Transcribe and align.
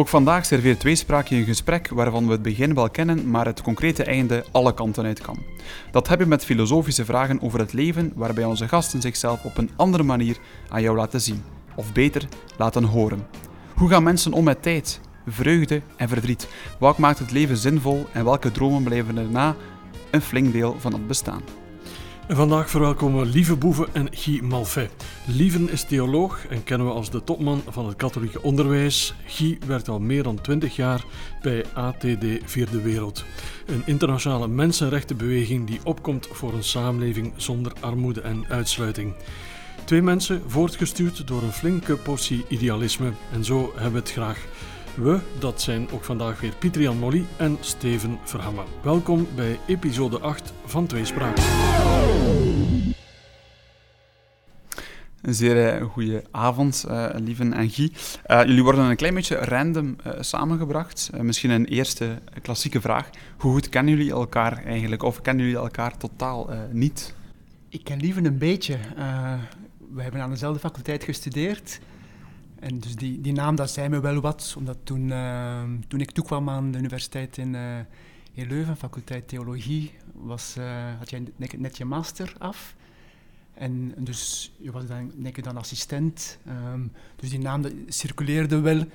Ook 0.00 0.08
vandaag 0.08 0.46
serveert 0.46 0.80
Tweespraak 0.80 1.26
je 1.26 1.36
een 1.36 1.44
gesprek 1.44 1.88
waarvan 1.88 2.26
we 2.26 2.32
het 2.32 2.42
begin 2.42 2.74
wel 2.74 2.90
kennen, 2.90 3.30
maar 3.30 3.46
het 3.46 3.62
concrete 3.62 4.04
einde 4.04 4.44
alle 4.50 4.74
kanten 4.74 5.04
uit 5.04 5.20
kan. 5.20 5.38
Dat 5.90 6.08
heb 6.08 6.18
je 6.18 6.26
met 6.26 6.44
filosofische 6.44 7.04
vragen 7.04 7.40
over 7.42 7.58
het 7.58 7.72
leven, 7.72 8.12
waarbij 8.14 8.44
onze 8.44 8.68
gasten 8.68 9.00
zichzelf 9.00 9.44
op 9.44 9.58
een 9.58 9.70
andere 9.76 10.02
manier 10.02 10.38
aan 10.68 10.82
jou 10.82 10.96
laten 10.96 11.20
zien. 11.20 11.42
Of 11.74 11.92
beter, 11.92 12.28
laten 12.56 12.84
horen. 12.84 13.26
Hoe 13.74 13.88
gaan 13.88 14.02
mensen 14.02 14.32
om 14.32 14.44
met 14.44 14.62
tijd, 14.62 15.00
vreugde 15.26 15.82
en 15.96 16.08
verdriet? 16.08 16.48
Wat 16.78 16.98
maakt 16.98 17.18
het 17.18 17.30
leven 17.30 17.56
zinvol 17.56 18.06
en 18.12 18.24
welke 18.24 18.52
dromen 18.52 18.82
blijven 18.82 19.18
erna 19.18 19.56
een 20.10 20.22
flink 20.22 20.52
deel 20.52 20.76
van 20.78 20.92
het 20.92 21.06
bestaan? 21.06 21.59
Vandaag 22.32 22.70
verwelkomen 22.70 23.20
we 23.20 23.26
Lieve 23.26 23.56
Boeven 23.56 23.86
en 23.92 24.08
Guy 24.10 24.40
Malfait. 24.40 24.90
Lieven 25.26 25.70
is 25.70 25.82
theoloog 25.82 26.46
en 26.46 26.64
kennen 26.64 26.86
we 26.86 26.92
als 26.92 27.10
de 27.10 27.24
topman 27.24 27.62
van 27.68 27.86
het 27.86 27.96
katholieke 27.96 28.42
onderwijs. 28.42 29.14
Guy 29.26 29.58
werkt 29.66 29.88
al 29.88 29.98
meer 29.98 30.22
dan 30.22 30.40
twintig 30.40 30.76
jaar 30.76 31.04
bij 31.42 31.64
ATD 31.74 32.24
Vierde 32.44 32.80
Wereld. 32.80 33.24
Een 33.66 33.82
internationale 33.86 34.48
mensenrechtenbeweging 34.48 35.66
die 35.66 35.80
opkomt 35.84 36.28
voor 36.32 36.52
een 36.52 36.64
samenleving 36.64 37.32
zonder 37.36 37.72
armoede 37.80 38.20
en 38.20 38.44
uitsluiting. 38.48 39.14
Twee 39.84 40.02
mensen 40.02 40.42
voortgestuurd 40.46 41.26
door 41.26 41.42
een 41.42 41.52
flinke 41.52 41.96
portie 41.96 42.44
idealisme. 42.48 43.12
En 43.32 43.44
zo 43.44 43.72
hebben 43.74 43.92
we 43.92 43.98
het 43.98 44.12
graag. 44.12 44.46
We, 44.94 45.20
dat 45.38 45.60
zijn 45.62 45.90
ook 45.90 46.04
vandaag 46.04 46.40
weer 46.40 46.54
Pieter-Jan 46.58 46.98
Molly 46.98 47.24
en 47.36 47.56
Steven 47.60 48.18
Verhammen. 48.24 48.64
Welkom 48.82 49.26
bij 49.34 49.58
episode 49.66 50.18
8 50.20 50.52
van 50.64 50.86
Tweespraak. 50.86 51.36
Een 55.22 55.34
zeer 55.34 55.80
uh, 55.80 55.86
goede 55.86 56.24
avond, 56.30 56.84
uh, 56.88 57.08
Lieven 57.14 57.52
en 57.52 57.70
Guy. 57.70 57.92
Uh, 58.26 58.44
jullie 58.44 58.62
worden 58.62 58.84
een 58.84 58.96
klein 58.96 59.14
beetje 59.14 59.36
random 59.36 59.96
samengebracht. 60.20 61.10
misschien 61.20 61.50
een 61.50 61.66
eerste 61.66 62.18
klassieke 62.42 62.80
vraag. 62.80 63.10
Hoe 63.38 63.52
goed 63.52 63.68
kennen 63.68 63.96
jullie 63.96 64.12
elkaar 64.12 64.64
eigenlijk? 64.64 65.02
Of 65.02 65.20
kennen 65.20 65.44
jullie 65.44 65.60
elkaar 65.60 65.96
totaal 65.96 66.50
niet? 66.72 67.14
Ik 67.68 67.84
ken 67.84 68.00
Lieven 68.00 68.24
een 68.24 68.38
beetje. 68.38 68.76
we 69.92 70.02
hebben 70.02 70.20
aan 70.20 70.30
dezelfde 70.30 70.60
faculteit 70.60 71.04
gestudeerd. 71.04 71.80
En 72.60 72.78
dus 72.78 72.96
die, 72.96 73.20
die 73.20 73.32
naam, 73.32 73.56
dat 73.56 73.70
zei 73.70 73.88
me 73.88 74.00
wel 74.00 74.20
wat, 74.20 74.54
omdat 74.58 74.78
toen, 74.82 75.12
toen 75.88 76.00
ik 76.00 76.10
toekwam 76.10 76.50
aan 76.50 76.70
de 76.70 76.78
universiteit 76.78 77.38
in, 77.38 77.54
in 78.32 78.48
Leuven, 78.48 78.76
faculteit 78.76 79.28
Theologie, 79.28 79.92
was, 80.12 80.56
had 80.98 81.10
jij 81.10 81.22
net 81.56 81.76
je 81.76 81.84
master 81.84 82.34
af. 82.38 82.74
En, 83.54 83.94
dus 83.98 84.52
je 84.58 84.70
was 84.70 84.86
dan, 84.86 85.12
denk 85.16 85.44
dan 85.44 85.56
assistent. 85.56 86.38
Um, 86.48 86.92
dus 87.16 87.30
die 87.30 87.38
naam 87.38 87.64
circuleerde 87.88 88.60
wel. 88.60 88.86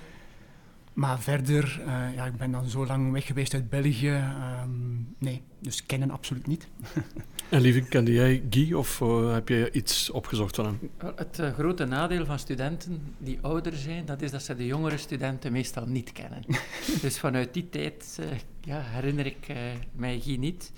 Maar 0.96 1.20
verder, 1.20 1.82
uh, 1.86 2.16
ja, 2.16 2.26
ik 2.26 2.38
ben 2.38 2.52
dan 2.52 2.70
zo 2.70 2.86
lang 2.86 3.12
weg 3.12 3.26
geweest 3.26 3.54
uit 3.54 3.70
België. 3.70 4.24
Um, 4.64 5.16
nee, 5.20 5.42
dus 5.60 5.86
kennen 5.86 6.12
absoluut 6.12 6.48
niet. 6.48 6.68
en 7.50 7.62
lieve, 7.62 7.82
kende 7.82 8.12
jij 8.12 8.44
Guy 8.50 8.74
of 8.74 9.00
uh, 9.02 9.34
heb 9.34 9.50
je 9.50 9.72
iets 9.72 10.10
opgezocht 10.10 10.56
van 10.56 10.66
hem? 10.66 10.90
Het 11.16 11.40
uh, 11.40 11.54
grote 11.54 11.86
nadeel 11.86 12.26
van 12.26 12.40
studenten 12.40 13.16
die 13.18 13.40
ouder 13.42 13.74
zijn, 13.74 14.06
dat 14.06 14.22
is 14.22 14.32
dat 14.32 14.44
ze 14.44 14.56
de 14.56 14.66
jongere 14.66 14.98
studenten 14.98 15.52
meestal 15.52 15.86
niet 15.86 16.12
kennen. 16.12 16.44
dus 17.02 17.20
vanuit 17.20 17.54
die 17.54 17.70
tijd 17.70 18.20
ja, 18.62 18.82
herinner 18.82 19.26
ik 19.26 19.54
mij 19.96 20.20
Guy 20.20 20.38
niet. 20.38 20.72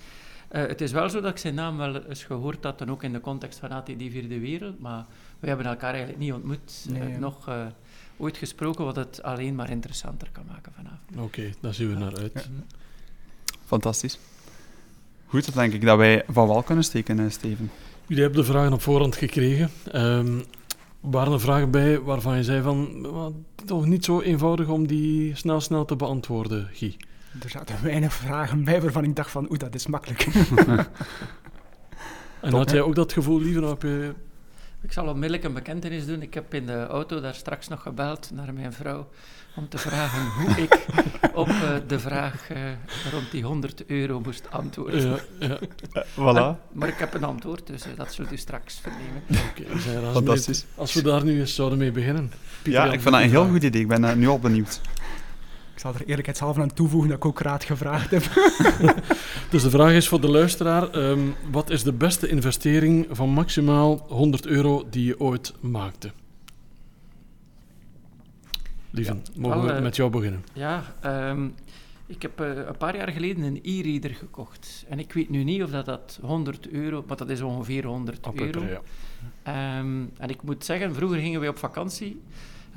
Uh, 0.52 0.66
het 0.66 0.80
is 0.80 0.92
wel 0.92 1.08
zo 1.08 1.20
dat 1.20 1.30
ik 1.30 1.38
zijn 1.38 1.54
naam 1.54 1.76
wel 1.76 2.04
eens 2.04 2.24
gehoord 2.24 2.64
had, 2.64 2.80
en 2.80 2.90
ook 2.90 3.02
in 3.02 3.12
de 3.12 3.20
context 3.20 3.58
van 3.58 3.70
ATD 3.70 3.88
Vierde 3.96 4.38
Wereld, 4.38 4.80
maar 4.80 5.06
we 5.38 5.48
hebben 5.48 5.66
elkaar 5.66 5.90
eigenlijk 5.90 6.18
niet 6.20 6.32
ontmoet, 6.32 6.86
nee, 6.88 7.12
uh, 7.12 7.18
nog 7.18 7.48
uh, 7.48 7.66
ooit 8.18 8.36
gesproken, 8.36 8.84
wat 8.84 8.96
het 8.96 9.22
alleen 9.22 9.54
maar 9.54 9.70
interessanter 9.70 10.28
kan 10.32 10.44
maken 10.48 10.72
vanavond. 10.72 11.10
Oké, 11.12 11.22
okay, 11.22 11.54
daar 11.60 11.74
zien 11.74 11.88
we 11.88 11.94
naar 11.94 12.16
uit. 12.16 12.32
Ja. 12.34 12.42
Fantastisch. 13.64 14.18
Goed, 15.26 15.44
dan 15.44 15.54
denk 15.54 15.72
ik 15.72 15.84
dat 15.84 15.96
wij 15.96 16.24
van 16.28 16.46
wal 16.46 16.62
kunnen 16.62 16.84
steken, 16.84 17.32
Steven. 17.32 17.70
Jullie 18.06 18.22
hebben 18.22 18.40
de 18.40 18.46
vragen 18.46 18.72
op 18.72 18.82
voorhand 18.82 19.16
gekregen. 19.16 19.70
Um, 19.94 20.44
waren 21.00 21.32
er 21.32 21.40
vragen 21.40 21.70
bij 21.70 22.00
waarvan 22.00 22.36
je 22.36 22.44
zei 22.44 22.62
van, 22.62 23.06
toch 23.64 23.86
niet 23.86 24.04
zo 24.04 24.20
eenvoudig 24.20 24.68
om 24.68 24.86
die 24.86 25.36
snel 25.36 25.60
snel 25.60 25.84
te 25.84 25.96
beantwoorden, 25.96 26.68
Guy? 26.72 26.96
Er 27.42 27.50
zaten 27.50 27.82
weinig 27.82 28.12
vragen 28.12 28.64
bij 28.64 28.80
waarvan 28.80 29.04
ik 29.04 29.16
dacht 29.16 29.30
van, 29.30 29.46
oeh, 29.50 29.58
dat 29.58 29.74
is 29.74 29.86
makkelijk. 29.86 30.26
en 32.40 32.52
had 32.52 32.70
jij 32.70 32.80
ook 32.80 32.94
dat 32.94 33.12
gevoel, 33.12 33.40
liever 33.40 33.70
op 33.70 33.82
je... 33.82 34.14
Ik 34.82 34.92
zal 34.92 35.06
onmiddellijk 35.06 35.44
een 35.44 35.52
bekentenis 35.52 36.06
doen. 36.06 36.22
Ik 36.22 36.34
heb 36.34 36.54
in 36.54 36.66
de 36.66 36.86
auto 36.86 37.20
daar 37.20 37.34
straks 37.34 37.68
nog 37.68 37.82
gebeld 37.82 38.30
naar 38.32 38.54
mijn 38.54 38.72
vrouw 38.72 39.08
om 39.56 39.68
te 39.68 39.78
vragen 39.78 40.26
hoe 40.26 40.56
ik 40.64 40.86
op 41.34 41.48
uh, 41.48 41.76
de 41.86 41.98
vraag 41.98 42.50
uh, 42.50 42.58
rond 43.12 43.30
die 43.30 43.44
100 43.44 43.86
euro 43.86 44.20
moest 44.20 44.50
antwoorden. 44.50 45.10
Ja, 45.10 45.18
ja. 45.38 45.58
Uh, 45.92 46.02
voilà. 46.02 46.36
En, 46.36 46.58
maar 46.72 46.88
ik 46.88 46.98
heb 46.98 47.14
een 47.14 47.24
antwoord, 47.24 47.66
dus 47.66 47.84
dat 47.96 48.12
zult 48.12 48.32
u 48.32 48.36
straks 48.36 48.80
vernemen. 48.80 49.22
Okay, 49.28 50.12
Fantastisch. 50.12 50.64
Als 50.74 50.94
we 50.94 51.02
daar 51.02 51.24
nu 51.24 51.40
eens 51.40 51.54
zouden 51.54 51.78
mee 51.78 51.90
beginnen. 51.90 52.32
Pieter 52.62 52.84
ja, 52.84 52.92
ik 52.92 53.00
vind 53.00 53.14
dat 53.14 53.22
een 53.22 53.30
heel 53.30 53.48
goed 53.48 53.62
idee. 53.62 53.80
Ik 53.80 53.88
ben 53.88 54.18
nu 54.18 54.28
al 54.28 54.38
benieuwd. 54.38 54.80
Ik 55.78 55.84
zal 55.84 55.94
er 55.94 56.06
eerlijkheidshalve 56.06 56.60
aan 56.60 56.72
toevoegen 56.72 57.08
dat 57.08 57.18
ik 57.18 57.24
ook 57.24 57.40
raad 57.40 57.64
gevraagd 57.64 58.10
heb. 58.10 58.22
dus 59.50 59.62
de 59.62 59.70
vraag 59.70 59.92
is 59.92 60.08
voor 60.08 60.20
de 60.20 60.30
luisteraar: 60.30 60.94
um, 60.94 61.34
wat 61.50 61.70
is 61.70 61.82
de 61.82 61.92
beste 61.92 62.28
investering 62.28 63.06
van 63.10 63.28
maximaal 63.28 64.04
100 64.08 64.46
euro 64.46 64.86
die 64.90 65.04
je 65.04 65.20
ooit 65.20 65.54
maakte? 65.60 66.10
Lieve, 68.90 69.14
ja, 69.14 69.40
mogen 69.40 69.62
we 69.62 69.72
uh, 69.72 69.80
met 69.80 69.96
jou 69.96 70.10
beginnen? 70.10 70.44
Ja, 70.52 70.82
um, 71.30 71.54
ik 72.06 72.22
heb 72.22 72.40
uh, 72.40 72.56
een 72.56 72.76
paar 72.78 72.96
jaar 72.96 73.12
geleden 73.12 73.42
een 73.42 73.60
e-reader 73.62 74.14
gekocht. 74.14 74.84
En 74.88 74.98
ik 74.98 75.12
weet 75.12 75.30
nu 75.30 75.44
niet 75.44 75.62
of 75.62 75.70
dat, 75.70 75.84
dat 75.84 76.18
100 76.22 76.68
euro, 76.68 77.04
maar 77.06 77.16
dat 77.16 77.30
is 77.30 77.40
ongeveer 77.40 77.84
100 77.84 78.26
euro. 78.34 78.62
Ja. 78.64 79.78
Um, 79.78 80.10
en 80.18 80.28
ik 80.28 80.42
moet 80.42 80.64
zeggen, 80.64 80.94
vroeger 80.94 81.18
gingen 81.18 81.40
we 81.40 81.48
op 81.48 81.58
vakantie. 81.58 82.20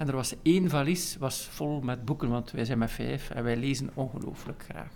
En 0.02 0.08
er 0.08 0.16
was 0.16 0.36
één 0.42 0.70
valies 0.70 1.18
was 1.20 1.48
vol 1.52 1.82
met 1.82 2.06
boeken, 2.06 2.30
want 2.30 2.52
wij 2.52 2.66
zijn 2.66 2.78
met 2.78 2.92
vijf 2.92 3.30
en 3.30 3.44
wij 3.44 3.58
lezen 3.58 3.90
ongelooflijk 3.94 4.64
graag. 4.70 4.92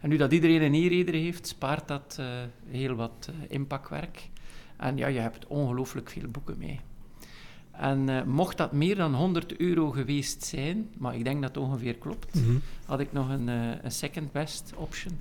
En 0.00 0.08
nu 0.08 0.16
dat 0.16 0.32
iedereen 0.32 0.62
een 0.62 0.74
e-reader 0.74 1.14
heeft, 1.14 1.46
spaart 1.46 1.88
dat 1.88 2.16
uh, 2.20 2.26
heel 2.68 2.94
wat 2.94 3.30
uh, 3.30 3.36
inpakwerk. 3.48 4.28
En 4.76 4.96
ja, 4.96 5.06
je 5.06 5.18
hebt 5.18 5.46
ongelooflijk 5.46 6.10
veel 6.10 6.28
boeken 6.28 6.58
mee. 6.58 6.80
En 7.70 8.08
uh, 8.08 8.22
mocht 8.22 8.56
dat 8.56 8.72
meer 8.72 8.96
dan 8.96 9.14
100 9.14 9.56
euro 9.56 9.90
geweest 9.90 10.44
zijn, 10.44 10.88
maar 10.98 11.14
ik 11.14 11.24
denk 11.24 11.42
dat 11.42 11.54
het 11.54 11.64
ongeveer 11.64 11.94
klopt, 11.94 12.34
mm 12.34 12.44
-hmm. 12.44 12.62
had 12.86 13.00
ik 13.00 13.12
nog 13.12 13.28
een, 13.28 13.48
een 13.48 13.92
second 13.92 14.32
best 14.32 14.72
option. 14.76 15.20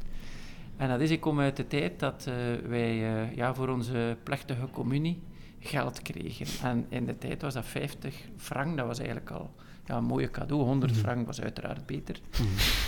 En 0.77 0.89
dat 0.89 0.99
is, 0.99 1.09
ik 1.09 1.21
kom 1.21 1.39
uit 1.39 1.57
de 1.57 1.67
tijd 1.67 1.99
dat 1.99 2.29
wij 2.67 2.95
ja, 3.35 3.53
voor 3.53 3.67
onze 3.67 4.17
plechtige 4.23 4.67
communie 4.71 5.19
geld 5.65 6.01
kregen. 6.01 6.45
En 6.63 6.85
in 6.89 7.05
de 7.05 7.17
tijd 7.17 7.41
was 7.41 7.53
dat 7.53 7.65
50 7.65 8.15
frank, 8.37 8.77
dat 8.77 8.85
was 8.85 8.97
eigenlijk 8.97 9.31
al 9.31 9.53
ja, 9.85 9.97
een 9.97 10.03
mooie 10.03 10.31
cadeau. 10.31 10.63
100 10.63 10.91
mm 10.91 10.99
frank 10.99 11.25
was 11.25 11.41
uiteraard 11.41 11.85
beter. 11.85 12.19
Mm 12.41 12.47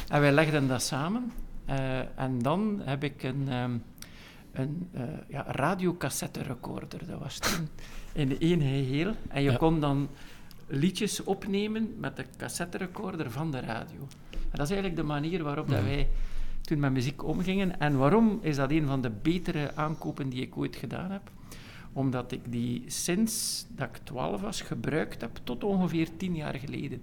En 0.10 0.22
wij 0.22 0.32
legden 0.32 0.68
dat 0.68 0.82
samen. 0.82 1.32
Uh, 1.70 2.00
en 2.20 2.40
dan 2.40 2.82
heb 2.84 3.04
ik 3.04 3.24
een, 3.24 3.54
um, 3.54 3.84
een 4.52 4.90
uh, 4.96 5.02
ja, 5.28 5.46
recorder. 6.32 7.08
Dat 7.08 7.20
was 7.20 7.40
toen 7.40 7.68
in 8.14 8.40
één 8.40 8.62
geheel. 8.62 9.14
En 9.28 9.44
je 9.44 9.52
ja. 9.52 9.58
kon 9.58 9.80
dan 9.80 10.10
liedjes 10.68 11.24
opnemen 11.24 11.96
met 12.00 12.16
de 12.16 12.26
cassette 12.38 12.78
recorder 12.78 13.32
van 13.32 13.52
de 13.52 13.60
radio. 13.60 14.08
En 14.32 14.58
dat 14.58 14.62
is 14.62 14.72
eigenlijk 14.72 14.96
de 14.96 15.04
manier 15.04 15.44
waarop 15.44 15.70
dat 15.70 15.84
wij 15.84 16.08
toen 16.62 16.80
met 16.80 16.92
muziek 16.92 17.24
omgingen. 17.24 17.80
En 17.80 17.98
waarom 17.98 18.40
is 18.42 18.56
dat 18.56 18.72
een 18.72 18.86
van 18.88 19.02
de 19.02 19.10
betere 19.10 19.76
aankopen 19.76 20.30
die 20.30 20.42
ik 20.42 20.58
ooit 20.58 20.76
gedaan 20.76 21.12
heb? 21.12 21.32
Omdat 21.98 22.32
ik 22.32 22.42
die 22.50 22.84
sinds 22.86 23.66
dat 23.76 23.88
ik 23.88 23.98
12 24.04 24.42
was 24.42 24.62
gebruikt 24.62 25.22
heb 25.22 25.40
tot 25.44 25.64
ongeveer 25.64 26.08
10 26.18 26.36
jaar 26.36 26.56
geleden. 26.56 27.02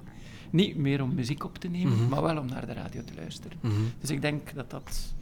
Niet 0.50 0.76
meer 0.76 1.02
om 1.02 1.14
muziek 1.14 1.44
op 1.44 1.58
te 1.58 1.68
nemen, 1.68 1.92
mm 1.92 1.98
-hmm. 1.98 2.08
maar 2.08 2.22
wel 2.22 2.38
om 2.38 2.46
naar 2.46 2.66
de 2.66 2.72
radio 2.72 3.02
te 3.04 3.14
luisteren. 3.14 3.58
Mm 3.60 3.70
-hmm. 3.70 3.92
Dus 4.00 4.10
ik 4.10 4.20
denk 4.20 4.54
dat 4.54 4.70
dat 4.70 5.14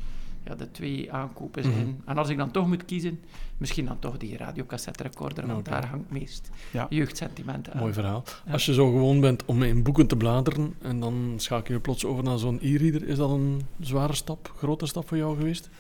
ja, 0.45 0.55
de 0.55 0.71
twee 0.71 1.13
aankopen 1.13 1.63
zijn. 1.63 1.75
Mm 1.75 1.83
-hmm. 1.83 2.03
En 2.05 2.19
als 2.19 2.29
ik 2.29 2.37
dan 2.37 2.51
toch 2.51 2.69
moet 2.69 2.85
kiezen, 2.85 3.21
misschien 3.57 3.85
dan 3.85 3.99
toch 3.99 4.17
die 4.17 4.37
radiocassette 4.37 5.03
recorder, 5.03 5.47
want 5.47 5.67
okay. 5.69 5.81
daar 5.81 5.91
hangt 5.91 6.11
meest 6.11 6.51
ja. 6.71 6.87
jeugdsentimenten 6.91 7.73
aan. 7.73 7.79
Mooi 7.79 7.93
verhaal. 7.93 8.25
Ja. 8.47 8.53
Als 8.53 8.67
je 8.67 8.75
zo 8.75 8.91
gewoon 8.91 9.21
bent 9.21 9.45
om 9.45 9.63
in 9.63 9.83
boeken 9.83 10.07
te 10.07 10.17
bladeren 10.17 10.75
en 10.83 11.01
dan 11.01 11.35
schakel 11.37 11.75
je 11.75 11.81
plots 11.81 12.05
over 12.05 12.25
naar 12.25 12.39
zo'n 12.39 12.59
e-reader, 12.63 13.09
is 13.09 13.17
dat 13.17 13.31
een 13.31 13.63
zware 13.81 14.15
stap, 14.15 14.53
grote 14.57 14.87
stap 14.87 15.09
voor 15.09 15.17
jou 15.17 15.37
geweest? 15.37 15.71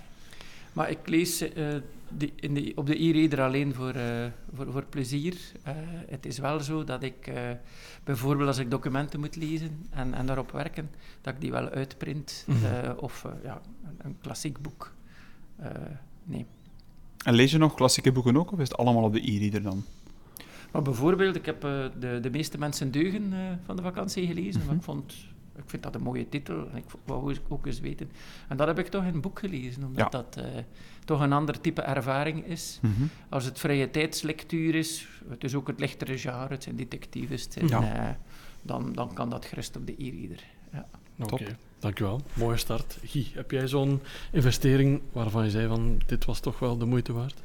Maar 0.73 0.91
ik 0.91 0.99
lees 1.05 1.43
uh, 1.43 1.49
die, 2.17 2.33
in 2.37 2.55
die, 2.55 2.77
op 2.77 2.87
de 2.87 3.03
e-reader 3.03 3.41
alleen 3.41 3.75
voor, 3.75 3.97
uh, 3.97 4.27
voor, 4.55 4.73
voor 4.73 4.85
plezier. 4.85 5.35
Uh, 5.69 5.73
het 6.07 6.27
is 6.27 6.39
wel 6.39 6.61
zo 6.61 6.85
dat 6.85 7.03
ik 7.03 7.33
bijvoorbeeld 8.05 8.49
als 8.49 8.59
ik 8.59 8.71
documenten 8.71 9.21
moet 9.21 9.37
lezen 9.37 9.87
en, 9.91 10.15
en 10.15 10.27
daarop 10.27 10.51
werken, 10.51 10.91
dat 11.21 11.35
ik 11.35 11.41
die 11.41 11.51
wel 11.51 11.69
uitprint 11.69 12.45
mm 12.47 12.57
-hmm. 12.57 12.99
of 12.99 13.27
ja, 13.43 13.61
een, 13.85 13.97
een, 13.99 14.17
klassiek 14.21 14.59
boek 14.59 14.95
neem. 16.25 16.47
En 17.25 17.35
lees 17.35 17.51
je 17.51 17.59
nog 17.59 17.75
klassieke 17.75 18.13
boeken 18.13 18.37
ook 18.37 18.53
of 18.53 18.59
is 18.59 18.69
het 18.69 18.77
allemaal 18.77 19.05
op 19.05 19.13
de 19.13 19.33
e-reader 19.33 19.63
dan? 19.63 19.85
Maar 20.73 20.83
bijvoorbeeld, 20.83 21.37
ik 21.37 21.47
heb 21.47 21.61
de, 21.61 22.19
de 22.23 22.31
meeste 22.31 22.59
mensen 22.59 22.91
deugen 22.91 23.33
van 23.65 23.77
de 23.77 23.83
vakantie 23.83 24.27
gelezen, 24.27 24.53
mm 24.53 24.59
-hmm. 24.59 24.67
maar 24.67 24.77
ik 24.77 24.83
vond 24.83 25.15
ik 25.57 25.63
vind 25.67 25.83
dat 25.83 25.95
een 25.95 26.03
mooie 26.03 26.29
titel 26.29 26.69
en 26.71 26.77
ik 26.77 26.85
wou 27.05 27.37
ook 27.49 27.67
eens 27.67 27.81
weten. 27.81 28.11
En 28.49 28.57
dat 28.57 28.67
heb 28.67 28.79
ik 28.79 28.87
toch 28.87 29.05
in 29.05 29.15
een 29.15 29.21
boek 29.21 29.39
gelezen, 29.39 29.85
omdat 29.85 30.13
dat 30.13 30.37
uh, 30.39 30.45
toch 31.05 31.21
een 31.21 31.33
ander 31.33 31.61
type 31.61 31.83
ervaring 31.83 32.47
is. 32.47 32.79
Mhm. 32.83 33.03
Als 33.29 33.45
het 33.45 33.59
vrije 33.59 33.91
tijdslectuur 33.91 34.75
is, 34.75 35.09
het 35.29 35.45
is 35.45 35.55
ook 35.55 35.67
het 35.67 35.81
lichtere 35.81 36.19
genre, 36.19 36.49
het 36.49 36.63
zijn 36.63 36.77
detectives, 36.77 37.43
het 37.43 37.53
zijn, 37.53 38.19
dan, 38.63 38.93
dan 38.93 39.15
kan 39.15 39.31
dat 39.31 39.45
gerust 39.45 39.77
op 39.77 39.87
de 39.87 39.95
e-reader. 39.99 40.45
Ja. 40.73 40.87
Oké, 41.19 41.57
dankjewel. 41.79 42.21
Mooie 42.33 42.57
start. 42.57 42.99
Guy, 43.05 43.31
heb 43.35 43.51
jij 43.51 43.69
zo'n 43.69 44.01
investering 44.31 45.01
waarvan 45.13 45.45
je 45.45 45.51
zei 45.51 45.69
van 45.69 46.01
dit 46.07 46.25
was 46.25 46.41
toch 46.41 46.59
wel 46.59 46.79
de 46.79 46.85
moeite 46.85 47.13
waard? 47.13 47.43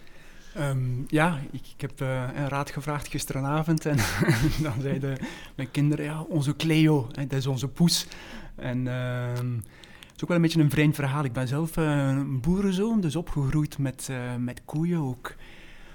Um, 0.60 1.06
ja, 1.08 1.40
ik, 1.52 1.62
ik 1.76 1.82
heb 1.82 2.02
uh, 2.02 2.24
een 2.36 2.48
raad 2.48 2.72
gevraagd 2.72 3.08
gisteravond 3.08 3.86
en 3.86 3.98
dan 4.64 4.82
zeiden 4.82 5.18
mijn 5.56 5.72
kinderen, 5.72 6.06
ja, 6.06 6.22
onze 6.22 6.56
Cleo, 6.56 7.08
hè, 7.12 7.28
dat 7.28 7.40
is 7.40 7.48
onze 7.48 7.68
poes. 7.68 8.08
En 8.56 8.86
uh, 8.86 9.28
het 9.28 10.16
is 10.16 10.22
ook 10.22 10.28
wel 10.28 10.36
een 10.36 10.42
beetje 10.42 10.62
een 10.62 10.70
vreemd 10.70 10.96
verhaal. 10.96 11.24
Ik 11.24 11.34
ben 11.34 11.48
zelf 11.48 11.78
uh, 11.78 12.08
een 12.08 12.40
boerenzoon, 12.40 13.02
dus 13.02 13.16
opgegroeid 13.16 13.78
met, 13.78 14.08
uh, 14.12 14.36
met 14.36 14.62
koeien 14.66 15.00
ook. 15.00 15.36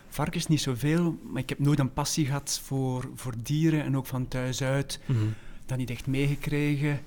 Varkens 0.09 0.47
niet 0.47 0.61
zoveel, 0.61 1.19
maar 1.23 1.43
ik 1.43 1.49
heb 1.49 1.59
nooit 1.59 1.79
een 1.79 1.93
passie 1.93 2.27
gehad 2.27 2.61
voor, 2.65 3.09
voor 3.15 3.35
dieren 3.43 3.83
en 3.83 3.97
ook 3.97 4.07
van 4.07 4.29
thuis 4.29 4.63
uit. 4.63 5.01
Mm 5.07 5.17
-hmm. 5.17 5.35
Dat 5.67 5.79
niet 5.79 5.91
echt 5.91 6.07
meegekregen. 6.07 7.01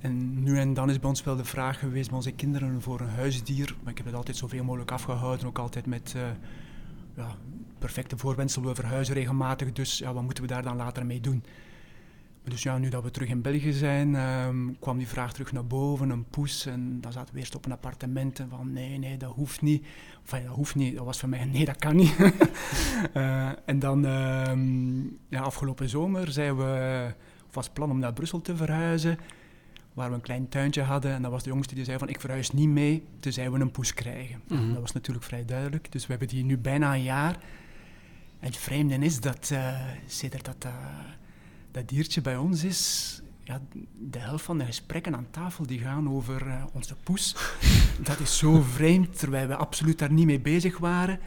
En 0.00 0.42
nu 0.42 0.58
en 0.58 0.74
dan 0.74 0.90
is 0.90 0.98
bij 0.98 1.08
ons 1.08 1.24
wel 1.24 1.36
de 1.36 1.44
vraag 1.44 1.78
geweest 1.78 2.08
bij 2.08 2.16
onze 2.16 2.32
kinderen 2.32 2.82
voor 2.82 3.00
een 3.00 3.08
huisdier. 3.08 3.74
Maar 3.82 3.90
ik 3.90 3.98
heb 3.98 4.06
het 4.06 4.14
altijd 4.14 4.36
zoveel 4.36 4.64
mogelijk 4.64 4.90
afgehouden, 4.90 5.46
ook 5.46 5.58
altijd 5.58 5.86
met 5.86 6.14
ja, 7.16 7.36
perfecte 7.78 8.16
voorwensel. 8.16 8.62
We 8.62 8.74
verhuizen 8.74 9.14
regelmatig, 9.14 9.72
dus 9.72 9.98
ja, 9.98 10.12
wat 10.12 10.22
moeten 10.22 10.42
we 10.42 10.48
daar 10.48 10.62
dan 10.62 10.76
later 10.76 11.06
mee 11.06 11.20
doen? 11.20 11.44
Dus 12.44 12.62
ja, 12.62 12.78
nu 12.78 12.88
dat 12.88 13.02
we 13.02 13.10
terug 13.10 13.28
in 13.28 13.42
België 13.42 13.72
zijn, 13.72 14.14
um, 14.14 14.76
kwam 14.78 14.98
die 14.98 15.08
vraag 15.08 15.32
terug 15.32 15.52
naar 15.52 15.66
boven, 15.66 16.10
een 16.10 16.24
poes. 16.24 16.66
En 16.66 17.00
dan 17.00 17.12
zaten 17.12 17.34
we 17.34 17.40
eerst 17.40 17.54
op 17.54 17.64
een 17.64 17.72
appartement 17.72 18.38
en 18.38 18.48
van 18.48 18.72
nee, 18.72 18.98
nee, 18.98 19.16
dat 19.16 19.32
hoeft 19.32 19.62
niet. 19.62 19.86
Enfin, 20.20 20.46
dat 20.46 20.54
hoeft 20.54 20.74
niet, 20.74 20.96
dat 20.96 21.04
was 21.04 21.18
voor 21.18 21.28
mij 21.28 21.44
nee, 21.52 21.64
dat 21.64 21.76
kan 21.76 21.96
niet. 21.96 22.16
uh, 23.14 23.50
en 23.70 23.78
dan 23.78 24.04
um, 24.04 25.18
ja, 25.28 25.40
afgelopen 25.40 25.88
zomer 25.88 26.32
zijn 26.32 26.56
we, 26.56 27.14
was 27.52 27.68
plan 27.68 27.90
om 27.90 27.98
naar 27.98 28.12
Brussel 28.12 28.40
te 28.40 28.56
verhuizen 28.56 29.18
waar 29.96 30.08
we 30.08 30.14
een 30.14 30.20
klein 30.20 30.48
tuintje 30.48 30.82
hadden. 30.82 31.12
En 31.12 31.22
dat 31.22 31.30
was 31.30 31.42
de 31.42 31.48
jongste 31.48 31.74
die 31.74 31.84
zei 31.84 31.98
van, 31.98 32.08
ik 32.08 32.20
verhuis 32.20 32.50
niet 32.50 32.68
mee, 32.68 33.06
tenzij 33.20 33.50
we 33.50 33.60
een 33.60 33.70
poes 33.70 33.94
krijgen. 33.94 34.40
Mm 34.48 34.58
-hmm. 34.58 34.72
Dat 34.72 34.80
was 34.80 34.92
natuurlijk 34.92 35.24
vrij 35.24 35.44
duidelijk. 35.44 35.92
Dus 35.92 36.02
we 36.02 36.10
hebben 36.10 36.28
die 36.28 36.44
nu 36.44 36.58
bijna 36.58 36.94
een 36.94 37.02
jaar. 37.02 37.32
En 38.40 38.46
het 38.46 38.56
vreemde 38.56 38.94
is 38.94 39.20
dat, 39.20 39.50
uh, 39.52 39.80
sinds 40.06 40.42
dat 40.42 40.64
uh, 40.66 40.72
dat 41.70 41.88
diertje 41.88 42.20
bij 42.20 42.36
ons 42.36 42.64
is, 42.64 43.22
ja, 43.44 43.60
de 43.98 44.18
helft 44.18 44.44
van 44.44 44.58
de 44.58 44.64
gesprekken 44.64 45.16
aan 45.16 45.26
tafel 45.30 45.66
die 45.66 45.78
gaan 45.78 46.10
over 46.10 46.46
uh, 46.46 46.64
onze 46.72 46.94
poes. 47.02 47.36
dat 48.08 48.20
is 48.20 48.38
zo 48.38 48.60
vreemd, 48.60 49.18
terwijl 49.18 49.48
we 49.48 49.56
absoluut 49.56 49.98
daar 49.98 50.12
niet 50.12 50.26
mee 50.26 50.40
bezig 50.40 50.78
waren. 50.78 51.20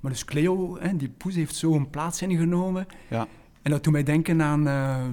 Maar 0.00 0.10
dus 0.10 0.24
Cleo, 0.24 0.78
hè, 0.80 0.96
die 0.96 1.08
poes, 1.08 1.34
heeft 1.34 1.54
zo 1.54 1.74
een 1.74 1.90
plaats 1.90 2.22
ingenomen. 2.22 2.86
Ja. 3.08 3.28
En 3.62 3.70
dat 3.70 3.84
doet 3.84 3.92
mij 3.92 4.02
denken 4.02 4.42
aan 4.42 4.64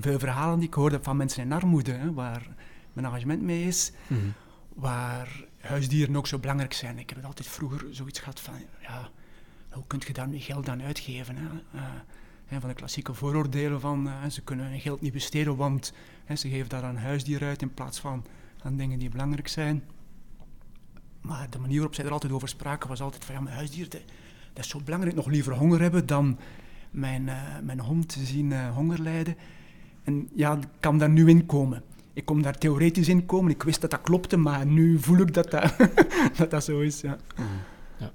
veel 0.02 0.20
verhalen 0.20 0.60
die 0.60 0.68
ik 0.68 0.74
hoorde 0.74 1.00
van 1.02 1.18
mensen 1.18 1.44
in 1.44 1.52
armoede, 1.52 1.92
hè, 1.92 2.14
waar 2.14 2.58
mijn 3.02 3.14
engagement 3.14 3.42
mee 3.42 3.64
is, 3.64 3.92
mm 4.08 4.18
-hmm. 4.18 4.34
waar 4.74 5.46
huisdieren 5.60 6.16
ook 6.16 6.28
zo 6.28 6.40
belangrijk 6.40 6.74
zijn. 6.74 7.00
Ik 7.00 7.10
heb 7.10 7.18
het 7.18 7.28
altijd 7.28 7.48
vroeger 7.48 7.86
zoiets 7.92 8.20
gehad 8.20 8.40
van, 8.40 8.54
ja, 8.82 9.10
hoe 9.70 9.84
kun 9.88 10.02
je 10.08 10.14
daar 10.14 10.28
nu 10.28 10.40
geld 10.40 10.70
aan 10.70 10.82
uitgeven? 10.82 11.36
Hè? 11.36 11.48
Uh, 11.76 12.60
van 12.60 12.70
de 12.70 12.76
klassieke 12.76 13.14
vooroordelen 13.14 13.80
van, 13.80 14.08
uh, 14.08 14.14
ze 14.30 14.42
kunnen 14.42 14.70
hun 14.70 14.80
geld 14.80 15.02
niet 15.02 15.14
besteden, 15.14 15.56
want 15.56 15.94
hè, 16.26 16.36
ze 16.36 16.50
geven 16.50 16.70
daar 16.70 16.84
een 16.84 16.98
huisdier 16.98 17.44
uit 17.44 17.62
in 17.62 17.74
plaats 17.74 18.00
van 18.00 18.26
aan 18.64 18.78
dingen 18.78 19.00
die 19.00 19.10
belangrijk 19.10 19.48
zijn. 19.48 19.84
Maar 21.22 21.50
de 21.50 21.60
manier 21.60 21.76
waarop 21.76 21.96
zij 21.96 22.06
er 22.06 22.12
altijd 22.12 22.32
over 22.32 22.48
spraken 22.48 22.90
was 22.90 23.02
altijd 23.02 23.26
van, 23.26 23.36
ja, 23.36 23.42
mijn 23.42 23.56
huisdier, 23.56 23.90
dat, 23.90 24.02
dat 24.54 24.64
is 24.64 24.70
zo 24.70 24.82
belangrijk, 24.86 25.16
nog 25.16 25.28
liever 25.28 25.54
honger 25.54 25.82
hebben 25.82 26.06
dan 26.06 26.40
mijn, 26.92 27.28
uh, 27.28 27.60
mijn 27.64 27.80
hond 27.80 28.10
te 28.10 28.26
zien 28.26 28.70
honger 28.70 29.02
lijden. 29.02 29.36
En 30.04 30.30
ja, 30.36 30.58
ik 30.58 30.68
kan 30.80 30.98
daar 30.98 31.10
nu 31.10 31.30
in 31.30 31.46
komen 31.46 31.84
ik 32.20 32.26
kon 32.26 32.42
daar 32.42 32.58
theoretisch 32.58 33.08
in 33.08 33.26
komen. 33.26 33.52
Ik 33.52 33.64
wist 33.64 33.82
dat 33.82 33.92
dat 33.92 34.02
klopte, 34.02 34.38
maar 34.38 34.66
nu 34.66 35.00
voel 35.00 35.18
ik 35.18 35.34
dat 35.34 35.52
dat, 35.52 35.74
dat, 36.38 36.52
dat 36.52 36.64
zo 36.64 36.80
is. 36.80 37.02
Ja. 37.02 37.18
ja. 38.00 38.12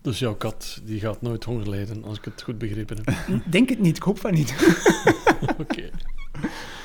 Dus 0.00 0.18
jouw 0.18 0.34
kat 0.34 0.80
die 0.84 1.00
gaat 1.00 1.22
nooit 1.22 1.44
honger 1.44 1.68
lijden, 1.68 2.04
als 2.04 2.18
ik 2.18 2.24
het 2.24 2.42
goed 2.42 2.58
begrepen 2.58 2.96
heb? 3.04 3.42
Denk 3.50 3.68
het 3.68 3.78
niet, 3.78 3.96
ik 3.96 4.02
hoop 4.02 4.18
van 4.18 4.34
niet. 4.34 4.54
Oké. 5.62 5.90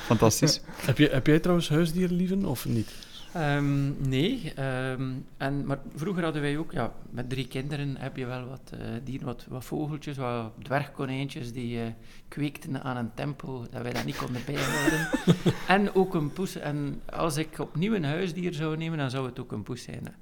Fantastisch. 0.04 0.60
Heb, 0.66 0.98
je, 0.98 1.08
heb 1.08 1.26
jij 1.26 1.38
trouwens 1.38 1.68
huisdieren 1.68 2.16
lieven 2.16 2.44
of 2.44 2.66
niet? 2.66 2.90
Um, 3.36 3.96
nee, 4.08 4.52
um, 4.58 5.26
en, 5.36 5.66
maar 5.66 5.78
vroeger 5.94 6.22
hadden 6.22 6.42
wij 6.42 6.58
ook, 6.58 6.72
ja, 6.72 6.92
met 7.10 7.30
drie 7.30 7.48
kinderen 7.48 7.96
heb 7.96 8.16
je 8.16 8.26
wel 8.26 8.46
wat 8.46 8.72
uh, 8.74 8.80
dieren, 9.04 9.26
wat, 9.26 9.46
wat, 9.48 9.64
vogeltjes, 9.64 10.16
wat 10.16 10.52
dwergkonijntjes 10.62 11.52
die 11.52 11.78
uh, 11.78 11.86
kweekten 12.28 12.82
aan 12.82 12.96
een 12.96 13.14
tempo 13.14 13.66
dat 13.70 13.82
wij 13.82 13.92
dat 13.92 14.04
niet 14.04 14.16
konden 14.16 14.42
bijhouden. 14.46 15.08
en 15.76 15.94
ook 15.94 16.14
een 16.14 16.32
poes. 16.32 16.56
En 16.56 17.02
als 17.10 17.36
ik 17.36 17.58
opnieuw 17.58 17.94
een 17.94 18.04
huisdier 18.04 18.54
zou 18.54 18.76
nemen, 18.76 18.98
dan 18.98 19.10
zou 19.10 19.26
het 19.26 19.38
ook 19.38 19.52
een 19.52 19.62
poes 19.62 19.82
zijn. 19.82 20.04
Hè. 20.04 20.12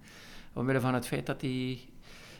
Omwille 0.60 0.80
van 0.80 0.94
het 0.94 1.06
feit 1.06 1.26
dat 1.26 1.40
die 1.40 1.88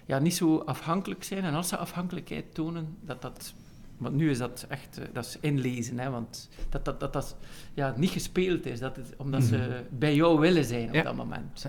ja, 0.07 0.19
niet 0.19 0.35
zo 0.35 0.59
afhankelijk 0.59 1.25
zijn. 1.25 1.45
En 1.45 1.55
als 1.55 1.69
ze 1.69 1.77
afhankelijkheid 1.77 2.55
tonen, 2.55 2.97
dat 3.01 3.23
dat 3.23 3.55
want 3.97 4.15
nu 4.15 4.31
is 4.31 4.39
dat 4.39 4.67
echt, 4.69 5.01
dat 5.13 5.25
is 5.25 5.37
inlezen, 5.41 5.99
hè, 5.99 6.11
want 6.11 6.49
dat 6.69 6.85
dat, 6.85 7.01
dat, 7.01 7.13
dat 7.13 7.37
ja, 7.75 7.95
niet 7.97 8.11
gespeeld 8.11 8.67
is, 8.67 8.79
dat 8.79 8.97
het, 8.97 9.15
omdat 9.17 9.43
ze 9.43 9.57
mm 9.57 9.63
-hmm. 9.63 9.99
bij 9.99 10.15
jou 10.15 10.39
willen 10.39 10.65
zijn 10.65 10.89
op 10.89 10.95
ja. 10.95 11.03
dat 11.03 11.17
moment. 11.17 11.67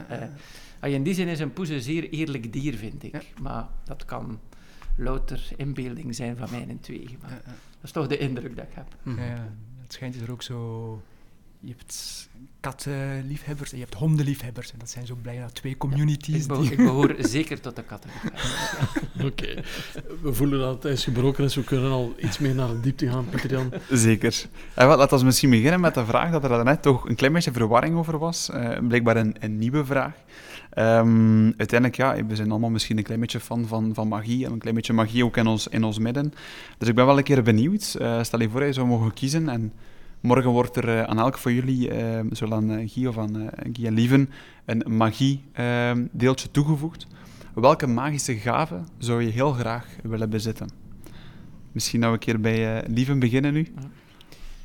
Uh, 0.84 0.94
in 0.94 1.04
die 1.04 1.14
zin 1.14 1.28
is 1.28 1.40
een 1.40 1.54
poes 1.54 1.70
een 1.70 1.82
zeer 1.82 2.10
eerlijk 2.10 2.54
dier, 2.54 2.76
vind 2.76 3.04
ik. 3.04 3.14
Ja. 3.14 3.42
Maar 3.42 3.68
dat 3.84 4.06
kan 4.06 4.40
louter 4.96 5.50
inbeelding 5.56 6.16
zijn 6.16 6.38
van 6.38 6.48
mij 6.52 6.66
en 6.68 6.80
twee. 6.80 7.18
Maar 7.22 7.42
dat 7.44 7.84
is 7.84 7.92
toch 7.92 8.08
de 8.08 8.18
indruk 8.18 8.56
dat 8.56 8.66
ik 8.66 8.74
heb. 8.74 8.96
-hmm. 9.04 9.20
ja, 9.20 9.54
het 9.82 9.94
schijnt 9.94 10.22
er 10.22 10.32
ook 10.32 10.42
zo 10.42 11.02
je 11.60 11.74
hebt 11.78 12.28
kattenliefhebbers 12.60 13.72
en 13.72 13.78
je 13.78 13.84
hebt 13.84 13.96
hondenliefhebbers. 13.96 14.72
En 14.72 14.80
dat 14.80 14.90
zijn 14.90 15.06
zo 15.06 15.18
bijna 15.22 15.50
twee 15.50 15.78
communities. 15.78 16.46
Ja, 16.46 16.56
ik, 16.56 16.78
behoor, 16.78 17.10
ik, 17.10 17.18
behoor, 17.18 17.28
zeker 17.28 17.60
tot 17.60 17.76
de 17.76 17.84
kattenliefhebbers. 17.84 18.62
Oké. 19.32 19.64
We 20.22 20.34
voelen 20.34 20.60
dat 20.60 20.74
het 20.74 20.86
ijs 20.86 21.04
gebroken 21.04 21.44
is. 21.44 21.56
We 21.56 21.64
kunnen 21.64 21.92
al 21.92 22.14
iets 22.18 22.40
meer 22.40 22.56
naar 22.56 22.68
de 22.68 22.80
diepte 22.80 23.10
gaan, 23.10 23.30
Pieter 23.30 23.52
Jan. 23.52 23.74
Zeker. 23.90 24.46
En 24.74 24.88
wat, 24.88 24.98
laten 24.98 25.18
we 25.18 25.26
misschien 25.26 25.50
beginnen 25.50 25.80
met 25.80 25.94
de 25.94 26.06
vraag 26.06 26.32
dat 26.32 26.44
er 26.44 26.50
daarnet 26.50 26.82
toch 26.82 27.10
een 27.10 27.16
klein 27.16 27.34
beetje 27.34 27.52
verwarring 27.52 27.98
over 27.98 28.18
was. 28.18 28.50
Uh, 28.54 28.78
blijkbaar 28.88 29.18
een, 29.18 29.36
een, 29.40 29.58
nieuwe 29.58 29.86
vraag. 29.86 30.14
Um, 30.78 31.54
uiteindelijk, 31.58 31.96
ja, 31.96 32.26
we 32.26 32.36
zijn 32.36 32.52
allemaal 32.52 32.70
misschien 32.70 32.98
een 32.98 33.04
klein 33.04 33.20
beetje 33.20 33.40
fan 33.40 33.68
van, 33.68 33.94
van 33.94 34.08
magie. 34.08 34.46
En 34.46 34.52
een 34.52 34.60
klein 34.60 34.76
beetje 34.76 34.94
magie 34.94 35.26
ook 35.26 35.38
in 35.38 35.48
ons, 35.48 35.68
in 35.68 35.84
ons 35.84 36.00
midden. 36.00 36.34
Dus 36.78 36.88
ik 36.88 36.96
ben 36.96 37.06
wel 37.06 37.18
een 37.18 37.24
keer 37.24 37.44
benieuwd. 37.44 37.96
Uh, 38.02 38.24
stel 38.24 38.42
je 38.42 38.50
voor, 38.50 38.64
je 38.64 38.74
zou 38.74 38.88
mogen 38.88 39.14
kiezen 39.14 39.50
en... 39.50 39.74
Morgen 40.22 40.52
wordt 40.52 40.76
er 40.76 40.88
uh, 40.88 41.04
aan 41.04 41.20
elk 41.20 41.38
van 41.38 41.54
jullie, 41.54 41.92
uh, 41.92 42.20
zowel 42.32 42.58
aan 42.58 42.72
uh, 42.72 42.90
Guy 42.90 43.06
of 43.06 43.18
aan 43.18 43.50
en 43.50 43.94
Lieven, 43.94 44.30
een 44.66 44.98
magie-deeltje 44.98 46.52
toegevoegd. 46.52 47.08
Welke 47.54 47.88
magische 47.88 48.36
gave 48.36 48.84
zou 48.98 49.24
je 49.24 49.30
heel 49.30 49.52
graag 49.52 49.96
willen 50.04 50.30
bezitten? 50.30 50.70
Misschien 51.72 52.00
nou 52.00 52.14
een 52.14 52.20
keer 52.20 52.40
bij 52.40 52.88
Lieven 52.88 53.20
beginnen 53.20 53.54
nu. 53.54 53.68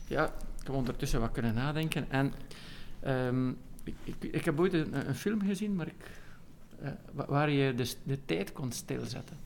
Ja, 0.07 0.25
ik 0.25 0.67
heb 0.67 0.75
ondertussen 0.75 1.21
wat 1.21 1.33
kunnen 1.33 1.55
nadenken. 1.55 2.11
En 2.11 2.33
um, 3.07 3.57
ik, 3.85 4.15
ik, 4.21 4.45
heb 4.45 4.61
ooit 4.61 4.73
een, 4.73 5.09
een, 5.09 5.15
film 5.15 5.43
gezien 5.47 5.75
maar 5.75 5.87
ik, 5.87 6.11
waar 7.15 7.51
je 7.51 7.75
dus 7.75 7.97
de 8.03 8.19
tijd 8.25 8.53
kon 8.53 8.73
stilzetten. 8.73 9.37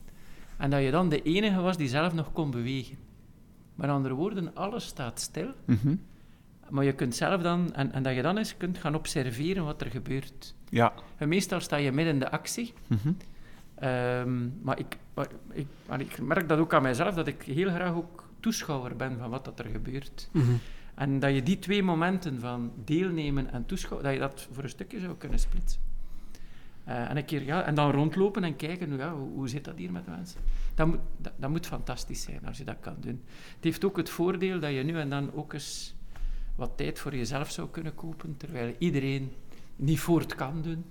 En 0.57 0.69
dat 0.69 0.83
je 0.83 0.91
dan 0.91 1.09
de 1.09 1.21
enige 1.21 1.61
was 1.61 1.77
die 1.77 1.87
zelf 1.87 2.13
nog 2.13 2.31
kon 2.31 2.51
bewegen. 2.51 3.06
Met 3.77 3.89
andere 3.89 4.13
woorden, 4.13 4.55
alles 4.55 4.85
staat 4.85 5.19
stil. 5.19 5.49
Mm 5.65 5.79
-hmm. 5.81 6.01
Maar 6.69 6.83
je 6.83 6.93
kunt 6.93 7.15
zelf 7.15 7.41
dan, 7.41 7.73
en, 7.73 7.91
en, 7.91 8.03
dat 8.03 8.15
je 8.15 8.21
dan 8.21 8.37
eens 8.37 8.57
kunt 8.57 8.77
gaan 8.77 8.95
observeren 8.95 9.65
wat 9.65 9.81
er 9.81 9.91
gebeurt. 9.91 10.55
Ja. 10.69 10.93
En 11.17 11.27
meestal 11.27 11.59
sta 11.59 11.75
je 11.75 11.91
midden 11.91 12.13
in 12.13 12.19
de 12.19 12.29
actie. 12.29 12.73
Mm 12.87 12.97
-hmm. 13.01 13.17
um, 13.89 14.59
maar, 14.61 14.79
ik, 14.79 14.97
maar, 15.13 15.27
ik, 15.51 15.67
maar 15.87 15.99
ik 15.99 16.21
merk 16.21 16.49
dat 16.49 16.59
ook 16.59 16.73
aan 16.73 16.81
mijzelf, 16.81 17.15
dat 17.15 17.27
ik 17.27 17.41
heel 17.41 17.69
graag 17.69 17.93
ook 17.93 18.23
toeschouwer 18.39 18.95
ben 18.95 19.17
van 19.17 19.29
wat 19.29 19.45
dat 19.45 19.59
er 19.59 19.65
gebeurt. 19.65 20.29
Mm 20.31 20.41
-hmm. 20.41 20.59
En 20.95 21.19
dat 21.19 21.33
je 21.33 21.43
die 21.43 21.59
twee 21.59 21.83
momenten 21.83 22.39
van 22.39 22.71
deelnemen 22.85 23.51
en 23.51 23.65
toeschouwen, 23.65 24.03
dat 24.03 24.13
je 24.13 24.19
dat 24.19 24.47
voor 24.51 24.63
een 24.63 24.69
stukje 24.69 24.99
zou 24.99 25.15
kunnen 25.15 25.39
splitsen. 25.39 25.81
Uh, 26.87 27.09
en, 27.09 27.17
een 27.17 27.25
keer, 27.25 27.43
ja, 27.43 27.63
en 27.63 27.75
dan 27.75 27.91
rondlopen 27.91 28.43
en 28.43 28.55
kijken, 28.55 28.97
ja, 28.97 29.13
hoe, 29.13 29.29
hoe 29.33 29.49
zit 29.49 29.65
dat 29.65 29.77
hier 29.77 29.91
met 29.91 30.05
de 30.05 30.11
mensen? 30.11 30.39
Dat 30.77 30.87
moet, 30.87 30.99
dat, 31.17 31.33
dat, 31.37 31.49
moet 31.49 31.67
fantastisch 31.67 32.21
zijn 32.21 32.45
als 32.45 32.57
je 32.57 32.63
dat 32.63 32.75
kan 32.79 32.95
doen. 32.99 33.23
Het 33.55 33.63
heeft 33.63 33.85
ook 33.85 33.97
het 33.97 34.09
voordeel 34.09 34.59
dat 34.59 34.71
je 34.71 34.83
nu 34.83 34.99
en 34.99 35.09
dan 35.09 35.33
ook 35.33 35.53
eens 35.53 35.95
wat 36.55 36.71
tijd 36.75 36.99
voor 36.99 37.15
jezelf 37.15 37.51
zou 37.51 37.69
kunnen 37.69 37.95
kopen, 37.95 38.37
terwijl 38.37 38.75
iedereen 38.77 39.31
niet 39.75 39.99
voort 39.99 40.35
kan 40.35 40.61
doen. 40.61 40.85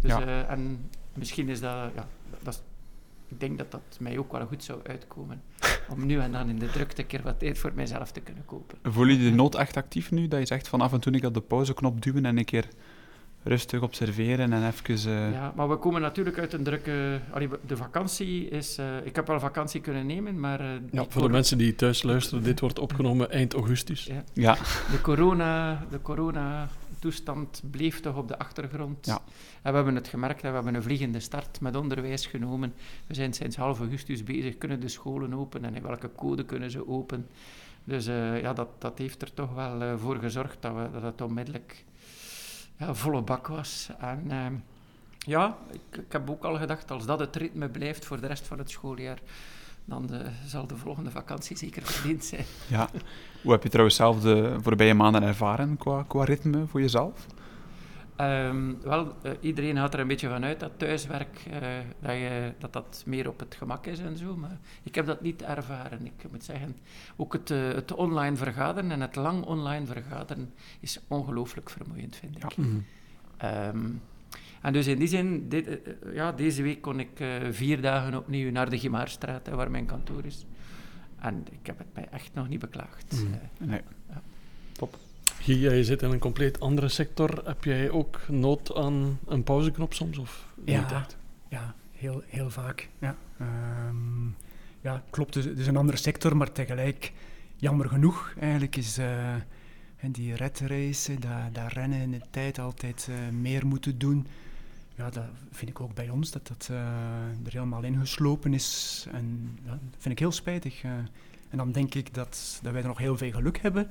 Dus, 0.00 0.10
ja. 0.10 0.26
uh, 0.26 0.50
en 0.50 0.88
misschien 1.14 1.48
is 1.48 1.60
dat, 1.60 1.90
ja, 1.94 2.08
dat 2.42 2.54
is, 2.54 2.62
ik 3.28 3.40
denk 3.40 3.58
dat 3.58 3.70
dat 3.70 3.96
mij 4.00 4.18
ook 4.18 4.32
wel 4.32 4.46
goed 4.46 4.64
zou 4.64 4.80
uitkomen. 4.82 5.42
om 5.92 6.06
nu 6.06 6.18
en 6.18 6.32
dan 6.32 6.48
in 6.48 6.58
de 6.58 6.70
drukte 6.70 7.00
een 7.00 7.06
keer 7.06 7.22
wat 7.22 7.38
tijd 7.38 7.58
voor 7.58 7.72
mijzelf 7.74 8.12
te 8.12 8.20
kunnen 8.20 8.44
kopen. 8.44 8.78
Voel 8.82 9.06
je 9.06 9.18
de 9.18 9.30
nood 9.30 9.54
echt 9.54 9.76
actief 9.76 10.10
nu? 10.10 10.28
Dat 10.28 10.40
je 10.40 10.46
zegt 10.46 10.68
van 10.68 10.80
af 10.80 10.92
en 10.92 11.00
toe 11.00 11.12
ik 11.12 11.24
op 11.24 11.34
de 11.34 11.40
pauzeknop 11.40 12.02
duwen 12.02 12.24
en 12.24 12.38
een 12.38 12.44
keer 12.44 12.68
rustig 13.42 13.82
observeren 13.82 14.52
en 14.52 14.66
even... 14.66 15.10
Uh... 15.10 15.32
Ja, 15.32 15.52
maar 15.56 15.68
we 15.68 15.76
komen 15.76 16.00
natuurlijk 16.00 16.38
uit 16.38 16.52
een 16.52 16.62
drukke... 16.62 17.20
Allee, 17.30 17.48
de 17.66 17.76
vakantie 17.76 18.48
is... 18.48 18.78
Uh, 18.78 19.06
ik 19.06 19.16
heb 19.16 19.26
wel 19.26 19.40
vakantie 19.40 19.80
kunnen 19.80 20.06
nemen, 20.06 20.40
maar... 20.40 20.60
Uh, 20.60 20.68
ja, 20.90 21.04
voor 21.08 21.22
de 21.22 21.28
mensen 21.28 21.58
die 21.58 21.74
thuis 21.74 22.02
luisteren, 22.02 22.42
dit 22.42 22.60
wordt 22.60 22.78
opgenomen 22.78 23.30
eind 23.30 23.54
augustus. 23.54 24.04
Ja. 24.04 24.24
ja. 24.32 24.54
De 24.90 25.00
corona... 25.02 25.84
De 25.90 26.02
corona 26.02 26.68
toestand 26.98 27.62
bleef 27.70 28.00
toch 28.00 28.16
op 28.16 28.28
de 28.28 28.38
achtergrond. 28.38 29.06
Ja. 29.06 29.20
En 29.62 29.70
we 29.70 29.76
hebben 29.76 29.94
het 29.94 30.08
gemerkt, 30.08 30.42
we 30.42 30.48
hebben 30.48 30.74
een 30.74 30.82
vliegende 30.82 31.20
start 31.20 31.60
met 31.60 31.76
onderwijs 31.76 32.26
genomen. 32.26 32.72
We 33.06 33.14
zijn 33.14 33.32
sinds 33.32 33.56
half 33.56 33.78
augustus 33.78 34.22
bezig, 34.22 34.58
kunnen 34.58 34.80
de 34.80 34.88
scholen 34.88 35.34
open 35.34 35.64
en 35.64 35.74
in 35.74 35.82
welke 35.82 36.10
code 36.16 36.44
kunnen 36.44 36.70
ze 36.70 36.88
open. 36.88 37.26
Dus 37.84 38.08
uh, 38.08 38.40
ja, 38.40 38.52
dat, 38.52 38.68
dat 38.78 38.98
heeft 38.98 39.22
er 39.22 39.34
toch 39.34 39.54
wel 39.54 39.82
uh, 39.82 39.94
voor 39.96 40.16
gezorgd 40.16 40.56
dat, 40.60 40.74
we, 40.74 40.88
dat 40.92 41.02
het 41.02 41.20
onmiddellijk 41.20 41.84
ja, 42.80 42.94
volle 42.94 43.22
bak 43.22 43.46
was. 43.46 43.88
En 43.98 44.22
uh, 44.26 44.46
ja, 45.18 45.56
ik, 45.72 46.04
heb 46.08 46.30
ook 46.30 46.44
al 46.44 46.56
gedacht, 46.56 46.90
als 46.90 47.06
dat 47.06 47.18
het 47.18 47.36
ritme 47.36 47.68
blijft 47.68 48.04
voor 48.04 48.20
de 48.20 48.26
rest 48.26 48.46
van 48.46 48.58
het 48.58 48.70
schooljaar, 48.70 49.18
dan 49.84 50.08
uh, 50.12 50.18
zal 50.46 50.66
de 50.66 50.76
volgende 50.76 51.10
vakantie 51.10 51.56
zeker 51.56 51.82
verdiend 51.82 52.24
zijn. 52.24 52.44
Ja. 52.68 52.88
Hoe 53.42 53.52
heb 53.52 53.62
je 53.62 53.68
trouwens 53.68 53.96
zelf 53.96 54.20
de 54.20 54.56
voorbije 54.62 54.94
maanden 54.94 55.22
ervaren 55.22 55.76
qua, 55.76 56.04
qua 56.08 56.24
ritme 56.24 56.66
voor 56.66 56.80
jezelf? 56.80 57.26
Um, 58.20 58.80
wel, 58.82 59.16
uh, 59.22 59.32
iedereen 59.40 59.76
gaat 59.76 59.94
er 59.94 60.00
een 60.00 60.06
beetje 60.06 60.28
van 60.28 60.44
uit 60.44 60.60
dat 60.60 60.72
thuiswerk 60.76 61.46
uh, 61.48 61.58
dat, 62.00 62.12
je, 62.12 62.52
dat 62.58 62.72
dat 62.72 63.02
meer 63.06 63.28
op 63.28 63.38
het 63.40 63.54
gemak 63.54 63.86
is 63.86 63.98
en 63.98 64.16
zo. 64.16 64.36
Maar 64.36 64.58
ik 64.82 64.94
heb 64.94 65.06
dat 65.06 65.20
niet 65.20 65.42
ervaren. 65.42 66.06
Ik 66.06 66.30
moet 66.30 66.44
zeggen, 66.44 66.76
ook 67.16 67.32
het, 67.32 67.50
uh, 67.50 67.68
het 67.72 67.94
online 67.94 68.36
vergaderen 68.36 68.90
en 68.90 69.00
het 69.00 69.16
lang 69.16 69.44
online 69.44 69.86
vergaderen 69.86 70.52
is 70.80 71.00
ongelooflijk 71.08 71.70
vermoeiend, 71.70 72.16
vind 72.16 72.36
ik. 72.36 72.52
Ja. 72.52 72.62
Mm 72.62 72.84
um, 73.44 74.00
en 74.60 74.72
dus 74.72 74.86
in 74.86 74.98
die 74.98 75.08
zin, 75.08 75.48
dit, 75.48 75.78
ja, 76.12 76.32
deze 76.32 76.62
week 76.62 76.80
kon 76.82 77.00
ik 77.00 77.24
vier 77.50 77.80
dagen 77.80 78.14
opnieuw 78.14 78.50
naar 78.50 78.70
de 78.70 78.78
Gimaarstraat, 78.78 79.48
waar 79.48 79.70
mijn 79.70 79.86
kantoor 79.86 80.24
is. 80.24 80.46
En 81.18 81.44
ik 81.50 81.66
heb 81.66 81.78
het 81.78 81.86
mij 81.94 82.08
echt 82.10 82.34
nog 82.34 82.48
niet 82.48 82.58
beklaagd. 82.58 83.22
Mm. 83.22 83.68
nee. 83.68 83.80
Ja. 84.08 84.22
Guy, 85.40 85.58
jij 85.60 85.82
zit 85.82 86.02
in 86.02 86.10
een 86.10 86.18
compleet 86.18 86.60
andere 86.60 86.88
sector. 86.88 87.42
Heb 87.44 87.64
jij 87.64 87.90
ook 87.90 88.20
nood 88.28 88.74
aan 88.74 89.18
een 89.26 89.42
pauzeknop 89.42 89.94
soms? 89.94 90.18
Of 90.18 90.46
ja, 90.64 91.06
ja 91.48 91.74
heel, 91.92 92.22
heel 92.26 92.50
vaak. 92.50 92.88
Ja, 92.98 93.16
um, 93.88 94.36
ja 94.80 95.02
klopt. 95.10 95.34
Het 95.34 95.58
is 95.58 95.66
een 95.66 95.76
andere 95.76 95.98
sector, 95.98 96.36
maar 96.36 96.52
tegelijk, 96.52 97.12
jammer 97.56 97.88
genoeg, 97.88 98.34
eigenlijk 98.40 98.76
is 98.76 98.98
uh, 98.98 99.34
die 100.00 100.34
redrace, 100.34 101.18
dat, 101.18 101.54
dat 101.54 101.72
rennen 101.72 102.00
in 102.00 102.10
de 102.10 102.20
tijd 102.30 102.58
altijd 102.58 103.06
uh, 103.10 103.16
meer 103.40 103.66
moeten 103.66 103.98
doen. 103.98 104.26
Ja, 104.94 105.10
dat 105.10 105.24
vind 105.50 105.70
ik 105.70 105.80
ook 105.80 105.94
bij 105.94 106.08
ons, 106.08 106.30
dat 106.30 106.46
dat 106.46 106.68
uh, 106.70 106.78
er 107.44 107.52
helemaal 107.52 107.82
ingeslopen 107.82 108.54
is. 108.54 109.06
En 109.12 109.58
ja, 109.64 109.70
dat 109.70 109.98
vind 109.98 110.14
ik 110.14 110.18
heel 110.18 110.32
spijtig. 110.32 110.82
en 110.82 111.56
dan 111.56 111.72
denk 111.72 111.94
ik 111.94 112.14
dat, 112.14 112.60
dat 112.62 112.72
wij 112.72 112.82
er 112.82 112.88
nog 112.88 112.98
heel 112.98 113.16
veel 113.16 113.30
geluk 113.30 113.58
hebben 113.58 113.90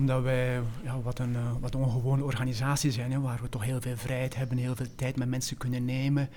omdat 0.00 0.22
wij 0.22 0.60
ja, 0.82 1.00
wat, 1.00 1.18
een 1.18 1.32
uh, 1.32 1.52
wat 1.60 1.74
ongewone 1.74 2.24
organisatie 2.24 2.90
zijn, 2.90 3.12
hè, 3.12 3.20
waar 3.20 3.38
we 3.42 3.48
toch 3.48 3.64
heel 3.64 3.80
veel 3.80 3.96
vrijheid 3.96 4.36
hebben, 4.36 4.56
heel 4.56 4.76
veel 4.76 4.94
tijd 4.96 5.16
met 5.16 5.28
mensen 5.28 5.56
kunnen 5.56 5.84
nemen. 5.84 6.28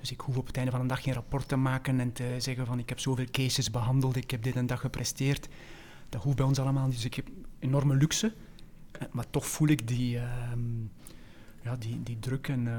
Dus 0.00 0.12
ik 0.12 0.20
hoef 0.20 0.36
op 0.36 0.46
het 0.46 0.56
einde 0.56 0.70
van 0.70 0.80
de 0.80 0.86
dag 0.86 1.02
geen 1.02 1.14
rapport 1.14 1.48
te 1.48 1.56
maken 1.56 2.00
en 2.00 2.12
te 2.12 2.34
zeggen 2.38 2.66
van 2.66 2.78
ik 2.78 2.88
heb 2.88 2.98
zoveel 3.00 3.26
cases 3.30 3.70
behandeld, 3.70 4.16
ik 4.16 4.30
heb 4.30 4.42
dit 4.42 4.56
en 4.56 4.66
dat 4.66 4.78
gepresteerd. 4.78 5.48
Dat 6.08 6.22
hoeft 6.22 6.36
bij 6.36 6.46
ons 6.46 6.58
allemaal 6.58 6.86
niet. 6.86 6.94
Dus 6.94 7.04
ik 7.04 7.14
heb 7.14 7.28
enorme 7.58 7.94
luxe. 7.94 8.32
Eh, 8.92 9.06
maar 9.10 9.30
toch 9.30 9.46
voel 9.46 9.68
ik 9.68 9.88
die, 9.88 10.16
uh, 10.16 10.22
ja, 11.64 11.76
die, 11.78 12.00
die 12.02 12.18
druk 12.18 12.48
en 12.48 12.66
uh, 12.66 12.72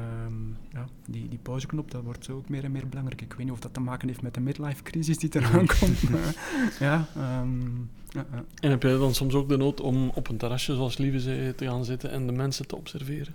ja, 0.71 0.87
die, 1.05 1.29
die 1.29 1.39
pauzeknop, 1.41 1.91
dat 1.91 2.03
wordt 2.03 2.29
ook 2.29 2.49
meer 2.49 2.63
en 2.63 2.71
meer 2.71 2.87
belangrijk. 2.87 3.21
Ik 3.21 3.33
weet 3.33 3.45
niet 3.45 3.55
of 3.55 3.59
dat 3.59 3.73
te 3.73 3.79
maken 3.79 4.07
heeft 4.07 4.21
met 4.21 4.33
de 4.33 4.39
midlife-crisis 4.39 5.17
die 5.17 5.29
eraan 5.33 5.65
komt. 5.79 5.99
ja, 6.79 7.07
um, 7.41 7.89
ja, 8.09 8.25
ja, 8.31 8.43
En 8.59 8.69
heb 8.69 8.83
jij 8.83 8.97
dan 8.97 9.13
soms 9.13 9.33
ook 9.33 9.49
de 9.49 9.57
nood 9.57 9.81
om 9.81 10.09
op 10.09 10.27
een 10.27 10.37
terrasje, 10.37 10.75
zoals 10.75 10.97
Lieve 10.97 11.19
zei, 11.19 11.55
te 11.55 11.65
gaan 11.65 11.85
zitten 11.85 12.11
en 12.11 12.27
de 12.27 12.33
mensen 12.33 12.67
te 12.67 12.75
observeren? 12.75 13.33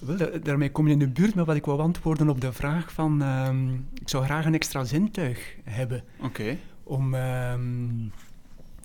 Wel, 0.00 0.42
daarmee 0.42 0.70
kom 0.70 0.86
je 0.86 0.92
in 0.92 0.98
de 0.98 1.08
buurt 1.08 1.34
met 1.34 1.46
wat 1.46 1.56
ik 1.56 1.64
wou 1.64 1.80
antwoorden 1.80 2.28
op 2.28 2.40
de 2.40 2.52
vraag 2.52 2.92
van... 2.92 3.22
Um, 3.22 3.86
ik 4.00 4.08
zou 4.08 4.24
graag 4.24 4.44
een 4.44 4.54
extra 4.54 4.84
zintuig 4.84 5.56
hebben. 5.64 6.04
Oké. 6.20 6.56
Om... 6.82 7.14
Um, 7.14 8.12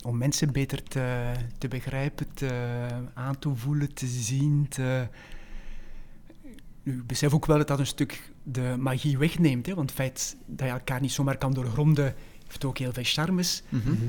om 0.03 0.17
mensen 0.17 0.51
beter 0.51 0.83
te, 0.83 1.31
te 1.57 1.67
begrijpen, 1.67 2.27
te, 2.33 2.49
aan 3.13 3.39
te 3.39 3.55
voelen, 3.55 3.93
te 3.93 4.07
zien, 4.07 4.67
te, 4.69 5.07
nu, 6.85 6.93
ik 6.93 7.07
besef 7.07 7.33
ook 7.33 7.45
wel 7.45 7.57
dat 7.57 7.67
dat 7.67 7.79
een 7.79 7.87
stuk 7.87 8.31
de 8.43 8.75
magie 8.79 9.17
wegneemt. 9.17 9.65
Hè, 9.65 9.75
want 9.75 9.89
het 9.89 9.99
feit 9.99 10.37
dat 10.45 10.67
je 10.67 10.73
elkaar 10.73 11.01
niet 11.01 11.11
zomaar 11.11 11.37
kan 11.37 11.53
doorgronden, 11.53 12.15
heeft 12.45 12.65
ook 12.65 12.77
heel 12.77 12.93
veel 12.93 13.03
charmes. 13.03 13.63
Mhm. 13.69 13.91
Mhm. 13.91 14.05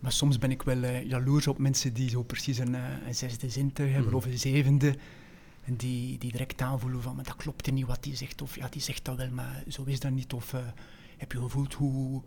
Maar 0.00 0.12
soms 0.12 0.38
ben 0.38 0.50
ik 0.50 0.62
wel 0.62 0.76
uh, 0.76 1.08
jaloers 1.08 1.46
op 1.46 1.58
mensen 1.58 1.92
die 1.92 2.08
zo 2.08 2.22
precies 2.22 2.58
een, 2.58 2.74
uh, 2.74 2.80
een 3.06 3.14
zesde 3.14 3.50
zintuig 3.50 3.92
hebben, 3.92 4.10
mm 4.10 4.16
of 4.16 4.24
een 4.24 4.38
zevende. 4.38 4.96
En 5.64 5.76
die, 5.76 6.18
die 6.18 6.30
direct 6.30 6.62
aanvoelen 6.62 7.02
van, 7.02 7.14
maar 7.14 7.24
dat 7.24 7.36
klopt 7.36 7.66
er 7.66 7.72
niet 7.72 7.86
wat 7.86 8.02
die 8.02 8.16
zegt. 8.16 8.42
Of 8.42 8.56
ja, 8.56 8.68
die 8.70 8.80
zegt 8.80 9.04
dat 9.04 9.16
wel, 9.16 9.30
maar 9.30 9.62
zo 9.68 9.82
is 9.84 10.00
dat 10.00 10.10
niet. 10.10 10.32
Of 10.32 10.52
uh, 10.52 10.60
heb 11.16 11.32
je 11.32 11.38
gevoeld 11.38 11.74
hoe, 11.74 12.22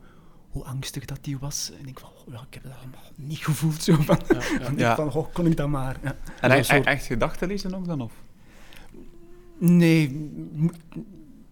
hoe 0.50 0.64
angstig 0.64 1.06
dat 1.06 1.20
die 1.22 1.38
was? 1.38 1.72
En 1.82 1.88
ik 1.88 2.00
van, 2.00 2.10
oh, 2.10 2.34
ja, 2.34 2.46
ik 2.48 2.54
heb 2.54 2.64
dat 2.64 2.72
allemaal 2.78 3.12
niet 3.16 3.46
gevoeld. 3.46 3.84
Zo 3.84 3.96
van, 3.96 4.20
ja, 4.28 4.42
ja. 4.60 4.72
ja. 4.88 4.96
van, 4.96 5.14
oh, 5.14 5.34
kon 5.34 5.46
ik 5.46 5.58
dat 5.58 5.70
maar. 5.70 6.00
Ja. 6.04 6.16
En 6.42 6.52
echt, 6.52 6.66
soort... 6.66 6.86
echt 6.86 7.06
gedachten 7.06 7.48
lezen 7.48 7.76
ook 7.76 7.86
dan? 7.86 8.02
Of? 8.02 8.14
Nee, 9.58 10.30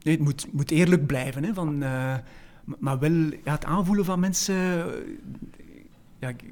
nee 0.04 0.16
het 0.16 0.20
moet, 0.20 0.48
moet 0.54 0.72
eerlijk 0.72 1.06
blijven. 1.06 1.44
Hè, 1.44 1.54
van, 1.54 1.84
uh, 1.84 2.16
maar 2.78 3.00
wel 3.00 3.12
ja, 3.44 3.52
het 3.52 3.66
aanvoelen 3.66 4.06
van 4.06 4.20
mensen. 4.20 4.56
Ja, 6.20 6.30
ik 6.30 6.44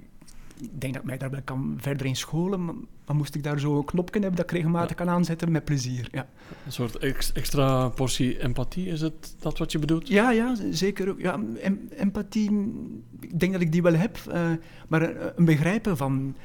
denk 0.80 0.94
dat 0.94 1.02
ik 1.02 1.08
mij 1.08 1.18
daar 1.18 1.30
wel 1.30 1.42
kan 1.44 1.78
verder 1.78 2.06
in 2.06 2.16
scholen. 2.16 2.66
Maar, 2.66 2.76
maar 3.06 3.16
moest 3.16 3.36
ik 3.36 3.44
daar 3.44 3.60
zo 3.60 3.78
een 3.78 3.86
knopje 3.86 4.20
hebben 4.20 4.36
dat 4.36 4.46
ik 4.46 4.52
regelmatig 4.52 4.90
ja. 4.90 4.96
kan 4.96 5.10
aanzetten, 5.10 5.52
met 5.52 5.66
plezier. 5.66 6.08
Ja. 6.12 6.28
Een 6.66 6.72
soort 6.72 6.98
ex, 6.98 7.32
extra 7.32 7.90
portie 7.90 8.40
empathie, 8.40 8.88
is 8.88 9.02
het 9.02 9.36
dat 9.40 9.58
wat 9.58 9.72
je 9.72 9.80
bedoelt? 9.80 10.08
Ja, 10.08 10.32
ja 10.32 10.56
zeker. 10.72 11.16
Ja, 11.18 11.40
em, 11.62 11.80
empathie, 11.90 12.74
ik 13.20 13.40
denk 13.40 13.52
dat 13.52 13.62
ik 13.62 13.72
die 13.72 13.82
wel 13.82 13.96
heb. 13.96 14.18
Uh, 14.28 14.52
maar 14.88 15.02
een, 15.02 15.32
een 15.36 15.46
begrijpen 15.46 15.98
van. 15.98 16.36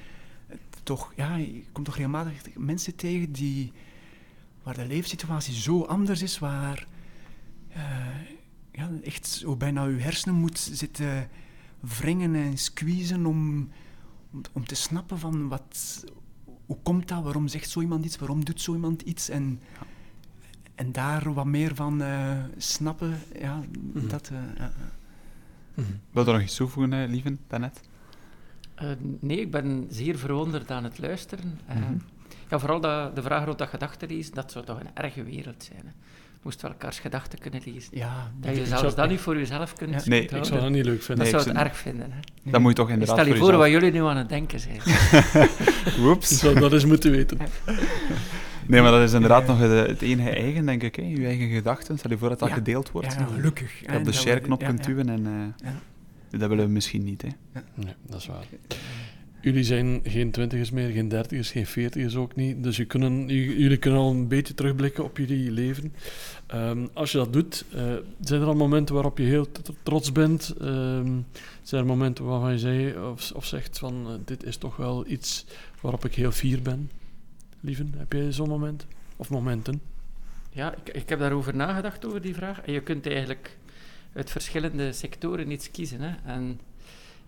Toch, 0.83 1.13
ja, 1.17 1.37
je 1.37 1.63
komt 1.73 1.87
toch 1.87 1.97
regelmatig 1.97 2.33
mensen 2.57 2.97
tegen 2.97 3.33
die 3.33 3.73
waar 4.67 4.75
de 4.75 4.87
leefsituatie 4.87 5.55
zo 5.55 5.83
anders 5.83 6.23
is, 6.23 6.39
waar 6.39 6.87
uh, 7.77 7.77
ja, 8.73 8.91
echt 9.03 9.27
zo 9.27 9.57
bijna 9.57 9.85
je 9.85 9.99
hersenen 9.99 10.35
moet 10.35 10.59
zitten 10.59 11.29
wringen 11.81 12.35
en 12.35 12.59
squeezen 12.59 13.27
om, 13.27 13.71
om, 14.33 14.41
om, 14.53 14.67
te 14.67 14.75
snappen 14.75 15.19
van 15.19 15.49
wat, 15.49 16.05
hoe 16.67 16.77
komt 16.83 17.09
dat, 17.09 17.23
waarom 17.23 17.49
zegt 17.49 17.71
zo 17.71 17.81
iemand 17.81 18.05
iets, 18.05 18.19
waarom 18.19 18.45
doet 18.45 18.61
zo 18.61 18.73
iemand 18.75 19.03
iets 19.03 19.29
en, 19.29 19.61
en 20.75 20.93
daar 20.93 21.33
wat 21.33 21.47
meer 21.47 21.75
van 21.75 22.03
uh, 22.03 22.45
snappen, 22.57 23.19
ja, 23.41 23.57
mm-hmm. 23.57 24.09
dat... 24.09 24.31
Uh, 24.33 24.39
mm-hmm. 25.75 26.01
Wil 26.11 26.27
je 26.27 26.33
nog 26.33 26.43
iets 26.43 26.57
toevoegen, 26.57 27.11
lieven, 27.11 27.39
daarnet? 27.47 27.81
nee, 29.21 29.41
ik 29.41 29.51
ben 29.51 29.87
zeer 29.91 30.19
verwonderd 30.19 30.71
aan 30.71 30.85
het 30.85 30.99
luisteren. 30.99 31.61
Mm-hmm. 31.69 32.01
Ja, 32.50 32.59
vooral 32.59 32.81
de, 32.81 33.11
de 33.15 33.23
vraag 33.23 33.45
rond 33.45 33.59
dat 33.59 33.69
gedachten 33.69 34.09
lezen, 34.09 34.35
dat 34.35 34.53
zou 34.53 34.65
toch 34.65 34.81
een 34.81 34.91
erge 34.95 35.25
wereld 35.25 35.65
zijn. 35.65 35.81
Hè? 35.85 35.91
Moest 36.43 36.62
wel 36.62 36.71
elkaars 36.71 36.99
gedachten 36.99 37.38
kunnen 37.38 37.61
lezen. 37.65 37.91
Ja, 37.93 38.31
dat 38.41 38.57
je 38.57 38.67
zelfs 38.67 38.95
dat 38.95 39.09
niet 39.09 39.21
voor 39.21 39.37
jezelf 39.37 39.73
kunt 39.73 39.91
ja. 39.91 40.00
Nee, 40.05 40.23
ik 40.23 40.45
zou 40.45 40.61
dat 40.61 40.71
niet 40.71 40.85
leuk 40.85 41.03
vinden. 41.03 41.33
Dat 41.33 41.43
zou 41.43 41.57
het 41.57 41.67
erg 41.67 41.76
vinden. 41.76 42.12
Hè? 42.12 42.19
Nee. 42.43 42.53
Dat 42.53 42.61
moet 42.61 42.71
je 42.71 42.76
toch 42.76 42.91
inderdaad 42.91 43.19
Stel 43.19 43.33
je 43.33 43.37
voor, 43.37 43.57
wat 43.57 43.69
jullie 43.69 43.93
nu 43.93 44.03
aan 44.03 44.17
het 44.17 44.29
denken 44.29 44.61
zijn. 44.61 44.81
Woeps. 46.05 46.33
Ik 46.33 46.38
zou 46.38 46.61
dat 46.61 46.73
eens 46.73 46.85
moeten 46.85 47.11
weten. 47.11 47.38
Nee, 48.69 48.83
maar 48.83 48.91
dat 48.91 49.03
is 49.03 49.12
inderdaad 49.12 49.47
nog 49.47 49.59
het 49.59 50.03
enige 50.03 50.31
eigen, 50.31 50.67
denk 50.67 50.83
ik. 50.83 50.97
Hè? 50.97 51.03
Je 51.03 51.26
eigen 51.26 51.49
gedachten. 51.49 51.99
Stel 51.99 52.11
je 52.11 52.19
voor 52.19 52.29
dat 52.29 52.38
dat 52.38 52.50
gedeeld 52.53 52.91
wordt. 52.91 53.12
Ja, 53.12 53.25
gelukkig. 53.25 53.81
Je 53.81 53.97
op 53.97 54.05
de 54.05 54.12
share-knop 54.12 54.65
kunt 54.65 54.85
duwen 54.85 55.09
en... 55.09 55.55
Uh, 55.65 55.71
dat 56.41 56.49
willen 56.49 56.67
we 56.67 56.73
misschien 56.73 57.05
niet, 57.05 57.23
hè. 57.23 57.29
Nee, 57.75 57.95
dat 58.07 58.21
is 58.21 58.26
waar. 58.26 58.45
Jullie 59.47 59.65
zijn 59.65 60.00
geen 60.05 60.31
twintigers 60.31 60.71
meer, 60.71 60.91
geen 60.91 61.09
dertigers, 61.09 61.50
geen 61.50 61.67
veertigers 61.67 62.17
ook 62.17 62.37
niet. 62.37 62.62
Dus 62.62 62.76
jullie 62.76 62.91
kunnen, 62.91 63.26
jullie 63.29 63.76
kunnen 63.76 64.00
al 64.00 64.11
een 64.11 64.29
beetje 64.29 64.55
terugblikken 64.55 65.05
op 65.05 65.19
jullie 65.19 65.50
leven. 65.50 65.95
Um, 66.55 66.88
als 66.93 67.12
je 67.12 67.19
dat 67.19 67.33
doet, 67.33 67.65
uh, 67.75 67.95
zijn 68.21 68.41
er 68.41 68.47
al 68.47 68.55
momenten 68.55 68.95
waarop 68.95 69.19
je 69.19 69.25
heel 69.25 69.49
trots 69.83 70.12
bent? 70.12 70.55
Um, 70.62 71.26
zijn 71.62 71.81
er 71.81 71.87
momenten 71.87 72.25
waarvan 72.25 72.53
je 72.53 72.59
zei 72.59 72.99
of, 73.35 73.47
zegt 73.47 73.79
van 73.79 74.07
uh, 74.07 74.12
dit 74.25 74.45
is 74.45 74.57
toch 74.57 74.76
wel 74.76 75.07
iets 75.07 75.47
waarop 75.81 76.05
ik 76.05 76.15
heel 76.15 76.33
fier 76.33 76.62
ben? 76.62 76.91
Lieven, 77.61 77.95
heb 77.97 78.12
jij 78.12 78.33
zo'n 78.33 78.49
moment? 78.49 78.87
Of 79.17 79.31
momenten? 79.31 79.81
Ja, 80.53 80.75
ik, 80.75 80.95
ik 80.95 81.09
heb 81.09 81.19
daarover 81.19 81.57
nagedacht, 81.57 82.07
over 82.07 82.23
die 82.23 82.35
vraag. 82.35 82.61
En 82.61 82.73
je 82.73 82.81
kunt 82.81 83.07
eigenlijk 83.07 83.57
uit 84.12 84.31
verschillende 84.31 84.93
sectoren 84.93 85.50
iets 85.50 85.71
kiezen. 85.71 86.00
Hè. 86.00 86.15
En 86.25 86.61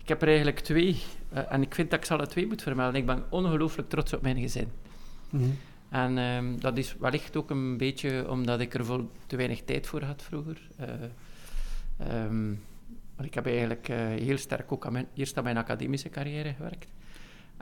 heb 0.09 0.21
er 0.21 0.27
eigenlijk 0.27 0.59
twee, 0.59 1.01
uh, 1.33 1.51
en 1.51 1.61
ik 1.61 1.75
vind 1.75 1.89
dat 1.89 1.99
ik 1.99 2.05
ze 2.05 2.13
alle 2.13 2.27
twee 2.27 2.47
moet 2.47 2.61
vermelden. 2.61 2.99
Ik 2.99 3.05
ben 3.05 3.23
ongelooflijk 3.29 3.89
trots 3.89 4.13
op 4.13 4.21
mijn 4.21 4.39
gezin. 4.39 4.67
Mm 5.29 5.57
En 5.89 6.17
um, 6.17 6.59
dat 6.59 6.77
is 6.77 6.95
wellicht 6.99 7.35
ook 7.35 7.49
een 7.49 7.77
beetje 7.77 8.29
omdat 8.29 8.59
ik 8.59 8.73
er 8.73 8.85
vol 8.85 9.09
te 9.27 9.35
weinig 9.35 9.61
tijd 9.63 9.87
voor 9.87 10.03
had 10.03 10.23
vroeger. 10.23 10.57
Uh, 10.79 12.23
um, 12.23 12.63
ik 13.21 13.33
heb 13.33 13.45
eigenlijk 13.45 13.89
uh, 13.89 13.97
heel 13.97 14.37
sterk 14.37 14.71
ook 14.71 14.85
aan 14.85 14.91
mijn, 14.91 15.07
eerst 15.13 15.37
aan 15.37 15.43
mijn 15.43 15.57
academische 15.57 16.09
carrière 16.09 16.53
gewerkt. 16.53 16.87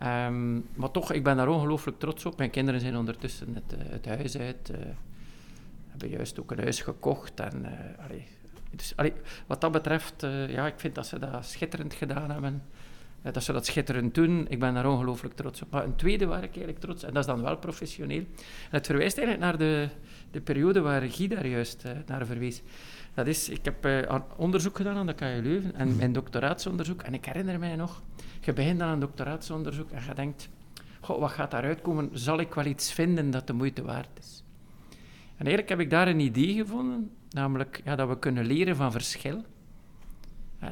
Um, 0.03 0.65
maar 0.75 0.91
toch, 0.91 1.11
ik 1.11 1.23
ben 1.23 1.37
daar 1.37 1.47
ongelooflijk 1.47 1.99
trots 1.99 2.25
op. 2.25 2.37
Mijn 2.37 2.49
kinderen 2.49 2.79
zijn 2.79 2.97
ondertussen 2.97 3.55
het, 3.55 3.75
het 3.77 4.05
huis 4.05 4.37
uit. 4.37 4.71
hebben 5.87 6.09
juist 6.09 6.39
ook 6.39 6.51
een 6.51 6.59
huis 6.59 6.81
gekocht. 6.81 7.39
En, 7.39 7.65
allee, 7.99 8.27
dus 8.71 8.93
wat 9.47 9.61
dat 9.61 9.71
betreft, 9.71 10.23
uh, 10.23 10.49
ja, 10.49 10.67
ik 10.67 10.79
vind 10.79 10.95
dat 10.95 11.07
ze 11.07 11.19
dat 11.19 11.45
schitterend 11.45 11.93
gedaan 11.93 12.31
hebben. 12.31 12.63
Uh, 13.23 13.33
dat 13.33 13.43
ze 13.43 13.53
dat 13.53 13.65
schitterend 13.65 14.15
doen. 14.15 14.45
Ik 14.49 14.59
ben 14.59 14.73
daar 14.73 14.89
ongelooflijk 14.89 15.35
trots 15.35 15.61
op. 15.61 15.71
Maar 15.71 15.83
een 15.83 15.95
tweede 15.95 16.25
waar 16.25 16.43
ik 16.43 16.49
eigenlijk 16.49 16.79
trots 16.79 17.03
en 17.03 17.13
dat 17.13 17.21
is 17.21 17.29
dan 17.29 17.41
wel 17.41 17.57
professioneel. 17.57 18.23
Het 18.69 18.85
verwijst 18.85 19.17
eigenlijk 19.17 19.47
naar 19.47 19.57
de, 19.57 19.89
de 20.31 20.41
periode 20.41 20.81
waar 20.81 21.01
Guy 21.01 21.27
daar 21.27 21.47
juist 21.47 21.83
uh, 21.85 21.91
naar 22.05 22.25
verwees. 22.25 22.61
Dat 23.13 23.27
is, 23.27 23.49
ik 23.49 23.65
heb 23.65 24.09
onderzoek 24.37 24.75
gedaan 24.75 24.95
aan 24.95 25.05
de 25.05 25.13
KU 25.13 25.41
Leuven 25.41 25.75
en 25.75 25.95
mijn 25.95 26.13
doctoraatsonderzoek. 26.13 27.01
En 27.01 27.13
ik 27.13 27.25
herinner 27.25 27.59
mij 27.59 27.75
nog, 27.75 28.01
je 28.41 28.53
begint 28.53 28.81
aan 28.81 28.93
een 28.93 28.99
doctoraatsonderzoek 28.99 29.91
en 29.91 30.03
je 30.07 30.13
denkt, 30.13 30.49
goh, 31.01 31.19
wat 31.19 31.31
gaat 31.31 31.51
daaruit 31.51 31.81
komen? 31.81 32.09
Zal 32.13 32.39
ik 32.39 32.53
wel 32.53 32.65
iets 32.65 32.91
vinden 32.91 33.31
dat 33.31 33.47
de 33.47 33.53
moeite 33.53 33.83
waard 33.83 34.19
is? 34.19 34.43
En 35.37 35.45
eigenlijk 35.45 35.69
heb 35.69 35.79
ik 35.79 35.89
daar 35.89 36.07
een 36.07 36.19
idee 36.19 36.53
gevonden 36.53 37.11
Namelijk 37.29 37.81
ja, 37.85 37.95
dat 37.95 38.07
we 38.07 38.19
kunnen 38.19 38.45
leren 38.45 38.75
van 38.75 38.91
verschil. 38.91 39.43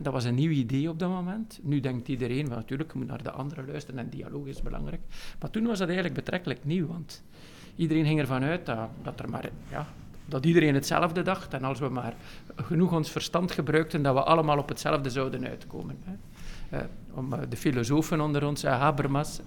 dat 0.01 0.13
was 0.13 0.24
een 0.24 0.36
nieuw 0.36 0.51
idee 0.51 0.89
op 0.89 1.00
dat 1.00 1.10
moment. 1.10 1.60
Nu 1.63 1.79
denkt 1.79 2.07
iedereen 2.07 2.48
van 2.48 2.55
natuurlijk, 2.55 2.91
je 2.91 2.98
moet 2.98 3.07
naar 3.07 3.24
de 3.24 3.31
anderen 3.31 3.67
luisteren 3.67 4.00
en 4.00 4.10
dialoog 4.10 4.45
is 4.45 4.62
belangrijk. 4.62 5.01
Maar 5.39 5.50
toen 5.50 5.65
was 5.65 5.77
dat 5.77 5.88
eigenlijk 5.88 6.15
betrekkelijk 6.17 6.65
nieuw, 6.65 6.88
want 6.88 7.24
iedereen 7.75 8.05
ging 8.05 8.19
ervan 8.19 8.43
uit 8.43 8.65
dat, 8.65 8.89
dat, 9.03 9.19
er 9.19 9.29
maar, 9.29 9.50
ja, 9.69 9.88
dat 10.25 10.45
iedereen 10.45 10.74
hetzelfde 10.74 11.22
dacht. 11.22 11.53
En 11.53 11.63
als 11.63 11.79
we 11.79 11.89
maar 11.89 12.13
genoeg 12.55 12.93
ons 12.93 13.12
verstand 13.12 13.51
gebruikten, 13.51 14.01
dat 14.01 14.13
we 14.13 14.24
allemaal 14.24 14.57
op 14.57 14.69
hetzelfde 14.69 15.10
zouden 15.10 15.48
uitkomen. 15.48 15.98
Hè. 16.03 16.13
Uh, 16.74 16.79
om 17.13 17.34
uh, 17.34 17.39
de 17.50 17.57
filosofen 17.57 18.22
onder 18.22 18.45
ons, 18.45 18.63
uh, 18.63 18.79
Habermas, 18.79 19.39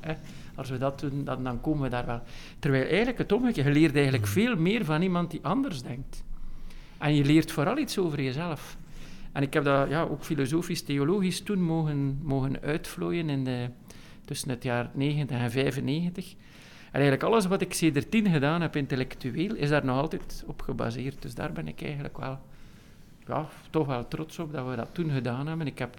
als 0.59 0.71
we 0.71 0.79
dat 0.79 1.01
doen, 1.01 1.25
dan, 1.25 1.45
dan 1.45 1.61
komen 1.61 1.83
we 1.83 1.89
daar 1.89 2.07
wel. 2.07 2.23
Terwijl 2.59 2.87
eigenlijk 2.87 3.19
het 3.19 3.33
omgekeerde, 3.33 3.71
je 3.71 3.79
leert 3.79 3.95
eigenlijk 3.95 4.25
mm. 4.25 4.33
veel 4.33 4.57
meer 4.57 4.85
van 4.85 5.03
iemand 5.03 5.31
die 5.31 5.41
anders 5.43 5.83
denkt. 5.83 6.25
En 6.99 7.15
je 7.15 7.25
leert 7.25 7.53
vooral 7.53 7.79
iets 7.79 7.99
over 7.99 8.23
jezelf. 8.23 8.77
En 9.33 9.43
ik 9.43 9.55
heb 9.55 9.65
dat 9.65 9.89
ja, 9.89 10.03
ook 10.03 10.25
filosofisch, 10.25 10.83
theologisch 10.83 11.41
toen 11.41 11.63
mogen, 11.63 12.19
mogen 12.23 12.61
uitvlooien 12.61 13.31
in 13.31 13.45
de, 13.45 13.69
tussen 14.25 14.51
het 14.51 14.63
jaar 14.63 14.91
90 14.95 15.37
en 15.37 15.51
95. 15.51 16.35
En 16.87 16.95
eigenlijk 17.01 17.23
alles 17.23 17.47
wat 17.47 17.61
ik 17.61 17.73
tien 18.09 18.31
gedaan 18.31 18.61
heb 18.61 18.77
intellectueel, 18.77 19.55
is 19.55 19.69
daar 19.69 19.85
nog 19.85 19.97
altijd 19.97 20.45
op 20.47 20.63
gebaseerd. 20.63 21.23
Dus 21.23 21.35
daar 21.35 21.53
ben 21.53 21.69
ik 21.69 21.83
eigenlijk 21.83 22.19
wel, 22.19 22.39
ja, 23.27 23.49
toch 23.71 23.87
wel 23.87 24.09
trots 24.09 24.39
op 24.39 24.53
dat 24.53 24.69
we 24.69 24.77
dat 24.77 24.89
toen 24.93 25.11
gedaan 25.11 25.47
hebben. 25.47 25.67
Ik 25.67 25.79
heb 25.79 25.97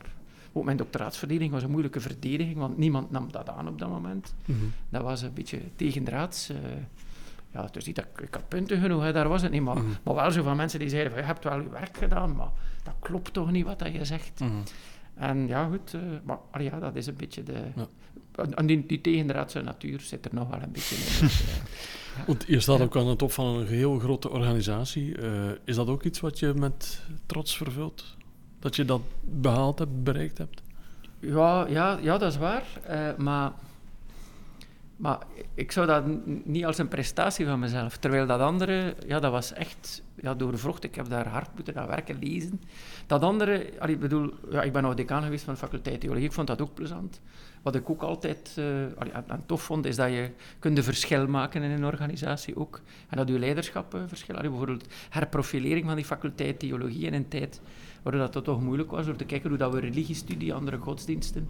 ook 0.54 0.64
mijn 0.64 0.78
doctoraatsverdediging 0.78 1.54
was 1.54 1.64
een 1.64 1.72
moeilijke 1.72 2.00
verdediging, 2.00 2.58
want 2.58 2.78
niemand 2.78 3.12
nam 3.12 3.32
dat 3.32 3.50
aan 3.50 3.68
op 3.68 3.80
dat 3.80 3.90
moment. 3.90 4.36
Mhm. 4.46 4.58
Dat 4.90 5.02
was 5.02 5.22
een 5.22 5.34
beetje 5.34 5.60
tegendraads. 5.76 6.50
Uh, 6.50 6.58
ja, 7.54 7.68
dus 7.72 7.86
niet 7.86 7.96
dat 7.96 8.06
ik 8.22 8.34
had 8.34 8.48
punten 8.48 8.82
genoeg, 8.82 9.04
hè, 9.04 9.12
daar 9.14 9.28
was 9.28 9.42
het 9.42 9.52
niet. 9.52 9.62
Maar, 9.62 9.78
mhm. 9.78 9.88
maar 10.04 10.16
wel 10.16 10.32
zo 10.32 10.44
van 10.44 10.58
mensen 10.58 10.80
die 10.80 10.90
zeiden 10.90 11.12
van, 11.12 11.22
je 11.22 11.28
hebt 11.28 11.44
wel 11.44 11.62
je 11.62 11.70
werk 11.70 11.98
gedaan, 11.98 12.36
maar 12.36 12.52
dat 12.84 12.94
klopt 13.00 13.34
toch 13.34 13.52
niet 13.52 13.66
wat 13.66 13.80
dat 13.80 13.94
je 13.94 14.06
zegt. 14.06 14.40
Mhm. 14.40 14.52
En 15.14 15.48
ja, 15.48 15.68
goed, 15.68 15.94
uh, 15.94 16.02
maar 16.24 16.64
ja, 16.64 16.80
dat 16.80 16.96
is 16.96 17.08
een 17.08 17.16
beetje 17.16 17.44
de... 17.44 17.62
Ja. 17.76 17.88
En 18.56 18.66
die, 18.66 18.86
die 18.86 19.02
tegendraadse 19.02 19.62
natuur 19.62 20.00
zit 20.00 20.26
er 20.26 20.34
nog 20.34 20.50
wel 20.50 20.62
een 20.62 20.72
beetje 20.72 20.96
in. 20.96 21.26
Dus, 21.26 21.40
ja. 22.18 22.26
Want 22.28 22.46
je 22.48 22.60
staat 22.60 22.82
ook 22.82 22.96
aan 22.96 23.08
de 23.08 23.16
top 23.16 23.32
van 23.32 23.46
een 23.46 23.68
heel 23.68 24.00
grote 24.00 24.30
organisatie. 24.30 25.18
Uh, 25.18 25.52
is 25.64 25.76
dat 25.76 25.88
ook 25.88 26.04
iets 26.04 26.20
wat 26.20 26.40
je 26.40 26.54
met 26.54 27.02
trots 27.26 27.58
vervult? 27.58 28.18
Dat 28.60 28.76
je 28.76 28.86
dat 28.86 29.02
behaald 29.22 29.80
hebt, 29.80 30.04
bereikt 30.04 30.38
hebt? 30.38 30.62
Ja, 31.20 31.68
ja, 31.68 31.98
ja 32.02 32.18
dat 32.18 32.32
is 32.32 32.38
waar. 32.38 32.64
Uh, 32.90 33.16
maar 33.18 33.52
maar 35.00 35.20
ik 35.54 35.72
zou 35.72 35.88
dat 35.88 36.04
niet 36.46 36.66
als 36.66 36.78
een 36.78 36.88
prestatie 36.88 37.46
van 37.46 37.60
mezelf. 37.60 37.98
Terwijl 37.98 38.28
dat 38.28 38.40
andere, 38.40 38.96
ja, 39.08 39.20
dat 39.20 39.32
was 39.32 39.54
echt 39.54 40.04
ja, 40.16 40.34
doorvrocht. 40.34 40.84
Ik 40.84 40.96
heb 40.96 41.10
daar 41.10 41.28
hard 41.28 41.50
moeten 41.56 41.76
aan 41.76 41.88
werken, 41.88 42.20
lezen. 42.20 42.62
Dat 43.08 43.22
andere, 43.22 43.72
allee, 43.80 43.96
ik 43.96 44.02
bedoel, 44.02 44.34
ja, 44.50 44.62
ik 44.62 44.72
ben 44.72 44.84
nog 44.84 44.94
decaan 44.94 45.24
geweest 45.24 45.44
van 45.44 45.54
de 45.54 45.60
faculteit 45.60 46.00
theologie. 46.00 46.26
Ik 46.26 46.34
vond 46.34 46.48
dat 46.48 46.62
ook 46.62 46.74
plezant. 46.74 47.22
Wat 47.62 47.76
ik 47.76 47.90
ook 47.90 48.02
altijd 48.02 48.56
uh, 48.60 48.66
allee, 48.98 49.14
aan, 49.14 49.44
tof 49.46 49.62
vond, 49.62 49.86
is 49.86 49.96
dat 49.96 50.10
je 50.10 50.30
kunt 50.60 50.78
een 50.78 50.84
verschil 50.84 51.28
maken 51.28 51.64
in 51.64 51.72
een 51.72 51.86
organisatie 51.86 52.56
ook. 52.56 52.82
En 53.10 53.18
dat 53.18 53.28
je 53.28 53.40
leiderschap 53.40 53.96
uh, 53.96 54.02
verschil. 54.08 54.36
Bijvoorbeeld 54.36 54.88
herprofilering 55.10 55.86
van 55.86 55.96
die 55.96 56.06
faculteit 56.06 56.60
theologie 56.60 57.06
in 57.06 57.14
een 57.14 57.28
tijd 57.28 57.62
waar 58.04 58.32
dat 58.32 58.44
toch 58.44 58.62
moeilijk 58.62 58.92
was, 58.92 59.08
om 59.08 59.18
te 59.18 59.26
kijken 59.26 59.50
hoe 59.50 59.58
dat 59.58 59.74
we 59.74 59.80
religiestudie, 59.80 60.54
andere 60.54 60.78
godsdiensten 60.78 61.48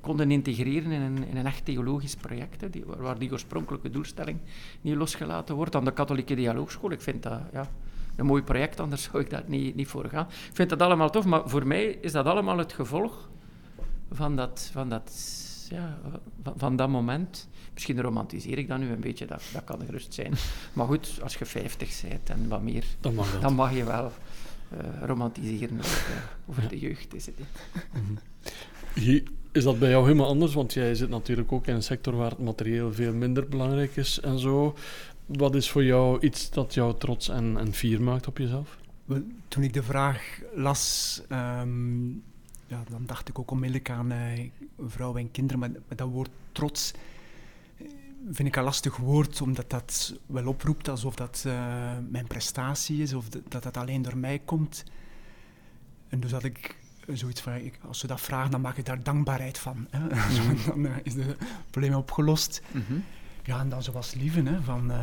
konden 0.00 0.30
integreren 0.30 0.90
in 0.90 1.00
een, 1.00 1.28
in 1.28 1.36
een 1.36 1.46
echt 1.46 1.64
theologisch 1.64 2.14
project, 2.14 2.60
hè, 2.60 2.70
die, 2.70 2.84
waar 2.84 3.18
die 3.18 3.32
oorspronkelijke 3.32 3.90
doelstelling 3.90 4.38
niet 4.80 4.94
losgelaten 4.94 5.54
wordt. 5.54 5.74
Aan 5.74 5.84
de 5.84 5.92
katholieke 5.92 6.34
dialoogschool, 6.34 6.90
ik 6.90 7.00
vind 7.00 7.22
dat 7.22 7.40
ja, 7.52 7.68
een 8.16 8.26
mooi 8.26 8.42
project, 8.42 8.80
anders 8.80 9.02
zou 9.02 9.22
ik 9.22 9.30
daar 9.30 9.44
niet, 9.46 9.74
niet 9.74 9.88
voor 9.88 10.08
gaan. 10.08 10.26
Ik 10.26 10.56
vind 10.56 10.68
dat 10.68 10.82
allemaal 10.82 11.10
tof, 11.10 11.24
maar 11.24 11.48
voor 11.48 11.66
mij 11.66 11.84
is 11.84 12.12
dat 12.12 12.26
allemaal 12.26 12.58
het 12.58 12.72
gevolg 12.72 13.28
van 14.10 14.36
dat, 14.36 14.70
van 14.72 14.88
dat, 14.88 15.12
ja, 15.70 15.98
van, 16.42 16.54
van 16.56 16.76
dat 16.76 16.88
moment. 16.88 17.48
Misschien 17.72 18.00
romantiseer 18.00 18.58
ik 18.58 18.68
dat 18.68 18.78
nu 18.78 18.90
een 18.90 19.00
beetje, 19.00 19.26
dat, 19.26 19.42
dat 19.52 19.64
kan 19.64 19.80
gerust 19.86 20.14
zijn. 20.14 20.34
Maar 20.72 20.86
goed, 20.86 21.18
als 21.22 21.36
je 21.36 21.44
50 21.44 22.02
bent 22.08 22.30
en 22.30 22.48
wat 22.48 22.62
meer, 22.62 22.84
dan 23.00 23.14
mag, 23.14 23.40
dan 23.40 23.54
mag 23.54 23.74
je 23.74 23.84
wel 23.84 24.12
romantiseren 25.00 25.78
over, 25.78 26.08
uh, 26.10 26.16
over 26.48 26.68
de 26.68 26.78
jeugd. 26.78 27.14
Is 27.14 27.26
het, 27.26 27.34
is 29.52 29.64
dat 29.64 29.78
bij 29.78 29.90
jou 29.90 30.04
helemaal 30.04 30.26
anders? 30.26 30.54
Want 30.54 30.72
jij 30.72 30.94
zit 30.94 31.08
natuurlijk 31.08 31.52
ook 31.52 31.66
in 31.66 31.74
een 31.74 31.82
sector 31.82 32.16
waar 32.16 32.30
het 32.30 32.38
materieel 32.38 32.92
veel 32.92 33.14
minder 33.14 33.48
belangrijk 33.48 33.96
is 33.96 34.20
en 34.20 34.38
zo. 34.38 34.76
Wat 35.26 35.54
is 35.54 35.70
voor 35.70 35.84
jou 35.84 36.20
iets 36.20 36.50
dat 36.50 36.74
jou 36.74 36.98
trots 36.98 37.28
en, 37.28 37.56
en 37.58 37.72
fier 37.72 38.02
maakt 38.02 38.26
op 38.26 38.38
jezelf? 38.38 38.78
Toen 39.48 39.62
ik 39.62 39.72
de 39.72 39.82
vraag 39.82 40.40
las, 40.54 41.22
um, 41.32 42.22
ja, 42.66 42.82
dan 42.90 43.02
dacht 43.06 43.28
ik 43.28 43.38
ook 43.38 43.50
onmiddellijk 43.50 43.90
aan 43.90 44.12
uh, 44.12 44.18
vrouwen 44.86 45.20
en 45.20 45.30
kinderen. 45.30 45.58
Maar, 45.58 45.70
dat 45.96 46.08
woord 46.08 46.30
trots 46.52 46.92
eh, 46.92 47.00
vind 48.30 48.48
ik 48.48 48.56
een 48.56 48.62
lastig 48.62 48.96
woord, 48.96 49.40
omdat 49.40 49.70
dat 49.70 50.14
wel 50.26 50.46
oproept 50.46 50.88
alsof 50.88 51.14
dat 51.14 51.44
uh, 51.46 51.52
mijn 52.08 52.26
prestatie 52.26 53.02
is, 53.02 53.12
of 53.12 53.28
dat 53.28 53.62
dat 53.62 53.76
alleen 53.76 54.02
door 54.02 54.16
mij 54.16 54.38
komt. 54.38 54.84
En 56.08 56.20
dus 56.20 56.32
had 56.32 56.44
ik 56.44 56.76
zoiets 57.06 57.40
van, 57.40 57.54
ik, 57.54 57.78
als 57.86 57.98
ze 57.98 58.06
dat 58.06 58.20
vragen, 58.20 58.50
dan 58.50 58.60
maak 58.60 58.76
ik 58.76 58.84
daar 58.84 59.02
dankbaarheid 59.02 59.58
van. 59.58 59.86
Hè. 59.90 59.98
Mm 60.06 60.56
dan 60.66 60.84
uh, 60.84 60.96
is 61.02 61.14
het 61.14 61.36
probleem 61.70 61.94
opgelost. 61.94 62.62
Mm 62.72 62.84
-hmm. 62.86 63.04
Ja, 63.44 63.60
en 63.60 63.68
dan 63.68 63.82
zoals 63.82 64.14
liefde, 64.14 64.50
hè, 64.50 64.62
van 64.62 64.90
uh, 64.90 64.96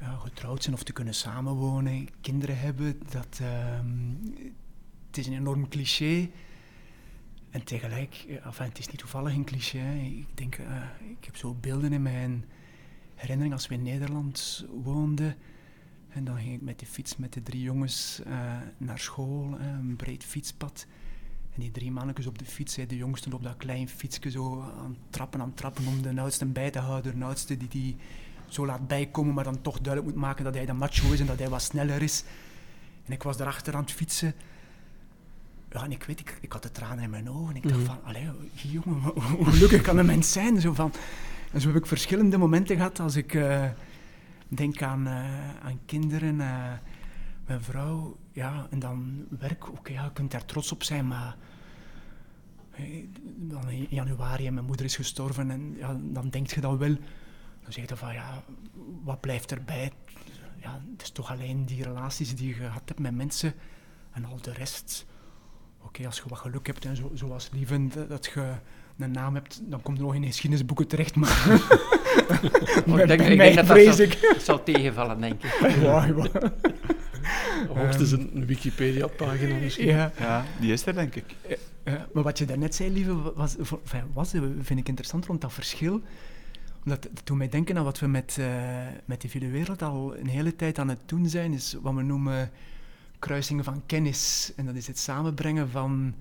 ja, 0.00 0.16
getrouwd 0.16 0.62
zijn 0.62 0.74
of 0.74 0.82
te 0.82 0.92
kunnen 0.92 1.14
samenwonen, 1.14 2.08
kinderen 2.20 2.58
hebben, 2.58 3.00
dat, 3.10 3.38
uh, 3.42 3.48
het 5.06 5.18
is 5.18 5.26
een 5.26 5.36
enorm 5.36 5.68
cliché. 5.68 6.30
En 7.52 7.64
tegelijk, 7.64 8.24
enfin, 8.44 8.68
het 8.68 8.78
is 8.78 8.88
niet 8.88 8.98
toevallig 8.98 9.34
een 9.34 9.44
cliché. 9.44 9.92
Ik 10.02 10.36
denk, 10.36 10.56
ik 11.18 11.24
heb 11.24 11.36
zo 11.36 11.56
beelden 11.60 11.92
in 11.92 12.02
mijn 12.02 12.44
herinnering 13.14 13.54
als 13.54 13.68
we 13.68 13.74
in 13.74 13.82
Nederland 13.82 14.66
woonden 14.82 15.36
en 16.12 16.24
dan 16.24 16.36
ging 16.36 16.54
ik 16.54 16.60
met 16.60 16.78
de 16.78 16.86
fiets 16.86 17.16
met 17.16 17.32
de 17.32 17.42
drie 17.42 17.62
jongens 17.62 18.20
uh, 18.26 18.34
naar 18.76 18.98
school, 18.98 19.56
een 19.60 19.96
breed 19.96 20.24
fietspad. 20.24 20.86
En 21.54 21.60
die 21.60 21.70
drie 21.70 21.90
mannetjes 21.90 22.26
op 22.26 22.38
de 22.38 22.44
fiets, 22.44 22.74
de 22.74 22.96
jongsten 22.96 23.32
op 23.32 23.42
dat 23.42 23.56
klein 23.56 23.88
fietsje 23.88 24.30
zo 24.30 24.60
aan 24.60 24.96
trappen, 25.10 25.40
aan 25.40 25.54
trappen 25.54 25.86
om 25.86 26.02
de 26.02 26.20
oudste 26.20 26.46
bij 26.46 26.70
te 26.70 26.78
houden. 26.78 27.18
De 27.18 27.24
oudste 27.24 27.56
die 27.56 27.68
die 27.68 27.96
zo 28.48 28.66
laat 28.66 28.86
bijkomen, 28.86 29.34
maar 29.34 29.44
dan 29.44 29.60
toch 29.60 29.80
duidelijk 29.80 30.14
moet 30.14 30.24
maken 30.24 30.44
dat 30.44 30.54
hij 30.54 30.66
de 30.66 30.72
macho 30.72 31.12
is 31.12 31.20
en 31.20 31.26
dat 31.26 31.38
hij 31.38 31.48
wat 31.48 31.62
sneller 31.62 32.02
is. 32.02 32.24
En 33.04 33.12
ik 33.12 33.22
was 33.22 33.36
daarachter 33.36 33.74
aan 33.74 33.82
het 33.82 33.92
fietsen. 33.92 34.34
Ja, 35.72 35.84
en 35.84 35.92
ik 35.92 36.04
weet, 36.04 36.20
ik, 36.20 36.38
ik 36.40 36.52
had 36.52 36.62
de 36.62 36.70
tranen 36.70 37.04
in 37.04 37.10
mijn 37.10 37.30
ogen. 37.30 37.56
Ik 37.56 37.62
dacht 37.62 37.76
mm 37.76 37.84
van, 37.84 38.04
allee, 38.04 38.28
jongen, 38.52 39.00
hoe 39.36 39.44
gelukkig 39.44 39.82
kan 39.82 39.98
een 39.98 40.06
mens 40.06 40.32
zijn? 40.32 40.60
Zo 40.60 40.72
van, 40.72 40.92
en 41.52 41.60
zo 41.60 41.68
heb 41.68 41.76
ik 41.76 41.86
verschillende 41.86 42.38
momenten 42.38 42.76
gehad 42.76 43.00
als 43.00 43.16
ik... 43.16 43.34
Uh, 43.34 43.64
denk 44.54 44.82
aan, 44.82 45.06
uh, 45.06 45.64
aan 45.64 45.80
kinderen, 45.86 46.34
uh, 46.34 46.72
mijn 47.46 47.62
vrouw, 47.62 48.16
ja, 48.32 48.66
en 48.70 48.78
dan 48.78 49.26
werk. 49.38 49.68
Oké, 49.68 49.92
ja, 49.92 50.04
je 50.04 50.12
kunt 50.12 50.30
daar 50.30 50.44
trots 50.44 50.72
op 50.72 50.82
zijn, 50.82 51.06
maar 51.06 51.36
dan 53.36 53.68
in 53.68 53.86
januari 53.90 54.46
en 54.46 54.54
mijn 54.54 54.66
moeder 54.66 54.84
is 54.86 54.96
gestorven 54.96 55.50
en 55.50 55.74
ja, 55.76 55.96
dan 56.00 56.28
denk 56.30 56.50
je 56.50 56.60
dat 56.60 56.78
wel. 56.78 56.96
Dan 57.62 57.72
zeg 57.72 57.88
je 57.88 57.96
van, 57.96 58.12
ja, 58.12 58.42
wat 59.02 59.20
blijft 59.20 59.52
erbij? 59.52 59.92
Ja, 60.60 60.80
het 60.92 61.02
is 61.02 61.10
toch 61.10 61.30
alleen 61.30 61.64
die 61.64 61.82
relaties 61.82 62.34
die 62.34 62.48
je 62.48 62.54
gehad 62.54 62.82
hebt 62.84 63.00
met 63.00 63.14
mensen 63.14 63.54
En 64.12 64.24
al 64.24 64.38
de 64.40 64.52
rest, 64.52 65.06
oké, 65.84 66.06
als 66.06 66.16
je 66.16 66.22
wat 66.28 66.38
geluk 66.38 66.66
hebt 66.66 66.84
en 66.84 66.96
zo, 66.96 67.10
zoals 67.14 67.50
Lieven, 67.52 67.92
dat 68.08 68.30
je 68.34 68.54
een 68.98 69.10
naam 69.10 69.34
hebt, 69.34 69.60
dan 69.64 69.82
komt 69.82 69.98
er 69.98 70.04
nog 70.04 70.14
in 70.14 70.24
geschiedenisboeken 70.24 70.86
terecht. 70.86 71.14
Maar 71.14 71.30
oh, 72.88 72.98
ik 72.98 73.06
denk, 73.16 73.20
ik 73.20 73.38
denk 73.38 73.54
dat 73.54 73.66
vrees 73.66 73.96
dat 73.96 74.16
zal, 74.20 74.40
zal, 74.40 74.62
tegenvallen, 74.62 75.20
denk 75.20 75.42
ik. 75.42 75.60
ja, 75.82 76.04
ja. 76.04 76.52
Hoogstens 77.74 78.12
een, 78.12 78.30
een 78.34 78.46
Wikipedia-pagina 78.46 79.54
misschien. 79.54 79.86
Ja. 79.86 80.12
ja, 80.18 80.44
die 80.60 80.72
is 80.72 80.86
er, 80.86 80.94
denk 80.94 81.14
ik. 81.14 81.24
Ja, 81.84 82.06
maar 82.12 82.22
wat 82.22 82.38
je 82.38 82.44
daarnet 82.44 82.74
zei, 82.74 82.92
lieve, 82.92 83.32
was, 83.34 83.56
was, 84.12 84.30
vind 84.60 84.80
ik 84.80 84.88
interessant 84.88 85.26
rond 85.26 85.40
dat 85.40 85.52
verschil. 85.52 86.00
Omdat 86.84 87.04
het 87.04 87.20
doet 87.24 87.36
mij 87.36 87.48
denken 87.48 87.78
aan 87.78 87.84
wat 87.84 87.98
we 87.98 88.06
met, 88.06 88.36
uh, 88.40 88.46
met 89.04 89.20
die 89.20 89.50
Wereld 89.50 89.82
al 89.82 90.16
een 90.16 90.26
hele 90.26 90.56
tijd 90.56 90.78
aan 90.78 90.88
het 90.88 90.98
doen 91.06 91.28
zijn, 91.28 91.52
is 91.52 91.76
wat 91.82 91.94
we 91.94 92.02
noemen 92.02 92.50
kruisingen 93.22 93.64
van 93.64 93.82
kennis. 93.86 94.52
En 94.56 94.66
dat 94.66 94.74
is 94.74 94.86
het 94.86 94.98
samenbrengen 94.98 95.70
van 95.70 96.14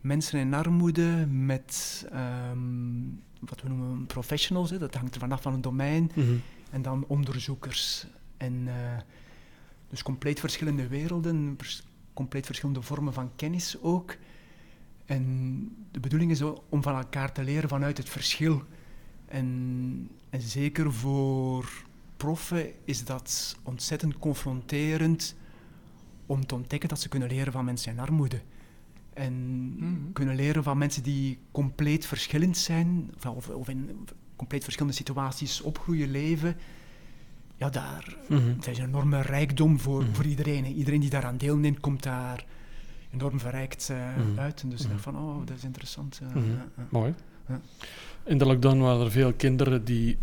mensen 0.00 0.40
in 0.40 0.54
armoede 0.54 1.26
met 1.26 2.06
um, 2.50 3.22
wat 3.40 3.62
we 3.62 3.68
noemen 3.68 4.06
professionals. 4.06 4.70
Hè. 4.70 4.78
Dat 4.78 4.94
hangt 4.94 5.14
er 5.14 5.20
vanaf 5.20 5.42
van 5.42 5.52
een 5.52 5.60
domein. 5.60 6.10
Mhm. 6.14 6.36
En 6.70 6.82
dan 6.82 7.04
onderzoekers. 7.06 8.06
En 8.36 8.52
uh, 8.52 8.72
dus 9.88 10.02
compleet 10.02 10.40
verschillende 10.40 10.86
werelden, 10.86 11.56
compleet 12.12 12.46
verschillende 12.46 12.82
vormen 12.82 13.12
van 13.12 13.30
kennis 13.36 13.76
ook. 13.80 14.16
En 15.04 15.76
de 15.90 16.00
bedoeling 16.00 16.30
is 16.30 16.42
om 16.68 16.82
van 16.82 16.96
elkaar 16.96 17.32
te 17.32 17.42
leren 17.42 17.68
vanuit 17.68 17.96
het 17.96 18.08
verschil. 18.08 18.62
En, 19.26 20.10
en 20.30 20.40
zeker 20.40 20.92
voor 20.92 21.84
proffen 22.16 22.72
is 22.84 23.04
dat 23.04 23.56
ontzettend 23.62 24.18
confronterend 24.18 25.36
om 26.28 26.46
te 26.46 26.54
ontdekken 26.54 26.88
dat 26.88 27.00
ze 27.00 27.08
kunnen 27.08 27.28
leren 27.28 27.52
van 27.52 27.64
mensen 27.64 27.92
in 27.92 27.98
armoede. 27.98 28.40
En 29.12 29.34
mhm. 29.76 30.12
kunnen 30.12 30.34
leren 30.34 30.62
van 30.62 30.78
mensen 30.78 31.02
die 31.02 31.38
compleet 31.50 32.06
verschillend 32.06 32.56
zijn, 32.56 33.10
of, 33.34 33.48
of 33.48 33.68
in 33.68 34.06
compleet 34.36 34.64
verschillende 34.64 34.96
situaties 34.96 35.60
opgroeien, 35.60 36.10
leven 36.10 36.56
ja, 37.58 37.70
daar 37.70 38.16
mm 38.28 38.56
is 38.60 38.78
een 38.78 38.84
enorme 38.84 39.20
rijkdom 39.20 39.78
voor, 39.78 40.02
mhm. 40.02 40.12
voor 40.12 40.24
iedereen. 40.24 40.66
Iedereen 40.66 41.00
die 41.00 41.10
daaraan 41.10 41.36
deelneemt, 41.36 41.80
komt 41.80 42.02
daar 42.02 42.44
enorm 43.12 43.40
verrijkt 43.40 43.88
uh, 43.90 44.38
uit. 44.38 44.62
En 44.62 44.68
dus 44.68 44.88
mm 44.88 44.98
van, 44.98 45.16
oh, 45.16 45.46
dat 45.46 45.56
is 45.56 45.64
interessant. 45.64 46.20
Uh, 46.22 46.42
Mooi. 46.88 47.14
In 48.24 48.38
de 48.38 48.46
lockdown 48.46 48.78
waren 48.78 49.04
er 49.04 49.10
veel 49.10 49.32
kinderen 49.32 49.84
die 49.84 50.18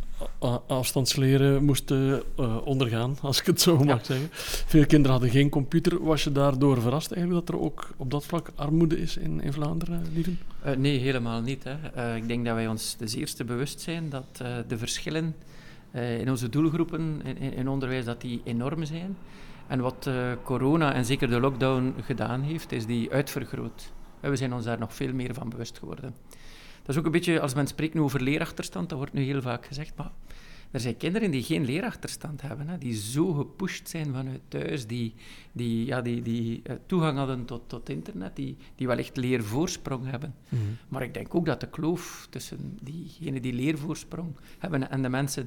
afstandsleren 0.68 1.64
moesten 1.64 2.24
uh, 2.40 2.58
ondergaan, 2.66 3.18
als 3.22 3.40
ik 3.40 3.46
het 3.46 3.62
zo 3.62 3.78
mag 3.84 4.06
zeggen. 4.06 4.28
Veel 4.66 4.86
kinderen 4.86 5.12
hadden 5.12 5.30
geen 5.30 5.50
computer. 5.50 6.04
Was 6.04 6.24
je 6.24 6.32
daardoor 6.32 6.82
verrast 6.82 7.12
eigenlijk 7.12 7.46
dat 7.46 7.56
er 7.56 7.62
ook 7.62 7.90
op 7.98 8.12
dat 8.12 8.26
vlak 8.26 8.52
armoede 8.56 8.98
is 8.98 9.18
in, 9.18 9.42
in 9.42 9.54
Vlaanderen, 9.54 10.04
Lieven? 10.14 10.40
nee, 10.78 11.00
helemaal 11.00 11.42
niet. 11.42 11.64
Hè. 11.64 12.16
ik 12.16 12.28
denk 12.28 12.46
dat 12.46 12.56
wij 12.56 12.68
ons 12.68 12.96
de 12.98 13.18
eerste 13.18 13.44
bewust 13.44 13.82
zijn 13.82 14.10
dat 14.10 14.44
de 14.68 14.78
verschillen 14.78 15.36
in 15.94 16.30
onze 16.30 16.50
doelgroepen 16.50 17.22
in, 17.24 17.54
in, 17.54 17.70
onderwijs 17.70 18.06
dat 18.06 18.22
die 18.22 18.42
enorm 18.44 18.86
zijn. 18.86 19.18
En 19.68 19.80
wat 19.80 20.10
corona 20.44 20.94
en 20.94 21.06
zeker 21.06 21.30
de 21.30 21.40
lockdown 21.40 21.94
gedaan 22.02 22.42
heeft, 22.42 22.72
is 22.72 22.86
die 22.86 23.12
uitvergroot. 23.12 23.92
we 24.20 24.36
zijn 24.36 24.54
ons 24.54 24.66
daar 24.66 24.80
nog 24.80 24.94
veel 24.94 25.14
meer 25.14 25.34
van 25.34 25.50
bewust 25.50 25.78
geworden. 25.80 26.14
Dat 26.86 26.96
is 26.96 26.98
ook 26.98 27.06
een 27.06 27.12
beetje, 27.12 27.40
als 27.40 27.54
men 27.54 27.68
spreekt 27.68 27.94
nu 27.94 28.00
over 28.00 28.22
leerachterstand, 28.22 28.90
dat 28.90 28.98
wordt 28.98 29.14
nu 29.14 29.24
heel 29.24 29.42
vaak 29.42 29.66
gezegd, 29.66 29.96
maar 29.96 30.12
er 30.72 30.80
zijn 30.80 30.98
kinderen 30.98 31.32
die 31.32 31.44
geen 31.44 31.66
leerachterstand 31.66 32.42
hebben, 32.42 32.68
hè, 32.68 32.78
die 32.78 32.94
zo 32.94 33.34
gepusht 33.34 33.90
zijn 33.90 34.14
vanuit 34.14 34.42
thuis, 34.48 34.88
die, 34.88 35.14
die, 35.52 35.86
ja, 35.86 36.02
die, 36.02 36.22
die 36.22 36.62
uh, 36.64 36.76
toegang 36.86 37.18
hadden 37.18 37.46
tot, 37.46 37.62
tot 37.68 37.90
internet, 37.90 38.36
die, 38.36 38.58
die 38.76 38.88
wellicht 38.88 39.18
leervoorsprong 39.18 40.10
hebben. 40.10 40.36
Mhm. 40.50 40.62
Maar 40.88 41.04
ik 41.04 41.14
denk 41.14 41.36
ook 41.36 41.46
dat 41.46 41.60
de 41.60 41.70
kloof 41.70 42.28
tussen 42.30 42.78
diegenen 42.82 43.42
die 43.42 43.54
leervoorsprong 43.54 44.36
hebben 44.60 44.90
en 44.90 45.02
de 45.02 45.10
mensen 45.10 45.46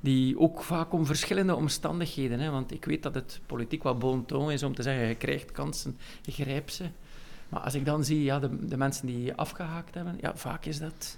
die 0.00 0.38
ook 0.38 0.62
vaak 0.62 0.92
om 0.92 1.06
verschillende 1.06 1.54
omstandigheden, 1.54 2.40
hè, 2.40 2.50
want 2.50 2.72
ik 2.72 2.84
weet 2.84 3.02
dat 3.02 3.14
het 3.14 3.40
politiek 3.46 3.82
wat 3.82 3.98
bon 3.98 4.26
ton 4.26 4.50
is 4.50 4.62
om 4.62 4.74
te 4.74 4.82
zeggen, 4.82 5.08
je 5.08 5.14
krijgt 5.14 5.52
kansen, 5.52 5.96
je 6.22 6.32
grijpt 6.32 6.72
ze. 6.72 6.84
Maar 7.54 7.62
als 7.62 7.74
ik 7.74 7.84
dan 7.84 8.04
zie 8.04 8.22
ja, 8.22 8.38
de, 8.38 8.66
de 8.66 8.76
mensen 8.76 9.06
die 9.06 9.34
afgehaakt 9.34 9.94
hebben, 9.94 10.18
ja, 10.20 10.36
vaak 10.36 10.64
is 10.64 10.78
dat 10.78 11.16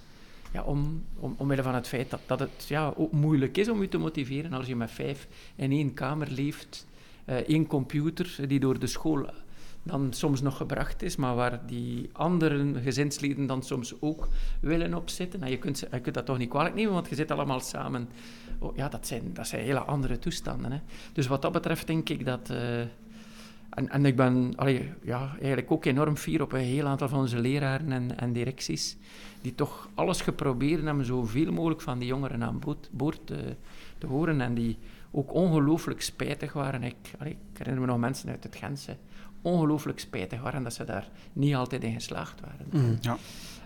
ja, 0.51 0.63
om, 0.63 1.03
om, 1.19 1.35
omwille 1.37 1.63
van 1.63 1.75
het 1.75 1.87
feit 1.87 2.09
dat, 2.09 2.19
dat 2.25 2.39
het 2.39 2.65
ja, 2.67 2.93
ook 2.95 3.11
moeilijk 3.11 3.57
is 3.57 3.69
om 3.69 3.81
je 3.81 3.87
te 3.87 3.97
motiveren 3.97 4.53
als 4.53 4.67
je 4.67 4.75
met 4.75 4.91
vijf 4.91 5.27
in 5.55 5.71
één 5.71 5.93
kamer 5.93 6.31
leeft, 6.31 6.87
uh, 7.25 7.35
één 7.35 7.67
computer 7.67 8.35
die 8.47 8.59
door 8.59 8.79
de 8.79 8.87
school 8.87 9.29
dan 9.83 10.13
soms 10.13 10.41
nog 10.41 10.57
gebracht 10.57 11.01
is, 11.01 11.15
maar 11.15 11.35
waar 11.35 11.65
die 11.65 12.09
andere 12.11 12.73
gezinsleden 12.81 13.45
dan 13.45 13.63
soms 13.63 13.93
ook 13.99 14.27
willen 14.59 14.93
opzitten. 14.93 15.43
En 15.43 15.49
je 15.49 15.57
kunt, 15.57 15.79
je 15.91 15.99
kunt 15.99 16.15
dat 16.15 16.25
toch 16.25 16.37
niet 16.37 16.49
kwalijk 16.49 16.75
nemen, 16.75 16.93
want 16.93 17.09
je 17.09 17.15
zit 17.15 17.31
allemaal 17.31 17.59
samen. 17.59 18.09
Oh, 18.59 18.75
ja, 18.75 18.89
dat 18.89 19.07
zijn, 19.07 19.33
dat 19.33 19.47
zijn 19.47 19.63
hele 19.63 19.79
andere 19.79 20.19
toestanden. 20.19 20.71
Hè. 20.71 20.79
Dus 21.13 21.27
wat 21.27 21.41
dat 21.41 21.51
betreft 21.51 21.87
denk 21.87 22.09
ik 22.09 22.25
dat... 22.25 22.49
Uh, 22.51 22.81
en, 23.77 23.89
en 23.89 24.05
ik 24.05 24.15
ben 24.15 24.53
allee, 24.55 24.91
ja, 25.03 25.35
eigenlijk 25.37 25.71
ook 25.71 25.85
enorm 25.85 26.15
fier 26.15 26.41
op 26.41 26.51
een 26.51 26.59
heel 26.59 26.85
aantal 26.85 27.09
van 27.09 27.19
onze 27.19 27.39
leraren 27.39 27.91
en, 27.91 28.19
en 28.19 28.33
directies 28.33 28.97
die 29.41 29.55
toch 29.55 29.89
alles 29.93 30.21
geprobeerd 30.21 30.83
hebben 30.83 31.05
zoveel 31.05 31.51
mogelijk 31.51 31.81
van 31.81 31.99
die 31.99 32.07
jongeren 32.07 32.43
aan 32.43 32.61
boord, 32.91 33.19
te, 33.25 33.55
te, 33.97 34.07
horen 34.07 34.41
en 34.41 34.53
die 34.53 34.77
ook 35.11 35.33
ongelooflijk 35.33 36.01
spijtig 36.01 36.53
waren. 36.53 36.83
Ik, 36.83 36.95
ik 37.23 37.37
herinner 37.57 37.81
me 37.81 37.87
nog 37.87 37.97
mensen 37.97 38.29
uit 38.29 38.43
het 38.43 38.55
Gentse, 38.55 38.97
ongelooflijk 39.41 39.99
spijtig 39.99 40.41
waren 40.41 40.63
dat 40.63 40.73
ze 40.73 40.83
daar 40.83 41.09
niet 41.33 41.55
altijd 41.55 41.83
in 41.83 41.93
geslaagd 41.93 42.41
waren. 42.41 42.67
Mm, 42.71 42.97
ja. 43.01 43.17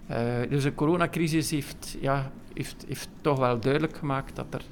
Uh, 0.09 0.49
dus 0.49 0.63
de 0.63 0.75
coronacrisis 0.75 1.51
heeft, 1.51 1.97
ja, 2.01 2.31
heeft, 2.53 2.85
heeft 2.87 3.09
toch 3.21 3.37
wel 3.39 3.59
duidelijk 3.59 3.97
gemaakt 3.97 4.35
dat 4.35 4.53
er 4.53 4.63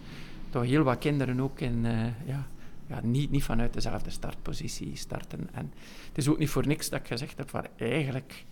toch 0.50 0.64
heel 0.64 0.84
wat 0.84 0.98
kinderen 0.98 1.40
ook 1.40 1.60
in, 1.60 1.86
uh, 1.86 2.06
ja, 2.26 2.48
ja, 2.90 3.00
niet, 3.04 3.32
niet 3.32 3.44
vanuit 3.44 3.74
dezelfde 3.74 4.10
startpositie 4.10 4.96
starten. 4.96 5.50
En 5.52 5.74
het 6.08 6.18
is 6.18 6.28
ook 6.28 6.38
niet 6.38 6.50
voor 6.50 6.68
niks 6.68 6.90
dat 6.90 7.00
ik 7.00 7.08
gezegd 7.08 7.38
heb, 7.38 7.52
waar 7.52 7.70
eigenlijk 7.78 8.46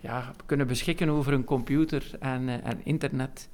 ja, 0.00 0.32
kunnen 0.46 0.66
beschikken 0.66 1.08
over 1.08 1.32
een 1.32 1.44
computer 1.44 2.16
en, 2.20 2.42
uh, 2.42 2.54
en 2.66 2.84
internet, 2.84 3.48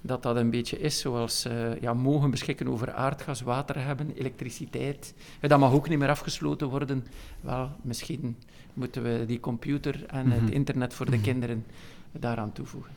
dat 0.00 0.22
dat 0.22 0.36
een 0.36 0.50
beetje 0.50 0.78
is 0.78 1.00
zoals 1.00 1.46
uh, 1.46 1.80
ja, 1.80 1.94
mogen 1.94 2.30
beschikken 2.30 2.68
over 2.68 2.92
aardgas, 2.92 3.40
water 3.40 3.84
hebben, 3.84 4.14
elektriciteit. 4.14 5.14
Dat 5.40 5.58
mag 5.58 5.72
ook 5.72 5.88
niet 5.88 5.98
meer 5.98 6.08
afgesloten 6.08 6.68
worden. 6.68 7.06
Wel, 7.40 7.70
misschien 7.82 8.36
moeten 8.74 9.02
we 9.02 9.24
die 9.26 9.40
computer 9.40 10.06
en 10.06 10.30
het 10.30 10.42
mhm. 10.42 10.52
internet 10.52 10.94
voor 10.94 11.06
de 11.06 11.16
mhm. 11.16 11.24
kinderen 11.24 11.66
daaraan 12.12 12.52
toevoegen. 12.52 12.92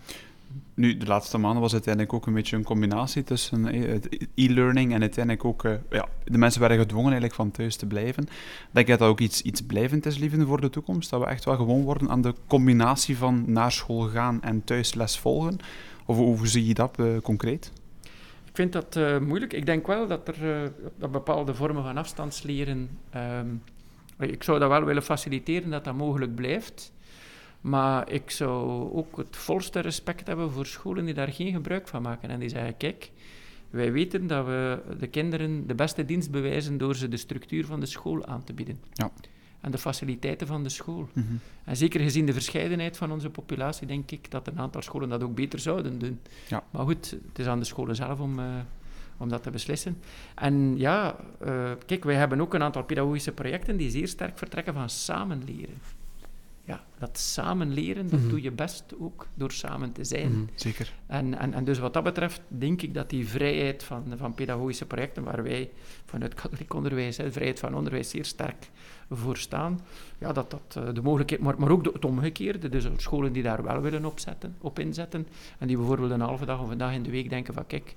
Nu, 0.74 0.98
de 0.98 1.06
laatste 1.06 1.38
maanden 1.38 1.62
was 1.62 1.74
uiteindelijk 1.74 2.14
ook 2.14 2.26
een 2.28 2.34
beetje 2.34 2.56
een 2.56 2.64
combinatie 2.64 3.24
tussen 3.24 3.68
eh, 3.68 4.00
e-learning 4.36 4.94
en 4.94 5.02
uiteindelijk 5.02 5.46
ook... 5.46 5.64
Uh, 5.64 5.74
ja, 5.90 6.08
de 6.24 6.38
mensen 6.38 6.60
werden 6.60 6.78
gedwongen 6.78 7.12
eigenlijk 7.12 7.34
van 7.34 7.52
thuis 7.52 7.76
te 7.76 7.86
blijven. 7.86 8.28
Denk 8.72 8.86
je 8.86 8.92
dat 8.92 9.00
dat 9.00 9.10
ook 9.10 9.20
iets, 9.20 9.42
iets 9.42 9.62
blijvend 9.62 10.06
is, 10.06 10.18
liefde, 10.18 10.46
voor 10.46 10.62
de 10.62 10.70
toekomst? 10.70 11.10
Dat 11.10 11.20
we 11.20 11.26
echt 11.26 11.46
wel 11.46 11.56
gewoon 11.56 11.84
worden 11.84 12.10
aan 12.10 12.22
de 12.22 12.34
combinatie 12.48 13.18
van 13.18 13.44
naar 13.48 13.72
school 13.72 14.02
gaan 14.02 14.42
en 14.42 14.64
thuis 14.64 14.94
les 14.94 15.20
volgen? 15.20 15.58
Of 16.06 16.18
hoe 16.18 16.48
zie 16.48 16.66
je 16.66 16.74
dat 16.74 17.00
uh, 17.00 17.18
concreet? 17.22 17.72
Ik 18.46 18.56
vind 18.62 18.74
dat 18.74 19.22
moeilijk. 19.22 19.54
Ik 19.54 19.66
denk 19.66 19.88
wel 19.88 20.08
dat 20.08 20.28
er 20.28 20.72
bepaalde 21.12 21.54
vormen 21.54 21.84
van 21.84 21.98
afstandsleren... 21.98 22.90
Um, 23.16 23.62
ik 24.20 24.44
zou 24.44 24.60
dat 24.60 24.70
wel 24.70 24.84
willen 24.84 25.04
faciliteren, 25.04 25.70
dat 25.70 25.84
dat 25.84 25.96
mogelijk 25.96 26.36
blijft. 26.36 26.94
Maar 27.66 28.12
ik 28.12 28.32
zou 28.32 28.92
ook 28.94 29.18
het 29.18 29.36
volste 29.36 29.80
respect 29.80 30.28
hebben 30.28 30.52
voor 30.52 30.66
scholen 30.66 31.06
die 31.06 31.14
daar 31.14 31.32
geen 31.32 31.54
gebruik 31.54 31.88
van 31.88 32.02
maken. 32.02 32.30
En 32.30 32.40
die 32.40 32.50
zeggen, 32.50 32.78
kijk, 32.78 33.12
wij 33.70 33.92
weten 33.92 34.28
dat 34.28 34.46
we 34.46 34.82
de 35.00 35.08
kinderen 35.08 35.68
de 35.68 35.76
beste 35.76 36.06
dienst 36.06 36.32
bewijzen 36.32 36.78
door 36.78 36.96
ze 36.96 37.08
de 37.08 37.18
structuur 37.18 37.66
van 37.66 37.80
de 37.80 37.86
school 37.86 38.26
aan 38.26 38.44
te 38.44 38.54
bieden. 38.54 38.80
Ja. 38.94 39.12
En 39.62 39.72
de 39.72 39.78
faciliteiten 39.78 40.48
van 40.48 40.64
de 40.64 40.70
school. 40.70 41.10
Mhm. 41.14 41.26
En 41.64 41.78
zeker 41.78 42.00
gezien 42.00 42.26
de 42.26 42.34
verscheidenheid 42.34 42.98
van 42.98 43.12
onze 43.12 43.30
populatie, 43.30 43.88
denk 43.88 44.12
ik 44.12 44.32
dat 44.32 44.48
een 44.48 44.60
aantal 44.60 44.82
scholen 44.82 45.10
dat 45.10 45.24
ook 45.24 45.36
beter 45.36 45.60
zouden 45.60 46.00
doen. 46.00 46.20
Ja. 46.48 46.64
Maar 46.72 46.86
goed, 46.86 47.10
het 47.28 47.40
is 47.40 47.46
aan 47.46 47.60
de 47.60 47.66
scholen 47.66 47.96
zelf 47.96 48.20
om, 48.20 48.40
uh, 48.40 48.46
om 49.18 49.30
dat 49.30 49.44
te 49.44 49.50
beslissen. 49.50 49.98
En 50.36 50.78
ja, 50.78 51.16
uh, 51.46 51.72
kijk, 51.86 52.04
wij 52.04 52.16
hebben 52.16 52.42
ook 52.42 52.54
een 52.54 52.64
aantal 52.64 52.84
pedagogische 52.84 53.32
projecten 53.32 53.78
die 53.78 53.90
zeer 53.90 54.08
sterk 54.08 54.38
vertrekken 54.38 54.74
van 54.74 54.90
samenleren 54.90 55.78
ja, 56.66 56.84
dat 56.98 57.18
samen 57.18 57.74
leren, 57.74 58.10
dat 58.10 58.20
mhm. 58.20 58.30
doe 58.30 58.42
je 58.42 58.52
best 58.52 58.84
ook 59.00 59.28
door 59.34 59.52
samen 59.52 59.92
te 59.92 60.04
zijn. 60.04 60.32
Mhm, 60.32 60.46
zeker. 60.56 60.94
En, 61.06 61.40
en, 61.40 61.54
en 61.54 61.64
dus 61.64 61.80
wat 61.80 61.94
dat 61.94 62.04
betreft 62.04 62.42
denk 62.48 62.82
ik 62.82 62.94
dat 62.94 63.10
die 63.10 63.28
vrijheid 63.28 63.84
van, 63.84 64.04
van 64.16 64.34
pedagogische 64.34 64.86
projecten, 64.86 65.24
waar 65.24 65.44
wij 65.44 65.70
vanuit 66.06 66.34
katholiek 66.34 66.74
onderwijs, 66.74 67.16
de 67.16 67.32
vrijheid 67.32 67.60
van 67.60 67.76
onderwijs, 67.76 68.10
zeer 68.10 68.26
sterk 68.26 68.70
voor 69.10 69.38
staan, 69.38 69.80
ja, 70.18 70.34
dat 70.34 70.52
dat 70.52 70.84
eh, 70.84 70.94
de 70.94 71.02
mogelijkheid, 71.02 71.42
maar, 71.42 71.60
maar 71.60 71.72
ook 71.72 71.86
het 71.86 72.06
omgekeerde, 72.06 72.70
dus 72.70 72.88
scholen 72.98 73.34
die 73.34 73.44
daar 73.44 73.64
wel 73.64 73.82
willen 73.82 74.06
opzetten, 74.06 74.56
op 74.62 74.80
inzetten, 74.80 75.28
en 75.58 75.68
die 75.68 75.78
bijvoorbeeld 75.78 76.12
een 76.12 76.22
halve 76.22 76.46
dag 76.46 76.62
of 76.62 76.70
een 76.70 76.78
dag 76.78 76.94
in 76.94 77.04
de 77.04 77.12
week 77.12 77.30
denken 77.30 77.54
van 77.54 77.68
kijk, 77.68 77.96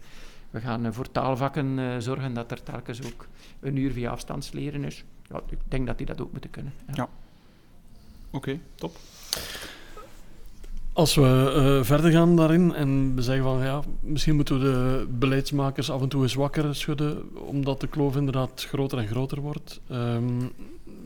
we 0.51 0.61
gaan 0.61 0.85
eh, 0.85 0.93
voor 0.93 1.11
taalvakken 1.13 1.79
uh, 1.79 1.97
zorgen 1.99 2.35
dat 2.35 2.51
er 2.51 2.63
telkens 2.63 3.13
ook 3.13 3.27
een 3.61 3.77
uur 3.77 3.93
via 3.93 4.11
afstandsleren 4.11 4.85
is. 4.85 5.05
Ja, 5.23 5.41
ik 5.49 5.59
denk 5.69 5.87
dat 5.87 5.99
die 5.99 6.07
dat 6.07 6.21
ook 6.21 6.33
moeten 6.33 6.51
kunnen. 6.51 6.73
ja. 6.93 7.09
Oké, 8.31 8.59
top. 8.75 8.97
Als 10.93 11.15
we 11.15 11.53
uh, 11.79 11.85
verder 11.85 12.11
gaan 12.11 12.37
daarin 12.37 12.75
en 12.75 13.15
we 13.15 13.23
zeggen 13.23 13.45
van 13.45 13.63
ja, 13.63 13.83
misschien 14.01 14.37
moeten 14.37 14.59
we 14.59 14.65
de 14.65 15.07
beleidsmakers 15.11 15.91
af 15.91 16.03
en 16.03 16.09
toe 16.09 16.23
eens 16.23 16.35
wakker 16.35 16.75
schudden, 16.75 17.37
omdat 17.47 17.81
de 17.81 17.87
kloof 17.87 18.17
inderdaad 18.17 18.67
groter 18.69 18.99
en 18.99 19.07
groter 19.07 19.41
wordt. 19.41 19.81
Um, 19.93 20.53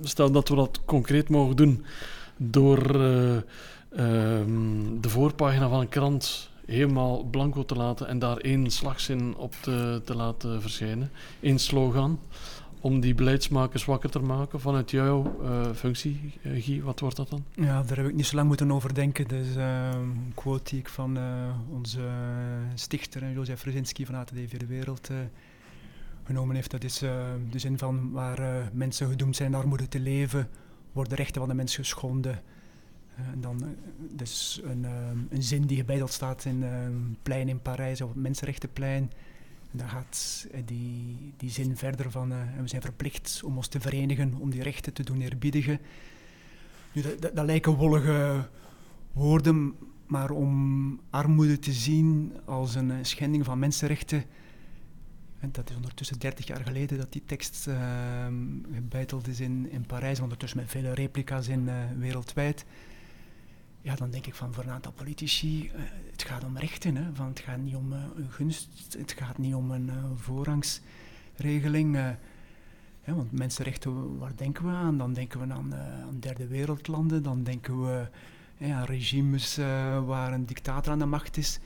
stel 0.03 0.31
dat 0.31 0.49
we 0.49 0.55
dat 0.55 0.81
concreet 0.85 1.29
mogen 1.29 1.57
doen 1.57 1.85
door 2.37 2.97
uh, 2.97 3.37
um, 3.97 5.01
de 5.01 5.09
voorpagina 5.09 5.69
van 5.69 5.81
een 5.81 5.89
krant 5.89 6.51
helemaal 6.67 7.25
blanco 7.25 7.65
te 7.65 7.75
laten 7.75 8.09
en 8.09 8.19
daar 8.19 8.37
één 8.37 8.71
slagzin 8.71 9.35
op 9.37 9.55
te, 9.61 10.01
te 10.05 10.17
laten 10.17 10.63
verschijnen, 10.63 11.11
één 11.41 11.59
slogan 11.59 12.19
om 12.83 13.01
die 13.01 13.15
beleidsmakers 13.15 13.85
wakker 13.85 14.11
te 14.11 14.19
maken 14.19 14.61
vanuit 14.61 14.91
jouw 14.91 15.41
uh, 15.43 15.73
functie, 15.75 16.33
uh, 16.43 16.65
Guy? 16.65 16.83
Wat 16.83 17.01
wordt 17.01 17.17
dat 17.17 17.31
dan? 17.31 17.45
Ja, 17.55 17.83
daar 17.83 17.97
heb 17.97 18.07
ik 18.07 18.15
niet 18.15 18.27
zo 18.27 18.37
lang 18.37 18.49
moeten 18.49 18.73
over 18.73 18.95
denken. 18.95 19.29
Dus 19.29 19.57
uh, 19.57 19.89
een 19.93 20.33
quote 20.35 20.71
die 20.71 20.79
ik 20.79 20.89
van 20.89 21.19
onze 21.71 22.01
stichter, 22.75 23.33
Jozef 23.33 23.63
Brzezinski 23.63 24.07
van 24.07 24.15
ATD 24.15 24.33
Vierde 24.47 24.67
Wereld, 24.67 25.11
genomen 26.25 26.55
heeft. 26.55 26.71
Dat 26.71 26.85
is 26.85 26.99
de 27.51 27.59
zin 27.59 27.79
van 27.79 28.11
waar 28.11 28.71
mensen 28.73 29.09
gedoemd 29.09 29.37
zijn 29.37 29.55
armoede 29.55 29.89
te 29.89 30.01
leven, 30.01 30.49
worden 30.93 31.17
rechten 31.17 31.41
van 31.41 31.49
de 31.49 31.57
mens 31.57 31.75
geschonden. 31.75 32.43
en 33.17 33.41
dan, 33.41 33.77
dus 34.11 34.61
een, 34.65 34.87
een 35.31 35.43
zin 35.43 35.67
die 35.67 35.77
gebeiteld 35.77 36.13
staat 36.13 36.45
in 36.45 36.63
een 36.63 37.17
plein 37.23 37.49
in 37.49 37.61
Parijs, 37.61 38.01
op 38.01 38.09
het 38.09 38.23
Mensenrechtenplein. 38.23 39.11
Dan 39.73 39.89
gaat 39.89 40.47
eh, 40.53 40.61
die, 40.65 41.33
die 41.37 41.51
zin 41.51 41.77
verder 41.77 42.11
van 42.11 42.33
uh, 42.33 42.39
we 42.61 42.69
zijn 42.69 42.83
verplicht 42.83 43.41
om 43.45 43.57
ons 43.57 43.69
te 43.69 43.81
verenigen, 43.81 44.35
om 44.35 44.51
die 44.51 44.63
rechten 44.63 44.93
te 44.93 45.03
doen 45.03 45.21
eerbiedigen. 45.21 45.81
Nu, 46.93 47.03
dat, 47.03 47.35
dat, 47.35 47.45
lijken 47.45 47.75
wollige 47.75 48.49
woorden, 49.13 49.75
maar 50.07 50.31
om 50.31 51.01
armoede 51.11 51.59
te 51.59 51.73
zien 51.73 52.33
als 52.45 52.75
een 52.75 52.91
eh, 52.91 52.97
schending 53.03 53.45
van 53.45 53.59
mensenrechten, 53.59 54.25
en 55.39 55.49
dat 55.53 55.71
is 55.71 55.77
ondertussen 55.77 56.19
30 56.19 56.47
jaar 56.47 56.63
geleden 56.65 56.99
dat 56.99 57.13
die 57.13 57.23
tekst 57.27 57.67
uh, 57.69 57.75
gebeiteld 58.75 59.29
is 59.29 59.41
in, 59.41 59.71
in 59.71 59.87
Parijs, 59.87 60.21
ondertussen 60.21 60.59
met 60.59 60.71
vele 60.71 60.95
replica's 60.95 61.49
in 61.49 61.71
wereldwijd 61.99 62.65
ja, 63.83 63.95
dan 63.95 64.11
denk 64.11 64.27
ik 64.27 64.35
van 64.35 64.55
voor 64.55 64.65
een 64.65 64.71
aantal 64.71 64.93
politici, 64.93 65.65
uh, 65.65 65.71
het 66.11 66.23
gaat 66.23 66.45
om 66.45 66.59
rechten. 66.59 66.97
Hè, 66.97 67.15
van 67.15 67.27
het 67.27 67.41
gaat 67.41 67.59
niet 67.59 67.75
om 67.75 67.93
uh, 67.93 67.99
een 68.17 68.31
gunst, 68.31 68.69
het 68.99 69.13
gaat 69.13 69.39
niet 69.39 69.55
om 69.55 69.71
een 69.71 69.87
uh, 69.87 69.95
voorrangsregeling. 70.15 71.97
Hè, 73.03 73.15
want 73.15 73.33
mensenrechten, 73.33 74.19
waar 74.19 74.37
denken 74.37 74.65
we 74.65 74.71
aan? 74.71 74.99
Dan 74.99 75.13
denken 75.13 75.41
we 75.41 75.55
aan, 75.55 75.75
aan 75.75 76.17
derde 76.21 76.47
wereldlanden, 76.47 77.23
dan 77.23 77.43
denken 77.43 77.83
we 77.87 78.09
aan 78.61 78.85
regimes 78.85 79.57
waar 80.07 80.33
een 80.33 80.47
dictator 80.47 80.93
aan 80.93 80.99
de 80.99 81.05
macht 81.07 81.37
is. 81.37 81.59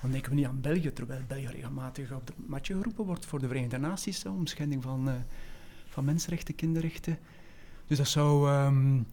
Dan 0.00 0.10
denken 0.10 0.30
we 0.30 0.36
niet 0.36 0.46
aan 0.46 0.60
België, 0.60 0.92
terwijl 0.92 1.22
België 1.26 1.46
regelmatig 1.46 2.12
op 2.12 2.26
de 2.26 2.32
matje 2.36 2.74
geroepen 2.74 3.04
wordt 3.04 3.26
voor 3.26 3.38
de 3.38 3.46
Verenigde 3.46 3.78
Naties, 3.78 4.26
om 4.26 4.46
schending 4.46 4.82
van, 4.82 5.10
van 5.88 6.04
mensenrechten, 6.04 6.54
kinderrechten. 6.54 7.18
Dus 7.86 7.98
dat 7.98 8.08
zou... 8.08 8.50
Um, 8.50 9.06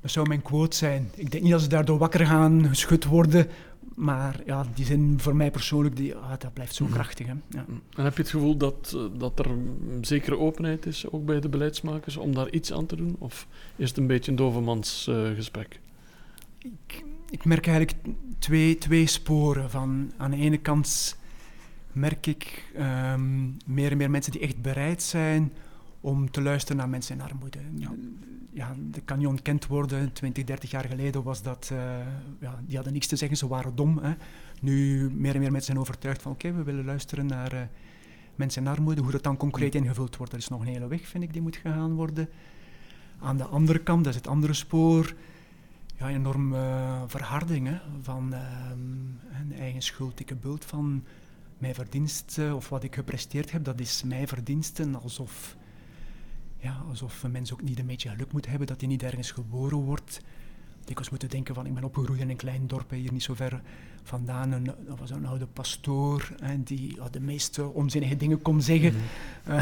dat 0.00 0.10
zou 0.10 0.28
mijn 0.28 0.42
quote 0.42 0.76
zijn. 0.76 1.10
Ik 1.14 1.30
denk 1.30 1.42
niet 1.42 1.52
dat 1.52 1.62
ze 1.62 1.68
daardoor 1.68 1.98
wakker 1.98 2.26
gaan, 2.26 2.68
geschud 2.68 3.04
worden. 3.04 3.46
Maar 3.94 4.40
ja, 4.46 4.66
die 4.74 4.84
zin 4.84 5.14
voor 5.20 5.36
mij 5.36 5.50
persoonlijk, 5.50 5.96
die, 5.96 6.14
ah, 6.14 6.30
dat 6.38 6.52
blijft 6.52 6.74
zo 6.74 6.84
mhm. 6.84 6.92
krachtig. 6.92 7.26
Hè. 7.26 7.32
Ja. 7.48 7.64
En 7.96 8.04
heb 8.04 8.16
je 8.16 8.22
het 8.22 8.30
gevoel 8.30 8.56
dat, 8.56 8.92
eh, 8.96 9.18
dat 9.18 9.38
er 9.38 9.46
een 9.46 9.98
zekere 10.00 10.38
openheid 10.38 10.86
is, 10.86 11.10
ook 11.10 11.24
bij 11.24 11.40
de 11.40 11.48
beleidsmakers, 11.48 12.16
om 12.16 12.34
daar 12.34 12.50
iets 12.50 12.72
aan 12.72 12.86
te 12.86 12.96
doen? 12.96 13.16
Of 13.18 13.46
is 13.76 13.88
het 13.88 13.98
een 13.98 14.06
beetje 14.06 14.30
een 14.30 14.36
dovenmans 14.36 15.06
uh, 15.10 15.34
gesprek? 15.34 15.80
Ik, 16.58 17.04
ik 17.30 17.44
merk 17.44 17.66
eigenlijk 17.66 17.98
twee, 18.38 18.78
twee 18.78 19.06
sporen. 19.06 19.70
Van, 19.70 20.12
aan 20.16 20.30
de 20.30 20.36
ene 20.36 20.58
kant 20.58 21.18
merk 21.92 22.26
ik 22.26 22.72
um, 22.76 23.56
meer 23.66 23.90
en 23.90 23.96
meer 23.96 24.10
mensen 24.10 24.32
die 24.32 24.40
echt 24.40 24.62
bereid 24.62 25.02
zijn 25.02 25.52
om 26.00 26.30
te 26.30 26.42
luisteren 26.42 26.76
naar 26.76 26.88
mensen 26.88 27.14
in 27.14 27.22
armoede. 27.22 27.58
Ja. 27.74 27.90
Ja, 28.58 28.74
dat 28.78 29.04
kan 29.04 29.18
niet 29.18 29.26
ontkend 29.26 29.66
worden. 29.66 30.12
20, 30.12 30.44
30 30.44 30.70
jaar 30.70 30.84
geleden 30.84 31.22
was 31.22 31.42
dat... 31.42 31.70
Uh, 31.72 31.78
ja, 32.40 32.60
die 32.66 32.74
hadden 32.74 32.92
niks 32.92 33.06
te 33.06 33.16
zeggen, 33.16 33.36
ze 33.36 33.48
waren 33.48 33.74
dom. 33.74 33.98
Hè. 33.98 34.14
Nu 34.60 35.10
meer 35.12 35.34
en 35.34 35.40
meer 35.40 35.50
mensen 35.50 35.72
zijn 35.72 35.78
overtuigd 35.78 36.22
van... 36.22 36.32
Oké, 36.32 36.52
we 36.52 36.62
willen 36.62 36.84
luisteren 36.84 37.26
naar 37.26 37.54
uh, 37.54 37.60
mensen 38.34 38.62
in 38.62 38.68
armoede. 38.68 39.00
Hoe 39.02 39.10
dat 39.10 39.22
dan 39.22 39.36
concreet 39.36 39.74
ingevuld 39.74 40.16
wordt, 40.16 40.32
dat 40.32 40.40
is 40.40 40.48
nog 40.48 40.60
een 40.60 40.66
hele 40.66 40.88
weg, 40.88 41.06
vind 41.06 41.24
ik, 41.24 41.32
die 41.32 41.42
moet 41.42 41.56
gegaan 41.56 41.94
worden. 41.94 42.28
Aan 43.20 43.36
de 43.36 43.44
andere 43.44 43.78
kant, 43.78 44.04
dat 44.04 44.12
is 44.12 44.18
het 44.18 44.28
andere 44.28 44.52
spoor... 44.52 45.14
Ja, 45.96 46.08
enorme 46.08 46.56
uh, 46.56 47.02
verharding 47.06 47.66
hè, 47.66 47.76
van 48.02 48.34
een 49.32 49.52
eigen 49.58 49.82
schuld. 49.82 50.20
Ik 50.20 50.40
bult 50.40 50.64
van 50.64 51.04
mijn 51.58 51.74
verdiensten 51.74 52.56
of 52.56 52.68
wat 52.68 52.82
ik 52.82 52.94
gepresteerd 52.94 53.50
heb, 53.50 53.64
dat 53.64 53.80
is 53.80 54.02
mijn 54.02 54.28
verdiensten, 54.28 54.94
alsof 55.02 55.56
ja, 56.58 56.82
alsof 56.88 57.22
een 57.22 57.30
mens 57.30 57.52
ook 57.52 57.62
niet 57.62 57.78
een 57.78 57.86
beetje 57.86 58.08
geluk 58.08 58.32
moet 58.32 58.46
hebben 58.46 58.66
dat 58.66 58.80
hij 58.80 58.88
niet 58.88 59.02
ergens 59.02 59.30
geboren 59.30 59.78
wordt. 59.78 60.20
Dikwijls 60.84 61.10
moeten 61.10 61.28
denken 61.28 61.54
van, 61.54 61.66
ik 61.66 61.74
ben 61.74 61.84
opgegroeid 61.84 62.20
in 62.20 62.30
een 62.30 62.36
klein 62.36 62.66
dorp, 62.66 62.90
hier 62.90 63.12
niet 63.12 63.22
zo 63.22 63.34
ver 63.34 63.60
vandaan. 64.02 64.52
Een, 64.52 64.64
dat 64.64 64.98
was 64.98 65.10
een 65.10 65.26
oude 65.26 65.46
pastoor 65.46 66.32
en 66.40 66.62
die 66.62 66.94
ja, 66.96 67.08
de 67.08 67.20
meest 67.20 67.58
onzinnige 67.58 68.16
dingen 68.16 68.42
kon 68.42 68.62
zeggen. 68.62 68.94
Mm. 68.94 69.58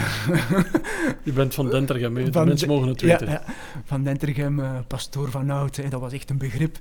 Je 1.22 1.32
bent 1.32 1.54
van 1.54 1.70
Dentergem, 1.70 2.14
de 2.14 2.44
mensen 2.44 2.68
mogen 2.68 2.88
het 2.88 3.00
weten. 3.00 3.28
Ja, 3.28 3.42
van 3.84 4.02
Dentergem, 4.02 4.58
uh, 4.58 4.78
pastoor 4.86 5.30
van 5.30 5.50
Oud, 5.50 5.90
dat 5.90 6.00
was 6.00 6.12
echt 6.12 6.30
een 6.30 6.38
begrip. 6.38 6.78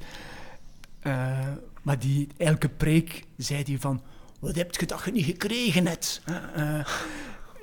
Uh, 1.04 1.40
maar 1.82 2.00
die, 2.00 2.28
elke 2.38 2.70
preek 2.70 3.24
zei 3.38 3.64
hij 3.64 3.80
van, 3.80 4.02
wat 4.40 4.56
heb 4.56 4.76
je 4.76 4.86
dat 4.86 5.02
je 5.06 5.12
niet 5.12 5.26
gekregen 5.26 5.84
net? 5.84 6.22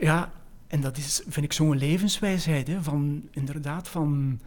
Ja, 0.01 0.33
en 0.73 0.81
dat 0.81 0.97
is, 0.97 1.23
vind 1.29 1.45
ik, 1.45 1.53
zo'n 1.53 1.77
levenswijsheid. 1.77 2.67
Hè, 2.67 2.83
van 2.83 3.29
inderdaad, 3.31 3.89
van 3.89 4.41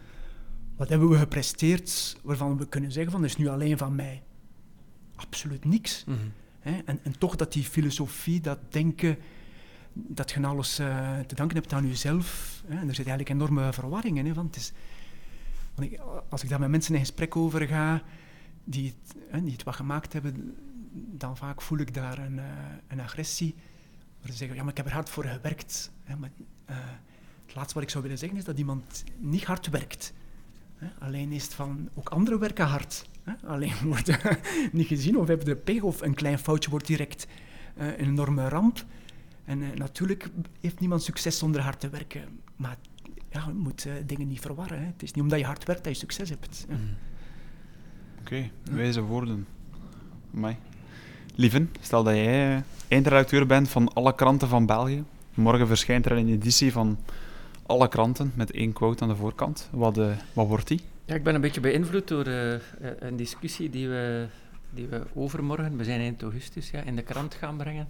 wat 0.76 0.88
hebben 0.88 1.08
we 1.08 1.18
gepresteerd 1.18 2.16
waarvan 2.22 2.58
we 2.58 2.68
kunnen 2.68 2.92
zeggen 2.92 3.12
van 3.12 3.20
dat 3.20 3.30
is 3.30 3.36
nu 3.36 3.48
alleen 3.48 3.78
van 3.78 3.94
mij. 3.94 4.22
Absoluut 5.14 5.64
niks. 5.64 6.04
Mhm. 6.06 6.18
hè, 6.60 6.78
en, 6.84 7.00
en 7.02 7.18
toch 7.18 7.36
dat 7.36 7.52
die 7.52 7.64
filosofie, 7.64 8.40
dat 8.40 8.58
denken, 8.68 9.18
dat 9.92 10.30
je 10.30 10.46
alles 10.46 10.80
uh, 10.80 11.18
te 11.18 11.34
danken 11.34 11.56
hebt 11.56 11.72
aan 11.72 11.86
jezelf. 11.86 12.62
Hè, 12.66 12.78
en 12.78 12.88
er 12.88 12.94
zit 12.94 13.06
eigenlijk 13.06 13.28
enorme 13.28 13.72
verwarring 13.72 14.18
in. 14.18 14.26
Hè, 14.26 14.34
want 14.34 14.54
het 14.54 14.64
is, 14.64 14.72
want 15.74 15.92
ik, 15.92 16.00
als 16.28 16.42
ik 16.42 16.48
daar 16.48 16.60
met 16.60 16.70
mensen 16.70 16.94
in 16.94 17.00
gesprek 17.00 17.36
over 17.36 17.66
ga, 17.66 18.02
die 18.64 18.86
het, 18.86 19.14
hè, 19.28 19.42
die 19.42 19.52
het 19.52 19.62
wat 19.62 19.74
gemaakt 19.74 20.12
hebben, 20.12 20.56
dan 20.92 21.36
vaak 21.36 21.62
voel 21.62 21.78
ik 21.78 21.94
daar 21.94 22.18
een, 22.18 22.36
uh, 22.36 22.44
een 22.88 23.00
agressie 23.00 23.54
ze 24.24 24.32
zeggen, 24.32 24.56
ja, 24.56 24.62
maar 24.62 24.70
ik 24.70 24.76
heb 24.76 24.86
er 24.86 24.92
hard 24.92 25.10
voor 25.10 25.24
gewerkt. 25.24 25.90
Hè, 26.04 26.16
maar, 26.16 26.30
uh, 26.70 26.76
het 27.46 27.54
laatste 27.54 27.74
wat 27.74 27.82
ik 27.82 27.90
zou 27.90 28.02
willen 28.02 28.18
zeggen 28.18 28.38
is 28.38 28.44
dat 28.44 28.58
iemand 28.58 29.04
niet 29.18 29.44
hard 29.44 29.68
werkt. 29.68 30.12
Hè. 30.76 30.88
Alleen 30.98 31.32
is 31.32 31.42
het 31.42 31.54
van, 31.54 31.88
ook 31.94 32.08
anderen 32.08 32.38
werken 32.38 32.66
hard. 32.66 33.08
Hè. 33.22 33.32
Alleen 33.46 33.74
wordt 33.92 34.18
niet 34.72 34.86
gezien 34.86 35.18
of 35.18 35.28
hebben 35.28 35.46
de 35.46 35.56
pech 35.56 35.82
of 35.82 36.00
een 36.00 36.14
klein 36.14 36.38
foutje 36.38 36.70
wordt 36.70 36.86
direct 36.86 37.26
uh, 37.78 37.86
een 37.86 37.94
enorme 37.94 38.48
ramp. 38.48 38.84
En 39.44 39.60
uh, 39.60 39.72
natuurlijk 39.72 40.28
heeft 40.60 40.80
niemand 40.80 41.02
succes 41.02 41.38
zonder 41.38 41.60
hard 41.60 41.80
te 41.80 41.88
werken. 41.88 42.40
Maar 42.56 42.76
ja, 43.30 43.44
je 43.46 43.52
moet 43.52 43.88
dingen 44.06 44.28
niet 44.28 44.40
verwarren. 44.40 44.78
Hè. 44.78 44.86
Het 44.86 45.02
is 45.02 45.12
niet 45.12 45.22
omdat 45.22 45.38
je 45.38 45.44
hard 45.44 45.64
werkt 45.64 45.84
dat 45.84 45.92
je 45.92 45.98
succes 45.98 46.28
hebt. 46.28 46.66
Mm. 46.68 46.76
Oké, 48.20 48.34
okay, 48.34 48.52
wijze 48.76 49.00
woorden. 49.00 49.46
Mij. 50.30 50.58
Lieven, 51.38 51.70
stel 51.80 52.02
dat 52.02 52.14
jij 52.14 52.62
eindredacteur 52.88 53.46
bent 53.46 53.68
van 53.68 53.92
alle 53.92 54.14
kranten 54.14 54.48
van 54.48 54.66
België. 54.66 55.04
Morgen 55.34 55.66
verschijnt 55.66 56.06
er 56.06 56.12
een 56.12 56.28
editie 56.28 56.72
van 56.72 56.98
alle 57.66 57.88
kranten 57.88 58.32
met 58.34 58.50
één 58.50 58.72
quote 58.72 59.02
aan 59.02 59.08
de 59.08 59.16
voorkant. 59.16 59.68
Wat, 59.72 59.98
uh, 59.98 60.16
wat 60.32 60.46
wordt 60.46 60.68
die? 60.68 60.80
Ja, 61.04 61.14
ik 61.14 61.22
ben 61.22 61.34
een 61.34 61.40
beetje 61.40 61.60
beïnvloed 61.60 62.08
door 62.08 62.28
uh, 62.28 62.54
een 62.98 63.16
discussie 63.16 63.70
die 63.70 63.88
we, 63.88 64.26
die 64.70 64.86
we 64.86 65.02
overmorgen, 65.14 65.76
we 65.76 65.84
zijn 65.84 66.00
eind 66.00 66.22
augustus, 66.22 66.70
ja, 66.70 66.80
in 66.80 66.96
de 66.96 67.02
krant 67.02 67.34
gaan 67.34 67.56
brengen. 67.56 67.88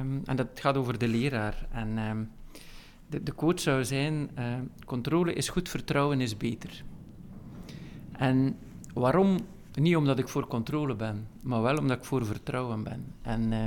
Um, 0.00 0.22
en 0.24 0.36
dat 0.36 0.48
gaat 0.54 0.76
over 0.76 0.98
de 0.98 1.08
leraar. 1.08 1.66
En 1.70 1.98
um, 1.98 2.30
de, 3.06 3.22
de 3.22 3.32
quote 3.34 3.62
zou 3.62 3.84
zijn, 3.84 4.30
uh, 4.38 4.44
controle 4.84 5.32
is 5.32 5.48
goed, 5.48 5.68
vertrouwen 5.68 6.20
is 6.20 6.36
beter. 6.36 6.82
En 8.12 8.56
waarom 8.94 9.38
niet 9.74 9.96
omdat 9.96 10.18
ik 10.18 10.28
voor 10.28 10.46
controle 10.46 10.94
ben, 10.94 11.28
maar 11.42 11.62
wel 11.62 11.76
omdat 11.76 11.98
ik 11.98 12.04
voor 12.04 12.26
vertrouwen 12.26 12.82
ben. 12.82 13.14
En 13.22 13.52
uh, 13.52 13.66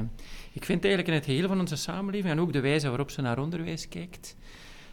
ik 0.51 0.65
vind 0.65 0.83
eigenlijk 0.83 1.07
in 1.07 1.13
het 1.13 1.25
geheel 1.25 1.47
van 1.47 1.59
onze 1.59 1.75
samenleving, 1.75 2.33
en 2.33 2.39
ook 2.39 2.53
de 2.53 2.59
wijze 2.59 2.87
waarop 2.87 3.09
ze 3.09 3.21
naar 3.21 3.39
onderwijs 3.39 3.89
kijkt, 3.89 4.35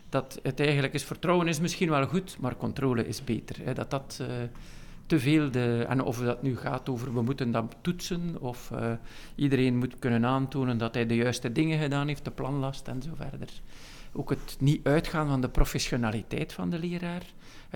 dat 0.08 0.38
het 0.42 0.60
eigenlijk 0.60 0.94
is, 0.94 1.04
vertrouwen 1.04 1.48
is 1.48 1.60
misschien 1.60 1.90
wel 1.90 2.06
goed, 2.06 2.36
maar 2.40 2.56
controle 2.56 3.06
is 3.06 3.24
beter. 3.24 3.56
Hè. 3.64 3.74
Dat 3.74 3.90
dat 3.90 4.18
uh, 4.20 4.26
te 5.06 5.20
veel 5.20 5.50
de. 5.50 5.84
En 5.88 6.02
of 6.02 6.18
dat 6.18 6.42
nu 6.42 6.56
gaat 6.56 6.88
over 6.88 7.14
we 7.14 7.22
moeten 7.22 7.50
dat 7.50 7.76
toetsen, 7.80 8.36
of 8.40 8.70
uh, 8.72 8.92
iedereen 9.34 9.76
moet 9.76 9.98
kunnen 9.98 10.26
aantonen 10.26 10.78
dat 10.78 10.94
hij 10.94 11.06
de 11.06 11.16
juiste 11.16 11.52
dingen 11.52 11.78
gedaan 11.78 12.08
heeft, 12.08 12.24
de 12.24 12.30
planlast 12.30 12.88
en 12.88 13.02
zo 13.02 13.10
verder. 13.14 13.48
Ook 14.12 14.30
het 14.30 14.56
niet 14.58 14.86
uitgaan 14.86 15.28
van 15.28 15.40
de 15.40 15.48
professionaliteit 15.48 16.52
van 16.52 16.70
de 16.70 16.78
leraar. 16.78 17.22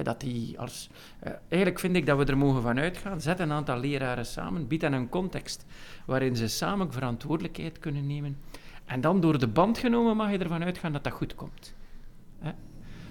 Dat 0.03 0.21
die 0.21 0.61
als, 0.61 0.91
uh, 1.25 1.33
eigenlijk 1.49 1.81
vind 1.81 1.97
ik 1.97 2.07
dat 2.07 2.19
we 2.19 2.25
er 2.25 2.39
mogen 2.39 2.63
van 2.63 2.79
uitgaan. 2.79 3.21
Zet 3.21 3.41
een 3.41 3.53
aantal 3.53 3.79
leraren 3.79 4.27
samen, 4.27 4.67
bied 4.67 4.83
hen 4.83 4.93
een 4.93 5.09
context 5.09 5.65
waarin 6.07 6.37
ze 6.37 6.49
samen 6.49 6.93
verantwoordelijkheid 6.93 7.79
kunnen 7.79 8.07
nemen. 8.07 8.39
En 8.85 9.01
dan 9.01 9.21
door 9.21 9.39
de 9.39 9.49
band 9.49 9.79
genomen 9.79 10.17
mag 10.17 10.31
je 10.31 10.39
ervan 10.39 10.65
uitgaan 10.65 10.93
dat 10.93 11.05
dat 11.05 11.13
goed 11.13 11.35
komt. 11.35 11.75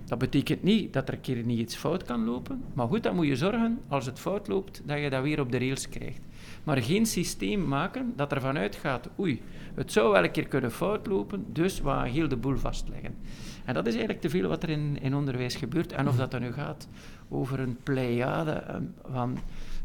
Dat 0.05 0.17
betekent 0.17 0.63
niet 0.63 0.93
dat 0.93 1.07
er 1.07 1.13
een 1.13 1.21
keer 1.21 1.43
niet 1.43 1.59
iets 1.59 1.75
fout 1.75 2.03
kan 2.03 2.25
lopen. 2.25 2.63
Maar 2.73 2.87
goed, 2.87 3.03
dan 3.03 3.15
moet 3.15 3.27
je 3.27 3.35
zorgen, 3.35 3.81
als 3.87 4.05
het 4.05 4.19
fout 4.19 4.47
loopt, 4.47 4.81
dat 4.85 4.99
je 4.99 5.09
dat 5.09 5.23
weer 5.23 5.39
op 5.39 5.51
de 5.51 5.57
rails 5.57 5.89
krijgt. 5.89 6.21
Maar 6.65 6.81
geen 6.81 7.05
systeem 7.05 7.67
maken 7.67 8.13
dat 8.15 8.31
ervan 8.31 8.57
uitgaat, 8.57 9.09
oei, 9.19 9.41
het 9.75 9.91
zou 9.91 10.11
wel 10.11 10.23
een 10.23 10.31
keer 10.31 10.47
kunnen 10.47 10.71
fout 10.71 11.07
lopen, 11.07 11.45
dus 11.53 11.81
we 11.81 11.89
gaan 11.89 12.05
heel 12.05 12.27
de 12.27 12.37
boel 12.37 12.57
vastleggen. 12.57 13.15
En 13.65 13.73
dat 13.73 13.85
is 13.85 13.93
eigenlijk 13.93 14.21
te 14.21 14.29
veel 14.29 14.47
wat 14.47 14.63
er 14.63 14.69
in, 14.69 14.97
in 15.01 15.15
onderwijs 15.15 15.55
gebeurt. 15.55 15.91
En 15.91 16.07
of 16.07 16.15
dat 16.15 16.31
dan 16.31 16.41
nu 16.41 16.51
gaat 16.51 16.87
over 17.29 17.59
een 17.59 17.77
pleiade 17.83 18.51
ehm, 18.51 18.83
van, 19.11 19.37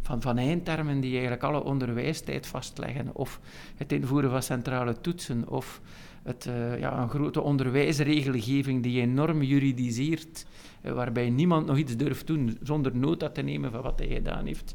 van, 0.03 0.23
van 0.23 0.39
eindtermen 0.39 1.01
die 1.01 1.13
eigenlijk 1.13 1.43
alle 1.43 1.65
onderwijstijd 1.65 2.47
vastleggen, 2.47 3.15
of 3.15 3.41
het 3.77 3.93
invoeren 3.93 4.31
van 4.31 4.43
centrale 4.43 5.01
toetsen, 5.01 5.49
of 5.49 5.81
het, 6.23 6.47
uh, 6.47 6.79
ja, 6.79 6.99
een 7.03 7.09
grote 7.09 7.41
onderwijsregelgeving 7.41 8.83
die 8.83 9.01
enorm 9.01 9.43
juridiseert, 9.43 10.47
uh, 10.83 10.93
waarbij 10.93 11.31
niemand 11.31 11.67
nog 11.67 11.77
iets 11.77 11.97
durft 11.97 12.27
doen 12.27 12.59
zonder 12.63 12.97
nota 12.97 13.29
te 13.29 13.43
nemen 13.43 13.71
van 13.71 13.83
wat 13.83 13.99
hij 13.99 14.09
gedaan 14.09 14.47
heeft. 14.47 14.75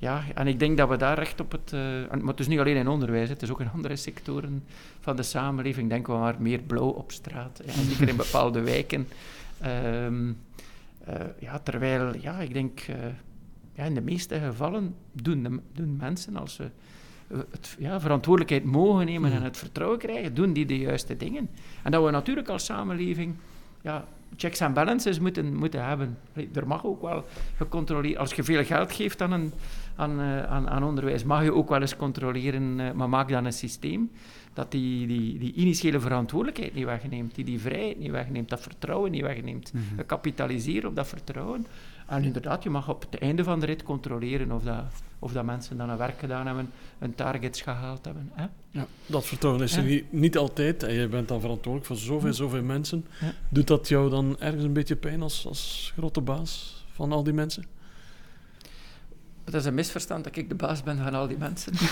Ja, 0.00 0.24
en 0.34 0.46
ik 0.46 0.58
denk 0.58 0.76
dat 0.76 0.88
we 0.88 0.96
daar 0.96 1.18
recht 1.18 1.40
op 1.40 1.52
het... 1.52 1.72
Uh, 1.74 1.80
maar 2.10 2.26
het 2.26 2.40
is 2.40 2.46
niet 2.46 2.58
alleen 2.58 2.76
in 2.76 2.88
onderwijs, 2.88 3.28
het 3.28 3.42
is 3.42 3.50
ook 3.50 3.60
in 3.60 3.70
andere 3.74 3.96
sectoren 3.96 4.64
van 5.00 5.16
de 5.16 5.22
samenleving. 5.22 5.88
Denken 5.88 6.12
we 6.12 6.18
maar 6.18 6.36
meer 6.38 6.60
blauw 6.60 6.88
op 6.88 7.12
straat, 7.12 7.60
ja, 7.64 7.72
zeker 7.72 8.08
in 8.08 8.16
bepaalde 8.26 8.60
wijken. 8.60 9.08
Ehm, 9.60 10.32
ja, 11.38 11.58
terwijl, 11.62 12.16
ja, 12.20 12.38
ik 12.38 12.52
denk... 12.52 12.80
ja, 13.72 13.84
in 13.84 13.94
de 13.94 14.00
meeste 14.00 14.38
gevallen 14.38 14.94
doen, 15.12 15.42
de, 15.42 15.60
doen 15.72 15.96
mensen 15.96 16.36
als 16.36 16.54
ze 16.54 16.70
het, 17.28 17.76
ja, 17.78 18.00
verantwoordelijkheid 18.00 18.64
mogen 18.64 19.06
nemen 19.06 19.32
en 19.32 19.42
het 19.42 19.56
vertrouwen 19.56 19.98
krijgen, 19.98 20.34
doen 20.34 20.52
die 20.52 20.66
de 20.66 20.78
juiste 20.78 21.16
dingen. 21.16 21.50
En 21.82 21.90
dat 21.90 22.04
we 22.04 22.10
natuurlijk 22.10 22.48
als 22.48 22.64
samenleving 22.64 23.34
ja, 23.82 24.04
checks 24.36 24.60
en 24.60 24.72
balances 24.72 25.18
moeten, 25.18 25.56
moeten 25.56 25.86
hebben. 25.86 26.18
Er 26.54 26.66
mag 26.66 26.86
ook 26.86 27.02
wel 27.02 27.24
gecontroleerd... 27.56 28.16
Als 28.18 28.34
je 28.34 28.42
veel 28.42 28.64
geld 28.64 28.92
geeft 28.92 29.22
aan, 29.22 29.32
een, 29.32 29.52
aan, 29.96 30.20
uh, 30.20 30.42
aan, 30.42 30.68
aan 30.68 30.84
onderwijs, 30.84 31.24
mag 31.24 31.42
je 31.42 31.54
ook 31.54 31.68
wel 31.68 31.80
eens 31.80 31.96
controleren, 31.96 32.78
uh, 32.78 32.92
maar 32.92 33.08
maak 33.08 33.28
dan 33.28 33.44
een 33.44 33.52
systeem 33.52 34.10
dat 34.52 34.70
die, 34.70 35.06
die, 35.06 35.38
die 35.38 35.52
initiële 35.52 36.00
verantwoordelijkheid 36.00 36.74
niet 36.74 36.84
wegneemt, 36.84 37.34
die 37.34 37.44
die 37.44 37.60
vrijheid 37.60 37.98
niet 37.98 38.10
wegneemt, 38.10 38.48
dat 38.48 38.60
vertrouwen 38.60 39.10
niet 39.10 39.22
wegneemt. 39.22 39.72
Mm 39.72 39.80
-hmm. 39.88 40.06
Kapitaliseren 40.06 40.88
op 40.88 40.96
dat 40.96 41.08
vertrouwen. 41.08 41.66
En 42.08 42.24
inderdaad, 42.24 42.62
je 42.62 42.70
mag 42.70 42.88
op 42.88 43.06
het 43.10 43.20
einde 43.20 43.44
van 43.44 43.60
de 43.60 43.66
rit 43.66 43.82
controleren 43.82 44.52
of 44.52 44.62
dat, 44.62 44.84
of 45.18 45.32
dat 45.32 45.44
mensen 45.44 45.76
dan 45.76 45.90
een 45.90 45.96
werk 45.96 46.18
gedaan 46.18 46.46
hebben, 46.46 46.70
hun 46.98 47.14
targets 47.14 47.60
gehaald 47.60 48.04
hebben. 48.04 48.30
Hè? 48.32 48.46
Ja, 48.70 48.86
dat 49.06 49.26
vertrouwen 49.26 49.62
is 49.62 49.76
er 49.76 49.82
niet, 49.82 50.12
niet, 50.12 50.36
altijd. 50.36 50.82
En 50.82 50.94
je 50.94 51.08
bent 51.08 51.28
dan 51.28 51.40
verantwoordelijk 51.40 51.86
voor 51.86 51.96
zoveel, 51.96 52.34
zoveel 52.34 52.62
mensen. 52.62 53.06
Ja. 53.20 53.32
Doet 53.48 53.66
dat 53.66 53.88
jou 53.88 54.10
dan 54.10 54.36
ergens 54.38 54.64
een 54.64 54.72
beetje 54.72 54.96
pijn 54.96 55.22
als, 55.22 55.46
als 55.46 55.92
grote 55.96 56.20
baas 56.20 56.84
van 56.92 57.12
al 57.12 57.22
die 57.22 57.32
mensen? 57.32 57.64
Het 59.44 59.54
is 59.54 59.64
een 59.64 59.74
misverstand 59.74 60.24
dat 60.24 60.36
ik 60.36 60.48
de 60.48 60.54
baas 60.54 60.82
ben 60.82 60.98
van 60.98 61.14
al 61.14 61.28
die 61.28 61.38
mensen. 61.38 61.72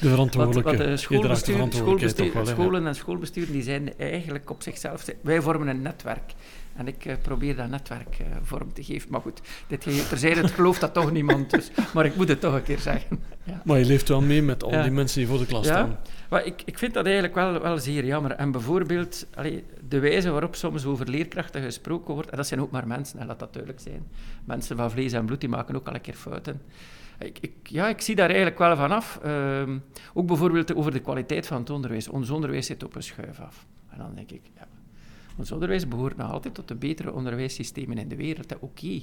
De 0.00 0.08
verantwoordelijke. 0.08 0.70
Wat, 0.70 0.78
wat 0.78 0.86
de 0.86 0.96
schoolbestuur, 0.96 1.66
schoolbestuur, 1.70 2.32
wel, 2.32 2.46
scholen 2.46 2.86
en 2.86 2.94
schoolbesturen 2.94 3.52
die 3.52 3.62
zijn 3.62 3.98
eigenlijk 3.98 4.50
op 4.50 4.62
zichzelf... 4.62 5.04
Wij 5.20 5.40
vormen 5.40 5.68
een 5.68 5.82
netwerk. 5.82 6.32
En 6.76 6.88
ik 6.88 7.04
uh, 7.04 7.14
probeer 7.22 7.56
dat 7.56 7.68
netwerk 7.68 8.18
uh, 8.20 8.26
vorm 8.42 8.72
te 8.72 8.84
geven. 8.84 9.10
Maar 9.10 9.20
goed, 9.20 9.40
dit 9.66 10.08
terzijde, 10.08 10.40
het 10.40 10.50
gelooft 10.50 10.80
dat 10.80 10.94
toch 10.94 11.12
niemand. 11.12 11.50
Dus, 11.50 11.70
maar 11.94 12.04
ik 12.04 12.16
moet 12.16 12.28
het 12.28 12.40
toch 12.40 12.54
een 12.54 12.62
keer 12.62 12.78
zeggen. 12.78 13.20
Ja. 13.42 13.62
Maar 13.64 13.78
je 13.78 13.84
leeft 13.84 14.08
wel 14.08 14.20
mee 14.20 14.42
met 14.42 14.62
al 14.62 14.70
ja. 14.70 14.82
die 14.82 14.90
mensen 14.90 15.18
die 15.18 15.28
voor 15.28 15.38
de 15.38 15.46
klas 15.46 15.66
ja. 15.66 15.72
staan. 15.72 15.98
Maar 16.30 16.44
ik, 16.44 16.62
ik 16.64 16.78
vind 16.78 16.94
dat 16.94 17.04
eigenlijk 17.04 17.34
wel, 17.34 17.60
wel 17.60 17.78
zeer 17.78 18.04
jammer. 18.04 18.30
En 18.30 18.50
bijvoorbeeld 18.50 19.26
allee, 19.34 19.64
de 19.88 19.98
wijze 19.98 20.30
waarop 20.30 20.54
soms 20.54 20.84
over 20.84 21.08
leerkrachten 21.08 21.62
gesproken 21.62 22.14
wordt, 22.14 22.30
en 22.30 22.36
dat 22.36 22.46
zijn 22.46 22.60
ook 22.60 22.70
maar 22.70 22.86
mensen, 22.86 23.18
en 23.18 23.26
laat 23.26 23.38
dat 23.38 23.52
duidelijk 23.52 23.82
zijn. 23.82 24.06
Mensen 24.44 24.76
van 24.76 24.90
vlees 24.90 25.12
en 25.12 25.26
bloed, 25.26 25.40
die 25.40 25.48
maken 25.48 25.76
ook 25.76 25.88
al 25.88 25.94
een 25.94 26.00
keer 26.00 26.14
fouten. 26.14 26.62
Ik, 27.18 27.38
ik, 27.40 27.52
ja, 27.62 27.88
ik 27.88 28.00
zie 28.00 28.14
daar 28.14 28.26
eigenlijk 28.26 28.58
wel 28.58 28.76
vanaf. 28.76 29.20
Uh, 29.24 29.62
ook 30.14 30.26
bijvoorbeeld 30.26 30.74
over 30.74 30.92
de 30.92 31.00
kwaliteit 31.00 31.46
van 31.46 31.56
het 31.56 31.70
onderwijs. 31.70 32.08
Ons 32.08 32.30
onderwijs 32.30 32.66
zit 32.66 32.84
op 32.84 32.94
een 32.94 33.02
schuif 33.02 33.40
af. 33.40 33.66
En 33.90 33.98
dan 33.98 34.14
denk 34.14 34.30
ik, 34.30 34.40
ja, 34.54 34.66
ons 35.36 35.52
onderwijs 35.52 35.88
behoort 35.88 36.16
nog 36.16 36.30
altijd 36.30 36.54
tot 36.54 36.68
de 36.68 36.74
betere 36.74 37.12
onderwijssystemen 37.12 37.98
in 37.98 38.08
de 38.08 38.16
wereld. 38.16 38.58
Oké, 38.58 39.02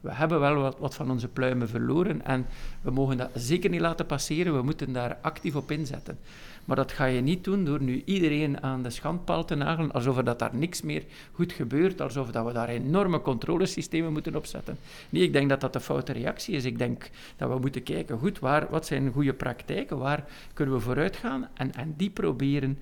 we 0.00 0.12
hebben 0.12 0.40
wel 0.40 0.54
wat, 0.54 0.78
wat, 0.78 0.94
van 0.94 1.10
onze 1.10 1.28
pluimen 1.28 1.68
verloren 1.68 2.24
en 2.24 2.46
we 2.80 2.90
mogen 2.90 3.16
dat 3.16 3.30
zeker 3.34 3.70
niet 3.70 3.80
laten 3.80 4.06
passeren. 4.06 4.56
We 4.56 4.62
moeten 4.62 4.92
daar 4.92 5.18
actief 5.22 5.56
op 5.56 5.70
inzetten. 5.70 6.18
Maar 6.64 6.76
dat 6.76 6.92
ga 6.92 7.04
je 7.04 7.20
niet 7.20 7.44
doen 7.44 7.64
door 7.64 7.82
nu 7.82 8.02
iedereen 8.04 8.62
aan 8.62 8.82
de 8.82 8.90
schandpaal 8.90 9.44
te 9.44 9.54
nagelen, 9.54 9.92
alsof 9.92 10.16
er 10.16 10.24
dat 10.24 10.38
daar 10.38 10.54
niks 10.54 10.82
meer 10.82 11.04
goed 11.32 11.52
gebeurt, 11.52 12.00
alsof 12.00 12.30
dat 12.30 12.46
we 12.46 12.52
daar 12.52 12.68
enorme 12.68 13.20
controlesystemen 13.20 14.12
moeten 14.12 14.36
opzetten. 14.36 14.78
Nee, 15.10 15.22
ik 15.22 15.32
denk 15.32 15.48
dat 15.48 15.60
dat 15.60 15.72
de 15.72 15.80
foute 15.80 16.12
reactie 16.12 16.54
is. 16.54 16.64
Ik 16.64 16.78
denk 16.78 17.10
dat 17.36 17.48
we 17.48 17.58
moeten 17.58 17.82
kijken, 17.82 18.18
goed, 18.18 18.38
waar, 18.38 18.66
wat 18.70 18.86
zijn 18.86 19.12
goede 19.12 19.32
praktijken, 19.32 19.98
waar 19.98 20.24
kunnen 20.54 20.74
we 20.74 20.80
vooruit 20.80 21.16
gaan 21.16 21.48
en, 21.54 21.74
en 21.74 21.94
die 21.96 22.10
proberen 22.10 22.78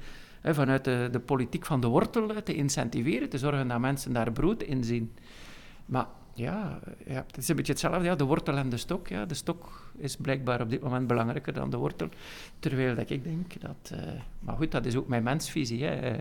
vanuit 0.55 0.85
de, 0.85 1.09
de 1.13 1.21
politiek 1.21 1.67
van 1.67 1.81
de 1.81 1.87
wortel 1.87 2.43
te 2.43 2.55
incentiveren, 2.55 3.29
te 3.29 3.39
zorgen 3.39 3.69
dat 3.69 3.81
mensen 3.81 4.13
daar 4.13 4.33
brood 4.33 4.63
in 4.63 4.85
zien. 4.85 5.13
Maar 5.87 6.07
ja, 6.37 6.79
ja, 7.07 7.25
het 7.27 7.37
is 7.37 7.49
een 7.49 7.57
beetje 7.57 7.73
hetzelfde, 7.73 8.05
ja, 8.05 8.15
de 8.15 8.25
wortel 8.25 8.57
en 8.57 8.69
de 8.69 8.77
stok. 8.77 9.09
Ja. 9.09 9.27
De 9.27 9.35
stok 9.35 9.91
is 9.97 10.17
blijkbaar 10.17 10.61
op 10.61 10.71
dit 10.71 10.83
moment 10.83 11.07
belangrijker 11.07 11.53
dan 11.53 11.71
de 11.71 11.77
wortel. 11.77 12.09
Terwijl 12.59 12.95
dat 12.95 13.11
ik 13.11 13.25
denk 13.25 13.61
dat... 13.61 13.93
Uh, 13.93 13.99
maar 14.41 14.57
goed, 14.57 14.71
dat 14.71 14.87
is 14.87 14.97
ook 14.97 15.09
mijn 15.09 15.23
mensvisie. 15.23 15.85
Hè. 15.85 16.13
Uh, 16.13 16.19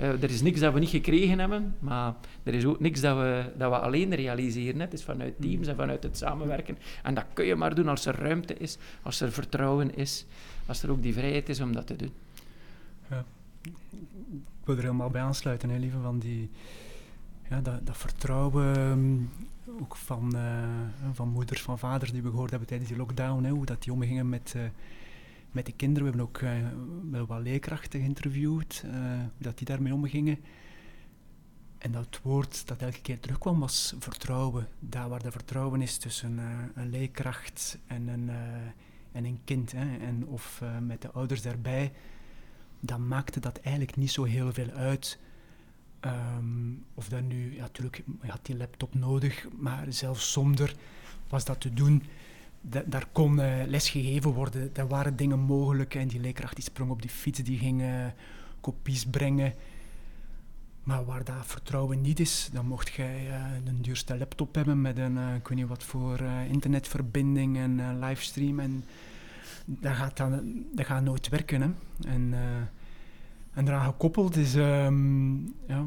uh, 0.00 0.22
er 0.22 0.30
is 0.30 0.42
niks 0.42 0.60
dat 0.60 0.72
we 0.72 0.78
niet 0.78 0.88
gekregen 0.88 1.38
hebben, 1.38 1.74
maar 1.78 2.14
er 2.42 2.54
is 2.54 2.64
ook 2.64 2.80
niks 2.80 3.00
dat 3.00 3.16
we, 3.16 3.44
dat 3.56 3.70
we 3.70 3.78
alleen 3.78 4.14
realiseren. 4.14 4.74
Hè. 4.74 4.84
Het 4.84 4.92
is 4.92 5.04
vanuit 5.04 5.34
teams 5.40 5.66
en 5.66 5.76
vanuit 5.76 6.02
het 6.02 6.18
samenwerken. 6.18 6.78
En 7.02 7.14
dat 7.14 7.24
kun 7.32 7.44
je 7.44 7.54
maar 7.54 7.74
doen 7.74 7.88
als 7.88 8.06
er 8.06 8.18
ruimte 8.18 8.54
is, 8.54 8.78
als 9.02 9.20
er 9.20 9.32
vertrouwen 9.32 9.96
is, 9.96 10.26
als 10.66 10.82
er 10.82 10.90
ook 10.90 11.02
die 11.02 11.12
vrijheid 11.12 11.48
is 11.48 11.60
om 11.60 11.72
dat 11.72 11.86
te 11.86 11.96
doen. 11.96 12.12
Ja 13.10 13.24
ik 13.62 14.64
wil 14.64 14.76
er 14.76 14.82
helemaal 14.82 15.10
bij 15.10 15.22
aansluiten, 15.22 15.70
hè, 15.70 15.78
lieve, 15.78 16.00
van 16.00 16.18
die, 16.18 16.50
ja, 17.48 17.60
dat, 17.60 17.86
dat 17.86 17.96
vertrouwen 17.96 18.78
um, 18.78 19.30
ook 19.80 19.96
van, 19.96 20.36
uh, 20.36 21.12
van 21.12 21.28
moeders, 21.28 21.62
van 21.62 21.78
vaders 21.78 22.12
die 22.12 22.22
we 22.22 22.30
gehoord 22.30 22.50
hebben 22.50 22.68
tijdens 22.68 22.90
die 22.90 22.98
lockdown, 22.98 23.44
hè, 23.44 23.50
hoe 23.50 23.66
dat 23.66 23.82
die 23.82 23.92
omgingen 23.92 24.28
met, 24.28 24.52
uh, 24.56 24.62
met 25.50 25.66
de 25.66 25.72
kinderen. 25.72 26.02
We 26.02 26.16
hebben 26.16 26.28
ook 26.28 26.40
uh, 26.40 26.68
wel 27.10 27.26
wat 27.26 27.42
leerkrachten 27.42 28.00
geïnterviewd, 28.00 28.80
hoe 28.82 29.30
dat 29.38 29.58
die 29.58 29.66
daarmee 29.66 29.94
omgingen. 29.94 30.38
En 31.78 31.92
dat 31.92 32.20
woord 32.22 32.66
dat 32.66 32.82
elke 32.82 33.00
keer 33.00 33.20
terugkwam 33.20 33.60
was 33.60 33.94
vertrouwen. 33.98 34.68
Daar 34.78 35.08
waar 35.08 35.22
de 35.22 35.30
vertrouwen 35.30 35.82
is 35.82 35.96
tussen 35.96 36.38
een 36.74 36.90
leerkracht 36.90 37.78
en 37.86 38.08
een, 38.08 38.30
en 39.12 39.24
een 39.24 39.40
kind, 39.44 39.72
hè, 39.72 39.96
en 39.98 40.26
of 40.26 40.62
met 40.80 41.02
de 41.02 41.10
ouders 41.10 41.42
daarbij 41.42 41.92
dan 42.84 43.08
maakte 43.08 43.40
dat 43.40 43.60
eigenlijk 43.60 43.96
niet 43.96 44.10
zo 44.10 44.24
heel 44.24 44.52
veel 44.52 44.70
uit. 44.70 45.18
Um, 46.00 46.84
of 46.94 47.08
dat 47.08 47.22
nu, 47.22 47.54
ja, 47.54 47.60
natuurlijk, 47.60 48.02
je 48.22 48.30
had 48.30 48.46
die 48.46 48.56
laptop 48.56 48.94
nodig, 48.94 49.46
maar 49.58 49.86
zelfs 49.88 50.32
zonder 50.32 50.74
was 51.28 51.44
dat 51.44 51.60
te 51.60 51.74
doen. 51.74 52.02
Da 52.60 52.82
daar 52.86 53.06
kon 53.12 53.38
uh, 53.38 53.62
les 53.66 53.90
gegeven 53.90 54.30
worden, 54.30 54.70
daar 54.72 54.88
waren 54.88 55.16
dingen 55.16 55.38
mogelijk. 55.38 55.94
En 55.94 56.08
die 56.08 56.20
leerkracht 56.20 56.54
die 56.54 56.64
sprong 56.64 56.90
op 56.90 57.02
die 57.02 57.10
fiets, 57.10 57.38
die 57.38 57.58
ging 57.58 57.80
uh, 57.80 58.06
kopies 58.60 59.06
brengen. 59.06 59.54
Maar 60.82 61.04
waar 61.04 61.24
dat 61.24 61.46
vertrouwen 61.46 62.00
niet 62.00 62.20
is, 62.20 62.48
dan 62.52 62.66
mocht 62.66 62.92
jij 62.92 63.26
uh, 63.26 63.34
een 63.64 63.82
duurste 63.82 64.18
laptop 64.18 64.54
hebben 64.54 64.80
met 64.80 64.98
een, 64.98 65.34
ik 65.34 65.48
weet 65.48 65.58
niet 65.58 65.68
wat 65.68 65.82
voor 65.82 66.20
internetverbinding 66.48 67.56
en 67.56 67.98
livestream. 67.98 68.60
En 68.60 68.84
dat 69.64 69.94
gaat, 69.94 70.16
dan, 70.16 70.64
dat 70.74 70.86
gaat 70.86 71.02
nooit 71.02 71.28
werken. 71.28 71.76
En, 72.06 72.34
en 73.52 73.64
daaraan 73.64 73.86
gekoppeld 73.86 74.36
is, 74.36 74.54
um, 74.54 75.54
ja, 75.68 75.84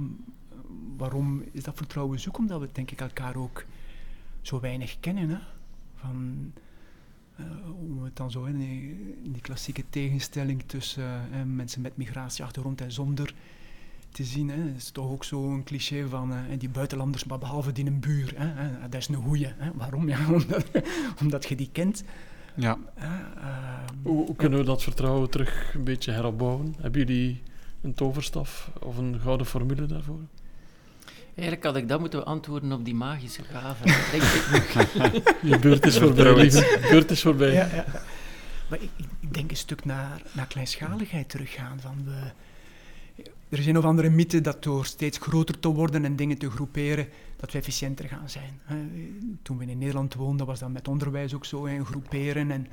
waarom 0.97 1.43
is 1.51 1.63
dat 1.63 1.75
vertrouwen 1.75 2.19
zoek? 2.19 2.37
Omdat 2.37 2.59
we 2.59 2.69
denk 2.71 2.91
ik 2.91 3.01
elkaar 3.01 3.35
ook 3.35 3.65
zo 4.41 4.59
weinig 4.59 4.99
kennen. 4.99 5.29
Hè. 5.29 5.37
Van, 5.95 6.51
uh, 7.39 7.45
hoe 7.65 7.99
we 7.99 8.05
het 8.05 8.15
dan 8.15 8.31
zo 8.31 8.43
in 8.43 8.57
die, 8.57 8.89
in 9.23 9.31
die 9.31 9.41
klassieke 9.41 9.83
tegenstelling 9.89 10.63
tussen 10.65 11.03
uh, 11.03 11.37
mensen 11.45 11.81
met 11.81 11.97
migratieachtergrond 11.97 12.81
en 12.81 12.91
zonder, 12.91 13.33
te 14.11 14.23
zien. 14.23 14.49
Hè. 14.49 14.61
Het 14.61 14.77
is 14.77 14.89
toch 14.89 15.11
ook 15.11 15.23
zo'n 15.23 15.63
cliché 15.63 16.07
van 16.07 16.31
uh, 16.31 16.39
die 16.57 16.69
buitenlanders, 16.69 17.23
maar 17.23 17.39
behalve 17.39 17.71
die 17.71 17.85
een 17.85 17.99
buur. 17.99 18.33
Hè. 18.35 18.79
Dat 18.89 19.01
is 19.01 19.07
een 19.07 19.15
goeie. 19.15 19.53
Hè. 19.57 19.71
Waarom? 19.73 20.07
Ja, 20.15 20.31
omdat, 20.31 20.65
omdat 21.21 21.45
je 21.45 21.55
die 21.55 21.69
kent. 21.71 22.03
Ja. 22.55 22.77
hoe, 24.03 24.25
hoe, 24.25 24.35
kunnen 24.35 24.59
we 24.59 24.65
dat 24.65 24.83
vertrouwen 24.83 25.29
terug 25.29 25.73
een 25.73 25.83
beetje 25.83 26.11
heropbouwen? 26.11 26.75
Hebben 26.81 27.05
jullie 27.05 27.41
een 27.85 27.93
toverstaf 27.93 28.71
of 28.79 28.97
een 28.97 29.19
gouden 29.19 29.45
formule 29.45 29.85
daarvoor? 29.85 30.19
Eigenlijk 31.35 31.63
had 31.63 31.75
ik 31.75 31.87
dat 31.87 31.99
moeten 31.99 32.25
antwoorden 32.25 32.71
op 32.71 32.85
die 32.85 32.95
magische 32.95 33.43
gave. 33.43 33.83
denk 34.11 34.23
ik. 34.23 35.35
Je 35.41 35.59
beurt 35.59 35.85
is 35.85 35.97
voorbij, 35.97 36.35
lieve. 36.35 36.87
beurt 36.89 37.11
is 37.11 37.21
voorbij. 37.21 37.53
Ja, 37.53 37.69
ja. 37.73 37.85
Maar 38.69 38.81
ik, 38.81 38.89
ik, 39.19 39.33
denk 39.33 39.51
een 39.51 39.57
stuk 39.57 39.85
naar, 39.85 40.21
naar 40.31 40.47
kleinschaligheid 40.47 41.29
teruggaan. 41.29 41.79
Van 41.79 42.03
we, 42.05 42.31
er 43.49 43.59
is 43.59 43.65
een 43.65 43.77
of 43.77 43.83
andere 43.83 44.09
mythe 44.09 44.41
dat 44.41 44.63
door 44.63 44.85
steeds 44.85 45.17
groter 45.17 45.59
te 45.59 45.67
worden 45.67 46.05
en 46.05 46.15
dingen 46.15 46.37
te 46.37 46.51
groeperen, 46.51 47.07
dat 47.37 47.51
we 47.51 47.57
efficiënter 47.57 48.07
gaan 48.07 48.29
zijn. 48.29 48.61
Toen 49.41 49.57
we 49.57 49.65
in 49.65 49.77
Nederland 49.77 50.13
woonden, 50.13 50.45
was 50.45 50.59
dat 50.59 50.69
met 50.69 50.87
onderwijs 50.87 51.33
ook 51.33 51.45
zo, 51.45 51.67
hè, 51.67 51.85
groeperen. 51.85 52.51
En, 52.51 52.67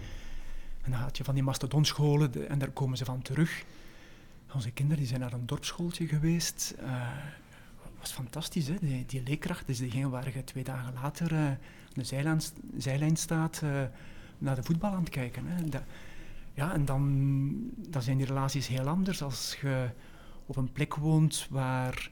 en 0.82 0.90
dan 0.90 1.00
had 1.00 1.16
je 1.16 1.24
van 1.24 1.34
die 1.34 1.42
mastodonscholen 1.42 2.48
en 2.48 2.58
daar 2.58 2.70
komen 2.70 2.96
ze 2.96 3.04
van 3.04 3.22
terug. 3.22 3.64
Onze 4.54 4.70
kinderen 4.70 4.98
die 4.98 5.08
zijn 5.08 5.20
naar 5.20 5.32
een 5.32 5.46
dorpsschooltje 5.46 6.06
geweest. 6.06 6.74
Uh, 6.80 7.08
was 7.98 8.12
fantastisch, 8.12 8.68
hè? 8.68 8.74
Die, 8.80 9.06
die 9.06 9.22
leerkracht 9.22 9.68
is 9.68 9.78
degene 9.78 10.08
waar 10.08 10.34
je 10.34 10.44
twee 10.44 10.64
dagen 10.64 10.92
later 10.94 11.32
uh, 11.32 11.50
de 11.92 12.04
zijlijn, 12.76 13.16
staat 13.16 13.60
uh, 13.64 13.82
naar 14.38 14.54
de 14.54 14.62
voetbal 14.62 14.92
aan 14.92 15.00
het 15.00 15.08
kijken. 15.08 15.46
Hè? 15.46 15.68
Dat, 15.68 15.82
ja, 16.54 16.72
en 16.72 16.84
dan, 16.84 17.70
dan 17.76 18.02
zijn 18.02 18.16
die 18.16 18.26
relaties 18.26 18.66
heel 18.66 18.88
anders 18.88 19.22
als 19.22 19.58
je 19.60 19.88
op 20.46 20.56
een 20.56 20.72
plek 20.72 20.94
woont 20.94 21.46
waar, 21.50 22.10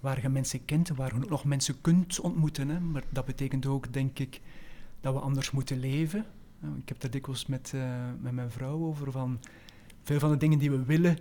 waar 0.00 0.22
je 0.22 0.28
mensen 0.28 0.64
kent, 0.64 0.88
waar 0.88 1.14
je 1.14 1.22
ook 1.22 1.28
nog 1.28 1.44
mensen 1.44 1.80
kunt 1.80 2.20
ontmoeten. 2.20 2.68
Hè? 2.68 2.80
Maar 2.80 3.04
dat 3.10 3.24
betekent 3.24 3.66
ook, 3.66 3.92
denk 3.92 4.18
ik, 4.18 4.40
dat 5.00 5.14
we 5.14 5.20
anders 5.20 5.50
moeten 5.50 5.80
leven. 5.80 6.24
Ik 6.78 6.88
heb 6.88 7.00
daar 7.00 7.10
dikwijls 7.10 7.46
met, 7.46 7.72
met 8.20 8.32
mijn 8.32 8.50
vrouw 8.50 8.84
over 8.84 9.12
van 9.12 9.40
veel 10.02 10.18
van 10.18 10.30
de 10.30 10.36
dingen 10.36 10.58
die 10.58 10.70
we 10.70 10.84
willen, 10.84 11.18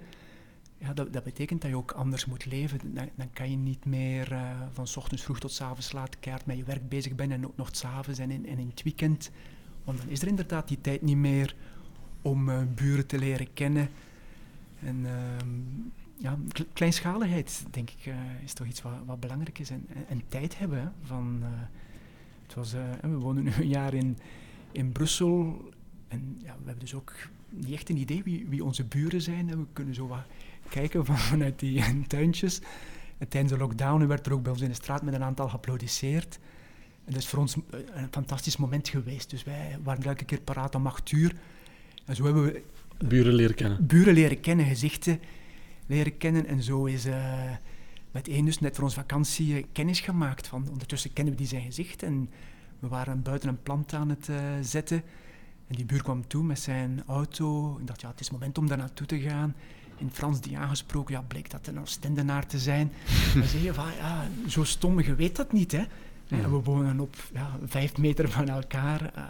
ja, 0.77 0.93
dat, 0.93 1.13
dat, 1.13 1.23
betekent 1.23 1.61
dat 1.61 1.69
je 1.69 1.77
ook 1.77 1.91
anders 1.91 2.25
moet 2.25 2.45
leven. 2.45 2.79
Dan, 2.93 3.09
dan 3.15 3.29
kan 3.33 3.49
je 3.49 3.57
niet 3.57 3.85
meer 3.85 4.31
uh, 4.31 4.61
van 4.71 4.87
ochtends 4.95 5.23
vroeg 5.23 5.39
tot 5.39 5.61
avonds 5.61 5.91
laat 5.91 6.19
keihard 6.19 6.45
met 6.45 6.57
je 6.57 6.63
werk 6.63 6.89
bezig 6.89 7.13
zijn 7.17 7.31
en 7.31 7.45
ook 7.45 7.57
nog 7.57 7.69
s'avonds 7.71 8.19
en 8.19 8.31
in, 8.31 8.47
en 8.47 8.59
in 8.59 8.67
het 8.67 8.83
weekend. 8.83 9.31
Want 9.83 9.97
dan 9.97 10.09
is 10.09 10.21
er 10.21 10.27
inderdaad 10.27 10.67
die 10.67 10.81
tijd 10.81 11.01
niet 11.01 11.17
meer 11.17 11.55
om 12.21 12.49
uh, 12.49 12.61
buren 12.75 13.07
te 13.07 13.17
leren 13.17 13.53
kennen. 13.53 13.89
En 14.79 14.95
uh, 14.95 15.11
ja, 16.17 16.37
kleinschaligheid, 16.73 17.65
denk 17.71 17.89
ik, 17.89 18.05
uh, 18.05 18.15
is 18.43 18.53
toch 18.53 18.67
iets 18.67 18.81
wat, 18.81 18.93
wat 19.05 19.19
belangrijk 19.19 19.59
is. 19.59 19.69
En, 19.69 19.87
tijd 20.27 20.57
hebben. 20.57 20.93
Van, 21.03 21.43
het 22.43 22.53
was, 22.53 22.71
we 23.01 23.07
wonen 23.17 23.43
nu 23.43 23.51
een 23.51 23.67
jaar 23.67 23.93
in, 23.93 24.17
in 24.71 24.91
Brussel. 24.91 25.69
En 26.07 26.37
ja, 26.43 26.55
we 26.57 26.65
hebben 26.65 26.79
dus 26.79 26.93
ook 26.93 27.13
niet 27.49 27.71
echt 27.71 27.89
een 27.89 27.97
idee 27.97 28.23
wie, 28.23 28.45
wie 28.49 28.63
onze 28.63 28.83
buren 28.83 29.21
zijn. 29.21 29.49
En 29.49 29.59
we 29.59 29.65
kunnen 29.73 29.95
zo 29.95 30.07
wat 30.07 30.25
kijken 30.69 31.05
vanuit 31.05 31.59
die 31.59 32.07
tuintjes. 32.07 32.61
En 33.17 33.27
tijdens 33.27 33.53
de 33.53 33.59
lockdown 33.59 34.07
werd 34.07 34.25
er 34.25 34.33
ook 34.33 34.43
bij 34.43 34.51
ons 34.51 34.61
in 34.61 34.69
de 34.69 34.75
straat 34.75 35.01
met 35.01 35.13
een 35.13 35.23
aantal 35.23 35.49
geapplaudisseerd. 35.49 36.39
En 37.05 37.13
dat 37.13 37.21
is 37.21 37.27
voor 37.27 37.39
ons 37.39 37.55
een 37.71 38.07
fantastisch 38.11 38.57
moment 38.57 38.89
geweest. 38.89 39.29
Dus 39.29 39.43
wij 39.43 39.77
waren 39.83 40.03
elke 40.03 40.25
keer 40.25 40.41
paraat 40.41 40.75
om 40.75 40.87
acht 40.87 41.11
uur. 41.11 41.35
En 42.05 42.15
zo 42.15 42.23
hebben 42.23 42.43
we... 42.43 42.61
Buren 43.07 43.33
leren 43.33 43.55
kennen. 43.55 43.85
Buren 43.87 44.13
leren 44.13 44.39
kennen, 44.39 44.65
gezichten 44.65 45.19
leren 45.85 46.17
kennen. 46.17 46.45
En 46.45 46.63
zo 46.63 46.85
is 46.85 47.05
uh, 47.05 47.41
met 48.11 48.27
één 48.27 48.45
dus 48.45 48.59
net 48.59 48.75
voor 48.75 48.83
onze 48.83 48.95
vakantie 48.95 49.57
uh, 49.57 49.63
kennis 49.71 49.99
gemaakt. 49.99 50.47
Van, 50.47 50.69
ondertussen 50.69 51.13
kennen 51.13 51.33
we 51.33 51.39
die 51.39 51.49
zijn 51.49 51.63
gezicht. 51.63 52.03
En 52.03 52.29
we 52.79 52.87
waren 52.87 53.21
buiten 53.21 53.49
een 53.49 53.63
plant 53.63 53.93
aan 53.93 54.09
het 54.09 54.27
uh, 54.27 54.37
zetten. 54.61 55.03
En 55.67 55.75
die 55.75 55.85
buur 55.85 56.03
kwam 56.03 56.27
toe 56.27 56.43
met 56.43 56.59
zijn 56.59 57.03
auto. 57.07 57.77
Ik 57.79 57.87
dacht, 57.87 58.01
ja, 58.01 58.09
het 58.09 58.19
is 58.19 58.31
moment 58.31 58.57
om 58.57 58.67
daar 58.67 58.77
naartoe 58.77 59.07
te 59.07 59.19
gaan 59.19 59.55
in 59.97 60.09
Frans 60.11 60.41
die 60.41 60.57
aangesproken, 60.57 61.13
ja, 61.13 61.21
bleek 61.21 61.49
dat 61.49 61.67
een 61.67 61.79
Oostendenaar 61.79 62.47
te 62.47 62.59
zijn. 62.59 62.91
Dan 63.33 63.43
zeg 63.43 63.61
je 63.61 63.73
van, 63.73 63.87
ja, 63.97 64.27
zo 64.47 64.63
stom, 64.63 65.01
je 65.01 65.15
weet 65.15 65.35
dat 65.35 65.51
niet, 65.51 65.71
hè. 65.71 65.83
Ja. 66.27 66.49
We 66.49 66.61
wonen 66.63 66.99
op 66.99 67.15
ja, 67.33 67.59
vijf 67.65 67.97
meter 67.97 68.29
van 68.29 68.49
elkaar. 68.49 69.01
Uh, 69.01 69.23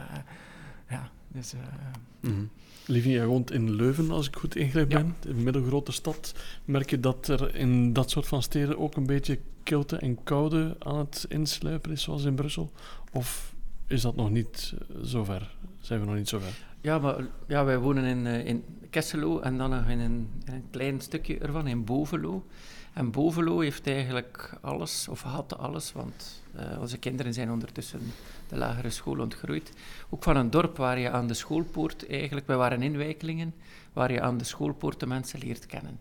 ja, 0.90 1.10
dus... 1.28 1.54
Uh, 1.54 2.32
mm 2.32 2.50
Livie, 2.88 3.12
jij 3.12 3.26
woont 3.26 3.52
in 3.52 3.76
Leuven, 3.76 4.12
als 4.12 4.28
ik 4.28 4.36
goed 4.36 4.56
ingrijp 4.56 4.90
ben, 4.90 5.16
een 5.22 5.44
middelgrote 5.44 5.92
stad. 5.92 6.34
Merk 6.66 6.90
je 6.90 7.00
dat 7.00 7.28
er 7.28 7.56
in 7.56 7.94
dat 7.94 8.10
soort 8.10 8.28
van 8.28 8.44
steden 8.44 8.80
ook 8.80 8.96
een 8.96 9.06
beetje 9.06 9.40
kilte 9.64 9.98
en 9.98 10.24
koude 10.24 10.76
aan 10.80 10.98
het 10.98 11.26
insluipen 11.30 11.92
is, 11.92 12.02
zoals 12.02 12.24
in 12.24 12.36
Brussel? 12.36 12.72
Of 13.12 13.55
is 13.88 14.02
dat 14.02 14.16
nog 14.16 14.30
niet 14.30 14.74
zover? 15.02 15.56
Zijn 15.80 16.00
we 16.00 16.06
nog 16.06 16.16
niet 16.16 16.30
zover? 16.30 16.54
Ja, 16.82 17.00
maar 17.00 17.26
ja, 17.48 17.66
wij 17.66 17.78
wonen 17.78 18.04
in, 18.04 18.26
in 18.26 18.64
Kesselo 18.90 19.40
en 19.40 19.58
dan 19.58 19.70
nog 19.70 19.88
in 19.88 20.00
een, 20.00 20.30
klein 20.72 21.02
stukje 21.02 21.38
ervan, 21.38 21.68
in 21.68 21.84
Bovenlo. 21.84 22.46
En 22.94 23.12
Bovenlo 23.12 23.60
heeft 23.60 23.88
eigenlijk 23.88 24.58
alles, 24.62 25.08
of 25.08 25.22
had 25.22 25.58
alles, 25.58 25.92
want 25.92 26.44
uh, 26.56 26.80
onze 26.80 26.98
kinderen 26.98 27.34
zijn 27.34 27.52
ondertussen 27.52 28.00
de 28.48 28.58
lagere 28.58 28.90
school 28.90 29.20
ontgroeid. 29.20 29.72
Ook 30.10 30.24
van 30.24 30.36
een 30.36 30.50
dorp 30.50 30.78
waar 30.78 31.00
je 31.00 31.10
aan 31.10 31.28
de 31.28 31.34
schoolpoort 31.34 32.10
eigenlijk, 32.10 32.48
wij 32.48 32.58
waren 32.58 32.82
inwijkelingen, 32.82 33.54
waar 33.94 34.12
je 34.12 34.22
aan 34.22 34.38
de 34.38 34.44
schoolpoort 34.44 35.00
de 35.00 35.08
mensen 35.08 35.40
leert 35.40 35.66
kennen. 35.66 36.00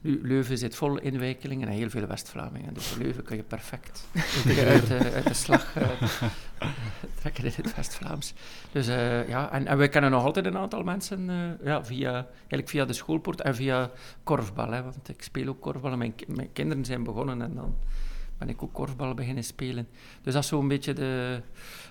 Nu, 0.00 0.20
Leuven 0.22 0.58
zit 0.58 0.74
vol 0.74 0.98
inwijkelingen 0.98 1.68
en 1.68 1.74
heel 1.74 1.90
veel 1.90 2.06
West-Vlamingen. 2.06 2.74
Dus 2.74 2.96
Leuven 2.96 3.24
kun 3.24 3.36
je 3.36 3.42
perfect 3.42 4.08
uit, 4.46 4.90
uh, 4.90 5.00
uit, 5.14 5.26
de 5.26 5.34
slag 5.34 5.76
uh, 5.76 5.88
trekken 7.20 7.44
in 7.44 7.52
het 7.56 7.76
West-Vlaams. 7.76 8.34
Dus 8.72 8.88
uh, 8.88 9.28
ja, 9.28 9.52
en, 9.52 9.66
en 9.66 9.78
wij 9.78 9.88
kennen 9.88 10.10
nog 10.10 10.24
altijd 10.24 10.46
een 10.46 10.56
aantal 10.56 10.82
mensen 10.82 11.26
ja, 11.64 11.84
via, 11.84 12.12
eigenlijk 12.12 12.68
via 12.68 12.84
de 12.84 12.92
schoolpoort 12.92 13.40
en 13.40 13.54
via 13.54 13.90
korfbal. 14.24 14.72
Hè, 14.72 14.82
want 14.82 15.08
ik 15.08 15.22
speel 15.22 15.48
ook 15.48 15.60
korfbal 15.60 15.92
en 15.92 15.98
mijn, 15.98 16.14
mijn 16.26 16.52
kinderen 16.52 16.84
zijn 16.84 17.04
begonnen 17.04 17.42
en 17.42 17.54
dan 17.54 17.76
ben 18.38 18.48
ik 18.48 18.62
ook 18.62 18.72
korfbal 18.72 19.14
beginnen 19.14 19.44
spelen. 19.44 19.88
Dus 20.22 20.32
dat 20.32 20.42
is 20.42 20.48
zo'n 20.48 20.68
beetje 20.68 20.92
de... 20.92 21.40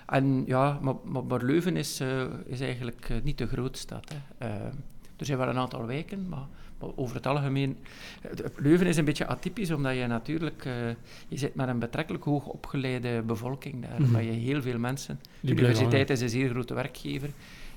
En 0.06 0.44
ja, 0.46 0.78
maar, 0.82 0.94
maar, 1.04 1.24
maar 1.24 1.42
Leuven 1.42 1.76
is, 1.76 2.02
is 2.44 2.60
eigenlijk 2.60 3.08
niet 3.22 3.38
de 3.38 3.46
grootste 3.46 3.80
stad. 3.80 4.14
Hè. 4.38 4.46
er 5.16 5.24
zijn 5.24 5.38
wel 5.38 5.48
een 5.48 5.58
aantal 5.58 5.86
wijken, 5.86 6.28
maar 6.28 6.46
over 6.78 7.16
het 7.16 7.26
algemeen, 7.26 7.76
Leuven 8.56 8.86
is 8.86 8.96
een 8.96 9.04
beetje 9.04 9.26
atypisch, 9.26 9.70
omdat 9.70 9.96
je 9.96 10.06
natuurlijk, 10.06 10.64
uh, 10.64 10.72
je 11.28 11.38
zit 11.38 11.54
met 11.54 11.68
een 11.68 11.78
betrekkelijk 11.78 12.24
hoog 12.24 12.46
opgeleide 12.46 13.22
bevolking 13.22 13.82
daar, 13.82 14.02
mm 14.02 14.18
je 14.18 14.30
heel 14.30 14.62
veel 14.62 14.78
mensen. 14.78 15.20
de 15.40 15.52
universiteit 15.52 16.10
is 16.10 16.20
een 16.20 16.28
zeer 16.28 16.50
grote 16.50 16.74
werkgever. 16.74 17.30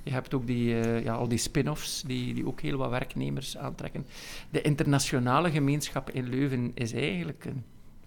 Je 0.04 0.12
hebt 0.12 0.34
ook 0.34 0.47
die, 0.47 0.68
uh, 0.68 1.04
ja, 1.04 1.14
al 1.14 1.28
die 1.28 1.38
spin-offs 1.38 2.02
die, 2.02 2.34
die 2.34 2.47
ook 2.47 2.62
heel 2.62 2.78
wat 2.78 2.89
werknemers 2.89 3.58
aantrekken. 3.58 4.06
De 4.49 4.62
internationale 4.62 5.52
gemeenschap 5.52 6.10
in 6.10 6.30
Leuven 6.30 6.72
is 6.74 6.93
eigenlijk 6.93 7.45
een 7.45 7.64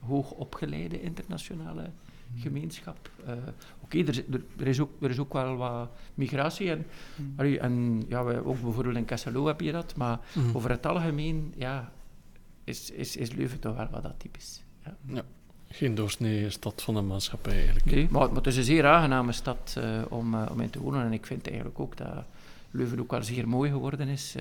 hoog 0.07 0.31
opgeleide 0.31 1.01
internationale 1.01 1.91
gemeenschap. 2.39 3.11
Uh, 3.27 3.33
Oké, 3.85 3.99
er, 3.99 4.25
er, 4.59 4.67
is 4.67 4.81
ook, 4.81 4.91
er 5.01 5.11
is 5.11 5.19
ook 5.19 5.33
wel 5.33 5.57
wat 5.57 5.91
migratie. 6.15 6.71
En, 6.71 6.87
mm. 7.17 7.39
en 7.57 8.05
ja, 8.09 8.25
wij, 8.25 8.39
ook 8.39 8.61
bijvoorbeeld 8.61 8.97
in 8.97 9.05
Kesselo 9.05 9.47
heb 9.47 9.61
je 9.61 9.73
dat. 9.73 9.97
Maar 9.97 10.21
mm. 10.33 10.57
over 10.57 10.71
het 10.71 10.87
algemeen 10.87 11.53
ja, 11.57 11.93
is, 12.65 12.91
is, 12.91 13.17
is 13.17 13.33
Leuven 13.33 13.59
toch 13.59 13.77
wel 13.77 13.89
wat 13.91 14.05
atypisch. 14.05 14.63
Ja. 14.85 14.97
ja. 15.07 15.23
Geen 15.69 15.95
doorsnee 15.95 16.51
stad 16.51 16.83
van 16.83 16.95
de 16.95 17.01
maatschappij 17.01 17.55
eigenlijk. 17.55 17.85
Nee, 17.85 18.09
maar, 18.11 18.27
maar 18.27 18.37
het 18.37 18.47
is 18.47 18.57
een 18.57 18.65
zeer 18.65 18.87
aangename 18.87 19.33
stad 19.33 19.75
uh, 19.79 20.03
om, 20.09 20.35
uh, 20.35 20.47
om 20.51 20.61
in 20.61 20.71
te 20.71 20.81
wonen. 20.81 21.05
En 21.05 21.13
ik 21.13 21.27
vind 21.27 21.47
eigenlijk 21.47 21.81
ook 21.81 21.97
dat 21.97 22.25
Leuven 22.71 23.01
ook 23.01 23.11
wel 23.11 23.23
zeer 23.23 23.49
mooi 23.49 23.71
geworden 23.71 24.09
is. 24.09 24.35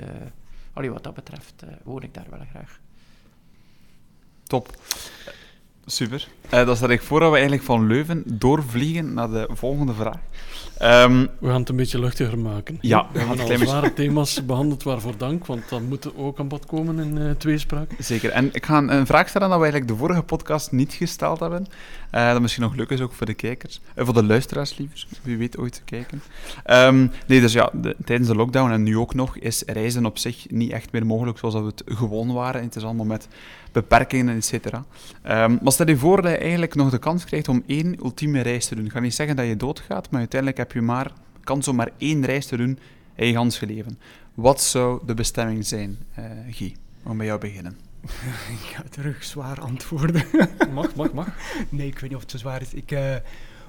allee, 0.73 0.91
wat 0.91 1.03
dat 1.03 1.13
betreft 1.13 1.63
woon 1.83 2.03
ik 2.03 2.13
daar 2.13 2.27
wel 2.29 2.45
graag. 2.49 2.79
Top. 4.43 4.75
Super. 5.85 6.27
Uh, 6.53 6.65
dan 6.65 6.75
stel 6.75 6.89
ik 6.89 7.01
voor 7.01 7.19
dat 7.19 7.29
we 7.29 7.35
eigenlijk 7.35 7.65
van 7.65 7.87
Leuven 7.87 8.23
doorvliegen 8.25 9.13
naar 9.13 9.29
de 9.29 9.47
volgende 9.51 9.93
vraag. 9.93 10.19
Um, 10.81 11.29
we 11.39 11.47
gaan 11.47 11.59
het 11.59 11.69
een 11.69 11.75
beetje 11.75 11.99
luchtiger 11.99 12.39
maken. 12.39 12.77
Ja, 12.81 13.07
we 13.13 13.19
gaan 13.19 13.39
al 13.39 13.57
zware 13.57 13.93
thema's 13.93 14.45
behandeld, 14.45 14.83
waarvoor 14.83 15.17
dank, 15.17 15.45
want 15.45 15.69
dan 15.69 15.83
moet 15.83 16.15
ook 16.17 16.39
aan 16.39 16.47
bod 16.47 16.65
komen 16.65 16.99
in 16.99 17.17
uh, 17.17 17.31
tweespraak. 17.31 17.91
Zeker. 17.99 18.29
En 18.29 18.49
ik 18.53 18.65
ga 18.65 18.77
een 18.77 19.05
vraag 19.05 19.29
stellen 19.29 19.49
dat 19.49 19.57
we 19.57 19.63
eigenlijk 19.63 19.93
de 19.93 19.99
vorige 19.99 20.23
podcast 20.23 20.71
niet 20.71 20.93
gesteld 20.93 21.39
hebben. 21.39 21.67
Uh, 22.11 22.31
dat 22.31 22.41
misschien 22.41 22.63
nog 22.63 22.75
leuk 22.75 22.89
is 22.89 23.01
ook 23.01 23.13
voor 23.13 23.25
de 23.25 23.33
kijkers. 23.33 23.81
Uh, 23.95 24.05
voor 24.05 24.13
de 24.13 24.23
luisteraars 24.23 24.77
liever, 24.77 25.05
wie 25.21 25.37
weet 25.37 25.57
ooit 25.57 25.73
te 25.73 25.81
kijken. 25.85 26.21
Um, 26.65 27.11
nee, 27.27 27.41
dus 27.41 27.53
ja, 27.53 27.69
de, 27.73 27.95
tijdens 28.05 28.29
de 28.29 28.35
lockdown 28.35 28.71
en 28.71 28.83
nu 28.83 28.97
ook 28.97 29.13
nog 29.13 29.37
is 29.37 29.63
reizen 29.65 30.05
op 30.05 30.17
zich 30.17 30.45
niet 30.49 30.71
echt 30.71 30.91
meer 30.91 31.05
mogelijk 31.05 31.37
zoals 31.37 31.53
dat 31.53 31.63
we 31.63 31.71
het 31.75 31.97
gewoon 31.97 32.33
waren. 32.33 32.61
Het 32.61 32.75
is 32.75 32.83
allemaal 32.83 33.05
met 33.05 33.27
beperkingen, 33.71 34.35
et 34.35 34.45
cetera. 34.45 34.83
Um, 35.27 35.59
maar 35.61 35.71
stel 35.73 35.87
je 35.87 35.97
voor 35.97 36.21
dat 36.21 36.31
je 36.31 36.37
eigenlijk 36.37 36.75
nog 36.75 36.89
de 36.89 36.97
kans 36.97 37.25
krijgt 37.25 37.47
om 37.47 37.63
één 37.67 37.95
ultieme 37.99 38.41
reis 38.41 38.65
te 38.65 38.75
doen. 38.75 38.85
Ik 38.85 38.91
ga 38.91 38.99
niet 38.99 39.13
zeggen 39.13 39.35
dat 39.35 39.45
je 39.45 39.57
doodgaat, 39.57 40.09
maar 40.09 40.19
uiteindelijk 40.19 40.59
heb 40.59 40.71
je 40.71 40.81
maar 40.81 41.11
kans 41.43 41.67
om 41.67 41.75
maar 41.75 41.89
één 41.97 42.25
reis 42.25 42.45
te 42.45 42.57
doen 42.57 42.79
in 43.15 43.27
je 43.27 43.33
gans 43.33 43.59
leven. 43.59 43.99
Wat 44.33 44.61
zou 44.61 45.05
de 45.05 45.13
bestemming 45.13 45.65
zijn, 45.65 45.97
uh, 46.19 46.25
Guy? 46.49 46.75
Om 47.03 47.17
bij 47.17 47.25
jou 47.25 47.39
beginnen. 47.39 47.77
ik 48.59 48.73
ga 48.73 48.83
terug 48.89 49.23
zwaar 49.23 49.61
antwoorden. 49.61 50.23
mag, 50.73 50.95
mag, 50.95 51.13
mag. 51.13 51.27
Nee, 51.69 51.87
ik 51.87 51.99
weet 51.99 52.09
niet 52.09 52.15
of 52.15 52.21
het 52.21 52.31
zo 52.31 52.37
zwaar 52.37 52.61
is. 52.61 52.73
Ik, 52.73 52.91
uh, 52.91 53.15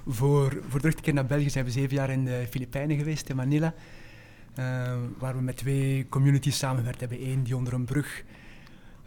voor, 0.06 0.62
voor 0.68 0.80
de 0.80 0.92
keer 0.92 1.14
naar 1.14 1.26
België 1.26 1.50
zijn 1.50 1.64
we 1.64 1.70
zeven 1.70 1.96
jaar 1.96 2.10
in 2.10 2.24
de 2.24 2.46
Filipijnen 2.50 2.96
geweest, 2.96 3.28
in 3.28 3.36
Manila. 3.36 3.74
Uh, 4.58 4.92
waar 5.18 5.36
we 5.36 5.42
met 5.42 5.56
twee 5.56 6.06
communities 6.08 6.58
samenwerkt 6.58 7.00
hebben. 7.00 7.26
Eén 7.26 7.42
die 7.42 7.56
onder 7.56 7.72
een 7.72 7.84
brug 7.84 8.24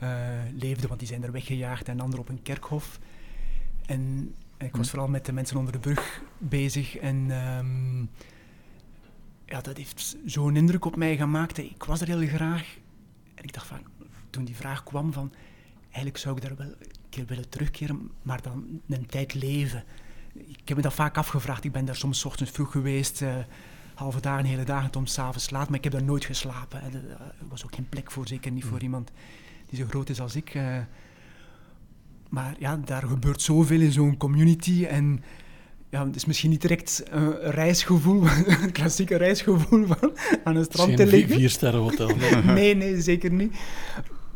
uh, 0.04 0.10
leefde, 0.54 0.88
want 0.88 1.00
die 1.00 1.10
zijn 1.10 1.24
er 1.24 1.32
weggejaagd, 1.32 1.88
en 1.88 1.94
een 1.94 2.04
ander 2.04 2.20
op 2.20 2.30
een 2.30 2.42
kerkhof. 2.42 3.00
En 3.86 4.34
ik 4.58 4.76
was 4.76 4.86
hm. 4.86 4.92
vooral 4.92 5.10
met 5.10 5.26
de 5.26 5.32
mensen 5.32 5.58
onder 5.58 5.74
de 5.74 5.80
brug 5.80 6.22
bezig. 6.38 6.98
En 6.98 7.32
um, 7.58 8.10
ja, 9.46 9.62
dat 9.62 9.78
heeft 9.78 10.18
zo'n 10.26 10.56
indruk 10.56 10.86
op 10.86 10.96
mij 10.96 11.18
gemaakt. 11.18 11.58
Ik 11.58 11.84
was 11.84 12.02
er 12.02 12.08
heel 12.08 12.28
graag. 12.28 12.78
En 13.36 13.44
ik 13.44 13.54
dacht 13.54 13.68
van, 13.68 13.80
toen 14.30 14.46
die 14.46 14.56
vraag 14.56 14.84
kwam 14.84 15.14
van, 15.14 15.34
eigenlijk 15.86 16.18
zou 16.18 16.36
ik 16.36 16.42
daar 16.42 16.56
wel 16.56 16.68
een 16.68 16.92
keer 17.10 17.26
willen 17.26 17.50
terugkeren, 17.50 18.12
maar 18.22 18.42
dan 18.42 18.82
een 18.88 19.06
tijd 19.06 19.34
leven. 19.34 19.84
Ik 20.34 20.68
heb 20.68 20.78
me 20.78 20.84
dat 20.84 20.94
vaak 20.94 21.18
afgevraagd. 21.18 21.64
Ik 21.64 21.72
ben 21.72 21.86
daar 21.86 21.96
soms 21.96 22.26
ochtends 22.26 22.52
vroeg 22.52 22.72
geweest, 22.72 23.22
uh, 23.22 23.36
halve 23.94 24.22
dagen, 24.22 24.46
hele 24.46 24.64
dagen, 24.64 24.92
tot 24.92 25.10
s'avonds 25.10 25.50
laat, 25.50 25.68
maar 25.68 25.78
ik 25.78 25.84
heb 25.84 25.94
daar 25.94 26.04
nooit 26.04 26.26
geslapen. 26.26 26.84
Er 26.84 27.18
was 27.48 27.66
ook 27.66 27.76
geen 27.76 27.90
plek 27.90 28.12
voor, 28.12 28.28
zeker 28.28 28.52
niet 28.52 28.66
voor 28.66 28.78
hm. 28.78 28.84
iemand 28.84 29.12
die 29.70 29.80
zo 29.80 29.86
groot 29.90 30.10
is 30.10 30.22
als 30.22 30.36
ik. 30.36 30.56
Uh, 30.56 30.78
maar 32.30 32.56
ja, 32.60 32.80
daar 32.86 33.04
gebeurt 33.04 33.42
zoveel 33.42 33.82
in 33.82 33.92
zo'n 33.92 34.18
community 34.18 34.86
en 34.86 35.24
ja, 35.90 36.06
het 36.06 36.16
is 36.16 36.26
misschien 36.26 36.50
niet 36.50 36.62
direct 36.62 37.04
een 37.10 37.32
reisgevoel, 37.40 38.24
een 38.64 38.72
klassieke 38.72 39.16
reisgevoel 39.16 39.86
van 39.86 40.12
aan 40.44 40.56
een 40.56 40.64
strand 40.64 40.98
te 40.98 41.06
liggen. 41.06 41.32
Een 41.32 41.40
vier 41.40 41.50
sterren 41.50 41.80
hotel. 41.80 42.10
Nee. 42.46 42.76
nee, 42.76 43.02
zeker 43.02 43.32
niet. 43.32 43.56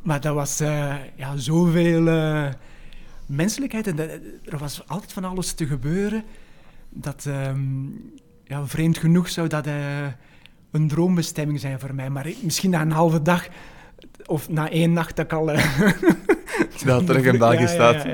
Maar 0.01 0.21
dat 0.21 0.35
was 0.35 0.61
uh, 0.61 0.95
ja, 1.15 1.37
zoveel 1.37 2.07
uh, 2.07 2.49
menselijkheid 3.25 3.87
en 3.87 3.99
er 4.45 4.57
was 4.57 4.87
altijd 4.87 5.13
van 5.13 5.25
alles 5.25 5.53
te 5.53 5.67
gebeuren. 5.67 6.23
Dat, 6.89 7.25
um, 7.27 8.11
ja, 8.43 8.67
vreemd 8.67 8.97
genoeg 8.97 9.29
zou 9.29 9.47
dat 9.47 9.67
uh, 9.67 10.05
een 10.71 10.87
droombestemming 10.87 11.59
zijn 11.59 11.79
voor 11.79 11.95
mij. 11.95 12.09
Maar 12.09 12.27
misschien 12.41 12.69
na 12.69 12.81
een 12.81 12.91
halve 12.91 13.21
dag 13.21 13.47
of 14.25 14.49
na 14.49 14.69
één 14.69 14.93
nacht 14.93 15.15
dat 15.15 15.25
ik 15.25 15.33
al... 15.33 15.45
dat 16.85 17.05
terug 17.05 17.25
in 17.25 17.37
België 17.37 17.67
staat. 17.67 18.05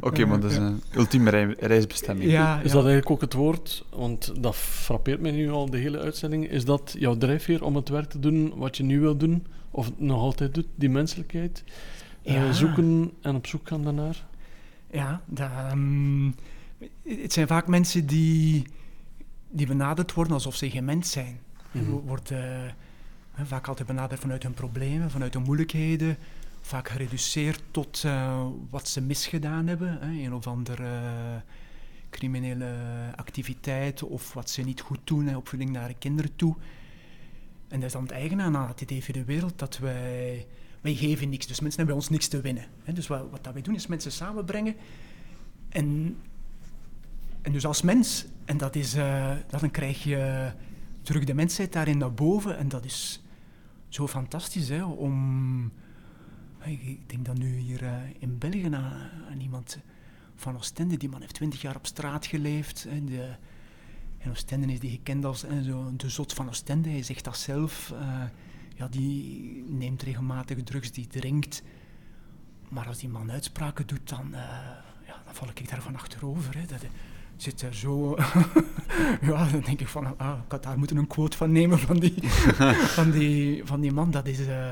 Oké, 0.00 0.24
maar 0.24 0.40
dat 0.40 0.50
is 0.50 0.56
een 0.56 0.82
ultieme 0.94 1.54
reisbestemming. 1.58 2.30
Ja, 2.30 2.60
is 2.60 2.70
dat 2.70 2.84
eigenlijk 2.84 3.10
ook 3.10 3.20
het 3.20 3.32
woord, 3.32 3.84
want 3.90 4.32
dat 4.42 4.56
frappeert 4.56 5.20
mij 5.20 5.30
nu 5.30 5.50
al 5.50 5.70
de 5.70 5.78
hele 5.78 6.00
uitzending, 6.00 6.50
is 6.50 6.64
dat 6.64 6.94
jouw 6.98 7.16
drijfveer 7.16 7.64
om 7.64 7.76
het 7.76 7.88
werk 7.88 8.10
te 8.10 8.18
doen 8.18 8.52
wat 8.56 8.76
je 8.76 8.82
nu 8.82 9.00
wil 9.00 9.16
doen, 9.16 9.46
of 9.70 9.90
nog 9.96 10.20
altijd 10.20 10.54
doet, 10.54 10.66
die 10.74 10.88
menselijkheid? 10.90 11.64
Uh, 12.24 12.50
zoeken 12.50 13.12
en 13.22 13.34
op 13.34 13.46
zoek 13.46 13.68
gaan 13.68 13.84
daarnaar? 13.84 14.26
Ja, 14.90 15.20
dat, 15.26 15.50
um, 15.72 16.34
het 17.02 17.32
zijn 17.32 17.46
vaak 17.46 17.66
mensen 17.66 18.06
die, 18.06 18.66
die 19.50 19.66
benaderd 19.66 20.14
worden 20.14 20.32
alsof 20.32 20.54
ze 20.54 20.70
geen 20.70 20.84
mens 20.84 21.10
zijn. 21.10 21.38
Mm 21.70 21.84
-hmm. 21.84 22.00
Wordt... 22.06 22.32
Vaak 23.44 23.66
altijd 23.68 23.88
benaderd 23.88 24.20
vanuit 24.20 24.42
hun 24.42 24.54
problemen, 24.54 25.10
vanuit 25.10 25.34
hun 25.34 25.42
moeilijkheden, 25.42 26.16
vaak 26.60 26.88
gereduceerd 26.88 27.62
tot 27.70 28.02
uh, 28.06 28.46
wat 28.70 28.88
ze 28.88 29.00
misgedaan 29.00 29.66
hebben, 29.66 29.98
hè, 30.00 30.24
een 30.24 30.34
of 30.34 30.46
andere 30.46 30.82
uh, 30.82 31.36
criminele 32.10 32.74
activiteit 33.16 34.02
of 34.02 34.32
wat 34.32 34.50
ze 34.50 34.62
niet 34.62 34.80
goed 34.80 34.98
doen, 35.04 35.26
hè, 35.26 35.36
opvoeding 35.36 35.70
naar 35.70 35.94
kinderen 35.98 36.36
toe. 36.36 36.54
En 37.68 37.76
dat 37.76 37.86
is 37.86 37.92
dan 37.92 38.02
het 38.02 38.10
eigen 38.10 38.40
aan 38.40 38.68
het 38.68 38.80
idee 38.80 39.04
de 39.12 39.24
wereld 39.24 39.58
dat 39.58 39.78
wij, 39.78 40.46
wij 40.80 40.94
geven 40.94 41.28
niks, 41.28 41.46
dus 41.46 41.60
mensen 41.60 41.78
hebben 41.78 41.96
bij 41.96 42.04
ons 42.04 42.08
niks 42.08 42.28
te 42.28 42.40
winnen. 42.40 42.66
Hè. 42.84 42.92
Dus 42.92 43.06
wat, 43.06 43.30
wat 43.30 43.44
dat 43.44 43.52
wij 43.52 43.62
doen 43.62 43.74
is 43.74 43.86
mensen 43.86 44.12
samenbrengen 44.12 44.74
en, 45.68 46.16
en 47.42 47.52
dus 47.52 47.66
als 47.66 47.82
mens, 47.82 48.26
en 48.44 48.56
dat 48.56 48.76
is, 48.76 48.94
uh, 48.94 49.32
dan 49.46 49.70
krijg 49.70 50.02
je 50.02 50.50
terug 51.02 51.24
de 51.24 51.34
mensheid 51.34 51.72
daarin 51.72 51.98
naar 51.98 52.12
boven 52.12 52.58
en 52.58 52.68
dat 52.68 52.84
is 52.84 53.22
zo 53.88 54.06
fantastisch 54.06 54.68
hè, 54.68 54.84
om. 54.84 55.72
Ik 56.64 57.08
denk 57.08 57.24
dan 57.24 57.38
nu 57.38 57.56
hier 57.56 57.82
uh, 57.82 57.94
in 58.18 58.38
België 58.38 58.74
aan, 58.74 59.40
iemand 59.40 59.78
van 60.34 60.56
Oostende. 60.56 60.96
Die 60.96 61.08
man 61.08 61.20
heeft 61.20 61.34
twintig 61.34 61.60
jaar 61.60 61.76
op 61.76 61.86
straat 61.86 62.26
geleefd. 62.26 62.86
Hè, 62.88 63.04
de, 63.04 63.34
en 64.18 64.30
Oostende 64.30 64.72
is 64.72 64.80
die 64.80 64.90
gekend 64.90 65.24
als 65.24 65.42
hè, 65.42 65.62
zo, 65.62 65.92
de 65.96 66.08
zot 66.08 66.32
van 66.32 66.48
Oostende. 66.48 66.88
Hij 66.88 67.02
zegt 67.02 67.24
dat 67.24 67.36
zelf. 67.36 67.94
Ja, 68.74 68.88
die 68.88 69.64
neemt 69.68 70.02
regelmatig 70.02 70.62
drugs, 70.62 70.92
die 70.92 71.06
drinkt. 71.06 71.62
Maar 72.68 72.86
als 72.86 72.98
die 72.98 73.08
man 73.08 73.30
uitspraken 73.30 73.86
doet, 73.86 74.08
dan, 74.08 74.28
ja, 75.06 75.22
dan 75.24 75.34
val 75.34 75.48
ik 75.48 75.68
daarvan 75.68 75.96
achterover. 75.96 76.58
Hè. 76.58 76.66
Dat, 76.66 76.82
zit 77.42 77.62
er 77.62 77.74
zo... 77.74 78.16
ja, 79.20 79.48
dan 79.48 79.60
denk 79.60 79.80
ik 79.80 79.88
van, 79.88 80.18
ah, 80.18 80.38
ik 80.44 80.50
had 80.50 80.62
daar 80.62 80.78
moeten 80.78 80.96
een 80.96 81.06
quote 81.06 81.36
van 81.36 81.52
nemen 81.52 81.78
van 81.78 81.98
die, 81.98 82.14
van 82.98 83.10
die, 83.10 83.62
van 83.64 83.80
die 83.80 83.92
man. 83.92 84.10
Dat 84.10 84.26
is... 84.26 84.40
Uh, 84.40 84.70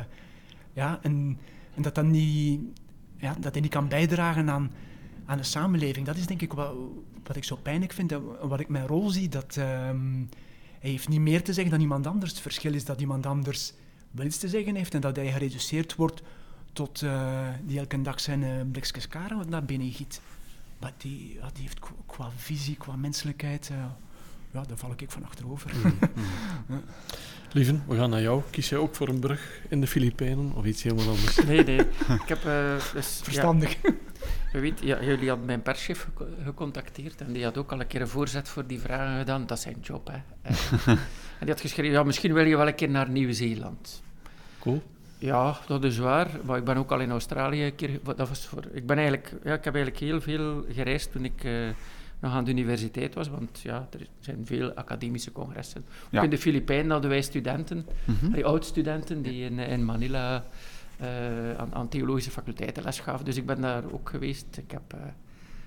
ja, 0.72 0.98
en, 1.02 1.38
en 1.74 1.82
dat 1.82 1.94
dan 1.94 2.10
niet... 2.10 2.60
Ja, 3.16 3.36
dat 3.40 3.52
hij 3.52 3.62
niet 3.62 3.70
kan 3.70 3.88
bijdragen 3.88 4.50
aan, 4.50 4.70
aan 5.26 5.36
de 5.36 5.42
samenleving. 5.42 6.06
Dat 6.06 6.16
is 6.16 6.26
denk 6.26 6.42
ik 6.42 6.52
wat, 6.52 6.74
wat 7.24 7.36
ik 7.36 7.44
zo 7.44 7.56
pijnlijk 7.56 7.92
vind 7.92 8.12
en 8.12 8.48
wat 8.48 8.60
ik 8.60 8.68
mijn 8.68 8.86
rol 8.86 9.10
zie. 9.10 9.28
Dat 9.28 9.56
um, 9.56 10.28
hij 10.78 10.90
heeft 10.90 11.08
niet 11.08 11.20
meer 11.20 11.42
te 11.42 11.52
zeggen 11.52 11.72
dan 11.72 11.80
iemand 11.80 12.06
anders. 12.06 12.30
Het 12.30 12.40
verschil 12.40 12.74
is 12.74 12.84
dat 12.84 13.00
iemand 13.00 13.26
anders 13.26 13.72
wel 14.10 14.26
iets 14.26 14.38
te 14.38 14.48
zeggen 14.48 14.74
heeft 14.74 14.94
en 14.94 15.00
dat 15.00 15.16
hij 15.16 15.32
gereduceerd 15.32 15.94
wordt 15.94 16.22
tot 16.72 17.02
uh, 17.02 17.48
die 17.64 17.78
elke 17.78 18.02
dag 18.02 18.20
zijn 18.20 18.42
uh, 18.42 18.50
blikjes 18.72 19.08
karen 19.08 19.48
naar 19.48 19.64
binnen 19.64 19.92
giet. 19.92 20.20
Maar 20.78 20.92
die, 20.96 21.34
ja, 21.34 21.50
die 21.52 21.62
heeft 21.62 21.78
qua 22.06 22.30
visie, 22.36 22.76
qua 22.76 22.96
menselijkheid, 22.96 23.68
uh, 23.72 23.84
ja, 24.50 24.62
daar 24.62 24.76
val 24.76 24.92
ik 24.96 25.10
van 25.10 25.24
achterover. 25.24 25.70
Mm, 25.76 25.98
mm. 26.66 26.82
Lieven, 27.52 27.84
we 27.88 27.96
gaan 27.96 28.10
naar 28.10 28.22
jou. 28.22 28.42
Kies 28.50 28.68
jij 28.68 28.78
ook 28.78 28.94
voor 28.94 29.08
een 29.08 29.18
brug 29.18 29.60
in 29.68 29.80
de 29.80 29.86
Filipijnen 29.86 30.52
of 30.54 30.64
iets 30.64 30.82
helemaal 30.82 31.08
anders? 31.08 31.44
Nee, 31.44 31.64
nee. 31.64 31.78
Ik 32.08 32.28
heb, 32.28 32.44
uh, 32.44 32.74
dus, 32.92 33.20
Verstandig. 33.22 33.76
Ja, 34.52 34.60
weet, 34.60 34.80
ja, 34.80 35.02
jullie 35.02 35.28
hadden 35.28 35.46
mijn 35.46 35.62
perschef 35.62 36.08
gecontacteerd 36.44 37.20
en 37.20 37.32
die 37.32 37.44
had 37.44 37.56
ook 37.56 37.72
al 37.72 37.80
een 37.80 37.86
keer 37.86 38.00
een 38.00 38.08
voorzet 38.08 38.48
voor 38.48 38.66
die 38.66 38.80
vragen 38.80 39.18
gedaan. 39.18 39.46
Dat 39.46 39.56
is 39.56 39.62
zijn 39.62 39.76
job, 39.82 40.06
hè. 40.06 40.50
Uh, 40.50 40.86
en 41.38 41.40
die 41.40 41.48
had 41.48 41.60
geschreven, 41.60 41.92
ja, 41.92 42.02
misschien 42.02 42.32
wil 42.32 42.44
je 42.44 42.56
wel 42.56 42.66
een 42.66 42.74
keer 42.74 42.90
naar 42.90 43.10
Nieuw-Zeeland. 43.10 44.02
Cool. 44.58 44.82
Ja, 45.18 45.56
dat 45.66 45.84
is 45.84 45.98
waar. 45.98 46.30
Maar 46.44 46.58
ik 46.58 46.64
ben 46.64 46.76
ook 46.76 46.92
al 46.92 47.00
in 47.00 47.10
Australië 47.10 47.64
een 47.64 47.74
keer. 47.74 48.00
Dat 48.02 48.28
was 48.28 48.46
voor, 48.46 48.64
ik, 48.72 48.86
ben 48.86 48.96
eigenlijk, 48.96 49.32
ja, 49.44 49.54
ik 49.54 49.64
heb 49.64 49.74
eigenlijk 49.74 50.04
heel 50.04 50.20
veel 50.20 50.64
gereisd 50.68 51.12
toen 51.12 51.24
ik 51.24 51.44
uh, 51.44 51.68
nog 52.20 52.32
aan 52.32 52.44
de 52.44 52.50
universiteit 52.50 53.14
was. 53.14 53.28
Want 53.28 53.60
ja, 53.62 53.88
er 53.90 54.06
zijn 54.20 54.46
veel 54.46 54.72
academische 54.72 55.32
congressen. 55.32 55.84
Ook 56.12 56.22
in 56.22 56.30
de 56.30 56.38
Filipijnen 56.38 56.90
hadden 56.90 57.10
wij 57.10 57.22
studenten, 57.22 57.86
mm 58.04 58.16
-hmm. 58.20 58.44
oud-studenten, 58.44 59.22
die 59.22 59.44
in, 59.44 59.58
in 59.58 59.84
Manila 59.84 60.44
uh, 61.00 61.56
aan, 61.56 61.74
aan, 61.74 61.88
theologische 61.88 62.30
faculteiten 62.30 62.82
les 62.82 63.00
gaven. 63.00 63.24
Dus 63.24 63.36
ik 63.36 63.46
ben 63.46 63.60
daar 63.60 63.82
ook 63.92 64.10
geweest. 64.10 64.56
Ik 64.56 64.70
heb 64.70 64.94
uh, 64.94 65.00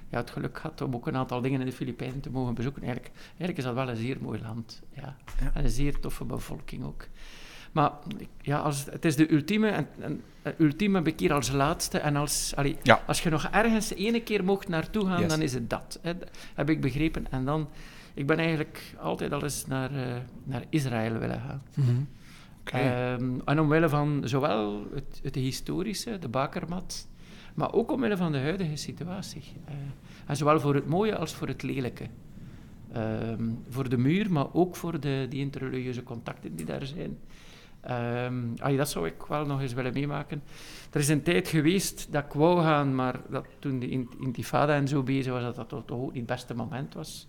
ja, 0.09 0.17
het 0.17 0.29
geluk 0.29 0.57
gehad 0.57 0.81
om 0.81 0.95
ook 0.95 1.07
een 1.07 1.15
aantal 1.15 1.41
dingen 1.41 1.59
in 1.59 1.65
de 1.65 1.71
Filipijnen 1.71 2.19
te 2.19 2.29
mogen 2.29 2.53
bezoeken. 2.53 2.83
Eigenlijk, 2.83 3.15
eigenlijk 3.27 3.57
is 3.57 3.63
dat 3.63 3.73
wel 3.73 3.89
een 3.89 3.95
zeer 3.95 4.17
mooi 4.21 4.41
land. 4.41 4.81
Ja. 4.93 5.15
ja. 5.39 5.51
En 5.53 5.63
een 5.63 5.69
zeer 5.69 5.99
toffe 5.99 6.23
bevolking 6.23 6.83
ook. 6.83 7.07
Maar 7.79 7.91
ja, 8.41 8.57
als, 8.57 8.85
het 8.85 9.05
is 9.05 9.15
de 9.15 9.33
ultieme, 9.33 9.67
en, 9.69 9.87
en, 9.99 10.21
ultieme 10.57 11.01
bekeer 11.01 11.33
als 11.33 11.51
laatste. 11.51 11.97
En 11.97 12.15
als, 12.15 12.53
allee, 12.55 12.77
ja. 12.83 13.01
als 13.07 13.21
je 13.23 13.29
nog 13.29 13.47
ergens 13.51 13.93
ene 13.93 14.21
keer 14.21 14.43
mocht 14.43 14.67
naartoe 14.67 15.05
gaan, 15.05 15.19
yes. 15.19 15.29
dan 15.29 15.41
is 15.41 15.53
het 15.53 15.69
dat. 15.69 15.99
Hè, 16.01 16.11
heb 16.55 16.69
ik 16.69 16.81
begrepen. 16.81 17.31
En 17.31 17.45
dan, 17.45 17.69
ik 18.13 18.27
ben 18.27 18.37
eigenlijk 18.37 18.95
altijd 19.01 19.31
al 19.31 19.43
eens 19.43 19.65
naar, 19.67 19.91
uh, 19.91 20.15
naar 20.43 20.63
Israël 20.69 21.17
willen 21.17 21.41
gaan. 21.47 21.61
Mm 21.73 21.85
-hmm. 21.85 22.07
okay. 22.59 23.13
um, 23.13 23.41
en 23.45 23.59
omwille 23.59 23.89
van 23.89 24.21
zowel 24.23 24.87
het, 24.93 25.19
het, 25.23 25.35
historische, 25.35 26.19
de 26.19 26.29
bakermat, 26.29 27.07
maar 27.53 27.73
ook 27.73 27.91
omwille 27.91 28.17
van 28.17 28.31
de 28.31 28.39
huidige 28.39 28.75
situatie. 28.75 29.43
Uh, 29.69 29.75
en 30.25 30.35
zowel 30.35 30.59
voor 30.59 30.75
het 30.75 30.87
mooie 30.87 31.17
als 31.17 31.33
voor 31.33 31.47
het 31.47 31.63
lelijke. 31.63 32.05
Um, 32.95 33.63
voor 33.69 33.89
de 33.89 33.97
muur, 33.97 34.31
maar 34.31 34.53
ook 34.53 34.75
voor 34.75 34.99
de, 34.99 35.25
die 35.29 35.39
interreligieuze 35.39 36.03
contacten 36.03 36.55
die 36.55 36.65
daar 36.65 36.85
zijn. 36.85 37.17
Um, 37.91 38.55
dat 38.77 38.89
zou 38.89 39.07
ik 39.07 39.23
wel 39.27 39.45
nog 39.45 39.61
eens 39.61 39.73
willen 39.73 39.93
meemaken. 39.93 40.43
Er 40.91 40.99
is 40.99 41.07
een 41.07 41.23
tijd 41.23 41.47
geweest 41.47 42.07
dat 42.11 42.23
ik 42.23 42.33
wou 42.33 42.61
gaan, 42.61 42.95
maar 42.95 43.19
dat 43.29 43.45
toen 43.59 43.79
de 43.79 43.89
intifada 44.19 44.75
en 44.75 44.87
zo 44.87 45.03
bezig 45.03 45.33
was, 45.33 45.55
dat 45.55 45.69
dat 45.69 45.87
toch 45.87 45.99
ook 45.99 46.13
niet 46.13 46.15
het 46.15 46.25
beste 46.25 46.53
moment 46.53 46.93
was 46.93 47.27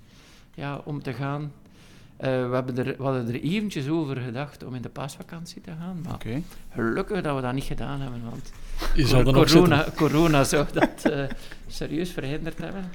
ja, 0.55 0.81
om 0.85 1.03
te 1.03 1.13
gaan. 1.13 1.43
Uh, 1.43 2.27
we, 2.49 2.55
hebben 2.55 2.79
er, 2.79 2.97
we 2.97 3.03
hadden 3.03 3.29
er 3.29 3.41
eventjes 3.41 3.89
over 3.89 4.17
gedacht 4.17 4.65
om 4.65 4.75
in 4.75 4.83
de 4.83 4.89
paasvakantie 4.89 5.61
te 5.61 5.71
gaan, 5.79 6.01
maar 6.05 6.15
okay. 6.15 6.43
gelukkig 6.73 7.21
dat 7.21 7.37
we 7.37 7.43
dat 7.43 7.53
niet 7.53 7.65
gedaan 7.65 8.01
hebben, 8.01 8.23
want 8.25 8.53
Je 8.95 9.23
corona, 9.33 9.87
corona 9.97 10.45
zou 10.45 10.67
dat 10.73 11.13
uh, 11.13 11.25
serieus 11.67 12.11
verhinderd 12.11 12.59
hebben. 12.59 12.91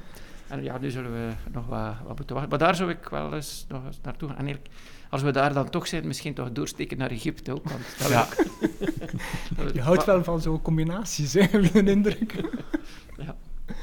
En 0.48 0.62
ja, 0.62 0.78
nu 0.78 0.90
zullen 0.90 1.12
we 1.12 1.32
nog 1.52 1.66
wat, 1.66 1.94
wat 2.06 2.16
moeten 2.16 2.34
wachten. 2.34 2.50
Maar 2.50 2.58
daar 2.58 2.74
zou 2.74 2.90
ik 2.90 3.08
wel 3.08 3.34
eens 3.34 3.64
nog 3.68 3.86
eens 3.86 4.00
naartoe 4.02 4.28
gaan. 4.28 4.38
En 4.38 4.58
als 5.10 5.22
we 5.22 5.30
daar 5.30 5.52
dan 5.52 5.70
toch 5.70 5.86
zijn, 5.86 6.06
misschien 6.06 6.34
toch 6.34 6.52
doorsteken 6.52 6.98
naar 6.98 7.10
Egypte 7.10 7.52
ook. 7.52 7.68
Want 7.68 7.84
dat 7.98 8.08
ja. 8.08 8.28
Je 9.74 9.80
houdt 9.80 10.04
wel 10.04 10.24
van 10.24 10.40
zo'n 10.40 10.62
combinaties, 10.62 11.32
hè, 11.32 11.40
heb 11.40 11.74
een 11.74 11.88
indruk. 11.88 12.34
ja. 13.26 13.36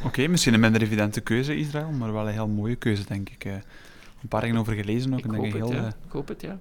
Oké, 0.04 0.28
misschien 0.28 0.54
een 0.54 0.60
minder 0.60 0.82
evidente 0.82 1.22
keuze, 1.22 1.56
Israël, 1.56 1.92
maar 1.92 2.14
wel 2.14 2.28
een 2.28 2.34
heel 2.34 2.48
mooie 2.48 2.76
keuze, 2.76 3.06
denk 3.08 3.30
ik. 3.30 3.46
Eh. 3.46 3.54
Een 3.54 4.30
paar 4.30 4.42
dingen 4.42 4.58
over 4.58 4.74
gelezen 4.74 5.14
ook. 5.14 5.20
Ik, 5.20 5.26
en 5.26 5.34
hoop, 5.34 5.42
denk 5.42 5.54
het, 5.54 5.70
heel, 5.70 5.82
ja. 5.82 5.88
ik 5.88 6.12
hoop 6.12 6.28
het, 6.28 6.42
ja. 6.42 6.60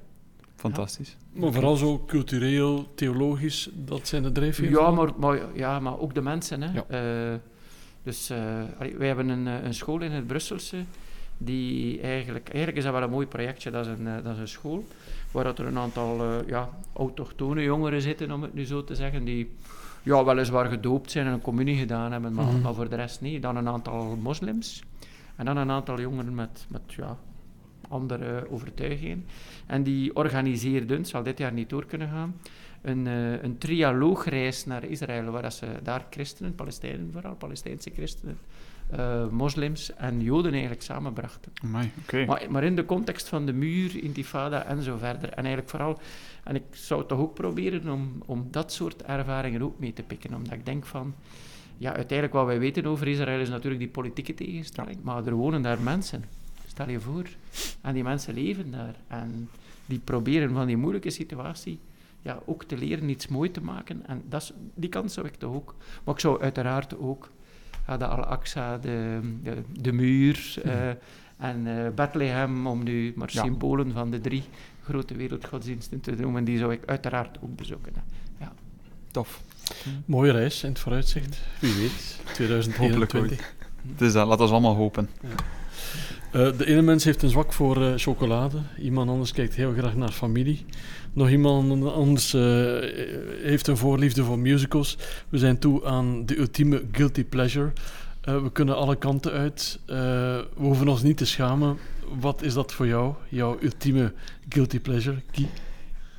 Fantastisch. 0.56 1.16
Maar 1.32 1.52
vooral 1.52 1.76
zo 1.76 2.04
cultureel, 2.06 2.92
theologisch, 2.94 3.70
dat 3.74 4.08
zijn 4.08 4.22
de 4.22 4.32
drijfveren? 4.32 4.70
Ja, 4.70 4.90
maar, 4.90 5.10
maar, 5.16 5.40
ja, 5.54 5.80
maar 5.80 5.98
ook 5.98 6.14
de 6.14 6.22
mensen. 6.22 6.62
Hè. 6.62 6.72
Ja. 6.72 7.32
Uh, 7.32 7.38
dus 8.02 8.30
uh, 8.30 8.38
wij 8.96 9.06
hebben 9.06 9.28
een, 9.28 9.46
een 9.46 9.74
school 9.74 10.00
in 10.00 10.10
het 10.10 10.26
Brusselse 10.26 10.84
die 11.45 12.01
eigenlijk, 12.01 12.49
eigenlijk 12.49 12.76
is 12.76 12.84
dat 12.84 12.93
wel 12.93 13.03
een 13.03 13.11
mooi 13.11 13.26
projectje, 13.26 13.70
dat 13.70 13.86
is 13.86 13.93
een, 13.93 14.07
uh, 14.07 14.14
dat 14.22 14.34
is 14.34 14.38
een 14.38 14.49
school, 14.49 14.84
waar 15.30 15.47
er 15.47 15.66
een 15.66 15.78
aantal 15.78 16.24
uh, 16.24 16.49
ja, 16.49 16.68
autochtone 16.93 17.62
jongeren 17.62 18.03
zitten, 18.03 18.32
om 18.32 18.43
het 18.43 18.55
nu 18.55 18.64
zo 18.64 18.84
te 18.84 18.95
zeggen, 18.95 19.24
die 19.24 19.51
ja, 20.03 20.24
weliswaar 20.24 20.66
gedoopt 20.66 21.11
zijn 21.11 21.26
en 21.26 21.32
een 21.32 21.40
communie 21.40 21.76
gedaan 21.76 22.12
hebben, 22.12 22.34
maar, 22.34 22.45
mm 22.45 22.51
-hmm. 22.51 22.61
maar 22.61 22.74
voor 22.74 22.88
de 22.88 22.97
rest 22.97 23.20
niet. 23.20 23.43
Dan 23.43 23.57
een 23.57 23.68
aantal 23.68 24.16
moslims 24.16 24.82
en 25.36 25.45
dan 25.45 25.57
een 25.57 25.70
aantal 25.70 26.01
jongeren 26.01 26.34
met, 26.34 26.66
met 26.68 26.82
ja, 26.86 27.16
andere 27.88 28.51
overtuigingen. 28.51 29.26
En 29.66 29.82
die 29.82 30.16
organiseerden, 30.16 31.05
zal 31.07 31.22
dit 31.22 31.38
jaar 31.38 31.53
niet 31.53 31.70
door 31.70 31.86
kunnen 31.86 32.09
gaan, 32.09 32.34
een, 32.82 33.07
uh, 33.07 33.43
een 33.43 33.59
trialoogreis 33.59 34.64
naar 34.64 34.84
Israël, 34.84 35.30
waar 35.30 35.53
ze 35.53 35.66
daar 35.82 36.07
christenen, 36.11 36.55
Palestijnen 36.55 37.09
vooral, 37.12 37.34
Palestijnse 37.34 37.90
christenen, 37.90 38.38
uh, 38.99 39.28
moslims 39.28 39.95
en 39.95 40.22
joden 40.22 40.53
eigenlijk 40.53 40.82
samenbrachten. 40.82 41.53
Amai, 41.62 41.90
okay. 42.03 42.24
maar, 42.24 42.43
maar 42.51 42.64
in 42.64 42.76
de 42.76 42.84
context 42.84 43.28
van 43.28 43.47
de 43.47 43.53
muur, 43.53 44.03
intifada 44.03 44.64
en 44.64 44.82
zo 44.82 44.97
verder. 44.97 45.28
En 45.28 45.45
eigenlijk 45.45 45.68
vooral, 45.68 46.01
en 46.45 46.55
ik 46.55 46.64
zou 46.70 47.07
toch 47.07 47.18
ook 47.18 47.34
proberen 47.34 47.93
om, 47.93 48.22
om 48.26 48.49
dat 48.51 48.72
soort 48.72 49.03
ervaringen 49.03 49.62
ook 49.62 49.78
mee 49.78 49.93
te 49.93 50.03
pikken, 50.03 50.34
omdat 50.34 50.53
ik 50.53 50.66
denk 50.66 50.86
van, 50.86 51.14
ja, 51.78 51.93
uiteindelijk 51.95 52.32
wat 52.32 52.47
wij 52.47 52.59
weten 52.59 52.86
over 52.86 53.09
Israël 53.09 53.40
is 53.40 53.49
natuurlijk 53.49 53.80
die 53.80 53.90
politieke 53.90 54.34
tegenstelling, 54.34 55.03
maar 55.03 55.26
er 55.26 55.34
wonen 55.34 55.62
daar 55.62 55.80
mensen. 55.80 56.24
Stel 56.66 56.88
je 56.88 57.01
voor. 57.01 57.26
En 57.80 57.95
die 57.95 58.03
mensen 58.03 58.34
leven 58.34 58.70
daar. 58.70 58.95
En 59.07 59.49
die 59.86 59.99
proberen 59.99 60.53
van 60.53 60.66
die 60.66 60.76
moeilijke 60.76 61.11
situatie 61.11 61.78
ja, 62.22 62.38
ook 62.45 62.64
te 62.64 62.76
leren 62.76 63.09
iets 63.09 63.28
mooi 63.28 63.51
te 63.51 63.62
maken. 63.62 64.07
En 64.07 64.22
dat 64.28 64.43
is, 64.43 64.53
die 64.74 64.88
kant 64.88 65.12
zou 65.12 65.26
ik 65.26 65.34
toch 65.34 65.55
ook. 65.55 65.74
Maar 66.05 66.14
ik 66.14 66.20
zou 66.20 66.40
uiteraard 66.40 66.99
ook 66.99 67.30
ja, 67.87 67.97
de 67.97 68.07
Al-Aqsa, 68.07 68.78
de, 68.78 69.20
de, 69.43 69.62
de, 69.80 69.93
muur 69.93 70.55
uh, 70.64 70.72
en 71.49 71.66
uh, 71.66 71.89
Bethlehem, 71.95 72.66
om 72.66 72.83
nu 72.83 73.12
maar 73.16 73.28
ja. 73.33 73.43
symbolen 73.43 73.93
van 73.93 74.11
de 74.11 74.20
drie 74.20 74.43
grote 74.85 75.14
wereldgodsdiensten 75.14 76.01
te 76.01 76.11
noemen, 76.11 76.45
die 76.45 76.59
zou 76.59 76.72
ik 76.72 76.80
uiteraard 76.87 77.39
ook 77.43 77.57
bezoeken. 77.57 77.93
Ja. 78.41 78.53
Tof. 79.11 79.43
Mooie 80.05 80.33
reis 80.33 80.62
in 80.62 80.68
het 80.68 80.78
vooruitzicht. 80.78 81.41
Wie 81.61 81.74
weet, 81.74 82.20
2021. 82.35 83.55
Dus 83.97 84.12
dat 84.12 84.26
laten 84.26 84.45
we 84.45 84.51
allemaal 84.51 84.74
hopen. 84.74 85.09
Ja. 85.22 85.28
Uh, 86.35 86.59
de 86.59 86.66
ene 86.66 86.83
mens 86.83 87.05
heeft 87.05 87.22
een 87.22 87.28
zwak 87.28 87.53
voor 87.53 87.78
uh, 87.78 87.93
chocolade, 87.97 88.59
iemand 88.78 89.11
anders 89.11 89.33
kijkt 89.33 89.55
heel 89.55 89.72
graag 89.72 89.95
naar 89.95 90.12
familie. 90.12 90.64
Nog 91.14 91.28
iemand 91.28 91.86
anders 91.86 92.34
uh, 92.34 92.42
heeft 93.42 93.66
een 93.66 93.76
voorliefde 93.76 94.24
voor 94.24 94.38
musicals. 94.38 94.98
We 95.28 95.38
zijn 95.38 95.58
toe 95.58 95.84
aan 95.86 96.26
de 96.26 96.38
ultieme 96.38 96.84
guilty 96.92 97.24
pleasure. 97.24 97.72
we 98.20 98.50
kunnen 98.52 98.76
alle 98.76 98.96
kanten 98.96 99.32
uit. 99.32 99.80
we 99.86 100.46
hoeven 100.54 100.88
ons 100.88 101.02
niet 101.02 101.16
te 101.16 101.24
schamen. 101.24 101.78
Wat 102.20 102.42
is 102.42 102.54
dat 102.54 102.72
voor 102.72 102.86
jou, 102.86 103.14
jouw 103.28 103.58
ultieme 103.60 104.12
guilty 104.48 104.80
pleasure? 104.80 105.22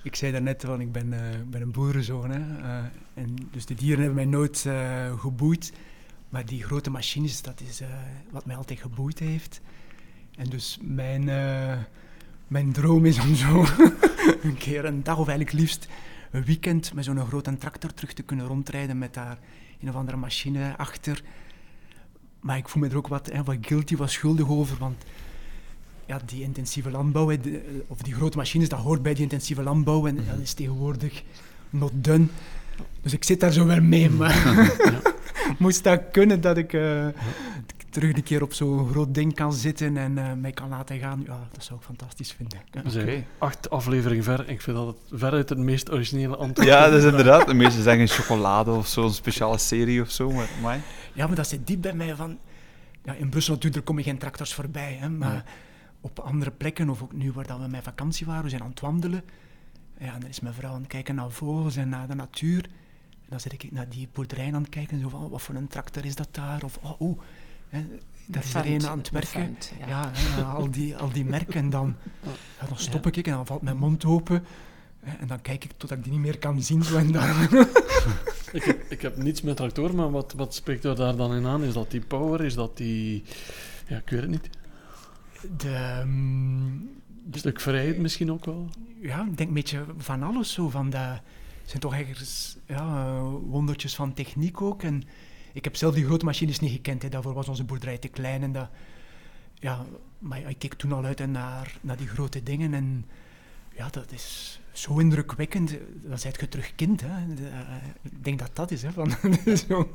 Ik 0.04 0.16
zei 0.16 0.32
daarnet, 0.32 0.64
van 0.66 0.82
ik 0.82 0.92
ben, 0.92 1.14
ben 1.50 1.62
een 1.62 1.72
boerenzoon. 1.72 2.32
Hè? 2.32 2.40
en 3.14 3.36
dus 3.52 3.66
de 3.66 3.76
dieren 3.76 4.04
hebben 4.04 4.16
mij 4.16 4.40
nooit 4.40 4.68
geboeid. 5.18 5.74
Maar 6.30 6.46
die 6.46 6.64
grote 6.64 6.90
machines, 6.90 7.42
dat 7.42 7.62
is 7.70 7.82
wat 8.32 8.46
mij 8.46 8.56
altijd 8.56 8.80
geboeid 8.80 9.20
heeft. 9.20 9.62
En 10.38 10.50
dus 10.50 10.78
mijn, 10.82 11.30
mijn 12.54 12.72
droom 12.72 13.06
is 13.06 13.20
om 13.20 13.36
zo 13.36 13.66
een 14.48 14.58
keer 14.58 14.86
een 14.86 15.04
dag 15.04 15.18
of 15.18 15.28
eigenlijk 15.28 15.60
liefst 15.60 15.88
een 16.32 16.44
weekend 16.44 16.94
met 16.94 17.06
zo'n 17.06 17.26
grote 17.26 17.58
tractor 17.58 17.94
terug 17.94 18.14
te 18.14 18.24
kunnen 18.24 18.46
rondrijden 18.46 18.98
met 18.98 19.14
daar 19.14 19.38
een 19.82 19.90
of 19.90 19.96
andere 19.96 20.18
machine 20.18 20.74
achter. 20.78 21.22
Maar 22.40 22.58
ik 22.58 22.70
voel 22.70 22.82
me 22.84 22.90
er 22.90 22.98
ook 22.98 23.08
wat, 23.08 23.30
hè, 23.32 23.44
wat 23.44 23.58
guilty, 23.62 23.96
wat 23.96 24.12
schuldig 24.12 24.50
over, 24.50 24.78
want 24.78 25.04
ja, 26.06 26.20
die 26.26 26.44
intensieve 26.44 26.92
landbouw, 26.92 27.30
hè, 27.30 27.40
de, 27.40 27.84
of 27.88 28.02
die 28.02 28.14
grote 28.14 28.38
machines, 28.38 28.70
dat 28.70 28.80
hoort 28.80 29.02
bij 29.02 29.14
die 29.14 29.24
intensieve 29.24 29.64
landbouw 29.64 30.08
en 30.08 30.16
dat 30.16 30.40
is 30.42 30.54
tegenwoordig 30.54 31.24
not 31.70 31.92
done. 31.94 32.28
Dus 33.02 33.14
ik 33.14 33.24
zit 33.24 33.40
daar 33.40 33.52
zo 33.52 33.66
wel 33.66 33.82
mee, 33.82 34.10
maar 34.10 34.72
moest 35.60 35.84
dat 35.84 36.02
kunnen 36.12 36.42
dat 36.42 36.58
ik 36.58 36.74
uh, 36.74 37.08
terug 37.94 38.16
een 38.16 38.24
keer 38.24 38.42
op 38.42 38.54
zo'n 38.54 38.90
groot 38.90 39.14
ding 39.14 39.34
kan 39.34 39.54
zitten 39.54 39.98
en 39.98 40.18
uh, 40.18 40.34
mij 40.34 40.52
kan 40.52 40.70
laten 40.70 41.00
gaan, 41.00 41.24
ja, 41.26 41.48
dat 41.52 41.64
zou 41.64 41.80
ik 41.80 41.86
fantastisch 41.86 42.32
vinden. 42.32 42.60
Ja. 42.72 42.82
We 42.82 42.90
zijn 42.90 43.04
okay. 43.04 43.26
acht 43.38 43.70
afleveringen 43.70 44.24
ver. 44.24 44.50
Ik 44.50 44.62
vind 44.62 44.78
dat 44.78 44.88
het 44.88 45.20
veruit 45.20 45.50
het 45.50 45.58
meest 45.58 45.92
originele 45.92 46.36
antwoord 46.36 46.68
Ja, 46.68 46.90
dat 46.90 47.00
is 47.00 47.06
inderdaad. 47.06 47.48
De 47.48 47.54
meeste 47.54 47.82
zeggen 47.82 48.08
chocolade 48.08 48.72
of 48.72 48.88
zo, 48.88 49.04
een 49.04 49.14
speciale 49.14 49.58
serie 49.58 50.02
of 50.02 50.12
zo. 50.12 50.32
Maar, 50.32 50.50
maar... 50.62 50.80
Ja, 51.14 51.28
maar 51.28 51.36
dat 51.36 51.48
zit 51.48 51.68
diep 51.68 51.82
bij 51.82 51.94
mij 51.94 52.16
van... 52.16 52.38
Ja, 53.04 53.14
in 53.14 53.30
Brussel 53.30 53.54
natuurlijk 53.54 53.86
kom 53.86 53.98
je 53.98 54.04
geen 54.04 54.18
tractors 54.18 54.54
voorbij, 54.54 54.98
hè, 55.00 55.10
maar 55.10 55.34
ja. 55.34 55.44
op 56.02 56.20
andere 56.20 56.52
plekken, 56.52 56.90
of 56.90 57.02
ook 57.02 57.14
nu 57.14 57.32
waar 57.32 57.48
dat 57.48 57.60
we 57.60 57.68
met 57.68 57.84
vakantie 57.84 58.26
waren, 58.26 58.44
we 58.44 58.50
zijn 58.50 58.62
aan 58.62 58.70
het 58.70 58.80
wandelen, 58.80 59.24
ja, 59.98 60.18
dan 60.20 60.30
is 60.30 60.40
mijn 60.40 60.54
vrouw 60.54 60.74
aan 60.74 60.80
het 60.80 60.88
kijken 60.88 61.16
naar 61.16 61.32
vogels 61.32 61.76
en 61.76 61.90
naar 61.90 62.08
de 62.08 62.16
natuur. 62.16 62.64
En 63.12 63.30
dan 63.30 63.40
zit 63.40 63.54
ik 63.54 63.72
naar 63.72 63.90
die 63.90 64.08
boerderijen 64.14 64.56
aan 64.56 64.62
het 64.62 64.70
kijken, 64.70 65.00
zo 65.00 65.10
van, 65.10 65.30
wat 65.30 65.42
voor 65.42 65.56
een 65.56 65.68
tractor 65.68 66.06
is 66.06 66.16
dat 66.16 66.28
daar? 66.32 66.64
Of, 66.64 66.80
oh, 66.82 67.02
oh 67.02 67.20
daar 68.26 68.44
is 68.44 68.54
er 68.54 68.66
een 68.66 68.88
aan 68.88 68.98
het 68.98 69.10
werken. 69.10 69.30
Vent, 69.30 69.72
ja, 69.88 70.12
al, 70.44 70.72
die, 70.72 70.98
al 70.98 71.12
die 71.12 71.26
merken. 71.26 71.54
En 71.54 71.70
dan, 71.80 71.96
ja, 72.60 72.68
dan 72.68 72.78
stop 72.78 73.08
ik 73.08 73.28
en 73.28 73.34
dan 73.34 73.46
valt 73.46 73.62
mijn 73.62 73.78
mond 73.78 74.06
open. 74.06 74.46
En 75.20 75.28
dan 75.28 75.42
kijk 75.42 75.64
ik 75.64 75.72
totdat 75.78 75.98
ik 75.98 76.04
die 76.04 76.14
niet 76.14 76.22
meer 76.22 76.38
kan 76.38 76.62
zien. 76.62 76.84
Zo 76.84 76.98
en 76.98 77.12
dan. 77.12 77.30
ik, 78.52 78.64
heb, 78.64 78.92
ik 78.92 79.02
heb 79.02 79.18
niets 79.18 79.42
met 79.42 79.56
tractor, 79.56 79.96
maar 79.96 80.12
wat, 80.12 80.34
wat 80.34 80.56
spreekt 80.56 80.84
er 80.84 80.96
daar 80.96 81.16
dan 81.16 81.34
in 81.34 81.46
aan? 81.46 81.64
Is 81.64 81.74
dat 81.74 81.92
die 81.92 82.02
power? 82.02 82.42
Is 82.42 82.54
dat 82.54 82.78
die... 82.78 83.24
Ja, 83.88 83.98
ik 83.98 84.10
weet 84.10 84.22
het 84.22 84.30
niet. 84.30 84.50
De... 85.58 86.00
Um, 86.02 86.92
een 87.32 87.40
stuk 87.40 87.60
vrijheid 87.60 87.98
misschien 87.98 88.32
ook 88.32 88.46
wel? 88.46 88.70
Ja, 89.02 89.22
ik 89.22 89.38
denk 89.38 89.50
een 89.50 89.56
beetje 89.56 89.86
van 89.98 90.24
alles 90.24 90.54
zo. 90.54 90.70
Van 90.70 90.90
dat 90.90 91.22
zijn 91.66 91.82
toch 91.82 91.96
ergens 91.96 92.58
ja, 92.68 93.22
wondertjes 93.24 93.96
van 93.96 94.14
techniek 94.14 94.62
ook. 94.62 94.84
En 94.84 95.04
ik 95.54 95.64
heb 95.64 95.76
zelf 95.76 95.94
die 95.94 96.06
grote 96.06 96.26
machines 96.26 96.60
niet 96.60 96.72
gekend. 96.72 97.02
Hè. 97.02 97.10
Daarvoor 97.10 97.34
was 97.34 97.48
onze 97.48 97.64
boerderij 97.64 97.98
te 97.98 98.08
klein. 98.08 98.44
En 98.44 98.52
dat, 98.52 98.70
ja, 99.54 99.86
maar 100.20 100.50
ik 100.50 100.60
keek 100.60 100.74
toen 100.74 100.92
al 100.92 101.04
uit 101.04 101.28
naar, 101.28 101.78
naar 101.82 101.98
die 101.98 102.08
grote 102.08 102.44
dingen. 102.44 102.74
En 102.74 103.06
ja, 103.76 103.90
dat 103.90 104.12
is 104.12 104.60
zo 104.72 104.98
indrukwekkend. 104.98 105.78
Dan 106.02 106.20
zijt 106.20 106.40
je 106.40 106.48
terug 106.48 106.76
kind. 106.76 107.02
Hè. 107.02 107.34
De, 107.36 107.42
uh, 107.42 107.60
ik 108.02 108.24
denk 108.24 108.40
dat 108.40 108.50
dat 108.54 108.72
is. 108.72 108.82
Hè, 108.82 108.92
van, 108.92 109.12
zo, 109.68 109.90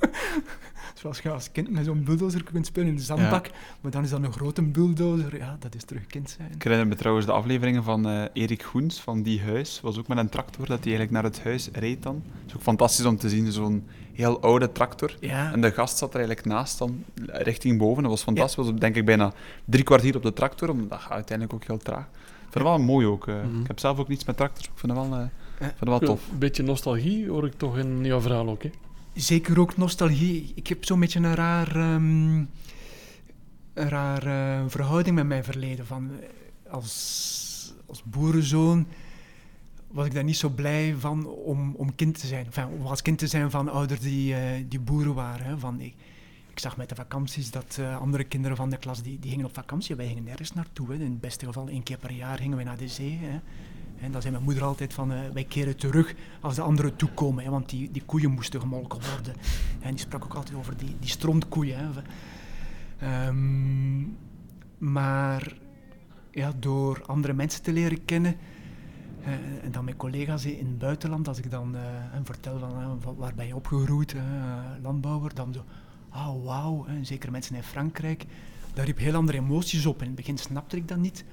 zoals 0.94 1.18
je 1.18 1.30
als 1.30 1.52
kind 1.52 1.70
met 1.70 1.84
zo'n 1.84 2.04
bulldozer 2.04 2.44
kunt 2.44 2.66
spelen 2.66 2.88
in 2.88 2.96
de 2.96 3.02
zandbak. 3.02 3.46
Ja. 3.46 3.52
Maar 3.80 3.90
dan 3.90 4.04
is 4.04 4.10
dat 4.10 4.22
een 4.22 4.32
grote 4.32 4.62
bulldozer. 4.62 5.36
Ja, 5.36 5.56
dat 5.60 5.74
is 5.74 5.84
terug 5.84 6.06
kind 6.06 6.30
zijn. 6.30 6.52
Ik 6.54 6.62
herinner 6.62 6.88
me 6.88 6.94
trouwens 6.94 7.26
de 7.26 7.32
afleveringen 7.32 7.84
van 7.84 8.08
uh, 8.08 8.24
Erik 8.32 8.62
Goens 8.62 9.00
van 9.00 9.22
Die 9.22 9.40
Huis. 9.40 9.80
was 9.80 9.98
ook 9.98 10.08
met 10.08 10.18
een 10.18 10.28
tractor 10.28 10.66
dat 10.66 10.84
hij 10.84 10.94
eigenlijk 10.94 11.10
naar 11.10 11.24
het 11.24 11.42
huis 11.42 11.68
reed 11.72 12.02
dan. 12.02 12.22
Het 12.24 12.46
is 12.46 12.54
ook 12.54 12.62
fantastisch 12.62 13.04
om 13.04 13.16
te 13.16 13.28
zien, 13.28 13.52
zo'n 13.52 13.86
heel 14.18 14.40
oude 14.40 14.72
tractor. 14.72 15.14
Ja. 15.20 15.52
En 15.52 15.60
de 15.60 15.72
gast 15.72 15.98
zat 15.98 16.10
er 16.10 16.16
eigenlijk 16.16 16.46
naast 16.46 16.78
dan, 16.78 17.04
richting 17.26 17.78
boven. 17.78 18.02
Dat 18.02 18.12
was 18.12 18.22
fantastisch. 18.22 18.64
Ja. 18.64 18.70
was 18.70 18.80
denk 18.80 18.96
ik 18.96 19.04
bijna 19.04 19.32
drie 19.64 19.84
kwartier 19.84 20.16
op 20.16 20.22
de 20.22 20.32
tractor. 20.32 20.70
Omdat 20.70 20.90
dat 20.90 21.00
gaat 21.00 21.10
uiteindelijk 21.10 21.56
ook 21.56 21.64
heel 21.64 21.78
traag. 21.78 22.04
Ik 22.04 22.54
vind 22.54 22.54
het 22.54 22.62
wel 22.62 22.78
mooi 22.78 23.06
ook. 23.06 23.26
Uh. 23.26 23.34
Mm 23.34 23.40
-hmm. 23.40 23.60
Ik 23.60 23.66
heb 23.66 23.78
zelf 23.78 23.98
ook 23.98 24.08
niets 24.08 24.24
met 24.24 24.36
tractors. 24.36 24.66
Ik 24.66 24.72
vind 24.74 24.92
het 24.92 25.08
wel, 25.08 25.18
uh, 25.18 25.26
vind 25.58 25.72
het 25.78 25.88
wel 25.88 25.98
tof. 25.98 26.30
Een 26.32 26.38
beetje 26.38 26.62
nostalgie 26.62 27.28
hoor 27.28 27.46
ik 27.46 27.54
toch 27.56 27.78
in 27.78 28.04
jouw 28.04 28.20
verhaal 28.20 28.48
ook. 28.48 28.62
Hè? 28.62 28.70
Zeker 29.14 29.60
ook 29.60 29.76
nostalgie. 29.76 30.52
Ik 30.54 30.66
heb 30.66 30.84
zo'n 30.84 31.00
beetje 31.00 31.18
een 31.18 31.34
raar, 31.34 31.76
um, 31.76 32.50
een 33.74 33.88
raar 33.88 34.26
uh, 34.26 34.64
verhouding 34.66 35.16
met 35.16 35.26
mijn 35.26 35.44
verleden. 35.44 35.86
Van, 35.86 36.10
als, 36.70 37.74
als 37.86 38.02
boerenzoon 38.04 38.86
was 39.90 40.06
ik 40.06 40.14
daar 40.14 40.24
niet 40.24 40.36
zo 40.36 40.48
blij 40.48 40.94
van 40.98 41.26
om, 41.26 41.74
om 41.74 41.94
kind 41.94 42.20
te 42.20 42.26
zijn. 42.26 42.44
Enfin, 42.44 42.66
om 42.66 42.86
als 42.86 43.02
kind 43.02 43.18
te 43.18 43.26
zijn 43.26 43.50
van 43.50 43.68
ouders 43.68 44.00
die, 44.00 44.34
uh, 44.34 44.40
die 44.68 44.80
boeren 44.80 45.14
waren. 45.14 45.46
Hè. 45.46 45.58
Van, 45.58 45.80
ik, 45.80 45.94
ik 46.50 46.58
zag 46.58 46.76
met 46.76 46.88
de 46.88 46.94
vakanties 46.94 47.50
dat 47.50 47.76
uh, 47.80 48.00
andere 48.00 48.24
kinderen 48.24 48.56
van 48.56 48.70
de 48.70 48.76
klas 48.76 49.02
die, 49.02 49.18
die 49.18 49.30
gingen 49.30 49.46
op 49.46 49.54
vakantie. 49.54 49.96
Wij 49.96 50.06
gingen 50.06 50.24
nergens 50.24 50.52
naartoe. 50.52 50.94
In 50.94 51.00
het 51.00 51.20
beste 51.20 51.46
geval 51.46 51.68
één 51.68 51.82
keer 51.82 51.98
per 51.98 52.12
jaar 52.12 52.38
gingen 52.38 52.56
we 52.56 52.64
naar 52.64 52.76
de 52.76 52.88
zee. 52.88 53.18
Hè. 53.22 53.40
En 54.00 54.12
dan 54.12 54.20
zei 54.20 54.32
mijn 54.32 54.44
moeder 54.44 54.64
altijd 54.64 54.94
van, 54.94 55.12
uh, 55.12 55.18
wij 55.32 55.44
keren 55.44 55.76
terug 55.76 56.14
als 56.40 56.54
de 56.54 56.62
anderen 56.62 56.96
toekomen. 56.96 57.44
Hè, 57.44 57.50
want 57.50 57.68
die, 57.68 57.90
die 57.90 58.02
koeien 58.02 58.30
moesten 58.30 58.60
gemolken 58.60 59.00
worden. 59.10 59.34
En 59.80 59.90
die 59.90 59.98
sprak 59.98 60.24
ook 60.24 60.34
altijd 60.34 60.56
over 60.56 60.76
die, 60.76 60.96
die 61.00 61.10
strontkoeien. 61.10 61.78
Hè. 61.78 63.26
Um, 63.26 64.16
maar 64.78 65.56
ja, 66.30 66.52
door 66.58 67.02
andere 67.06 67.32
mensen 67.32 67.62
te 67.62 67.72
leren 67.72 68.04
kennen. 68.04 68.36
Uh, 69.28 69.64
en 69.64 69.72
dan 69.72 69.84
mijn 69.84 69.96
collega's 69.96 70.44
in 70.44 70.66
het 70.66 70.78
buitenland, 70.78 71.28
als 71.28 71.38
ik 71.38 71.50
dan 71.50 71.74
uh, 71.74 71.80
hen 71.84 72.24
vertel 72.24 72.58
van, 72.58 73.00
van 73.00 73.16
waar 73.16 73.34
ben 73.34 73.46
je 73.46 73.56
opgegroeid, 73.56 74.14
landbouwer, 74.82 75.34
dan 75.34 75.52
zo, 75.52 75.64
oh 76.12 76.44
wauw, 76.44 76.86
zeker 77.02 77.30
mensen 77.30 77.54
in 77.56 77.62
Frankrijk, 77.62 78.24
daar 78.74 78.84
riep 78.84 78.98
heel 78.98 79.14
andere 79.14 79.38
emoties 79.38 79.86
op. 79.86 80.00
In 80.00 80.06
het 80.06 80.16
begin 80.16 80.38
snapte 80.38 80.76
ik 80.76 80.88
dat 80.88 80.98
niet. 80.98 81.24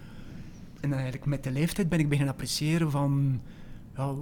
En 0.80 0.90
dan 0.90 1.00
eigenlijk 1.00 1.26
met 1.26 1.44
de 1.44 1.52
leeftijd 1.52 1.90
ben 1.90 2.00
ik 2.00 2.10
beginnen 2.10 2.34
appreciëren 2.34 2.92
van 2.92 3.42
ja, 3.96 4.14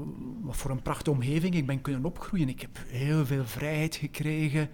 wat 0.41 0.57
voor 0.57 0.71
een 0.71 0.81
prachtige 0.81 1.11
omgeving 1.11 1.55
ik 1.55 1.65
ben 1.65 1.81
kunnen 1.81 2.05
opgroeien. 2.05 2.49
Ik 2.49 2.61
heb 2.61 2.79
heel 2.87 3.25
veel 3.25 3.45
vrijheid 3.45 3.95
gekregen. 3.95 4.69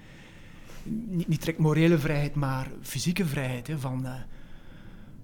Niet, 1.07 1.27
niet 1.27 1.39
direct 1.39 1.59
morele 1.59 1.97
vrijheid, 1.97 2.35
maar 2.35 2.71
fysieke 2.81 3.25
vrijheid. 3.25 3.67
Hè, 3.67 3.79
van, 3.79 4.05
uh, 4.05 4.13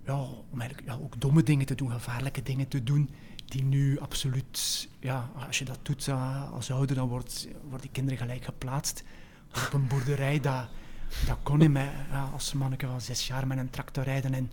ja, 0.05 0.19
om 0.51 0.59
eigenlijk 0.59 0.89
ja, 0.89 0.97
ook 1.03 1.21
domme 1.21 1.43
dingen 1.43 1.65
te 1.65 1.75
doen, 1.75 1.91
gevaarlijke 1.91 2.41
dingen 2.41 2.67
te 2.67 2.83
doen, 2.83 3.09
die 3.45 3.63
nu 3.63 3.99
absoluut, 3.99 4.87
ja, 4.99 5.29
als 5.47 5.59
je 5.59 5.65
dat 5.65 5.79
doet 5.81 6.07
uh, 6.07 6.51
als 6.51 6.71
ouder, 6.71 6.95
dan 6.95 7.07
wordt, 7.07 7.47
worden 7.61 7.81
die 7.81 7.91
kinderen 7.91 8.19
gelijk 8.19 8.45
geplaatst. 8.45 9.03
Op 9.65 9.73
een 9.73 9.87
boerderij, 9.87 10.39
dat, 10.39 10.67
dat 11.25 11.37
kon 11.43 11.61
ik 11.61 11.69
mij 11.69 11.91
als 12.33 12.53
manneke 12.53 12.87
van 12.87 13.01
zes 13.01 13.27
jaar 13.27 13.47
met 13.47 13.57
een 13.57 13.69
tractor 13.69 14.03
rijden 14.03 14.33
en 14.33 14.51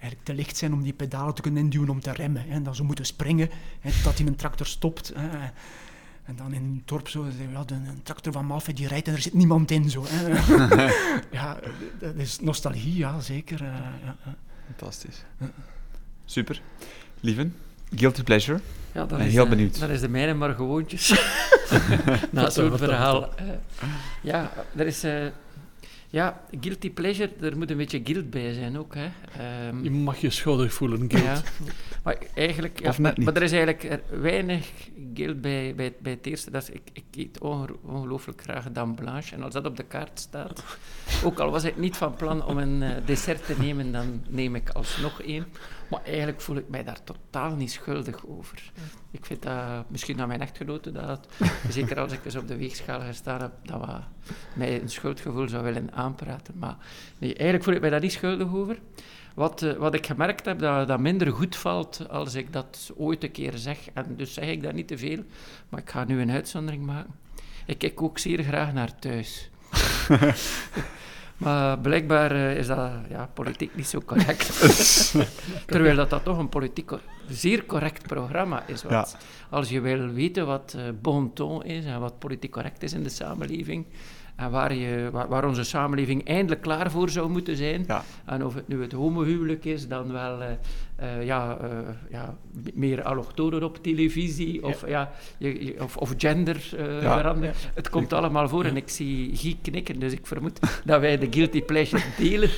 eigenlijk 0.00 0.24
te 0.24 0.34
licht 0.34 0.56
zijn 0.56 0.72
om 0.72 0.82
die 0.82 0.92
pedalen 0.92 1.34
te 1.34 1.42
kunnen 1.42 1.62
induwen 1.62 1.88
om 1.88 2.00
te 2.00 2.12
remmen. 2.12 2.42
Hè. 2.42 2.50
En 2.50 2.62
dan 2.62 2.74
zo 2.74 2.84
moeten 2.84 3.06
springen, 3.06 3.50
hè, 3.80 3.90
totdat 3.90 4.18
hij 4.18 4.26
een 4.26 4.36
tractor 4.36 4.66
stopt. 4.66 5.12
Hè. 5.14 5.50
En 6.24 6.36
dan 6.36 6.52
in 6.52 6.74
het 6.76 6.88
dorp 6.88 7.08
zo, 7.08 7.26
ja, 7.52 7.64
de, 7.64 7.74
een 7.74 8.02
tractor 8.02 8.32
van 8.32 8.46
Malfait 8.46 8.76
die 8.76 8.88
rijdt 8.88 9.08
en 9.08 9.14
er 9.14 9.20
zit 9.20 9.34
niemand 9.34 9.70
in. 9.70 9.90
Zo, 9.90 10.04
hè. 10.06 10.28
ja, 11.38 11.58
dat 11.98 12.14
is 12.14 12.40
nostalgie, 12.40 12.96
ja, 12.96 13.20
zeker. 13.20 13.62
Uh, 13.62 13.68
ja. 14.04 14.16
Fantastisch. 14.66 15.24
Super. 16.24 16.62
Lieven, 17.20 17.56
guilty 17.96 18.22
pleasure? 18.22 18.60
Ja, 18.92 19.00
dat 19.06 19.18
ben 19.18 19.26
is, 19.26 19.32
heel 19.32 19.48
benieuwd. 19.48 19.80
Dat 19.80 19.88
is 19.88 20.00
de 20.00 20.08
mijne, 20.08 20.34
maar 20.34 20.54
gewoontjes. 20.54 21.08
Na 22.30 22.50
zo'n 22.50 22.78
verhaal. 22.78 23.22
Uh, 23.22 23.48
ja, 24.22 24.52
er 24.76 24.86
is... 24.86 25.04
Uh, 25.04 25.26
ja, 26.12 26.40
guilty 26.60 26.90
pleasure, 26.90 27.30
er 27.40 27.56
moet 27.56 27.70
een 27.70 27.76
beetje 27.76 28.00
guilt 28.04 28.30
bij 28.30 28.52
zijn 28.52 28.78
ook. 28.78 28.94
Hè. 28.94 29.08
Um, 29.68 29.84
je 29.84 29.90
mag 29.90 30.16
je 30.16 30.30
schuldig 30.30 30.72
voelen, 30.72 31.10
guilt. 31.10 31.24
Ja, 31.24 31.42
maar 32.02 32.16
eigenlijk... 32.34 32.80
Ja, 32.80 32.94
maar 32.98 33.34
er 33.34 33.42
is 33.42 33.52
eigenlijk 33.52 34.00
weinig 34.20 34.70
guilt 35.14 35.40
bij, 35.40 35.74
bij, 35.76 35.94
bij 36.02 36.12
het 36.12 36.26
eerste. 36.26 36.50
Dat 36.50 36.62
is, 36.62 36.70
ik, 36.70 36.82
ik 36.92 37.04
eet 37.12 37.38
ongelooflijk 37.82 38.42
graag 38.42 38.72
blanche. 38.94 39.34
En 39.34 39.42
als 39.42 39.52
dat 39.52 39.66
op 39.66 39.76
de 39.76 39.84
kaart 39.84 40.20
staat, 40.20 40.64
ook 41.24 41.38
al 41.38 41.50
was 41.50 41.64
ik 41.64 41.76
niet 41.76 41.96
van 41.96 42.14
plan 42.14 42.44
om 42.44 42.58
een 42.58 42.82
uh, 42.82 42.90
dessert 43.04 43.46
te 43.46 43.54
nemen, 43.58 43.92
dan 43.92 44.22
neem 44.28 44.54
ik 44.54 44.70
alsnog 44.70 45.22
één. 45.22 45.46
Maar 45.90 46.04
eigenlijk 46.04 46.40
voel 46.40 46.56
ik 46.56 46.68
mij 46.68 46.84
daar 46.84 47.04
totaal 47.04 47.54
niet 47.54 47.72
schuldig 47.72 48.26
over. 48.26 48.72
Ik 49.10 49.24
vind 49.24 49.42
dat, 49.42 49.90
misschien 49.90 50.16
naar 50.16 50.26
mijn 50.26 50.40
echtgenote, 50.40 50.92
dat, 50.92 51.28
zeker 51.68 52.00
als 52.00 52.12
ik 52.12 52.24
eens 52.24 52.36
op 52.36 52.48
de 52.48 52.56
weegschaal 52.56 53.00
gestaan 53.00 53.40
heb, 53.40 53.52
dat 53.62 53.78
wat 53.78 54.02
mij 54.54 54.80
een 54.80 54.88
schuldgevoel 54.88 55.48
zou 55.48 55.64
willen 55.64 55.92
aanpraten. 55.92 56.54
Maar 56.58 56.76
nee, 57.18 57.34
eigenlijk 57.34 57.64
voel 57.64 57.74
ik 57.74 57.80
mij 57.80 57.90
daar 57.90 58.00
niet 58.00 58.12
schuldig 58.12 58.54
over. 58.54 58.78
Wat, 59.34 59.62
uh, 59.62 59.72
wat 59.72 59.94
ik 59.94 60.06
gemerkt 60.06 60.44
heb, 60.44 60.58
dat 60.58 60.88
dat 60.88 61.00
minder 61.00 61.32
goed 61.32 61.56
valt 61.56 62.08
als 62.08 62.34
ik 62.34 62.52
dat 62.52 62.92
ooit 62.96 63.24
een 63.24 63.30
keer 63.30 63.58
zeg. 63.58 63.78
En 63.94 64.16
dus 64.16 64.34
zeg 64.34 64.48
ik 64.48 64.62
dat 64.62 64.72
niet 64.72 64.88
te 64.88 64.98
veel, 64.98 65.24
maar 65.68 65.80
ik 65.80 65.90
ga 65.90 66.04
nu 66.04 66.20
een 66.20 66.30
uitzondering 66.30 66.86
maken. 66.86 67.14
Ik 67.66 67.78
kijk 67.78 68.02
ook 68.02 68.18
zeer 68.18 68.42
graag 68.42 68.72
naar 68.72 68.98
thuis. 68.98 69.50
Maar 71.40 71.78
blijkbaar 71.78 72.32
uh, 72.32 72.56
is 72.56 72.66
dat 72.66 72.90
ja, 73.08 73.30
politiek 73.34 73.76
niet 73.76 73.86
zo 73.86 74.00
correct. 74.00 74.60
Terwijl 75.66 75.96
dat, 75.96 76.10
dat 76.10 76.24
toch 76.24 76.38
een 76.38 76.48
politiek 76.48 76.90
zeer 77.28 77.66
correct 77.66 78.06
programma 78.06 78.66
is. 78.66 78.82
Wat, 78.82 78.92
ja. 78.92 79.06
Als 79.50 79.68
je 79.68 79.80
wil 79.80 80.08
weten 80.08 80.46
wat 80.46 80.74
uh, 80.76 80.82
bon 81.00 81.32
ton 81.32 81.64
is 81.64 81.84
en 81.84 82.00
wat 82.00 82.18
politiek 82.18 82.50
correct 82.50 82.82
is 82.82 82.92
in 82.92 83.02
de 83.02 83.08
samenleving, 83.08 83.86
en 84.40 84.50
waar, 84.50 84.74
je, 84.74 85.08
waar, 85.12 85.28
waar, 85.28 85.44
onze 85.44 85.64
samenleving 85.64 86.26
eindelijk 86.26 86.60
klaar 86.60 86.90
voor 86.90 87.08
zou 87.08 87.30
moeten 87.30 87.56
zijn. 87.56 87.84
Ja. 87.86 88.04
En 88.24 88.44
of 88.44 88.54
het 88.54 88.68
nu 88.68 88.82
het 88.82 88.92
homohuwelijk 88.92 89.64
is, 89.64 89.88
dan 89.88 90.12
wel 90.12 90.40
uh, 90.40 90.46
uh, 91.02 91.24
ja, 91.26 91.58
uh, 91.62 91.68
ja, 92.10 92.34
meer 92.74 93.02
allochtonen 93.02 93.62
op 93.62 93.82
televisie, 93.82 94.64
of, 94.64 94.88
ja. 94.88 95.10
je, 95.38 95.76
of, 95.80 95.96
of, 95.96 96.14
gender 96.16 96.56
veranderen. 97.00 97.54
Het 97.74 97.90
komt 97.90 98.12
allemaal 98.12 98.48
voor 98.48 98.64
en 98.64 98.76
ik 98.76 98.88
zie 98.88 99.36
Guy 99.36 99.58
knikken, 99.62 99.98
dus 99.98 100.12
ik 100.12 100.26
vermoed 100.26 100.60
dat 100.84 101.00
wij 101.00 101.18
de 101.18 101.26
guilty 101.30 101.62
pleasure 101.62 102.02
delen. 102.18 102.50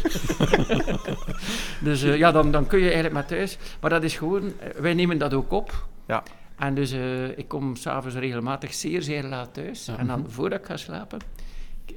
dus 1.88 2.02
ja, 2.02 2.32
dan, 2.32 2.50
dan 2.50 2.66
kun 2.66 2.78
je 2.78 2.84
eigenlijk 2.84 3.14
maar 3.14 3.26
thuis. 3.26 3.58
Maar 3.80 3.90
dat 3.90 4.02
is 4.02 4.16
gewoon, 4.16 4.52
wij 4.76 4.94
nemen 4.94 5.18
dat 5.18 5.34
ook 5.34 5.52
op. 5.52 5.86
Ja. 6.06 6.22
En 6.58 6.74
dus 6.74 6.94
ik 7.36 7.48
kom 7.48 7.76
s'avonds 7.76 8.16
regelmatig 8.16 8.74
zeer, 8.74 9.02
zeer 9.02 9.24
laat 9.24 9.54
thuis. 9.54 9.88
En 9.88 10.06
dan 10.06 10.24
voordat 10.28 10.58
ik 10.58 10.66
ga 10.66 10.76
slapen, 10.76 11.18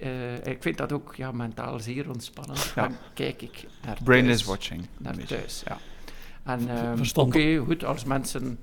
uh, 0.02 0.46
ik 0.46 0.62
vind 0.62 0.78
dat 0.78 0.92
ook 0.92 1.16
ja, 1.16 1.32
mentaal 1.32 1.80
zeer 1.80 2.10
ontspannend. 2.10 2.74
Ja. 2.76 2.88
Dan 2.88 2.98
kijk 3.14 3.42
ik 3.42 3.66
naar 3.86 3.98
Brainless 4.04 4.44
watching. 4.44 4.88
Naar 4.98 5.18
thuis, 5.18 5.64
ja. 5.68 5.78
En 6.44 6.78
um, 6.78 7.00
oké, 7.00 7.20
okay, 7.20 7.58
goed, 7.58 7.84
als 7.84 8.04
mensen 8.04 8.60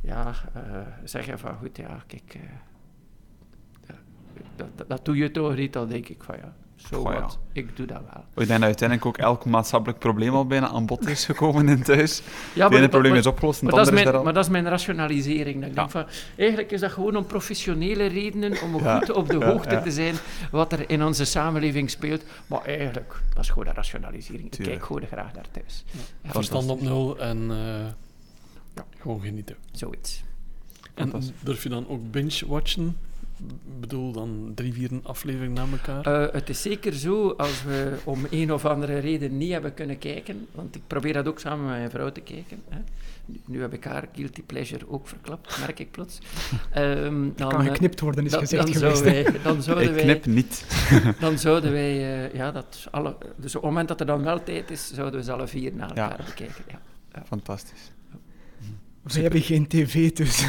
ja, 0.00 0.34
uh, 0.56 0.62
zeggen 1.04 1.38
van 1.38 1.54
goed, 1.54 1.76
ja, 1.76 2.04
kijk, 2.06 2.34
uh, 2.36 2.42
dat, 4.56 4.68
dat, 4.76 4.88
dat, 4.88 5.04
doe 5.04 5.16
je 5.16 5.30
toch 5.30 5.56
niet, 5.56 5.72
dan 5.72 5.88
denk 5.88 6.08
ik 6.08 6.22
van 6.22 6.36
ja, 6.36 6.54
zo 6.88 7.02
wat, 7.02 7.12
ja. 7.12 7.28
ik 7.52 7.76
doe 7.76 7.86
dat 7.86 8.00
wel. 8.12 8.24
Ik 8.42 8.46
denk 8.46 8.48
dat 8.48 8.62
uiteindelijk 8.62 9.08
ook 9.08 9.18
elk 9.18 9.44
maatschappelijk 9.44 9.98
probleem 9.98 10.34
al 10.34 10.46
bijna 10.46 10.68
aan 10.68 10.86
bod 10.86 11.08
is 11.08 11.24
gekomen 11.24 11.68
in 11.68 11.82
thuis. 11.82 12.22
Ja, 12.54 12.64
het 12.68 12.74
ene 12.74 12.88
probleem 12.88 13.14
is 13.14 13.26
opgelost, 13.26 13.62
maar, 13.62 13.72
dat 13.72 13.86
is 13.86 14.04
mijn, 14.04 14.22
maar 14.22 14.32
dat 14.32 14.44
is 14.44 14.50
mijn 14.50 14.68
rationalisering. 14.68 15.60
Dat 15.60 15.68
ik 15.68 15.74
denk 15.74 15.90
van, 15.90 16.06
eigenlijk 16.36 16.70
is 16.70 16.80
dat 16.80 16.92
gewoon 16.92 17.16
om 17.16 17.26
professionele 17.26 18.06
redenen, 18.06 18.62
om 18.62 18.72
goed 18.72 19.10
op 19.10 19.28
de 19.28 19.44
hoogte 19.44 19.80
te 19.82 19.90
zijn 19.90 20.14
wat 20.50 20.72
er 20.72 20.90
in 20.90 21.04
onze 21.04 21.24
samenleving 21.24 21.90
speelt. 21.90 22.22
Maar 22.46 22.64
eigenlijk, 22.64 23.22
dat 23.34 23.42
is 23.42 23.48
gewoon 23.48 23.66
een 23.66 23.74
rationalisering. 23.74 24.52
Ik 24.52 24.64
kijk 24.64 24.84
gewoon 24.84 25.06
graag 25.06 25.32
naar 25.34 25.46
thuis. 25.50 25.84
Verstand 26.24 26.70
op 26.70 26.80
nul 26.80 27.18
en 27.18 27.50
uh, 27.50 27.56
gewoon 29.00 29.20
genieten. 29.20 29.56
Zoiets. 29.72 30.22
En 30.94 31.12
durf 31.40 31.62
je 31.62 31.68
dan 31.68 31.88
ook 31.88 32.10
binge-watchen? 32.10 32.96
Bedoel, 33.80 34.12
dan 34.12 34.52
drie, 34.54 34.72
vier 34.72 34.90
afleveringen 35.02 35.52
na 35.52 35.66
elkaar? 35.72 36.22
Uh, 36.22 36.32
het 36.32 36.48
is 36.48 36.62
zeker 36.62 36.92
zo, 36.92 37.30
als 37.30 37.62
we 37.64 37.98
om 38.04 38.26
een 38.30 38.52
of 38.52 38.64
andere 38.64 38.98
reden 38.98 39.36
niet 39.38 39.52
hebben 39.52 39.74
kunnen 39.74 39.98
kijken, 39.98 40.46
want 40.52 40.74
ik 40.74 40.82
probeer 40.86 41.12
dat 41.12 41.28
ook 41.28 41.38
samen 41.38 41.66
met 41.66 41.76
mijn 41.76 41.90
vrouw 41.90 42.12
te 42.12 42.20
kijken. 42.20 42.62
Hè. 42.68 42.78
Nu 43.46 43.60
heb 43.60 43.72
ik 43.72 43.84
haar 43.84 44.08
guilty 44.14 44.42
pleasure 44.42 44.90
ook 44.90 45.08
verklapt, 45.08 45.58
merk 45.58 45.78
ik 45.78 45.90
plots. 45.90 46.18
Um, 46.76 47.32
dan, 47.36 47.48
kan 47.48 47.64
geknipt 47.64 48.00
worden, 48.00 48.24
is 48.24 48.34
gezegd 48.34 48.66
dan 48.66 48.74
geweest. 48.74 49.02
Wij, 49.02 49.26
dan 49.42 49.62
zouden 49.62 49.96
ik 49.96 50.02
knip 50.02 50.26
niet. 50.26 50.64
dan 51.20 51.38
zouden 51.38 51.72
wij, 51.72 51.96
uh, 51.96 52.34
ja, 52.34 52.52
dat 52.52 52.88
alle, 52.90 53.16
dus 53.36 53.56
op 53.56 53.62
het 53.62 53.70
moment 53.70 53.88
dat 53.88 54.00
er 54.00 54.06
dan 54.06 54.22
wel 54.22 54.42
tijd 54.42 54.70
is, 54.70 54.92
zouden 54.94 55.20
we 55.20 55.26
ze 55.26 55.32
alle 55.32 55.46
vier 55.46 55.72
na 55.74 55.88
elkaar 55.88 56.18
ja. 56.18 56.24
bekijken. 56.24 56.64
Ja. 56.68 56.80
ja. 57.12 57.22
Fantastisch. 57.26 57.92
We 59.02 59.20
hebben 59.20 59.40
geen 59.40 59.66
tv, 59.66 60.12
dus 60.12 60.46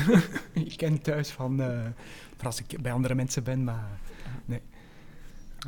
ik 0.54 0.78
ken 0.78 1.02
thuis 1.02 1.30
van... 1.30 1.62
Uh, 1.62 1.68
als 2.46 2.60
ik 2.60 2.82
bij 2.82 2.92
andere 2.92 3.16
mensen 3.16 3.44
ben, 3.44 3.64
maar 3.64 3.88
nee. 4.46 4.62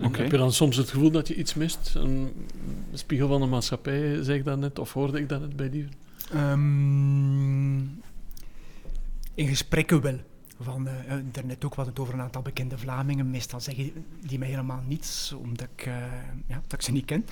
Okay. 0.01 0.21
Heb 0.21 0.31
je 0.31 0.37
dan 0.37 0.53
soms 0.53 0.75
het 0.75 0.89
gevoel 0.89 1.11
dat 1.11 1.27
je 1.27 1.35
iets 1.35 1.53
mist? 1.53 1.95
Een 1.95 2.47
spiegel 2.93 3.27
van 3.27 3.41
de 3.41 3.47
maatschappij, 3.47 4.23
zeg 4.23 4.37
ik 4.37 4.45
dat 4.45 4.59
net, 4.59 4.79
of 4.79 4.93
hoorde 4.93 5.19
ik 5.19 5.29
dat 5.29 5.39
net 5.39 5.55
bij 5.55 5.69
die? 5.69 5.87
Um, 6.35 8.01
in 9.33 9.47
gesprekken 9.47 10.01
wel. 10.01 10.19
Van, 10.59 10.87
uh, 10.87 11.13
daarnet 11.31 11.65
ook 11.65 11.75
wat 11.75 11.85
het 11.85 11.99
over 11.99 12.13
een 12.13 12.21
aantal 12.21 12.41
bekende 12.41 12.77
Vlamingen. 12.77 13.29
Meestal 13.29 13.59
zeggen 13.59 13.91
die 14.21 14.39
mij 14.39 14.47
helemaal 14.47 14.83
niets, 14.87 15.31
omdat 15.31 15.67
ik, 15.75 15.85
uh, 15.85 15.95
ja, 16.47 16.61
dat 16.67 16.73
ik 16.73 16.81
ze 16.81 16.91
niet 16.91 17.05
ken. 17.05 17.25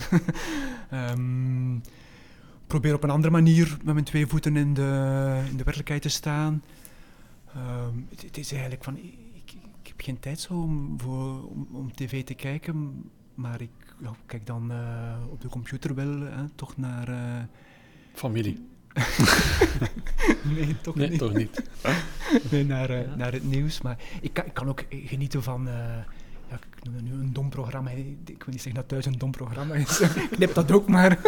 um, 0.94 1.82
probeer 2.68 2.94
op 2.94 3.04
een 3.04 3.10
andere 3.10 3.34
manier 3.34 3.78
met 3.84 3.94
mijn 3.94 4.06
twee 4.06 4.28
voeten 4.28 4.58
in 4.58 4.74
de, 4.74 5.42
in 5.50 5.58
de 5.58 5.64
werkelijkheid 5.64 6.02
te 6.02 6.10
staan. 6.10 6.64
Um, 7.56 8.08
het, 8.10 8.22
het, 8.22 8.38
is 8.38 8.52
eigenlijk 8.52 8.84
van, 8.84 9.00
geen 10.04 10.20
tijd 10.20 10.39
zo 10.39 10.54
om, 10.54 10.99
voor, 10.99 11.49
om, 11.49 11.68
om, 11.72 11.93
tv 11.93 12.24
te 12.24 12.34
kijken, 12.34 13.04
maar 13.36 13.62
ik 13.62 13.70
ja, 14.02 14.12
kijk 14.26 14.45
dan 14.45 14.72
uh, 14.72 15.16
op 15.30 15.41
de 15.41 15.47
computer 15.47 15.95
wel 15.95 16.20
hè, 16.20 16.49
toch 16.56 16.78
naar... 16.78 17.10
Uh... 17.10 17.43
Familie. 18.14 18.70
nee, 20.56 20.82
toch 20.82 20.95
nee, 20.95 21.10
niet. 21.10 21.20
toch 21.20 21.34
niet. 21.34 21.64
nee, 22.52 22.66
naar, 22.66 22.91
uh, 22.91 23.16
naar 23.16 23.32
het 23.32 23.43
nieuws. 23.43 23.82
Maar 23.82 23.97
ik 24.22 24.34
kan, 24.34 24.45
ik 24.45 24.54
kan 24.54 24.68
ook 24.68 24.86
genieten 24.89 25.43
van... 25.43 25.68
ja, 26.49 26.56
ik 26.56 26.84
noem 26.84 26.95
het 26.95 27.04
nu 27.04 27.12
een 27.12 27.34
dom 27.34 27.49
programma. 27.49 27.89
Ik 27.89 28.26
wil 28.26 28.38
niet 28.45 28.62
zeggen 28.62 28.74
dat 28.74 28.88
thuis 28.88 29.06
een 29.06 29.18
dom 29.18 29.32
programma 29.32 29.76
is. 29.76 29.99
ik 30.02 30.30
knip 30.32 30.54
dat 30.54 30.72
ook 30.72 30.88
maar. 30.88 31.20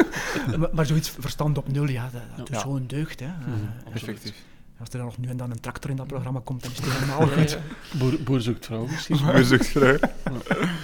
maar. 0.57 0.69
maar. 0.73 0.85
zoiets 0.85 1.09
verstand 1.09 1.57
op 1.57 1.71
nul, 1.71 1.87
ja, 1.87 2.09
dat, 2.09 2.21
dat 2.37 2.47
ja. 2.47 2.55
is 2.55 2.61
zo'n 2.61 2.87
deugd. 2.87 3.19
Hè. 3.19 3.27
Mm, 3.27 3.93
effectief. 3.93 4.43
Als 4.79 4.89
er 4.89 4.97
dan 4.97 5.05
nog 5.05 5.17
nu 5.17 5.27
en 5.27 5.37
dan 5.37 5.51
een 5.51 5.59
tractor 5.59 5.89
in 5.89 5.95
dat 5.95 6.07
programma 6.07 6.41
komt, 6.43 6.61
dan 6.63 6.71
is 6.71 6.77
het 6.77 6.93
helemaal 6.93 7.27
goed. 7.27 7.57
Boer, 7.99 8.23
boer 8.23 8.41
zoekt 8.41 8.65
vrouw 8.65 8.85
misschien. 8.85 9.17
Boer 9.25 9.43
zoekt 9.43 9.67
vrouw. 9.67 9.97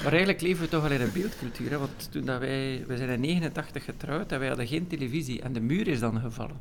Maar 0.04 0.12
eigenlijk 0.12 0.42
leven 0.42 0.64
we 0.64 0.70
toch 0.70 0.84
al 0.84 0.92
in 0.92 1.02
een 1.02 1.12
beeldcultuur. 1.14 1.70
Hè? 1.70 1.78
Want 1.78 2.12
toen 2.12 2.26
dat 2.26 2.40
wij... 2.40 2.84
We 2.88 2.98
zijn 2.98 3.10
in 3.10 3.20
89 3.20 3.84
getrouwd 3.84 4.32
en 4.32 4.40
wij 4.40 4.48
hadden 4.48 4.68
geen 4.68 4.88
televisie. 4.88 5.42
En 5.42 5.54
de 5.54 5.60
muur 5.60 5.88
is 5.88 6.00
dan 6.00 6.20
gevallen. 6.20 6.56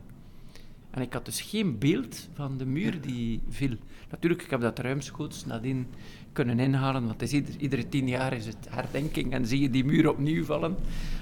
En 0.90 1.02
ik 1.02 1.12
had 1.12 1.24
dus 1.24 1.40
geen 1.40 1.78
beeld 1.78 2.28
van 2.34 2.58
de 2.58 2.66
muur 2.66 3.00
die 3.00 3.40
viel. 3.48 3.76
Natuurlijk, 4.10 4.42
ik 4.42 4.50
heb 4.50 4.60
dat 4.60 4.78
ruimschoots 4.78 5.44
nadien 5.46 5.86
kunnen 6.32 6.58
inhalen, 6.60 7.00
want 7.06 7.20
het 7.20 7.22
is 7.22 7.32
ieder, 7.32 7.54
iedere 7.58 7.88
tien 7.88 8.08
jaar 8.08 8.32
is 8.32 8.46
het 8.46 8.56
herdenking 8.68 9.32
en 9.32 9.46
zie 9.46 9.60
je 9.60 9.70
die 9.70 9.84
muur 9.84 10.08
opnieuw 10.10 10.44
vallen. 10.44 10.76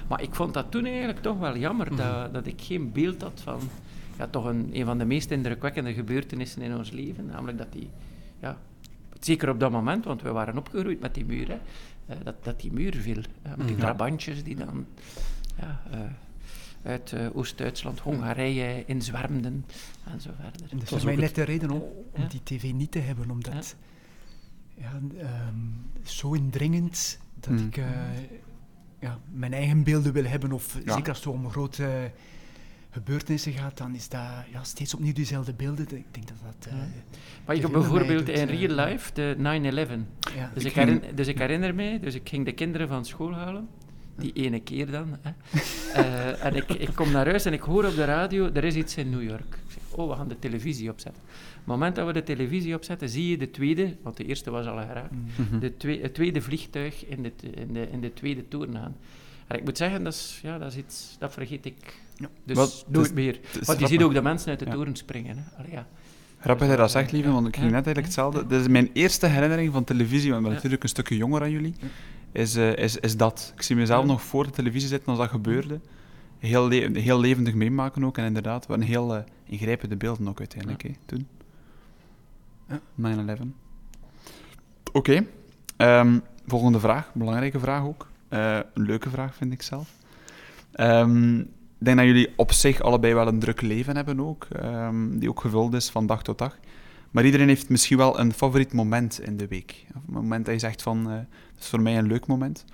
Maar 0.07 0.21
ik 0.21 0.35
vond 0.35 0.53
dat 0.53 0.71
toen 0.71 0.85
eigenlijk 0.85 1.21
toch 1.21 1.37
wel 1.39 1.57
jammer, 1.57 1.89
dat, 1.89 1.97
Mhm. 1.97 2.31
dat 2.31 2.45
ik 2.45 2.61
geen 2.61 2.91
beeld 2.91 3.21
had 3.21 3.41
van 3.43 3.59
ja, 4.17 4.27
toch 4.27 4.45
een, 4.45 4.69
een 4.73 4.85
van 4.85 4.97
de 4.97 5.05
meest 5.05 5.31
indrukwekkende 5.31 5.93
gebeurtenissen 5.93 6.61
in 6.61 6.75
ons 6.75 6.91
leven. 6.91 7.25
Namelijk 7.25 7.57
dat 7.57 7.71
die, 7.71 7.89
ja, 8.39 8.57
zeker 9.19 9.49
op 9.49 9.59
dat 9.59 9.71
moment, 9.71 10.05
want 10.05 10.21
we 10.21 10.31
waren 10.31 10.57
opgegroeid 10.57 10.99
met 10.99 11.13
die 11.13 11.25
muur, 11.25 11.47
hè, 11.47 11.57
eh, 12.05 12.17
dat, 12.23 12.43
dat 12.43 12.59
die 12.61 12.71
muur 12.73 12.95
viel. 12.95 13.17
eh, 13.41 13.49
met 13.55 13.67
die 13.67 13.75
Mhm. 13.75 13.85
trabantjes 13.85 14.43
die 14.43 14.55
dan 14.55 14.85
ja, 15.59 15.81
eh, 15.91 15.99
uit 16.83 17.15
Oost-Duitsland, 17.33 17.99
Hongarije 17.99 18.83
inzwermden 18.85 19.65
en 20.11 20.21
zo 20.21 20.29
verder. 20.41 20.61
En 20.61 20.77
dat 20.77 20.81
is 20.83 20.89
was 20.89 21.01
voor 21.03 21.11
mij 21.11 21.19
net 21.21 21.35
de 21.35 21.43
reden 21.43 21.71
om, 21.71 21.81
om 22.11 22.21
Ja. 22.21 22.27
die 22.27 22.41
tv 22.43 22.71
niet 22.73 22.91
te 22.91 22.99
hebben, 22.99 23.29
omdat 23.31 23.75
ja. 24.75 25.01
ehm, 25.19 25.55
zo 26.03 26.33
indringend 26.33 27.19
dat 27.39 27.49
Mm. 27.53 27.67
ik 27.67 27.77
eh, 27.77 27.85
ja, 28.99 29.19
mijn 29.31 29.53
eigen 29.53 29.83
beelden 29.83 30.13
wil 30.13 30.25
hebben, 30.25 30.51
of 30.51 30.77
Ja. 30.85 30.93
zeker 30.93 31.09
als 31.09 31.17
het 31.17 31.27
om 31.27 31.49
grote 31.49 32.11
gebeurtenissen 32.89 33.51
gaat, 33.53 33.77
dan 33.77 33.95
is 33.95 34.09
dat 34.09 34.21
ja, 34.51 34.63
steeds 34.63 34.93
opnieuw 34.93 35.13
diezelfde 35.13 35.53
beelden. 35.53 35.85
Ik 35.97 36.05
denk 36.13 36.27
dat 36.27 36.37
dat... 36.43 36.67
eh. 36.71 36.77
Maar 37.45 37.55
je 37.55 37.69
bijvoorbeeld 37.69 38.29
in 38.29 38.49
eh, 38.49 38.59
real 38.67 38.85
life 38.87 39.13
de 39.13 39.35
9-11. 39.37 39.41
ja. 40.35 40.51
Dus 40.53 40.63
Ik 40.63 40.69
ik, 40.69 40.73
ging- 40.73 41.01
herin- 41.01 41.15
dus 41.15 41.27
ik 41.27 41.37
herinner 41.37 41.75
mij, 41.75 41.99
dus 41.99 42.15
ik 42.15 42.29
ging 42.29 42.45
de 42.45 42.51
kinderen 42.51 42.87
van 42.87 43.05
school 43.05 43.33
halen. 43.33 43.67
Die 44.17 44.33
ene 44.33 44.59
keer 44.59 44.91
dan. 44.91 45.17
Hè. 45.21 45.31
Eh, 45.93 46.45
en 46.45 46.55
ik, 46.55 46.69
ik 46.69 46.89
kom 46.95 47.11
naar 47.11 47.25
huis 47.27 47.45
en 47.45 47.53
ik 47.53 47.61
hoor 47.61 47.85
op 47.85 47.95
de 47.95 48.05
radio, 48.05 48.49
er 48.53 48.63
is 48.63 48.75
iets 48.75 48.97
in 48.97 49.09
New 49.09 49.23
York. 49.23 49.53
Ik 49.65 49.71
zeg, 49.71 49.97
oh, 49.99 50.09
we 50.09 50.15
gaan 50.15 50.27
de 50.27 50.39
televisie 50.39 50.89
opzetten. 50.89 51.21
Op 51.23 51.29
het 51.57 51.65
moment 51.65 51.95
dat 51.95 52.05
we 52.07 52.13
de 52.13 52.23
televisie 52.23 52.75
opzetten, 52.75 53.09
zie 53.09 53.29
je 53.29 53.37
de 53.37 53.51
tweede, 53.51 53.95
want 54.01 54.17
de 54.17 54.25
eerste 54.25 54.51
was 54.51 54.65
al 54.65 54.77
geraakt, 54.77 55.11
Mm. 55.11 55.25
Mhm. 55.35 55.59
de 55.59 55.77
twee, 55.77 56.01
het 56.01 56.13
tweede 56.13 56.41
vliegtuig 56.41 57.05
in 57.05 57.23
de, 57.23 57.31
in, 57.55 57.73
de, 57.73 57.87
in 57.91 58.01
de 58.01 58.13
tweede 58.13 58.47
toren 58.47 58.73
gaan. 58.73 58.95
En 59.47 59.57
ik 59.57 59.63
moet 59.63 59.77
zeggen, 59.77 60.03
dat 60.03 60.13
is, 60.13 60.39
ja, 60.43 60.57
dat 60.57 60.71
is 60.71 60.77
iets, 60.77 61.15
dat 61.19 61.33
vergeet 61.33 61.65
ik 61.65 61.99
Ja. 62.17 62.27
dus 62.45 62.57
Wat- 62.89 63.13
meer. 63.13 63.39
Het 63.51 63.61
is 63.61 63.67
Want 63.67 63.79
je 63.79 63.87
ziet 63.87 64.03
ook 64.03 64.13
de 64.13 64.21
mensen 64.21 64.49
uit 64.49 64.59
de 64.59 64.65
Ja. 64.65 64.71
toren 64.71 64.95
springen. 64.95 65.37
Hè. 65.37 65.57
Allee, 65.57 65.71
ja. 65.71 65.87
Grappig 66.39 66.65
dat 66.67 66.75
je 66.75 66.81
dat 66.81 66.91
zegt, 66.91 67.11
lieve, 67.11 67.31
want 67.31 67.47
ik 67.47 67.55
ging 67.55 67.65
Ja. 67.69 67.75
net 67.75 67.85
eigenlijk 67.85 68.05
hetzelfde. 68.05 68.47
Dit 68.47 68.61
is 68.61 68.67
mijn 68.67 68.89
eerste 68.93 69.25
herinnering 69.27 69.73
van 69.73 69.83
televisie, 69.83 70.27
want 70.31 70.35
ik 70.35 70.41
ben 70.41 70.49
Ja. 70.49 70.55
natuurlijk 70.55 70.83
een 70.83 70.89
stukje 70.89 71.17
jonger 71.17 71.39
dan 71.39 71.51
jullie. 71.51 71.73
Is, 72.31 72.55
eh, 72.55 72.75
is, 72.75 72.97
is 72.97 73.17
dat. 73.17 73.51
Ik 73.55 73.61
zie 73.61 73.75
mezelf 73.75 74.01
Ja. 74.01 74.07
nog 74.11 74.21
voor 74.21 74.43
de 74.43 74.49
televisie 74.49 74.87
zitten 74.89 75.09
als 75.09 75.17
dat 75.17 75.29
gebeurde. 75.29 75.79
Heel, 76.39 76.67
le- 76.67 76.99
heel 76.99 77.19
levendig 77.19 77.53
meemaken 77.53 78.03
ook. 78.03 78.17
En 78.17 78.25
inderdaad, 78.25 78.67
wat 78.67 78.77
een 78.77 78.83
heel 78.83 79.15
eh, 79.15 79.21
ingrijpende 79.45 79.95
beelden 79.95 80.27
ook 80.27 80.39
uiteindelijk, 80.39 80.81
hè, 80.83 80.91
toen. 81.05 81.27
Ja. 82.69 82.79
9-11. 82.95 83.53
Oké. 84.93 85.25
Ehm, 85.77 86.19
volgende 86.47 86.79
vraag. 86.79 87.11
Belangrijke 87.13 87.59
vraag 87.59 87.83
ook. 87.83 88.07
Eh, 88.29 88.55
een 88.73 88.83
leuke 88.83 89.09
vraag, 89.09 89.35
vind 89.35 89.53
ik 89.53 89.61
zelf. 89.61 89.89
Ehm, 90.71 91.43
ik 91.79 91.85
denk 91.85 91.97
dat 91.97 92.05
jullie 92.05 92.33
op 92.35 92.51
zich 92.51 92.81
allebei 92.81 93.13
wel 93.13 93.27
een 93.27 93.39
druk 93.39 93.61
leven 93.61 93.95
hebben 93.95 94.19
ook. 94.19 94.43
ehm, 94.51 95.19
die 95.19 95.29
ook 95.29 95.39
gevuld 95.41 95.73
is 95.73 95.89
van 95.89 96.05
dag 96.07 96.23
tot 96.23 96.37
dag. 96.37 96.57
Maar 97.11 97.25
iedereen 97.25 97.47
heeft 97.47 97.69
misschien 97.69 97.97
wel 97.97 98.19
een 98.19 98.33
favoriet 98.33 98.73
moment 98.73 99.19
in 99.21 99.37
de 99.37 99.47
week. 99.47 99.85
Een 99.93 100.01
moment 100.13 100.45
dat 100.45 100.53
je 100.53 100.59
zegt 100.59 100.81
van, 100.81 101.09
eh 101.11 101.15
dat 101.53 101.63
is 101.65 101.67
voor 101.67 101.81
mij 101.81 101.97
een 101.97 102.07
leuk 102.07 102.27
moment. 102.27 102.65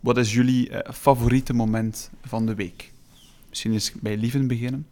Wat 0.00 0.16
is 0.18 0.32
jullie 0.34 0.70
eh, 0.70 0.92
favoriete 0.92 1.52
moment 1.52 2.10
van 2.24 2.46
de 2.46 2.54
week? 2.54 2.92
Misschien 3.48 3.72
eens 3.72 3.92
bij 4.00 4.16
Lieven 4.16 4.46
beginnen. 4.46 4.86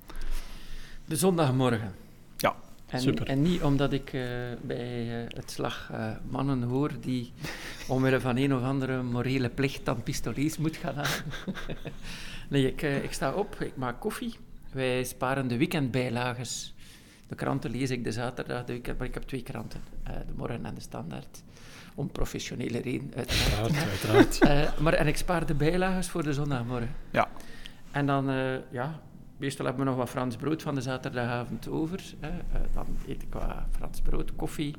De 1.04 1.16
zondagmorgen. 1.16 1.94
Ja, 2.36 2.54
En, 2.86 3.00
super. 3.00 3.26
en 3.26 3.42
niet 3.42 3.62
omdat 3.62 3.92
ik 3.92 4.12
eh, 4.12 4.22
bij 4.62 5.06
het 5.28 5.50
slag 5.50 5.90
mannen 6.30 6.62
hoor 6.62 6.90
die 7.00 7.32
omwille 7.88 8.20
van 8.20 8.36
een 8.36 8.54
of 8.54 8.62
andere 8.62 9.02
morele 9.02 9.48
plicht 9.48 9.84
dan 9.84 10.02
pistoliers 10.02 10.56
moet 10.59 10.76
gaan 10.76 10.94
halen. 10.94 11.24
nee, 12.49 12.66
ik, 12.66 12.82
eh, 12.82 13.03
ik 13.05 13.12
sta 13.12 13.32
op, 13.32 13.55
ik 13.61 13.76
maak 13.76 14.01
koffie. 14.01 14.34
Wij 14.72 15.05
sparen 15.05 15.49
de 15.49 15.57
weekendbijlages. 15.57 16.74
De 17.28 17.34
kranten 17.34 17.70
lees 17.70 17.90
ik 17.90 18.05
de 18.05 18.12
zaterdag, 18.12 18.64
de 18.64 18.72
weekend, 18.72 18.99
maar 18.99 19.07
ik 19.07 19.14
heb 19.14 19.22
twee 19.22 19.42
kranten. 19.42 19.80
eh, 20.05 20.12
de 20.26 20.32
Morgen 20.36 20.64
en 20.66 20.74
de 20.74 20.80
Standaard. 20.80 21.42
Om 21.94 22.11
professionele 22.12 22.78
reden, 22.80 23.12
uiteraard. 23.16 23.61
Uiteraard, 23.61 24.09
uiteraard. 24.09 24.38
Eh, 24.74 24.78
maar, 24.80 24.92
en 24.92 25.07
ik 25.07 25.16
spaar 25.16 25.46
de 25.46 25.55
bijlages 25.55 26.09
voor 26.09 26.22
de 26.22 26.32
zondagmorgen. 26.32 26.94
Ja. 27.11 27.28
En 27.90 28.07
dan, 28.07 28.30
eh, 28.30 28.55
ja, 28.70 29.01
meestal 29.36 29.64
hebben 29.66 29.84
we 29.84 29.90
nog 29.90 29.99
wat 29.99 30.09
Frans 30.11 30.36
brood 30.36 30.62
van 30.62 30.74
de 30.74 30.80
zaterdagavond 30.80 31.68
over. 31.68 32.01
Hè. 32.20 32.30
Dan 32.72 32.86
eet 33.09 33.22
ik 33.22 33.32
wat 33.32 33.44
Frans 33.70 34.01
brood, 34.01 34.34
koffie, 34.36 34.74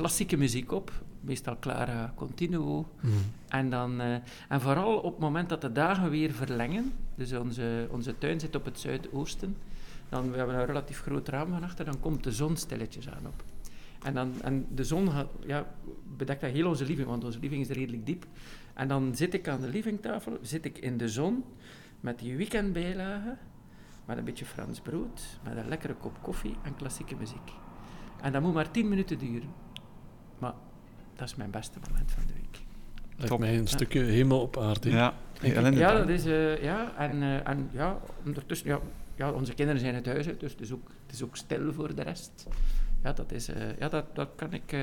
klassieke 0.00 0.36
muziek 0.36 0.72
op. 0.72 0.92
Meestal 1.20 1.56
Clara 1.58 2.12
Continuo. 2.16 2.86
Mhm. 3.00 3.12
En, 3.48 3.70
dan, 3.70 4.00
eh, 4.00 4.14
en 4.48 4.60
vooral 4.60 4.98
op 4.98 5.12
het 5.12 5.20
moment 5.20 5.48
dat 5.48 5.60
de 5.60 5.72
dagen 5.72 6.10
weer 6.10 6.32
verlengen, 6.32 6.92
dus 7.14 7.32
onze, 7.32 7.88
onze 7.90 8.18
tuin 8.18 8.40
zit 8.40 8.54
op 8.54 8.64
het 8.64 8.80
zuidoosten, 8.80 9.56
dan 10.08 10.30
we 10.30 10.36
hebben 10.36 10.54
een 10.54 10.66
relatief 10.66 11.00
groot 11.00 11.28
raam 11.28 11.48
van 11.48 11.62
achter, 11.62 11.84
dan 11.84 12.00
komt 12.00 12.24
de 12.24 12.32
zon 12.32 12.56
stilletjes 12.56 13.08
aan 13.08 13.26
op. 13.26 13.44
En, 14.02 14.14
dan, 14.14 14.42
en 14.42 14.66
de 14.74 14.84
zon 14.84 15.08
ja, 15.46 15.66
bedekt 16.16 16.40
dat 16.40 16.50
heel 16.50 16.68
onze 16.68 16.84
living, 16.84 17.08
want 17.08 17.24
onze 17.24 17.38
living 17.38 17.60
is 17.62 17.68
redelijk 17.68 18.06
diep. 18.06 18.26
En 18.74 18.88
dan 18.88 19.14
zit 19.14 19.34
ik 19.34 19.48
aan 19.48 19.60
de 19.60 19.68
livingtafel, 19.68 20.38
zit 20.42 20.64
ik 20.64 20.78
in 20.78 20.96
de 20.96 21.08
zon, 21.08 21.44
met 22.00 22.18
die 22.18 22.36
weekendbijlagen, 22.36 23.38
met 24.04 24.18
een 24.18 24.24
beetje 24.24 24.44
Frans 24.44 24.80
brood, 24.80 25.38
met 25.44 25.56
een 25.56 25.68
lekkere 25.68 25.94
kop 25.94 26.22
koffie 26.22 26.54
en 26.62 26.76
klassieke 26.76 27.16
muziek. 27.16 27.50
En 28.20 28.32
dat 28.32 28.42
moet 28.42 28.54
maar 28.54 28.70
tien 28.70 28.88
minuten 28.88 29.18
duren. 29.18 29.68
Maar 30.40 30.52
dat 31.16 31.28
is 31.28 31.34
mijn 31.34 31.50
beste 31.50 31.78
moment 31.88 32.10
van 32.10 32.22
de 32.26 32.32
week. 32.32 32.60
Lijkt 33.16 33.30
Top. 33.30 33.38
mij 33.38 33.58
een 33.58 33.66
stukje 33.68 34.00
hemel 34.02 34.40
op 34.40 34.56
aarde. 34.58 34.90
Ja. 34.90 35.14
Ja, 35.42 35.92
dat 35.92 36.08
is, 36.08 36.24
eh, 36.26 36.62
ja, 36.62 36.92
en, 36.96 37.22
eh, 37.22 37.48
en 37.48 37.68
ja, 37.72 37.98
ondertussen, 38.26 38.68
ja, 38.68 38.80
ja, 39.14 39.30
onze 39.30 39.54
kinderen 39.54 39.80
zijn 39.80 39.94
het 39.94 40.06
huis 40.06 40.26
uit, 40.26 40.40
dus 40.40 40.52
het 40.52 40.60
is, 40.60 40.72
ook, 40.72 40.90
het 41.06 41.14
is 41.14 41.22
ook 41.22 41.36
stil 41.36 41.72
voor 41.72 41.94
de 41.94 42.02
rest. 42.02 42.46
Ja, 43.02 43.12
dat 43.12 43.32
is, 43.32 43.48
eh, 43.48 43.78
ja, 43.78 43.88
dat, 43.88 44.04
dat 44.14 44.28
kan 44.36 44.52
ik, 44.52 44.72
eh, 44.72 44.80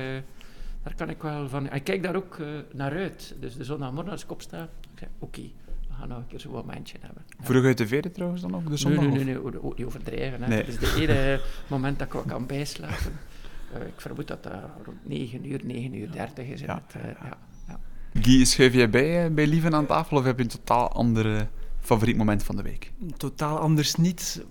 daar 0.82 0.94
kan 0.96 1.08
ik 1.10 1.22
wel 1.22 1.48
van, 1.48 1.72
ik 1.72 1.84
kijk 1.84 2.02
daar 2.02 2.16
ook 2.16 2.38
naar 2.72 2.92
uit. 2.92 3.34
Dus 3.40 3.56
de 3.56 3.64
zondagmorgen 3.64 4.12
als 4.12 4.22
ik 4.24 4.30
opsta, 4.30 4.62
ik 4.62 4.98
zeg, 4.98 5.08
oké, 5.18 5.40
we 5.88 5.94
gaan 5.98 6.08
nog 6.08 6.18
een 6.18 6.26
keer 6.26 6.40
zo'n 6.40 6.52
momentje 6.52 6.96
hebben. 7.00 7.22
Ja. 7.26 7.44
Vroeg 7.44 7.64
uit 7.64 7.78
de 7.78 7.86
veren 7.86 8.12
trouwens 8.12 8.42
dan 8.42 8.54
ook, 8.54 8.62
de 8.62 8.68
Nee, 8.68 8.78
zondag? 8.78 9.00
nee, 9.04 9.10
nee, 9.12 9.24
nee, 9.24 9.62
oh, 9.62 9.76
niet 9.76 9.86
overdrijven. 9.86 10.42
Hè. 10.42 10.48
Nee. 10.48 10.58
Het 10.58 10.68
is 10.68 10.74
het 10.74 10.94
enige 10.94 11.40
moment 11.66 11.98
dat 11.98 12.06
ik 12.06 12.12
wel 12.12 12.22
kan 12.22 12.46
bijslapen. 12.46 13.12
Eh, 13.72 13.86
ik 13.86 14.00
vermoed 14.00 14.28
dat 14.28 14.42
dat 14.42 14.52
rond 14.84 15.06
9 15.06 15.50
uur, 15.50 15.60
9 15.64 15.94
uur 15.94 16.10
30 16.10 16.46
is. 16.46 16.60
in 16.60 16.66
Ja, 16.66 16.82
het, 16.86 17.02
eh, 17.02 17.10
ja. 17.22 17.38
Ja. 17.68 17.80
Guy, 18.20 18.44
schuif 18.44 18.74
jij 18.74 18.90
bij, 18.90 19.24
eh, 19.24 19.30
bij 19.30 19.46
Lieven 19.46 19.74
aan 19.74 19.86
tafel 19.86 20.16
of 20.16 20.24
heb 20.24 20.36
je 20.36 20.42
een 20.42 20.50
totaal 20.50 20.92
andere 20.92 21.48
favoriet 21.80 22.16
moment 22.16 22.42
van 22.42 22.56
de 22.56 22.62
week? 22.62 22.92
Totaal 23.16 23.58
anders 23.58 23.94
niet. 23.94 24.44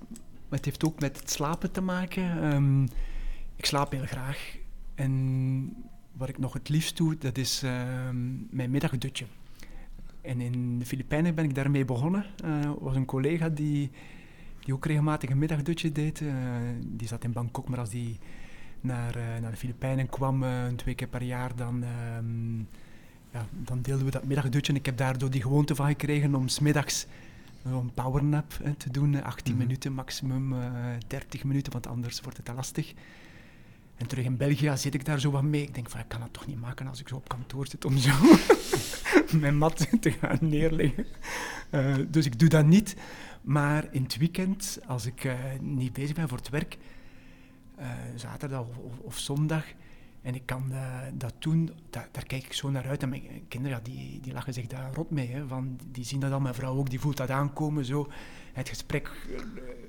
Maar 0.50 0.58
het 0.58 0.66
heeft 0.66 0.86
ook 0.86 1.00
met 1.00 1.20
het 1.20 1.32
slapen 1.32 1.72
te 1.72 1.82
maken. 1.82 2.42
Ehm, 2.42 2.84
ik 3.56 3.66
slaap 3.66 3.92
heel 3.92 4.06
graag. 4.06 4.58
En 4.96 5.86
wat 6.12 6.30
ik 6.30 6.38
nog 6.38 6.54
het 6.54 6.70
liefst 6.70 6.98
doe, 6.98 7.18
dat 7.18 7.38
is 7.38 7.64
ehm, 7.64 8.56
mijn 8.56 8.72
middagdutje. 8.72 9.26
En 10.22 10.42
in 10.42 10.80
de 10.80 10.86
Filipijnen 10.86 11.36
ben 11.36 11.46
ik 11.46 11.56
daarmee 11.56 11.86
begonnen. 11.86 12.26
Er 12.44 12.80
was 12.80 12.96
een 12.96 13.06
collega 13.06 13.50
die, 13.50 13.92
die 14.60 14.74
ook 14.74 14.86
regelmatig 14.86 15.30
een 15.30 15.38
middagdutje 15.38 15.92
deed. 15.92 16.24
Die 16.86 17.08
zat 17.08 17.24
in 17.24 17.32
Bangkok, 17.32 17.70
maar 17.70 17.80
als 17.80 17.90
die 17.90 18.18
naar, 18.88 19.16
eh, 19.16 19.24
naar 19.42 19.52
de 19.52 19.58
Filipijnen 19.58 20.10
kwam, 20.10 20.44
eh, 20.44 20.66
twee 20.76 20.96
keer 20.96 21.08
per 21.08 21.24
jaar, 21.24 21.56
dan, 21.56 21.84
ehm, 21.84 22.58
ja, 23.32 23.46
dan 23.52 23.82
deelden 23.82 24.06
we 24.06 24.12
dat 24.12 24.24
middagdutje. 24.24 24.72
En 24.74 24.80
ik 24.80 24.86
heb 24.86 24.98
daardoor 24.98 25.30
die 25.32 25.42
gewoonte 25.42 25.76
van 25.76 25.88
gekregen 25.88 26.36
om 26.36 26.48
smiddags 26.48 27.06
een 27.64 27.92
powernap 27.94 28.54
hè, 28.64 28.74
te 28.74 28.92
doen. 28.92 29.16
eh, 29.16 29.24
18 29.24 29.54
Mhm. 29.56 29.64
minuten, 29.64 29.94
maximum 29.94 30.54
eh 30.54 30.60
30 31.08 31.44
minuten, 31.44 31.72
want 31.72 31.88
anders 31.88 32.22
wordt 32.22 32.38
het 32.38 32.46
te 32.46 32.54
lastig. 32.54 32.94
En 33.98 34.08
terug 34.08 34.26
in 34.26 34.38
België 34.38 34.72
zit 34.76 34.94
ik 34.94 35.06
daar 35.06 35.20
zo 35.20 35.32
wat 35.32 35.44
mee. 35.44 35.62
Ik 35.62 35.74
denk 35.74 35.90
van, 35.90 36.00
ik 36.00 36.08
kan 36.08 36.20
dat 36.20 36.34
toch 36.34 36.48
niet 36.48 36.60
maken 36.62 36.88
als 36.88 37.00
ik 37.00 37.08
zo 37.08 37.16
op 37.16 37.28
kantoor 37.30 37.68
zit 37.68 37.86
om 37.86 37.98
zo 37.98 38.12
mijn 39.40 39.58
mat 39.58 39.88
te 40.02 40.12
gaan 40.12 40.38
neerleggen. 40.42 41.06
Eh, 41.70 41.96
dus 42.10 42.26
ik 42.26 42.40
doe 42.40 42.50
dat 42.50 42.66
niet. 42.66 42.96
Maar 43.42 43.88
in 43.92 44.04
het 44.04 44.18
weekend, 44.18 44.80
als 44.88 45.06
ik 45.06 45.24
eh, 45.24 45.34
niet 45.62 45.94
bezig 45.94 46.16
ben 46.16 46.28
voor 46.28 46.38
het 46.38 46.50
werk, 46.50 46.74
eh, 46.74 46.80
zaterdag 48.16 48.62
of, 48.62 49.00
of, 49.00 49.18
zondag, 49.18 49.66
En 50.22 50.36
ik 50.36 50.46
kan 50.46 50.66
uh, 50.72 51.00
dat 51.14 51.34
doen, 51.40 51.72
daar, 51.90 52.10
kijk 52.12 52.44
ik 52.44 52.54
zo 52.54 52.70
naar 52.70 52.88
uit. 52.88 53.04
En 53.04 53.10
mijn 53.10 53.24
kinderen, 53.48 53.78
ja, 53.78 53.84
die, 53.84 54.20
die 54.20 54.34
lachen 54.34 54.54
zich 54.54 54.68
daar 54.68 54.94
rot 54.94 55.12
mee. 55.12 55.28
Hè, 55.28 55.48
van, 55.48 55.80
die 55.92 56.06
zien 56.06 56.20
dat 56.20 56.32
al, 56.32 56.40
mijn 56.40 56.54
vrouw 56.54 56.78
ook, 56.78 56.90
die 56.90 57.00
voelt 57.00 57.18
dat 57.18 57.30
aankomen. 57.30 57.86
Zo. 57.86 58.08
Het 58.54 58.70
gesprek 58.70 59.12
uh, 59.30 59.40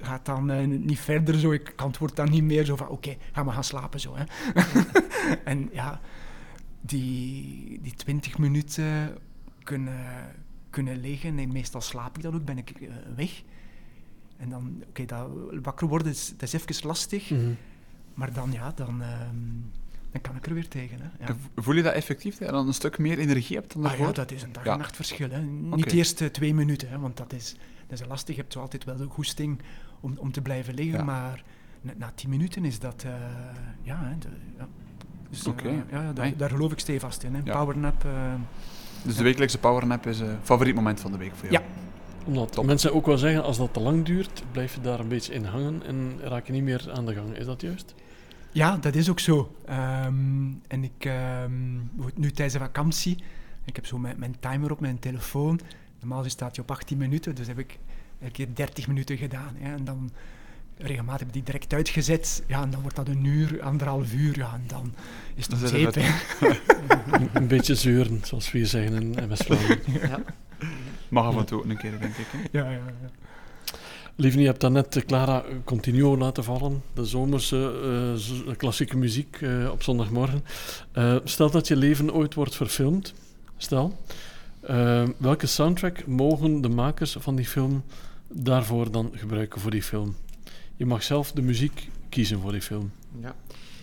gaat 0.01 0.27
dan 0.27 0.85
niet 0.87 0.99
verder 0.99 1.39
zo. 1.39 1.53
Ik 1.53 1.73
antwoord 1.77 2.17
dan 2.17 2.31
niet 2.31 2.43
meer 2.43 2.65
zo 2.65 2.77
van, 2.77 2.89
oké, 2.89 3.09
okay, 3.09 3.19
ga 3.33 3.43
maar 3.43 3.55
gaan 3.55 3.65
slapen 3.65 4.01
zo. 4.01 4.17
Hè. 4.17 4.25
en 5.53 5.69
ja, 5.73 6.01
die, 6.81 7.81
die 7.83 7.95
twintig 7.95 8.39
minuten 8.39 9.19
kunnen, 9.63 10.35
kunnen 10.71 11.01
liggen. 11.01 11.39
En 11.39 11.53
meestal 11.53 11.81
slaap 11.81 12.17
ik 12.17 12.23
dan 12.23 12.35
ook, 12.35 12.45
ben 12.45 12.59
ik 12.59 12.91
weg. 13.17 13.43
En 14.39 14.49
dan, 14.49 14.83
oké, 14.89 15.05
dat 15.05 15.29
wakker 15.63 15.89
worden 15.89 16.13
is, 16.13 16.33
dat 16.37 16.43
is 16.43 16.53
even 16.53 16.87
lastig. 16.87 17.29
-hmm. 17.29 17.57
Maar 18.19 18.33
dan, 18.33 18.53
ja, 18.53 18.73
dan, 18.75 19.01
uh, 19.01 19.07
dan 20.13 20.21
kan 20.21 20.37
ik 20.37 20.47
er 20.47 20.55
weer 20.55 20.69
tegen. 20.69 20.99
Hè. 21.01 21.27
Ja. 21.27 21.37
Voel 21.57 21.75
je 21.75 21.83
dat 21.83 21.93
effectief, 21.93 22.37
dat 22.37 22.49
je 22.49 22.55
dan 22.55 22.67
een 22.67 22.75
stuk 22.75 22.99
meer 22.99 23.19
energie 23.19 23.57
hebt 23.57 23.73
dan 23.73 23.83
daarvoor? 23.83 24.01
Ah, 24.01 24.07
ja, 24.07 24.17
dat 24.17 24.31
is 24.31 24.43
een 24.43 24.53
dag- 24.53 24.65
en 24.65 24.79
nachtverschil. 24.79 25.31
Hè. 25.31 25.41
Niet 25.41 25.73
okay. 25.73 25.91
de 25.91 25.97
eerste 25.97 26.31
twee 26.31 26.55
minuten, 26.55 26.89
hè, 26.89 26.99
want 26.99 27.17
dat 27.17 27.33
is, 27.33 27.57
dat 27.87 28.01
is 28.01 28.07
lastig. 28.07 28.35
Je 28.35 28.41
hebt 28.41 28.53
zo 28.53 28.61
altijd 28.61 28.85
wel 28.85 28.97
de 28.97 29.07
goesting 29.07 29.61
om, 30.01 30.15
om 30.17 30.33
te 30.33 30.43
blijven 30.43 30.75
liggen, 30.75 30.99
ja. 30.99 31.05
maar 31.05 31.45
na, 31.81 31.93
na, 31.97 32.13
tien 32.15 32.31
minuten 32.31 32.65
is 32.65 32.79
dat... 32.79 33.03
Uh, 33.07 33.13
ja, 33.83 33.99
hè, 34.03 34.19
de, 34.19 34.29
ja. 34.59 34.69
Dus, 35.31 35.47
okay. 35.47 35.73
uh, 35.73 35.79
ja, 35.91 36.13
daar, 36.13 36.37
daar, 36.37 36.51
geloof 36.51 36.73
ik 36.73 36.79
stevast 36.79 37.23
in. 37.23 37.35
Hè. 37.35 37.43
Powernap... 37.43 38.05
Uh, 38.05 38.35
dus 39.03 39.17
de 39.17 39.23
wekelijkse 39.23 39.59
powernap 39.59 40.07
is 40.07 40.21
het 40.21 40.37
favoriet 40.43 40.75
moment 40.75 41.01
van 41.01 41.13
de 41.13 41.19
week 41.19 41.35
voor 41.35 41.51
jou? 41.51 41.65
Ja, 41.65 41.71
omdat 42.25 42.53
Top. 42.53 42.67
mensen 42.67 42.95
ook 42.95 43.07
wel 43.07 43.19
zeggen, 43.19 43.43
als 43.43 43.57
dat 43.59 43.73
te 43.73 43.81
lang 43.81 44.05
duurt, 44.05 44.43
blijf 44.53 44.75
je 44.75 44.81
daar 44.81 45.01
een 45.01 45.09
beetje 45.09 45.33
in 45.33 45.45
hangen 45.45 45.83
en 45.87 46.19
raak 46.23 46.47
je 46.47 46.53
niet 46.53 46.63
meer 46.63 46.91
aan 46.95 47.07
de 47.07 47.15
gang. 47.15 47.37
Is 47.37 47.47
dat 47.47 47.61
juist? 47.61 47.95
Ja, 48.59 48.77
dat 48.77 48.95
is 48.95 49.11
ook 49.11 49.21
zo. 49.21 49.55
Um, 49.71 50.63
en 50.69 50.85
ik, 50.85 51.11
um, 51.45 51.91
nu 52.15 52.31
tijdens 52.31 52.53
de 52.53 52.59
vakantie, 52.59 53.19
ik 53.65 53.77
heb 53.77 53.87
zo 53.87 53.99
mijn, 53.99 54.19
mijn, 54.19 54.37
timer 54.41 54.71
op 54.71 54.81
mijn 54.81 54.99
telefoon. 54.99 55.61
Normaal 56.01 56.25
staat 56.29 56.57
hij 56.57 56.65
op 56.65 56.71
18 56.71 56.99
minuten, 56.99 57.35
dus 57.35 57.47
heb 57.47 57.59
ik 57.59 57.79
een 58.21 58.31
keer 58.31 58.47
30 58.55 58.87
minuten 58.87 59.17
gedaan. 59.17 59.57
Ja, 59.61 59.73
en 59.73 59.85
dan 59.85 60.11
regelmatig 60.77 61.19
heb 61.19 61.29
ik 61.29 61.35
die 61.35 61.43
direct 61.43 61.73
uitgezet. 61.73 62.43
Ja, 62.47 62.63
en 62.63 62.71
dan 62.71 62.81
wordt 62.81 62.97
dat 62.97 63.09
een 63.09 63.25
uur, 63.25 63.63
anderhalf 63.63 64.13
uur. 64.13 64.37
Ja, 64.37 64.53
en 64.55 64.65
dan 64.67 64.95
is 65.35 65.47
het 65.47 65.63
een 65.63 65.69
zeep. 65.69 65.97
een 67.33 67.49
beetje 67.49 67.75
zeuren, 67.75 68.21
zoals 68.23 68.51
we 68.51 68.59
hier 68.59 68.67
zeggen 68.67 68.93
in 68.93 69.29
West-Vlaanderen. 69.29 69.81
ja. 70.09 70.21
Mag 71.09 71.25
af 71.25 71.37
en 71.37 71.47
toe 71.47 71.65
een 71.69 71.77
keer, 71.77 71.99
denk 71.99 72.17
ik. 72.17 72.27
Hè? 72.31 72.59
Ja, 72.59 72.71
ja, 72.71 72.77
ja. 73.03 73.11
Lieve, 74.21 74.41
je 74.41 74.47
hebt 74.47 74.61
daarnet 74.61 75.05
Clara 75.07 75.45
Continuo 75.65 76.17
laten 76.17 76.45
vallen, 76.45 76.83
de 76.95 77.05
zomerse 77.05 77.73
uh, 78.47 78.57
klassieke 78.57 78.97
muziek 78.97 79.41
op 79.71 79.83
zondagmorgen. 79.83 80.45
Stel 81.25 81.51
dat 81.51 81.69
je 81.69 81.77
leven 81.77 82.15
ooit 82.15 82.35
wordt 82.35 82.57
verfilmd, 82.57 83.15
stel, 83.57 83.99
welke 85.17 85.47
soundtrack 85.47 86.07
mogen 86.07 86.61
de 86.61 86.69
makers 86.69 87.17
van 87.19 87.37
die 87.37 87.47
film 87.47 87.85
daarvoor 88.29 88.91
dan 88.91 89.11
gebruiken 89.15 89.61
voor 89.61 89.71
die 89.71 89.83
film? 89.83 90.17
Je 90.77 90.87
mag 90.87 91.03
zelf 91.03 91.33
de 91.33 91.43
muziek 91.43 91.89
kiezen 92.09 92.41
voor 92.41 92.53
die 92.53 92.63
film. 92.63 92.93
Ja, 93.21 93.35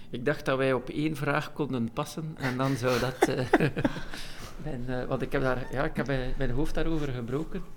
ik 0.09 0.25
dacht 0.25 0.45
dat 0.45 0.57
wij 0.57 0.73
op 0.73 0.89
één 0.89 1.15
vraag 1.15 1.53
konden 1.53 1.89
passen 1.93 2.36
en 2.38 2.57
dan 2.57 2.75
zou 2.75 2.99
dat... 2.99 3.27
mijn, 4.63 5.07
want 5.07 5.21
ik 5.21 5.31
heb, 5.31 5.41
daar, 5.41 5.67
ja, 5.71 5.83
ik 5.83 5.95
heb 5.95 6.07
mijn 6.38 6.51
hoofd 6.51 6.73
daarover 6.73 7.07
gebroken. 7.07 7.74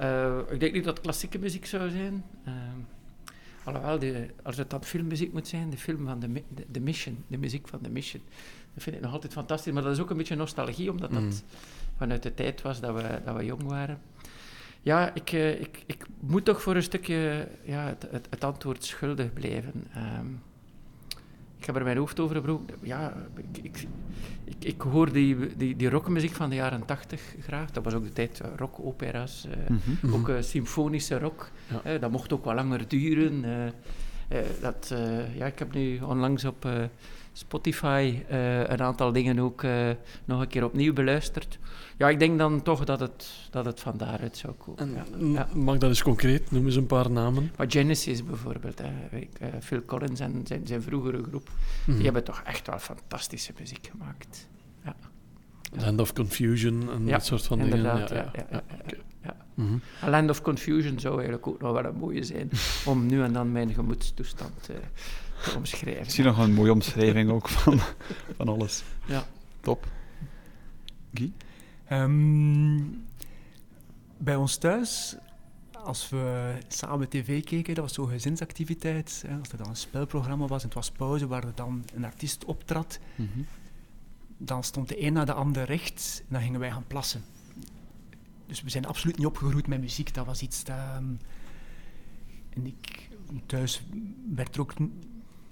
Uh, 0.00 0.38
ik 0.50 0.60
denk 0.60 0.72
niet 0.72 0.84
dat 0.84 0.94
het 0.94 1.02
klassieke 1.02 1.38
muziek 1.38 1.66
zou 1.66 1.90
zijn. 1.90 2.24
Uh, 2.48 2.54
alhoewel, 3.64 3.98
de, 3.98 4.28
als 4.42 4.56
het 4.56 4.70
dan 4.70 4.84
filmmuziek 4.84 5.32
moet 5.32 5.48
zijn, 5.48 5.70
de 5.70 5.76
film 5.76 6.06
van 6.06 6.20
de, 6.20 6.32
de, 6.32 6.64
de, 6.70 6.80
Mission, 6.80 7.24
de 7.26 7.38
muziek 7.38 7.68
van 7.68 7.78
de 7.82 7.90
Mission. 7.90 8.22
Dat 8.74 8.82
vind 8.82 8.96
ik 8.96 9.02
nog 9.02 9.12
altijd 9.12 9.32
fantastisch, 9.32 9.72
maar 9.72 9.82
dat 9.82 9.92
is 9.92 10.00
ook 10.00 10.10
een 10.10 10.16
beetje 10.16 10.36
nostalgie, 10.36 10.90
omdat 10.90 11.12
dat 11.12 11.22
mm. 11.22 11.30
vanuit 11.96 12.22
de 12.22 12.34
tijd 12.34 12.62
was 12.62 12.80
dat 12.80 12.94
we, 12.94 13.20
dat 13.24 13.36
we 13.36 13.44
jong 13.44 13.62
waren. 13.62 14.00
Ja, 14.82 15.14
ik, 15.14 15.32
uh, 15.32 15.60
ik, 15.60 15.82
ik 15.86 16.06
moet 16.20 16.44
toch 16.44 16.62
voor 16.62 16.76
een 16.76 16.82
stukje 16.82 17.48
ja, 17.64 17.86
het, 17.86 18.06
het, 18.10 18.26
het 18.30 18.44
antwoord 18.44 18.84
schuldig 18.84 19.32
blijven. 19.32 19.84
Um, 19.96 20.42
ik 21.58 21.64
heb 21.66 21.76
er 21.76 21.84
mijn 21.84 21.96
hoofd 21.96 22.20
over 22.20 22.36
gebroken. 22.36 22.76
Ja, 22.82 23.16
ik, 23.36 23.64
ik, 23.64 23.86
ik, 24.46 24.64
ik 24.64 24.80
hoor 24.80 25.12
die, 25.12 25.56
die, 25.56 25.76
die 25.76 25.90
rockmuziek 25.90 26.34
van 26.34 26.50
de 26.50 26.56
jaren 26.56 26.84
tachtig 26.84 27.34
graag. 27.40 27.70
Dat 27.70 27.84
was 27.84 27.94
ook 27.94 28.04
de 28.04 28.12
tijd 28.12 28.40
uh, 28.44 28.48
rockopera's, 28.56 29.46
uh, 29.48 29.68
mm 29.68 29.80
-hmm. 30.00 30.14
ook 30.14 30.28
uh, 30.28 30.36
symfonische 30.40 31.18
rock. 31.18 31.50
Ja. 31.84 31.98
dat 31.98 32.10
mocht 32.10 32.32
ook 32.32 32.44
wat 32.44 32.54
langer 32.54 32.88
duren. 32.88 33.44
dat, 34.60 34.94
ja, 35.34 35.46
ik 35.46 35.58
heb 35.58 35.74
nu 35.74 35.98
onlangs 36.00 36.44
op 36.44 36.68
Spotify 37.38 38.22
een 38.66 38.82
aantal 38.82 39.12
dingen 39.12 39.38
ook 39.38 39.62
nog 40.24 40.40
een 40.40 40.48
keer 40.48 40.64
opnieuw 40.64 40.92
beluisterd. 40.92 41.58
Ja, 41.96 42.08
ik 42.08 42.18
denk 42.18 42.38
dan 42.38 42.62
toch 42.62 42.84
dat 42.84 43.00
het, 43.00 43.48
dat 43.50 43.64
het 43.64 43.80
van 43.80 43.96
daaruit 43.96 44.36
zou 44.36 44.52
komen. 44.52 45.06
En, 45.18 45.32
ja. 45.32 45.48
Mag 45.54 45.78
dat 45.78 45.88
eens 45.88 46.02
concreet? 46.02 46.50
Noem 46.50 46.64
eens 46.64 46.76
een 46.76 46.86
paar 46.86 47.10
namen. 47.10 47.50
Maar 47.56 47.66
Genesis 47.70 48.24
bijvoorbeeld, 48.24 48.78
hè. 48.78 49.18
Ik, 49.18 49.30
uh, 49.42 49.48
Phil 49.60 49.84
Collins 49.84 50.20
en 50.20 50.42
zijn, 50.44 50.66
zijn 50.66 50.82
vroegere 50.82 51.22
groep, 51.22 51.48
mm 51.48 51.54
-hmm. 51.84 51.94
die 51.94 52.04
hebben 52.04 52.24
toch 52.24 52.42
echt 52.44 52.66
wel 52.66 52.78
fantastische 52.78 53.52
muziek 53.58 53.88
gemaakt. 53.90 54.48
Ja. 54.84 54.96
Land 55.80 56.00
of 56.00 56.12
Confusion 56.12 56.90
en 56.90 57.06
dat 57.06 57.24
soort 57.24 57.46
van 57.46 57.58
dingen. 57.58 57.82
Ja, 57.82 57.98
ja, 57.98 58.06
ja, 58.08 58.46
ja, 58.50 58.62
ja. 59.22 59.36
Mm 59.54 59.66
-hmm. 59.66 60.10
Land 60.10 60.30
of 60.30 60.42
Confusion 60.42 61.00
zou 61.00 61.14
eigenlijk 61.14 61.46
ook 61.46 61.60
nog 61.60 61.72
wel 61.72 61.84
een 61.84 61.96
mooie 61.96 62.22
zijn 62.22 62.50
om 62.84 63.06
nu 63.06 63.22
en 63.22 63.32
dan 63.32 63.52
mijn 63.52 63.74
gemoedstoestand 63.74 64.68
uh, 64.70 64.76
omschrijven. 65.54 66.02
Ik 66.02 66.10
zie 66.10 66.24
nog 66.24 66.38
een 66.38 66.54
mooie 66.54 66.72
omschrijving 66.72 67.30
ook 67.30 67.48
van, 67.48 67.80
van 68.36 68.48
alles. 68.48 68.84
Ja. 69.06 69.26
Top. 69.60 69.86
Guy? 71.14 71.32
Um, 71.92 73.04
bij 74.16 74.36
ons 74.36 74.56
thuis, 74.56 75.16
als 75.72 76.08
we 76.08 76.54
samen 76.68 77.08
tv 77.08 77.44
keken, 77.44 77.74
dat 77.74 77.84
was 77.84 77.94
zo'n 77.94 78.08
gezinsactiviteit. 78.08 79.24
Hè, 79.26 79.38
als 79.38 79.48
er 79.48 79.58
dan 79.58 79.68
een 79.68 79.76
spelprogramma 79.76 80.46
was 80.46 80.60
en 80.60 80.68
het 80.68 80.74
was 80.76 80.90
pauze, 80.90 81.26
waar 81.26 81.44
er 81.44 81.54
dan 81.54 81.84
een 81.94 82.04
artiest 82.04 82.44
optrad, 82.44 82.98
mm 83.14 83.28
-hmm. 83.32 83.46
dan 84.38 84.64
stond 84.64 84.88
de 84.88 85.02
een 85.02 85.12
na 85.12 85.24
de 85.24 85.32
ander 85.32 85.64
recht 85.64 86.18
en 86.20 86.32
dan 86.32 86.42
gingen 86.42 86.60
wij 86.60 86.70
gaan 86.70 86.86
plassen. 86.86 87.24
Dus 88.46 88.62
we 88.62 88.70
zijn 88.70 88.86
absoluut 88.86 89.16
niet 89.16 89.26
opgegroeid 89.26 89.66
met 89.66 89.80
muziek. 89.80 90.14
Dat 90.14 90.26
was 90.26 90.42
iets 90.42 90.64
dat... 90.64 90.76
Um, 90.96 91.18
en 92.50 92.66
ik, 92.66 93.08
thuis 93.46 93.82
werd 94.34 94.54
er 94.54 94.60
ook 94.60 94.74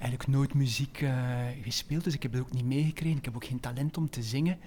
eigenlijk 0.05 0.39
nooit 0.39 0.55
muziek 0.55 1.01
uh, 1.01 1.37
gespeeld, 1.63 2.05
dus 2.05 2.15
ik 2.15 2.23
heb 2.23 2.33
het 2.33 2.41
ook 2.41 2.53
niet 2.53 2.65
meegekregen. 2.65 3.19
Ik 3.19 3.25
heb 3.25 3.35
ook 3.35 3.45
geen 3.45 3.61
talent 3.61 3.97
om 3.97 4.11
te 4.11 4.23
zingen. 4.23 4.59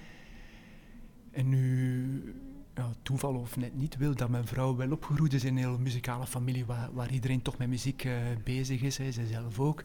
En 1.31 1.49
nu, 1.49 2.35
ja, 2.75 2.93
toeval 3.01 3.35
of 3.35 3.57
net 3.57 3.75
niet, 3.75 3.97
wil 3.97 4.15
dat 4.15 4.29
mijn 4.29 4.47
vrouw 4.47 4.75
wel 4.75 4.91
opgegroeid 4.91 5.33
is 5.33 5.43
in 5.43 5.57
een 5.57 5.63
hele 5.63 5.77
muzikale 5.77 6.27
familie 6.27 6.65
waar, 6.65 6.89
waar 6.93 7.11
iedereen 7.11 7.41
toch 7.41 7.57
met 7.57 7.67
muziek 7.67 8.03
uh, 8.03 8.13
bezig 8.43 8.81
is, 8.81 8.97
hè, 8.97 9.11
zij 9.11 9.25
zelf 9.25 9.59
ook. 9.59 9.83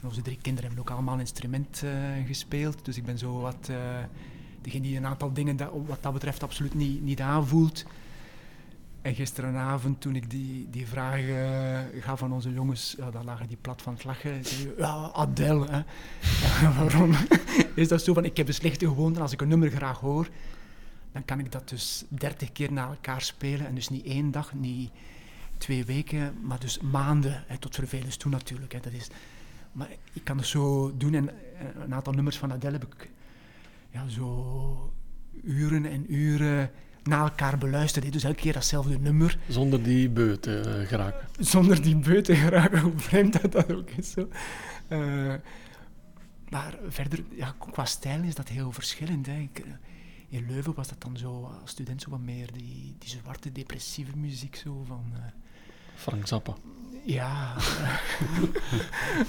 En 0.00 0.08
onze 0.08 0.22
drie 0.22 0.38
kinderen 0.42 0.66
hebben 0.68 0.88
ook 0.88 0.94
allemaal 0.96 1.14
een 1.14 1.20
instrument 1.20 1.82
uh, 1.84 1.92
gespeeld, 2.26 2.84
dus 2.84 2.96
ik 2.96 3.04
ben 3.04 3.18
zo 3.18 3.40
wat 3.40 3.70
degene 4.60 4.82
die 4.82 4.96
een 4.96 5.06
aantal 5.06 5.32
dingen 5.32 5.56
dat, 5.56 5.70
wat 5.86 6.02
dat 6.02 6.12
betreft 6.12 6.42
absoluut 6.42 6.74
niet, 6.74 7.02
niet 7.02 7.20
aanvoelt. 7.20 7.84
En 9.08 9.14
gisteravond, 9.14 10.00
toen 10.00 10.16
ik 10.16 10.30
die, 10.30 10.66
die 10.70 10.86
vraag 10.86 11.20
uh, 11.20 11.80
gaf 12.00 12.22
aan 12.22 12.32
onze 12.32 12.52
jongens, 12.52 12.96
dan 13.12 13.24
lagen 13.24 13.46
die 13.46 13.56
plat 13.60 13.82
van 13.82 13.92
het 13.92 14.04
lachen. 14.04 14.44
Zei, 14.44 14.72
ja, 14.78 15.10
Adele, 15.12 15.66
hè. 15.70 15.82
Waarom 16.78 17.14
is 17.74 17.88
dat 17.88 18.02
zo? 18.02 18.12
Van, 18.12 18.24
ik 18.24 18.36
heb 18.36 18.48
een 18.48 18.54
slechte 18.54 18.86
gewoonte, 18.86 19.20
als 19.20 19.32
ik 19.32 19.40
een 19.40 19.48
nummer 19.48 19.70
graag 19.70 20.00
hoor, 20.00 20.28
dan 21.12 21.24
kan 21.24 21.38
ik 21.38 21.52
dat 21.52 21.68
dus 21.68 22.04
dertig 22.08 22.52
keer 22.52 22.72
na 22.72 22.88
elkaar 22.88 23.22
spelen. 23.22 23.66
En 23.66 23.74
dus 23.74 23.88
niet 23.88 24.04
één 24.04 24.30
dag, 24.30 24.54
niet 24.54 24.90
twee 25.58 25.84
weken, 25.84 26.34
maar 26.42 26.60
dus 26.60 26.80
maanden. 26.80 27.44
Hè, 27.46 27.58
tot 27.58 27.74
vervelens 27.74 28.16
toe 28.16 28.30
natuurlijk. 28.30 28.72
Hè, 28.72 28.80
dat 28.80 28.92
is, 28.92 29.08
maar 29.72 29.88
ik 30.12 30.24
kan 30.24 30.36
het 30.36 30.46
zo 30.46 30.96
doen. 30.96 31.14
En 31.14 31.30
een 31.82 31.94
aantal 31.94 32.12
nummers 32.12 32.38
van 32.38 32.52
Adele 32.52 32.72
heb 32.72 32.94
ik 32.94 33.10
ja, 33.90 34.08
zo 34.08 34.92
uren 35.42 35.86
en 35.86 36.14
uren 36.14 36.70
na 37.08 37.22
elkaar 37.22 37.58
beluisterd. 37.58 38.12
Dus 38.12 38.24
elke 38.24 38.40
keer 38.40 38.52
datzelfde 38.52 38.98
nummer. 38.98 39.38
Zonder 39.48 39.82
die 39.82 40.08
beu 40.08 40.36
te 40.36 40.62
uh, 40.66 40.88
geraken. 40.88 41.28
Zonder 41.38 41.82
die 41.82 41.96
beu 41.96 42.20
te 42.20 42.34
geraken, 42.36 42.80
hoe 42.86 42.92
vreemd 42.96 43.42
dat 43.42 43.52
dat 43.52 43.72
ook 43.72 43.90
is. 43.90 44.10
Zo. 44.10 44.28
Uh, 44.88 45.34
maar 46.48 46.78
verder, 46.88 47.24
ja, 47.30 47.54
qua 47.72 47.84
stijl 47.84 48.22
is 48.22 48.34
dat 48.34 48.48
heel 48.48 48.72
verschillend. 48.72 49.26
Hè. 49.26 49.38
Ik, 49.38 49.64
in 50.28 50.46
Leuven 50.46 50.74
was 50.74 50.88
dat 50.88 51.00
dan 51.00 51.16
zo, 51.16 51.50
als 51.60 51.70
student, 51.70 52.02
zo 52.02 52.10
wat 52.10 52.20
meer 52.20 52.52
die, 52.52 52.96
die 52.98 53.08
zwarte, 53.08 53.52
depressieve 53.52 54.16
muziek. 54.16 54.56
Zo 54.56 54.84
van, 54.86 55.04
uh, 55.12 55.18
Frank 55.94 56.26
Zappa. 56.26 56.54
Ja, 57.04 57.54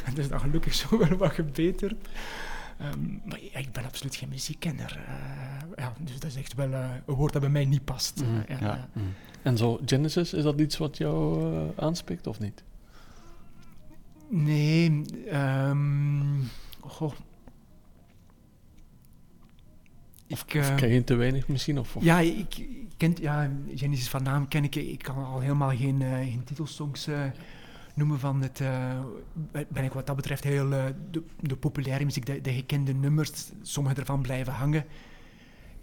dat 0.06 0.18
is 0.24 0.28
dan 0.28 0.40
gelukkig 0.40 0.74
zo 0.74 0.98
wel 0.98 1.18
wat 1.18 1.32
gebeterd. 1.32 2.08
Um, 2.82 3.22
maar 3.26 3.40
ik 3.42 3.72
ben 3.72 3.86
absoluut 3.86 4.16
geen 4.16 4.30
muziekkenner. 4.30 5.00
Uh, 5.08 5.70
ja, 5.76 5.94
dus 6.00 6.20
dat 6.20 6.30
is 6.30 6.36
echt 6.36 6.54
wel 6.54 6.70
uh, 6.70 6.90
een 7.06 7.16
woord 7.16 7.34
dat 7.34 7.42
bij 7.42 7.52
mij 7.52 7.66
niet 7.66 7.86
past. 7.86 8.24
Mm, 8.24 8.44
uh, 8.50 8.60
ja. 8.60 8.90
Mm. 8.94 9.14
En 9.42 9.58
zo, 9.58 9.80
Genesis, 9.86 10.34
is 10.34 10.44
dat 10.44 10.60
iets 10.60 10.78
wat 10.78 10.98
jou 10.98 11.72
aanspreekt 11.76 12.28
of 12.28 12.40
niet? 12.40 12.64
Nee, 14.30 15.02
um, 15.34 16.50
goh, 16.80 17.14
Ik, 20.28 20.36
of 20.36 20.76
ken 20.76 20.90
je 20.90 21.04
te 21.04 21.16
weinig 21.16 21.48
misschien? 21.48 21.80
Of, 21.80 21.96
Ja, 22.00 22.20
ik, 22.20 22.58
ik 22.58 22.94
ken, 22.98 23.16
ja, 23.22 23.52
Genesis 23.76 24.10
van 24.10 24.24
naam 24.24 24.48
ken 24.48 24.64
ik. 24.64 24.76
Ik 24.76 25.00
kan 25.04 25.26
al 25.26 25.40
helemaal 25.40 25.70
geen, 25.70 26.02
geen 26.02 26.44
titelsongs 26.44 27.08
noemen 28.00 28.20
van 28.20 28.42
het... 28.42 28.62
ben 29.68 29.84
ik 29.84 29.92
wat 29.94 30.08
dat 30.08 30.16
betreft 30.16 30.44
heel... 30.44 30.70
de, 30.70 31.24
de 31.40 31.56
populaire 31.56 32.06
muziek, 32.06 32.26
de, 32.26 32.42
de 32.42 32.54
gekende 32.54 32.94
nummers, 32.94 33.32
sommige 33.62 33.96
ervan 33.96 34.22
blijven 34.22 34.54
hangen 34.54 34.86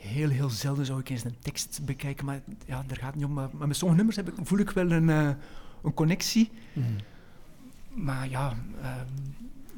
heel, 0.07 0.29
heel 0.29 0.49
zelden 0.51 0.87
zou 0.87 1.01
ik 1.01 1.09
eens 1.09 1.25
een 1.25 1.37
tekst 1.43 1.81
bekijken, 1.85 2.25
maar 2.25 2.41
ja, 2.67 2.85
daar 2.87 2.97
gaat 2.97 3.07
het 3.07 3.15
niet 3.15 3.25
om. 3.25 3.33
Maar, 3.33 3.49
met 3.59 3.77
sommige 3.77 3.97
nummers 3.97 4.17
heb 4.17 4.29
ik, 4.29 4.35
voel 4.43 4.59
ik 4.59 4.71
wel 4.71 4.91
een, 4.91 5.09
uh, 5.09 5.29
een 5.83 5.95
connectie. 5.95 6.51
Mm. 6.73 6.85
Maar 8.05 8.29
ja, 8.29 8.57
uh, 8.81 8.87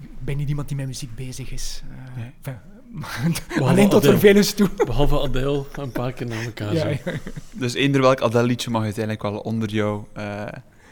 ik 0.03 0.25
ben 0.25 0.37
niet 0.37 0.49
iemand 0.49 0.69
die 0.69 0.77
met 0.77 0.87
muziek 0.87 1.15
bezig 1.15 1.51
is. 1.51 1.83
Uh, 2.17 2.25
enfin, 2.43 3.63
alleen 3.69 3.89
tot 3.89 4.05
vervelens 4.05 4.53
toe. 4.53 4.71
Behalve 4.87 5.21
Adele, 5.21 5.65
een 5.73 5.93
paar 5.93 6.13
keer 6.13 6.27
naar 6.27 6.45
elkaar 6.45 6.75
ja, 6.75 6.97
zo. 7.05 7.11
Dus 7.53 7.75
eender 7.75 8.01
welk 8.01 8.21
Adele-liedje 8.21 8.71
mag 8.71 8.83
uiteindelijk 8.83 9.23
wel 9.23 9.39
onder 9.39 9.71
jou 9.71 10.05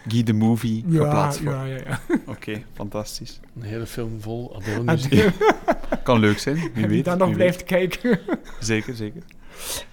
Guy 0.09 0.23
the 0.23 0.33
Movie 0.33 0.85
ja, 0.87 1.03
geplaatst. 1.03 1.41
Ja, 1.41 1.65
ja, 1.65 1.77
ja. 1.87 2.01
Oké, 2.27 2.63
fantastisch. 2.73 3.41
Een 3.57 3.63
hele 3.63 3.87
film 3.87 4.21
vol 4.21 4.57
Adele 4.57 5.33
kan 6.03 6.21
leuk 6.21 6.39
zijn, 6.39 6.71
wie 6.75 6.87
weet. 6.87 7.05
dan 7.05 7.19
nog 7.19 7.33
blijft 7.33 7.65
kijken. 7.65 8.21
zeker, 8.61 8.95
zeker. 8.95 9.23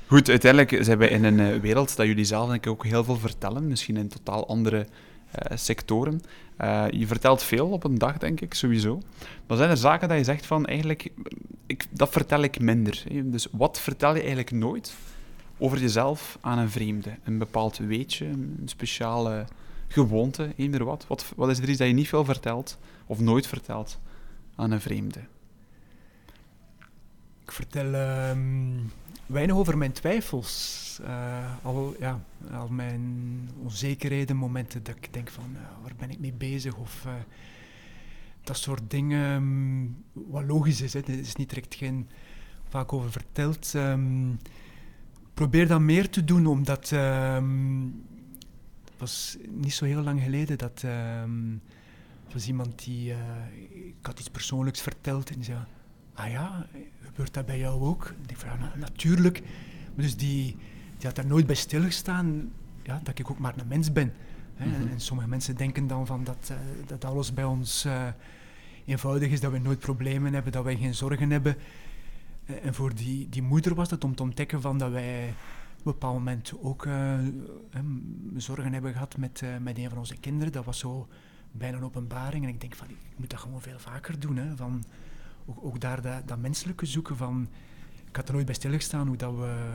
Goed, 0.07 0.29
uiteindelijk 0.29 0.83
zijn 0.83 0.97
wij 0.97 1.07
in 1.07 1.23
een 1.23 1.39
uh, 1.39 1.59
wereld 1.59 1.95
dat 1.95 2.05
jullie 2.05 2.25
zelf 2.25 2.49
denk 2.49 2.65
ik 2.65 2.71
ook 2.71 2.85
heel 2.85 3.03
veel 3.03 3.17
vertellen, 3.17 3.67
misschien 3.67 3.97
in 3.97 4.07
totaal 4.07 4.47
andere 4.47 4.77
uh, 4.77 5.57
sectoren. 5.57 6.21
Uh, 6.61 6.85
je 6.89 7.07
vertelt 7.07 7.43
veel 7.43 7.69
op 7.69 7.83
een 7.83 7.97
dag, 7.97 8.17
denk 8.17 8.41
ik, 8.41 8.53
sowieso. 8.53 9.01
Maar 9.47 9.57
zijn 9.57 9.69
er 9.69 9.77
zaken 9.77 10.07
dat 10.07 10.17
je 10.17 10.23
zegt 10.23 10.45
van, 10.45 10.65
eigenlijk, 10.65 11.09
ik, 11.65 11.85
dat 11.89 12.09
vertel 12.09 12.41
ik 12.41 12.59
minder. 12.59 13.03
Hè? 13.11 13.29
Dus 13.29 13.47
wat 13.51 13.79
vertel 13.79 14.11
je 14.11 14.19
eigenlijk 14.19 14.51
nooit 14.51 14.93
over 15.57 15.79
jezelf 15.79 16.37
aan 16.41 16.57
een 16.57 16.69
vreemde? 16.69 17.09
Een 17.23 17.37
bepaald 17.37 17.77
weetje, 17.77 18.25
een 18.25 18.61
speciale 18.65 19.45
gewoonte, 19.93 20.53
eender 20.55 20.83
wat. 20.83 21.07
wat. 21.07 21.33
Wat 21.35 21.49
is 21.49 21.59
er 21.59 21.69
iets 21.69 21.77
dat 21.77 21.87
je 21.87 21.93
niet 21.93 22.07
veel 22.07 22.25
vertelt, 22.25 22.77
of 23.05 23.19
nooit 23.19 23.47
vertelt, 23.47 23.99
aan 24.55 24.71
een 24.71 24.81
vreemde? 24.81 25.19
Ik 27.43 27.51
vertel 27.51 27.93
um, 28.29 28.91
weinig 29.25 29.55
over 29.55 29.77
mijn 29.77 29.91
twijfels. 29.91 30.81
Uh, 31.01 31.55
al, 31.61 31.95
ja, 31.99 32.23
al 32.51 32.67
mijn 32.67 33.01
onzekerheden, 33.63 34.35
momenten 34.35 34.83
dat 34.83 34.95
ik 34.95 35.13
denk 35.13 35.29
van 35.29 35.49
uh, 35.53 35.59
waar 35.81 35.95
ben 35.97 36.11
ik 36.11 36.19
mee 36.19 36.33
bezig 36.33 36.75
of 36.75 37.03
uh, 37.05 37.13
dat 38.43 38.57
soort 38.57 38.81
dingen, 38.87 39.31
um, 39.31 40.03
wat 40.13 40.43
logisch 40.43 40.81
is, 40.81 40.93
hè, 40.93 40.99
er 40.99 41.19
is 41.19 41.35
niet 41.35 41.49
direct 41.49 41.75
geen 41.75 42.09
vaak 42.69 42.93
over 42.93 43.11
verteld. 43.11 43.73
Um, 43.73 44.39
probeer 45.33 45.67
dat 45.67 45.79
meer 45.79 46.09
te 46.09 46.23
doen, 46.23 46.45
omdat 46.45 46.91
was 49.03 49.37
niet 49.49 49.73
zo 49.73 49.85
heel 49.85 50.01
lang 50.03 50.21
geleden 50.21 50.57
dat 50.57 50.83
was 52.33 52.47
iemand 52.47 52.83
die, 52.83 53.11
ik 53.99 54.05
had 54.05 54.19
iets 54.19 54.29
persoonlijks 54.29 54.81
verteld 54.81 55.29
en 55.29 55.35
die 55.35 55.43
zei, 55.43 55.57
ah 56.13 56.31
ja, 56.31 56.67
gebeurt 57.05 57.33
dat 57.33 57.45
bij 57.45 57.59
jou 57.59 57.81
ook? 57.81 58.05
Ik 58.21 58.27
denk 58.27 58.39
van, 58.39 58.49
ja, 58.59 58.71
natuurlijk. 58.75 59.41
Maar 59.95 60.05
dus 60.05 60.17
die, 60.17 60.57
die 60.97 61.07
had 61.07 61.15
daar 61.15 61.25
nooit 61.25 61.45
bij 61.45 61.55
stilgestaan, 61.55 62.51
ja, 62.83 62.99
dat 63.03 63.19
ik 63.19 63.29
ook 63.29 63.39
maar 63.39 63.53
een 63.57 63.67
mens 63.67 63.91
ben. 63.91 64.13
Hè. 64.55 64.65
Mhm. 64.65 64.91
en, 64.91 64.99
sommige 64.99 65.29
mensen 65.29 65.55
denken 65.55 65.87
dan 65.87 66.05
van 66.05 66.23
dat, 66.23 66.49
uh, 66.51 66.57
dat 66.87 67.05
alles 67.05 67.33
bij 67.33 67.43
ons 67.43 67.85
uh, 67.85 68.07
eenvoudig 68.85 69.31
is, 69.31 69.39
dat 69.39 69.51
we 69.51 69.59
nooit 69.59 69.79
problemen 69.79 70.33
hebben, 70.33 70.51
dat 70.51 70.63
wij 70.63 70.77
geen 70.77 70.95
zorgen 70.95 71.29
hebben. 71.29 71.55
En 72.61 72.73
voor 72.73 72.95
die, 72.95 73.29
die 73.29 73.41
moeder 73.41 73.75
was 73.75 73.91
het 73.91 74.03
om 74.03 74.15
te 74.15 74.23
ontdekken 74.23 74.61
van 74.61 74.77
dat 74.77 74.91
wij 74.91 75.33
op 75.83 75.93
een 75.93 75.99
bepaald 75.99 76.17
moment 76.17 76.53
ook 76.61 76.87
zorgen 78.35 78.73
hebben 78.73 78.93
gehad 78.93 79.17
met, 79.17 79.43
met 79.61 79.77
een 79.77 79.89
van 79.89 79.97
onze 79.97 80.17
kinderen. 80.17 80.53
Dat 80.53 80.65
was 80.65 80.79
zo 80.79 81.07
bijna 81.51 81.77
een 81.77 81.83
openbaring. 81.83 82.43
En 82.43 82.49
ik 82.49 82.61
denk 82.61 82.75
van, 82.75 82.89
ik 82.89 82.97
moet 83.15 83.29
dat 83.29 83.39
gewoon 83.39 83.61
veel 83.61 83.79
vaker 83.79 84.19
doen. 84.19 84.37
Hè, 84.37 84.55
van, 84.55 84.83
ook, 85.45 85.57
ook 85.61 85.79
daar 85.79 86.01
dat, 86.01 86.27
dat, 86.27 86.37
menselijke 86.37 86.85
zoeken 86.85 87.17
van... 87.17 87.47
Ik 88.09 88.15
had 88.15 88.27
er 88.27 88.33
nooit 88.33 88.45
bij 88.45 88.55
stilgestaan 88.55 89.07
hoe 89.07 89.17
dat 89.17 89.35
we 89.35 89.73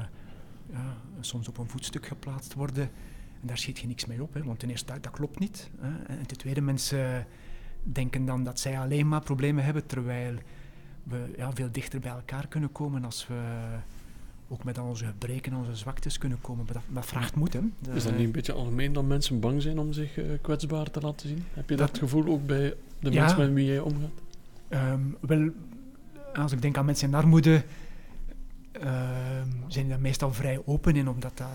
ja, 0.70 0.96
soms 1.20 1.48
op 1.48 1.58
een 1.58 1.68
voetstuk 1.68 2.06
geplaatst 2.06 2.54
worden. 2.54 2.90
En 3.40 3.46
daar 3.46 3.58
schiet 3.58 3.78
je 3.78 3.86
niks 3.86 4.06
mee 4.06 4.22
op, 4.22 4.34
hè, 4.34 4.42
want 4.42 4.58
ten 4.58 4.70
eerste, 4.70 4.92
dat, 4.92 5.02
dat 5.02 5.12
klopt 5.12 5.38
niet. 5.38 5.70
Hè. 5.80 6.02
En 6.04 6.26
ten 6.26 6.36
tweede, 6.36 6.60
mensen 6.60 7.26
denken 7.82 8.24
dan 8.24 8.44
dat 8.44 8.60
zij 8.60 8.78
alleen 8.78 9.08
maar 9.08 9.22
problemen 9.22 9.64
hebben, 9.64 9.86
terwijl 9.86 10.34
we 11.02 11.34
ja, 11.36 11.52
veel 11.52 11.72
dichter 11.72 12.00
bij 12.00 12.10
elkaar 12.10 12.48
kunnen 12.48 12.72
komen 12.72 13.04
als 13.04 13.26
we 13.26 13.40
ook 14.48 14.64
met 14.64 14.78
al 14.78 14.86
onze 14.86 15.04
gebreken 15.04 15.52
en 15.52 15.58
onze 15.58 15.76
zwaktes 15.76 16.18
kunnen 16.18 16.40
komen. 16.40 16.64
Maar 16.64 16.74
dat, 16.74 16.82
dat 16.88 17.06
vraagt 17.06 17.34
moed. 17.34 17.52
Hè. 17.52 17.60
is 17.94 18.04
dat 18.04 18.12
niet 18.12 18.26
een 18.26 18.32
beetje 18.32 18.52
algemeen 18.52 18.92
dat 18.92 19.04
mensen 19.04 19.40
bang 19.40 19.62
zijn 19.62 19.78
om 19.78 19.92
zich 19.92 20.16
uh, 20.16 20.24
kwetsbaar 20.40 20.90
te 20.90 21.00
laten 21.00 21.28
zien? 21.28 21.44
Heb 21.52 21.70
je 21.70 21.76
dat, 21.76 21.88
dat 21.88 21.98
gevoel 21.98 22.26
ook 22.26 22.46
bij 22.46 22.74
de 22.98 23.10
mensen 23.10 23.38
met 23.38 23.52
wie 23.52 23.66
jij 23.66 23.80
omgaat? 23.80 24.10
Um, 24.68 25.16
wel, 25.20 25.50
als 26.34 26.52
ik 26.52 26.62
denk 26.62 26.76
aan 26.76 26.84
mensen 26.84 27.08
in 27.08 27.14
armoede, 27.14 27.64
uh, 28.82 28.82
zijn 29.68 29.84
die 29.84 29.88
daar 29.88 30.00
meestal 30.00 30.32
vrij 30.32 30.62
open 30.64 30.96
in, 30.96 31.08
omdat 31.08 31.36
dat, 31.36 31.50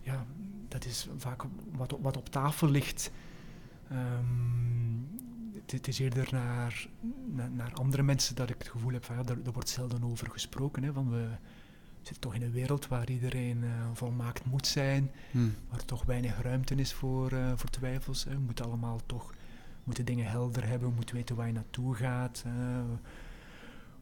ja, 0.00 0.24
dat 0.68 0.84
is 0.84 1.08
vaak 1.16 1.42
wat, 1.76 1.96
wat 2.00 2.16
op 2.16 2.28
tafel 2.28 2.68
ligt. 2.68 3.10
Um, 3.92 4.74
het, 5.66 5.88
is 5.88 5.98
eerder 5.98 6.28
naar, 6.30 6.86
naar, 7.32 7.50
naar, 7.50 7.72
andere 7.72 8.02
mensen 8.02 8.34
dat 8.34 8.50
ik 8.50 8.56
het 8.58 8.68
gevoel 8.68 8.92
heb 8.92 9.04
van 9.04 9.16
ja, 9.16 9.22
daar, 9.22 9.52
wordt 9.52 9.68
zelden 9.68 10.04
over 10.04 10.30
gesproken. 10.30 10.82
Hè, 10.82 10.92
van 10.92 11.10
we 11.10 11.26
zitten 12.06 12.20
toch 12.20 12.34
in 12.34 12.42
een 12.42 12.52
wereld 12.52 12.88
waar 12.88 13.10
iedereen 13.10 13.62
uh, 13.62 13.70
volmaakt 13.92 14.44
moet 14.44 14.66
zijn, 14.66 15.10
hmm. 15.30 15.54
waar 15.70 15.84
toch 15.84 16.04
weinig 16.04 16.42
ruimte 16.42 16.74
is 16.74 16.92
voor, 16.92 17.32
uh, 17.32 17.52
voor 17.56 17.70
twijfels. 17.70 18.24
Hè. 18.24 18.30
We 18.30 18.40
moeten 18.40 18.64
allemaal 18.64 19.00
toch 19.06 19.32
moeten 19.84 20.04
dingen 20.04 20.26
helder 20.26 20.66
hebben, 20.66 20.88
we 20.88 20.94
moeten 20.94 21.16
weten 21.16 21.36
waar 21.36 21.46
je 21.46 21.52
naartoe 21.52 21.94
gaat. 21.94 22.44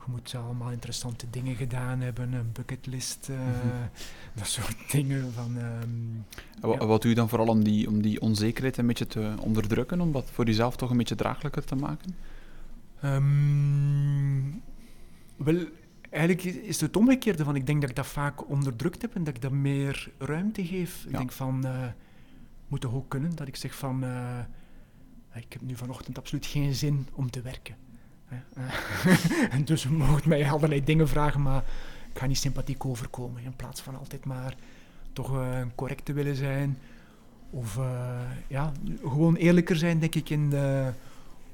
je 0.04 0.10
moet 0.10 0.34
allemaal 0.34 0.70
interessante 0.70 1.26
dingen 1.30 1.56
gedaan 1.56 2.00
hebben, 2.00 2.32
een 2.32 2.52
bucketlist, 2.52 3.28
uh, 3.30 3.38
dat 4.34 4.46
soort 4.46 4.90
dingen. 4.90 5.32
Van, 5.32 5.56
um, 5.56 6.24
wat, 6.60 6.80
ja. 6.80 6.86
wat 6.86 7.00
doe 7.02 7.10
je 7.10 7.16
dan 7.16 7.28
vooral 7.28 7.48
om 7.48 7.64
die, 7.64 7.88
om 7.88 8.02
die 8.02 8.20
onzekerheid 8.20 8.76
een 8.76 8.86
beetje 8.86 9.06
te 9.06 9.34
onderdrukken, 9.40 10.00
om 10.00 10.12
dat 10.12 10.30
voor 10.30 10.44
jezelf 10.44 10.76
toch 10.76 10.90
een 10.90 10.96
beetje 10.96 11.14
draaglijker 11.14 11.64
te 11.64 11.74
maken? 11.74 12.14
Um, 13.04 14.62
wel, 15.36 15.66
eigenlijk 16.12 16.44
is 16.44 16.80
het 16.80 16.96
omgekeerde 16.96 17.44
van, 17.44 17.56
ik 17.56 17.66
denk 17.66 17.80
dat 17.80 17.90
ik 17.90 17.96
dat 17.96 18.06
vaak 18.06 18.48
onderdrukt 18.48 19.02
heb 19.02 19.14
en 19.14 19.24
dat 19.24 19.34
ik 19.34 19.42
dat 19.42 19.50
meer 19.50 20.12
ruimte 20.18 20.66
geef. 20.66 21.04
Ik 21.04 21.16
denk 21.16 21.32
van, 21.32 21.66
uh, 21.66 21.84
moet 22.68 22.80
toch 22.80 22.94
ook 22.94 23.08
kunnen, 23.08 23.36
dat 23.36 23.48
ik 23.48 23.56
zeg 23.56 23.74
van... 23.74 24.04
Uh, 24.04 24.38
ik 25.34 25.52
heb 25.52 25.62
nu 25.62 25.76
vanochtend 25.76 26.18
absoluut 26.18 26.46
geen 26.46 26.74
zin 26.74 27.06
om 27.12 27.30
te 27.30 27.40
werken. 27.40 27.74
Eh, 28.28 28.36
en 29.54 29.64
dus 29.64 29.82
je 29.82 29.88
mogen 29.88 30.28
mij 30.28 30.50
allerlei 30.50 30.84
dingen 30.84 31.08
vragen, 31.08 31.42
maar 31.42 31.64
ik 32.12 32.18
ga 32.18 32.26
niet 32.26 32.38
sympathiek 32.38 32.84
overkomen. 32.84 33.42
In 33.42 33.56
plaats 33.56 33.80
van 33.80 33.98
altijd 33.98 34.24
maar 34.24 34.54
toch 35.12 35.56
correct 35.74 36.04
te 36.04 36.12
willen 36.12 36.36
zijn. 36.36 36.78
Of 37.50 37.78
ja, 38.48 38.72
gewoon 39.02 39.34
eerlijker 39.34 39.76
zijn, 39.76 39.98
denk 39.98 40.14
ik, 40.14 40.30
in 40.30 40.50
de, 40.50 40.92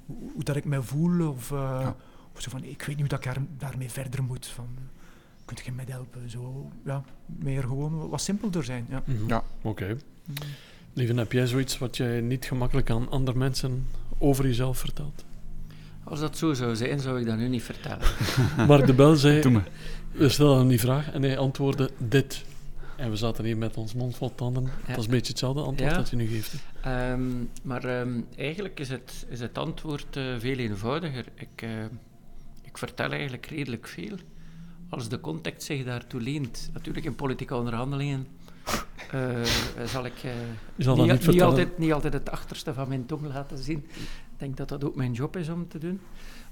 hoe, 0.07 0.45
dat 0.45 0.57
ik 0.57 0.65
me 0.65 0.83
voel. 0.83 1.29
Of, 1.29 1.51
ja. 1.51 1.97
Of 2.39 2.45
zo 2.45 2.51
van, 2.51 2.65
ik 2.65 2.83
weet 2.83 2.97
niet 2.97 3.11
hoe 3.11 3.19
dat 3.19 3.37
ik 3.37 3.43
daarmee 3.59 3.91
verder 3.91 4.23
moet. 4.23 4.47
Van, 4.47 4.69
kunt 5.45 5.61
je 5.65 5.73
mij 5.73 5.85
helpen? 5.89 6.31
Zo, 6.31 6.71
ja, 6.85 7.05
meer 7.27 7.63
gewoon 7.63 8.09
wat 8.09 8.21
simpelder 8.21 8.65
zijn. 8.65 8.87
Ja, 8.89 9.03
mm 9.05 9.17
-hmm. 9.17 9.29
ja 9.29 9.43
oké. 9.63 9.69
Okay. 9.69 9.97
Mm 10.25 10.35
Lieven, 10.93 11.17
heb 11.17 11.33
jij 11.33 11.47
zoiets 11.47 11.79
wat 11.79 11.97
jij 11.97 12.21
niet 12.21 12.45
gemakkelijk 12.45 12.91
aan 12.91 13.11
andere 13.11 13.39
mensen 13.39 13.87
over 14.19 14.47
jezelf 14.47 14.79
vertelt? 14.79 15.25
Als 16.05 16.21
dat 16.21 16.39
zo 16.39 16.55
zou 16.55 16.77
zijn, 16.77 17.01
zou 17.01 17.21
ik 17.21 17.27
dat 17.27 17.37
nu 17.37 17.49
niet 17.49 17.63
vertellen. 17.63 18.07
Mark 18.69 18.87
de 18.87 18.95
Bel 18.95 19.17
zei, 19.17 19.63
we 20.13 20.29
stellen 20.29 20.59
hem 20.59 20.69
die 20.69 20.81
vraag 20.81 21.13
en 21.13 21.23
hij 21.23 21.39
antwoordde 21.39 21.91
dit. 21.99 22.45
En 22.97 23.11
we 23.11 23.17
zaten 23.17 23.45
hier 23.45 23.57
met 23.57 23.77
ons 23.77 23.95
mond 23.95 24.17
vol 24.17 24.35
tanden. 24.35 24.71
Dat 24.87 24.99
is 24.99 25.05
een 25.05 25.11
beetje 25.11 25.31
hetzelfde 25.31 25.61
antwoord 25.61 25.95
dat 25.95 26.11
hij 26.11 26.19
nu 26.19 26.27
geeft. 26.27 26.55
Um, 26.87 27.51
maar 27.63 28.01
um, 28.01 28.27
eigenlijk 28.37 28.81
is 28.81 28.89
het, 28.89 29.27
is 29.29 29.41
het 29.41 29.59
antwoord 29.59 30.17
uh, 30.17 30.39
veel 30.39 30.57
eenvoudiger. 30.57 31.25
Ik, 31.35 31.63
uh, 31.63 31.71
ik 32.79 32.89
vertel 32.89 33.11
eigenlijk 33.11 33.47
redelijk 33.47 33.87
veel. 33.87 34.17
Als 34.89 35.09
de 35.09 35.21
context 35.21 35.63
zich 35.63 35.85
daartoe 35.85 36.21
leent. 36.21 36.71
Natuurlijk 36.73 37.07
in 37.07 37.15
politieke 37.15 37.55
onderhandelingen 37.55 38.27
uh, 39.15 39.45
zal 39.85 40.05
ik 40.05 40.23
uh, 40.25 40.33
niet, 40.77 41.27
niet, 41.27 41.43
altijd, 41.43 41.79
niet 41.79 41.93
altijd 41.93 42.13
het 42.13 42.31
achterste 42.31 42.75
van 42.75 42.89
mijn 42.89 43.07
tong 43.07 43.27
laten 43.27 43.59
zien. 43.59 43.79
Ik 44.33 44.39
denk 44.39 44.57
dat 44.57 44.69
dat 44.69 44.85
ook 44.85 44.95
mijn 44.95 45.13
job 45.13 45.37
is 45.37 45.49
om 45.49 45.69
te 45.69 45.79
doen. 45.79 46.01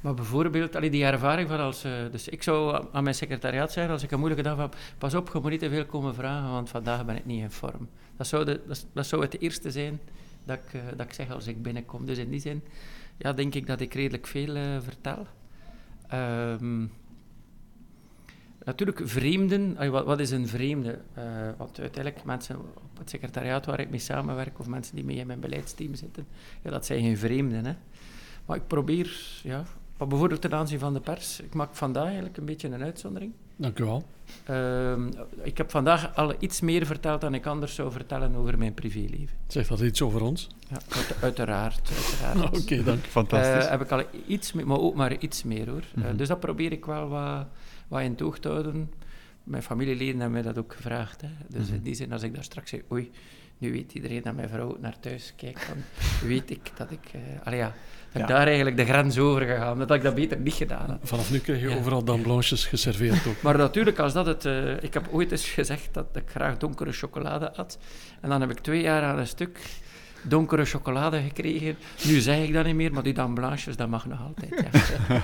Maar 0.01 0.15
bijvoorbeeld, 0.15 0.77
allee, 0.77 0.91
die 0.91 1.05
ervaring 1.05 1.49
van 1.49 1.59
als... 1.59 1.85
Uh, 1.85 1.93
dus 2.11 2.29
ik 2.29 2.43
zou 2.43 2.87
aan 2.93 3.03
mijn 3.03 3.15
secretariaat 3.15 3.73
zeggen 3.73 3.93
als 3.93 4.03
ik 4.03 4.11
een 4.11 4.19
moeilijke 4.19 4.49
dag 4.49 4.59
heb, 4.59 4.77
pas 4.99 5.15
op, 5.15 5.31
je 5.33 5.39
moet 5.41 5.51
niet 5.51 5.61
te 5.61 5.71
veel 5.71 5.87
komen 5.87 6.15
vragen, 6.15 6.51
want 6.51 6.69
vandaag 6.69 7.05
ben 7.05 7.17
ik 7.17 7.25
niet 7.25 7.41
in 7.41 7.51
vorm. 7.51 7.89
Dat 8.17 8.27
zou, 8.27 8.45
de, 8.45 8.61
dat, 8.67 8.87
dat 8.93 9.07
zou 9.07 9.23
het 9.23 9.41
eerste 9.41 9.71
zijn 9.71 10.01
dat 10.45 10.59
ik, 10.59 10.81
dat 10.97 11.07
ik 11.07 11.13
zeg 11.13 11.31
als 11.31 11.47
ik 11.47 11.63
binnenkom. 11.63 12.07
Dus 12.07 12.19
in 12.19 12.31
die 12.31 12.41
zin, 12.41 12.63
ja, 13.17 13.33
denk 13.33 13.55
ik 13.55 13.67
dat 13.67 13.81
ik 13.81 13.95
redelijk 13.95 14.27
veel 14.27 14.81
vertel. 14.83 15.27
Um, 16.15 16.93
natuurlijk, 18.65 19.01
vreemden. 19.05 19.91
Wat, 19.91 20.05
wat 20.05 20.21
is 20.21 20.31
een 20.31 20.49
vreemde? 20.49 20.99
Uh, 21.19 21.25
want 21.57 21.81
uiteindelijk, 21.81 22.25
mensen 22.25 22.59
op 22.59 22.99
het 22.99 23.11
secretariaat 23.11 23.67
waar 23.67 23.81
ik 23.81 23.91
mee 23.91 23.99
samenwerk, 23.99 24.59
of 24.59 24.67
mensen 24.67 24.95
die 24.95 25.05
mee 25.05 25.17
in 25.17 25.27
mijn 25.27 25.41
beleidsteam 25.41 25.95
zitten, 25.95 26.27
ja, 26.63 26.71
dat 26.71 26.87
zijn 26.87 27.01
geen 27.01 27.19
vreemden. 27.19 27.65
Hè. 27.65 27.75
Maar 28.47 28.57
ik 28.57 28.67
probeer, 28.67 29.41
ja, 29.43 29.65
bijvoorbeeld 29.97 30.41
ten 30.41 30.55
aanzien 30.55 30.79
van 30.79 30.95
de 30.95 31.01
pers, 31.01 31.41
ik 31.41 31.55
maak 31.55 31.75
vandaag 31.75 32.05
eigenlijk 32.05 32.37
een 32.37 32.45
beetje 32.45 32.69
een 32.69 32.83
uitzondering. 32.83 33.33
Dank 33.57 33.79
u 33.79 33.85
wel. 33.85 34.05
Uh, 34.51 34.97
ik 35.43 35.57
heb 35.57 35.71
vandaag 35.71 36.17
al 36.17 36.35
iets 36.39 36.61
meer 36.61 36.87
verteld 36.87 37.21
dan 37.21 37.35
ik 37.35 37.47
anders 37.47 37.75
zou 37.75 37.93
vertellen 37.93 38.35
over 38.35 38.59
mijn 38.59 38.75
privéleven. 38.75 39.37
Zegt 39.47 39.69
dat 39.69 39.81
iets 39.81 40.03
over 40.03 40.23
ons? 40.23 40.49
Ja, 40.69 40.77
uiteraard. 41.21 41.91
uiteraard. 41.91 42.59
Oké, 42.63 42.83
dank. 42.83 43.05
Fantastisch. 43.05 43.65
Uh, 43.65 43.71
heb 43.71 43.81
ik 43.81 43.91
al 43.91 44.03
iets 44.27 44.53
meer, 44.53 44.67
maar 44.67 44.79
ook 44.79 44.95
maar 44.95 45.19
iets 45.19 45.43
meer 45.43 45.69
hoor. 45.69 45.85
Mm 45.95 46.03
-hmm. 46.03 46.17
dus 46.17 46.29
dat 46.29 46.41
probeer 46.41 46.73
ik 46.73 46.85
wel 46.85 47.09
wat, 47.09 47.47
wat 47.89 48.01
in 48.01 48.15
toog 48.15 48.39
te 48.39 48.49
houden. 48.49 48.93
Mijn 49.45 49.63
familieleden 49.63 50.21
hebben 50.21 50.31
mij 50.31 50.43
dat 50.43 50.59
ook 50.59 50.73
gevraagd. 50.75 51.21
Hè. 51.21 51.29
Dus 51.49 51.61
mm 51.61 51.67
-hmm. 51.67 51.75
in 51.75 51.83
die 51.83 51.95
zin, 51.95 52.13
als 52.13 52.23
ik 52.23 52.35
daar 52.35 52.45
straks 52.45 52.71
zeg, 52.71 52.81
oei, 52.93 53.11
nu 53.59 53.73
weet 53.73 53.93
iedereen 53.93 54.23
dat 54.23 54.35
mijn 54.35 54.49
vrouw 54.49 54.77
naar 54.81 55.01
thuis 55.01 55.33
kijkt, 55.37 55.67
dan 55.69 55.77
weet 56.29 56.51
ik 56.51 56.73
dat 56.77 56.91
ik... 56.91 57.11
Uh, 57.15 57.21
allee, 57.45 57.59
ja, 57.59 57.75
ja. 58.19 58.27
daar 58.27 58.47
eigenlijk 58.47 58.77
de 58.77 58.85
grens 58.85 59.19
over 59.19 59.43
gegaan. 59.43 59.79
Dat 59.79 59.89
had 59.89 59.97
ik 59.97 60.03
dat 60.03 60.15
beter 60.15 60.39
niet 60.39 60.55
gedaan. 60.55 60.91
Hè. 60.91 60.97
Vanaf 61.03 61.31
nu 61.31 61.39
krijg 61.39 61.61
je 61.61 61.79
overal 61.79 62.05
dan 62.05 62.23
blanches 62.23 62.67
geserveerd 62.67 63.27
ook. 63.27 63.43
maar 63.43 63.59
natuurlijk, 63.59 63.99
als 63.99 64.13
dat 64.13 64.27
het... 64.27 64.45
Uh, 64.45 64.83
ik 64.83 64.95
heb 64.95 65.09
ooit 65.11 65.33
eens 65.33 65.49
gezegd 65.49 65.89
dat 65.93 66.07
ik 66.13 66.25
graag 66.27 66.57
donkere 66.57 66.93
chocolade 66.93 67.53
at. 67.53 67.79
En 68.21 68.29
dan 68.29 68.41
heb 68.41 68.51
ik 68.51 68.59
twee 68.59 68.83
jaar 68.83 69.03
aan 69.03 69.19
een 69.19 69.27
stuk 69.27 69.59
donkere 70.23 70.65
chocolade 70.65 71.21
gekregen. 71.21 71.77
Nu 72.05 72.21
zeg 72.21 72.47
ik 72.47 72.53
dat 72.53 72.65
niet 72.65 72.75
meer, 72.75 72.93
maar 72.93 73.03
die 73.03 73.15
dan 73.15 73.35
blanches, 73.35 73.77
dat 73.77 73.89
mag 73.89 74.07
nog 74.07 74.21
altijd. 74.23 74.65
Ja. 75.09 75.23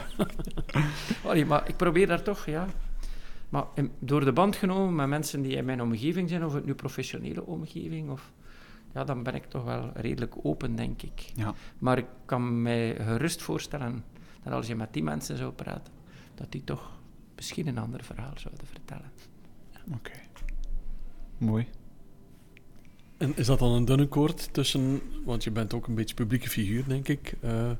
Allee, 1.30 1.46
maar 1.46 1.62
ik 1.66 1.76
probeer 1.76 2.06
daar 2.06 2.22
toch, 2.22 2.46
ja... 2.46 2.66
Maar 3.52 3.64
door 3.98 4.24
de 4.24 4.32
band 4.32 4.56
genomen 4.56 4.94
met 4.94 5.08
mensen 5.08 5.42
die 5.42 5.56
in 5.56 5.64
mijn 5.64 5.82
omgeving 5.82 6.28
zijn, 6.28 6.44
of 6.44 6.54
het 6.54 6.64
nu 6.64 6.74
professionele 6.74 7.46
omgeving, 7.46 8.10
of, 8.10 8.32
ja, 8.94 9.04
dan 9.04 9.22
ben 9.22 9.34
ik 9.34 9.44
toch 9.44 9.64
wel 9.64 9.90
redelijk 9.94 10.34
open, 10.42 10.76
denk 10.76 11.02
ik. 11.02 11.32
Ja. 11.34 11.54
Maar 11.78 11.98
ik 11.98 12.06
kan 12.24 12.62
mij 12.62 12.94
gerust 12.94 13.42
voorstellen 13.42 14.04
dat 14.42 14.52
als 14.52 14.66
je 14.66 14.74
met 14.74 14.92
die 14.92 15.02
mensen 15.02 15.36
zou 15.36 15.52
praten, 15.52 15.92
dat 16.34 16.52
die 16.52 16.64
toch 16.64 16.90
misschien 17.36 17.66
een 17.66 17.78
ander 17.78 18.04
verhaal 18.04 18.32
zouden 18.36 18.66
vertellen. 18.66 19.10
Ja. 19.72 19.80
Oké. 19.86 19.96
Okay. 19.96 20.28
Mooi. 21.38 21.66
En 23.16 23.36
is 23.36 23.46
dat 23.46 23.58
dan 23.58 23.72
een 23.72 23.84
dunne 23.84 24.08
koord 24.08 24.52
tussen, 24.52 25.00
want 25.24 25.44
je 25.44 25.50
bent 25.50 25.74
ook 25.74 25.86
een 25.86 25.94
beetje 25.94 26.14
publieke 26.14 26.48
figuur, 26.48 26.84
denk 26.88 27.08
ik, 27.08 27.34
uh, 27.44 27.70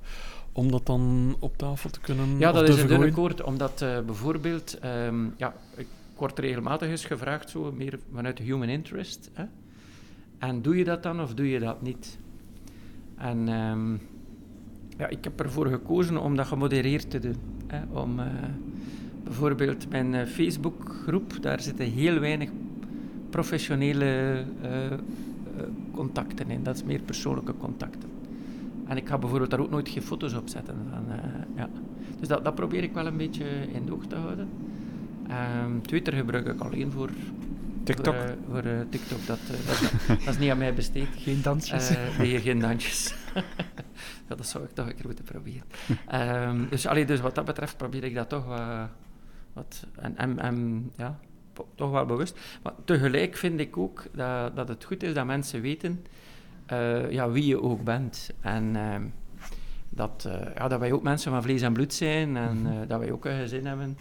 om 0.53 0.71
dat 0.71 0.87
dan 0.87 1.37
op 1.41 1.57
tafel 1.57 1.91
te 1.91 2.01
kunnen 2.01 2.39
Ja, 2.39 2.53
dat 2.53 2.69
is 2.69 2.83
een 2.83 2.89
dunne 2.89 3.13
koord, 3.13 3.43
omdat 3.43 3.83
uh, 3.83 4.01
bijvoorbeeld, 4.01 4.79
um, 4.85 5.35
ja, 5.37 5.55
ik 5.77 5.87
word 6.17 6.39
regelmatig 6.39 6.89
eens 6.89 7.05
gevraagd, 7.05 7.51
zo, 7.51 7.73
meer 7.73 7.99
vanuit 8.13 8.37
de 8.37 8.43
human 8.43 8.69
interest. 8.69 9.31
Hè? 9.33 9.45
En 10.43 10.63
doe 10.63 10.77
je 10.77 10.85
dat 10.85 11.03
dan 11.03 11.21
of 11.21 11.35
doe 11.35 11.49
je 11.49 11.59
dat 11.59 11.83
niet? 11.83 12.19
En 13.17 13.49
um, 13.49 14.01
ja, 14.99 15.09
ik 15.09 15.25
heb 15.25 15.41
ervoor 15.41 15.67
gekozen 15.67 16.17
om 16.17 16.37
dat 16.37 16.47
gemodereerd 16.47 17.11
te 17.11 17.19
doen. 17.19 17.37
Hè? 17.67 17.81
Om 17.93 18.19
uh, 18.19 18.27
bijvoorbeeld 19.25 19.89
mijn 19.89 20.13
uh, 20.13 20.25
Facebookgroep, 20.25 21.43
daar 21.43 21.61
zitten 21.61 21.87
heel 21.87 22.19
weinig 22.19 22.51
professionele 23.31 24.43
uh, 24.63 24.71
contacten 25.93 26.51
in. 26.51 26.63
Dat 26.63 26.75
is 26.75 26.85
meer 26.85 27.01
persoonlijke 27.01 27.55
contacten. 27.57 28.09
En 28.87 28.97
ik 28.97 29.09
ga 29.09 29.19
bijvoorbeeld 29.19 29.51
daar 29.51 29.61
ook 29.61 29.71
nooit 29.71 29.89
geen 29.89 30.03
foto's 30.03 30.35
op 30.35 30.49
zetten. 30.49 30.77
Ja. 31.57 31.69
Dus 32.19 32.29
dat, 32.29 32.45
dat 32.45 32.55
probeer 32.55 32.83
ik 32.83 32.93
wel 32.93 33.07
een 33.07 33.17
beetje 33.17 33.45
in 33.73 33.85
de 33.85 33.93
oog 33.93 34.07
te 34.07 34.17
houden. 34.17 34.49
Um, 35.65 35.83
Twitter 35.83 36.13
gebruik 36.13 36.47
ik 36.47 36.61
alleen 36.61 36.91
voor 36.91 37.11
TikTok? 37.85 38.15
Voor, 38.15 38.37
voor 38.51 38.65
uh, 38.65 38.81
TikTok, 38.91 39.27
dat, 39.27 39.39
uh, 39.51 39.67
dat, 39.67 40.09
dat, 40.19 40.29
is 40.29 40.39
niet 40.39 40.51
aan 40.51 40.59
mij 40.59 40.75
besteed. 40.75 41.09
Geen 41.25 41.43
dansjes? 41.43 41.93
nee, 42.19 42.41
geen 42.41 42.61
dansjes. 42.61 43.15
ja, 44.29 44.35
dat 44.37 44.47
zou 44.47 44.65
ik 44.65 44.71
toch 44.71 44.87
een 44.87 44.95
keer 44.95 45.07
moeten 45.07 45.25
proberen. 45.25 45.63
um, 46.49 46.69
dus, 46.69 46.87
allee, 46.87 47.05
dus 47.05 47.21
wat 47.21 47.35
dat 47.35 47.45
betreft 47.45 47.77
probeer 47.77 48.05
ik 48.05 48.15
dat 48.15 48.29
toch 48.29 48.47
wat... 48.47 48.89
wat 49.53 49.87
en, 49.97 50.17
en, 50.17 50.39
en, 50.39 50.91
ja, 50.97 51.19
toch 51.75 51.91
wel 51.91 52.07
bewust. 52.07 52.39
Maar 52.63 52.73
tegelijk 52.85 53.37
vind 53.37 53.61
ik 53.61 53.77
ook 53.77 54.05
dat, 54.13 54.57
dat 54.57 54.69
het 54.69 54.85
goed 54.85 55.03
is 55.03 55.15
dat 55.15 55.27
mensen 55.27 55.61
weten 55.61 56.05
ja, 57.11 57.31
wie 57.31 57.47
je 57.47 57.63
ook 57.63 57.85
bent. 57.85 58.31
En 58.41 58.77
ehm, 58.77 59.03
dat, 59.89 60.29
ja, 60.55 60.69
dat 60.69 60.81
wij 60.81 60.93
ook 60.93 61.03
mensen 61.03 61.33
van 61.33 61.43
vlees 61.43 61.63
en 61.63 61.73
bloed 61.73 61.95
zijn 61.95 62.37
en 62.37 62.85
dat 62.89 62.99
wij 62.99 63.13
ook 63.13 63.25
een 63.25 63.39
gezin 63.39 63.67
hebben. 63.67 63.97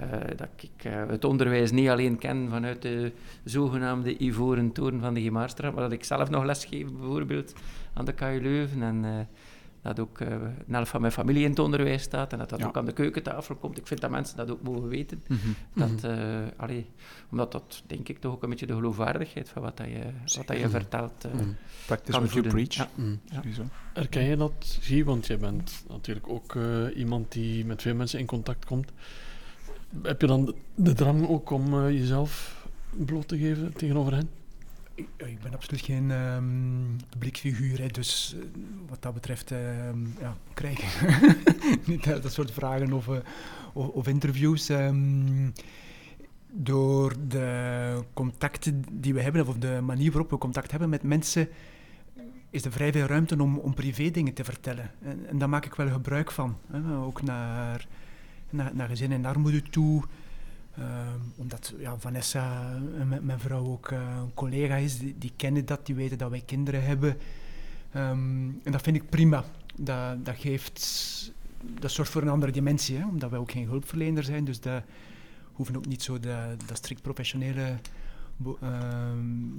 Uh, 0.00 0.10
dat 0.36 0.48
ik 0.56 0.84
uh, 0.84 1.06
het 1.08 1.24
onderwijs 1.24 1.70
niet 1.70 1.88
alleen 1.88 2.18
ken 2.18 2.48
vanuit 2.50 2.82
de 2.82 3.12
zogenaamde 3.44 4.22
ivoren 4.22 4.72
toren 4.72 5.00
van 5.00 5.14
de 5.14 5.20
Gemaarstraat, 5.20 5.72
maar 5.72 5.82
dat 5.82 5.92
ik 5.92 6.04
zelf 6.04 6.30
nog 6.30 6.44
lesgeef 6.44 6.92
bijvoorbeeld 6.92 7.52
aan 7.92 8.04
de 8.04 8.12
KU 8.12 8.40
Leuven 8.42 8.82
en 8.82 9.04
uh, 9.04 9.18
dat 9.82 10.00
ook 10.00 10.20
een 10.20 10.54
helft 10.70 10.90
van 10.90 11.00
mijn 11.00 11.12
familie 11.12 11.44
in 11.44 11.50
het 11.50 11.58
onderwijs 11.58 12.02
staat 12.02 12.32
en 12.32 12.38
dat 12.38 12.48
dat 12.48 12.58
ja. 12.58 12.66
ook 12.66 12.76
aan 12.76 12.84
de 12.84 12.92
keukentafel 12.92 13.54
komt. 13.54 13.78
Ik 13.78 13.86
vind 13.86 14.00
dat 14.00 14.10
mensen 14.10 14.36
dat 14.36 14.50
ook 14.50 14.62
mogen 14.62 14.88
weten. 14.88 15.22
Mm 15.26 15.38
-hmm. 15.72 15.96
dat, 15.96 16.10
allee, 16.56 16.86
omdat 17.30 17.52
dat, 17.52 17.82
denk 17.86 18.08
ik, 18.08 18.18
toch 18.18 18.32
ook 18.32 18.42
een 18.42 18.50
beetje 18.50 18.66
de 18.66 18.74
geloofwaardigheid 18.74 19.48
van 19.48 19.62
wat 19.62 19.76
dat 19.76 19.86
je, 19.86 20.02
wat 20.36 20.46
dat 20.46 20.58
je 20.58 20.68
vertelt 20.68 21.26
mm. 21.32 21.56
Practice 21.86 22.18
what 22.18 22.32
you 22.32 22.48
preach. 22.48 22.74
Ja. 22.74 22.88
Mm. 22.94 23.20
Ja. 23.24 23.42
Herken 23.92 24.22
je 24.22 24.36
dat, 24.36 24.78
Guy? 24.80 25.04
Want 25.04 25.26
jij 25.26 25.38
bent 25.38 25.84
natuurlijk 25.88 26.28
ook 26.28 26.56
iemand 26.94 27.32
die 27.32 27.64
met 27.64 27.82
veel 27.82 27.94
mensen 27.94 28.18
in 28.18 28.26
contact 28.26 28.64
komt. 28.64 28.92
Heb 30.02 30.20
je 30.20 30.26
dan 30.26 30.54
de 30.74 30.92
drang 30.92 31.28
ook 31.28 31.50
om 31.50 31.74
uh, 31.74 31.90
jezelf 31.90 32.64
bloot 32.90 33.28
te 33.28 33.38
geven 33.38 33.72
tegenover 33.72 34.12
hen? 34.12 34.28
Ik, 34.94 35.08
ik 35.16 35.40
ben 35.40 35.54
absoluut 35.54 35.80
geen 35.80 36.10
um, 36.10 36.96
publiekfiguur, 37.08 37.80
hè, 37.80 37.86
dus 37.86 38.36
uh, 38.36 38.44
wat 38.88 39.02
dat 39.02 39.14
betreft 39.14 39.50
uh, 39.50 39.58
ja, 40.20 40.36
krijg 40.54 40.78
ik 40.78 41.36
niet 41.86 42.04
dat 42.04 42.32
soort 42.32 42.50
vragen 42.50 42.92
of, 42.92 43.08
of, 43.72 44.06
interviews. 44.08 44.68
Um, 44.68 45.52
door 46.58 47.14
de 47.28 48.02
contacten 48.12 48.84
die 48.92 49.14
we 49.14 49.20
hebben, 49.20 49.46
of 49.46 49.56
de 49.56 49.80
manier 49.82 50.12
waarop 50.12 50.30
we 50.30 50.38
contact 50.38 50.70
hebben 50.70 50.88
met 50.88 51.02
mensen, 51.02 51.48
is 52.50 52.64
er 52.64 52.72
vrij 52.72 52.92
veel 52.92 53.06
ruimte 53.06 53.42
om, 53.42 53.58
om 53.58 53.74
privé 53.74 54.10
dingen 54.10 54.34
te 54.34 54.44
vertellen. 54.44 54.90
En, 55.02 55.26
en 55.28 55.38
daar 55.38 55.48
maak 55.48 55.64
ik 55.64 55.74
wel 55.74 55.88
gebruik 55.88 56.30
van. 56.30 56.56
Hè, 56.70 56.96
ook 56.96 57.22
naar 57.22 57.86
naar, 58.56 58.74
naar 58.74 58.88
gezinnen 58.88 59.18
in 59.18 59.26
armoede 59.26 59.62
toe. 59.62 60.02
Uh, 60.78 60.84
omdat 61.36 61.74
ja, 61.78 61.98
Vanessa, 61.98 62.74
uh, 62.98 63.18
mijn 63.20 63.40
vrouw, 63.40 63.66
ook 63.66 63.90
uh, 63.90 63.98
een 63.98 64.34
collega 64.34 64.74
is, 64.74 64.98
die, 64.98 65.14
die, 65.18 65.32
kennen 65.36 65.66
dat, 65.66 65.86
die 65.86 65.94
weten 65.94 66.18
dat 66.18 66.30
wij 66.30 66.42
kinderen 66.46 66.84
hebben. 66.84 67.16
Um, 67.96 68.60
en 68.62 68.72
dat 68.72 68.82
vind 68.82 68.96
ik 68.96 69.08
prima. 69.08 69.44
Dat, 69.76 70.24
dat 70.24 70.36
geeft, 70.36 71.32
dat 71.80 71.90
zorgt 71.90 72.10
voor 72.10 72.22
een 72.22 72.28
andere 72.28 72.52
dimensie, 72.52 72.96
hè, 72.96 73.06
omdat 73.06 73.30
wij 73.30 73.38
ook 73.38 73.50
geen 73.50 73.66
hulpverlener 73.66 74.24
zijn. 74.24 74.44
Dus 74.44 74.60
dat 74.60 74.82
hoeven 75.52 75.76
ook 75.76 75.86
niet 75.86 76.02
zo 76.02 76.20
de, 76.20 76.56
dat 76.66 76.76
strikt 76.76 77.02
professionele 77.02 77.76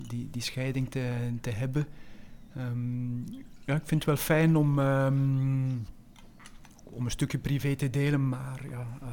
die, 0.08 0.28
die 0.32 0.42
scheiding 0.42 0.90
te, 0.90 1.14
te 1.42 1.50
hebben. 1.50 1.88
Ja, 3.66 3.76
ik 3.76 3.86
vind 3.86 3.90
het 3.90 4.06
wel 4.06 4.16
fijn 4.16 4.56
om. 4.56 4.80
Om 6.98 7.06
een 7.06 7.12
stukje 7.12 7.38
privé 7.38 7.76
te 7.76 7.90
delen, 7.90 8.30
maar 8.30 8.66
ja, 8.70 8.88
uh, 9.02 9.08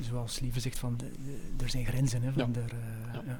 zoals 0.00 0.40
Lieve 0.40 0.60
zegt, 0.60 0.78
van 0.78 0.96
de, 0.96 1.10
de, 1.56 1.64
er 1.64 1.70
zijn 1.70 1.86
grenzen. 1.86 2.22
Hè, 2.22 2.32
van 2.32 2.46
ja. 2.46 2.52
Der, 2.52 2.72
uh, 2.72 3.26
ja. 3.26 3.38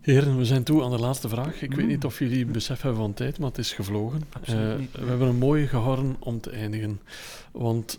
Heren, 0.00 0.36
we 0.36 0.44
zijn 0.44 0.62
toe 0.62 0.82
aan 0.84 0.90
de 0.90 0.98
laatste 0.98 1.28
vraag. 1.28 1.62
Ik 1.62 1.70
mm. 1.70 1.76
weet 1.76 1.86
niet 1.86 2.04
of 2.04 2.18
jullie 2.18 2.46
besef 2.46 2.82
hebben 2.82 3.00
van 3.00 3.14
tijd, 3.14 3.38
maar 3.38 3.48
het 3.48 3.58
is 3.58 3.72
gevlogen. 3.72 4.22
Uh, 4.40 4.46
we 4.92 5.06
hebben 5.06 5.28
een 5.28 5.38
mooie 5.38 5.66
gehouden 5.66 6.16
om 6.18 6.40
te 6.40 6.50
eindigen. 6.50 7.00
Want 7.50 7.98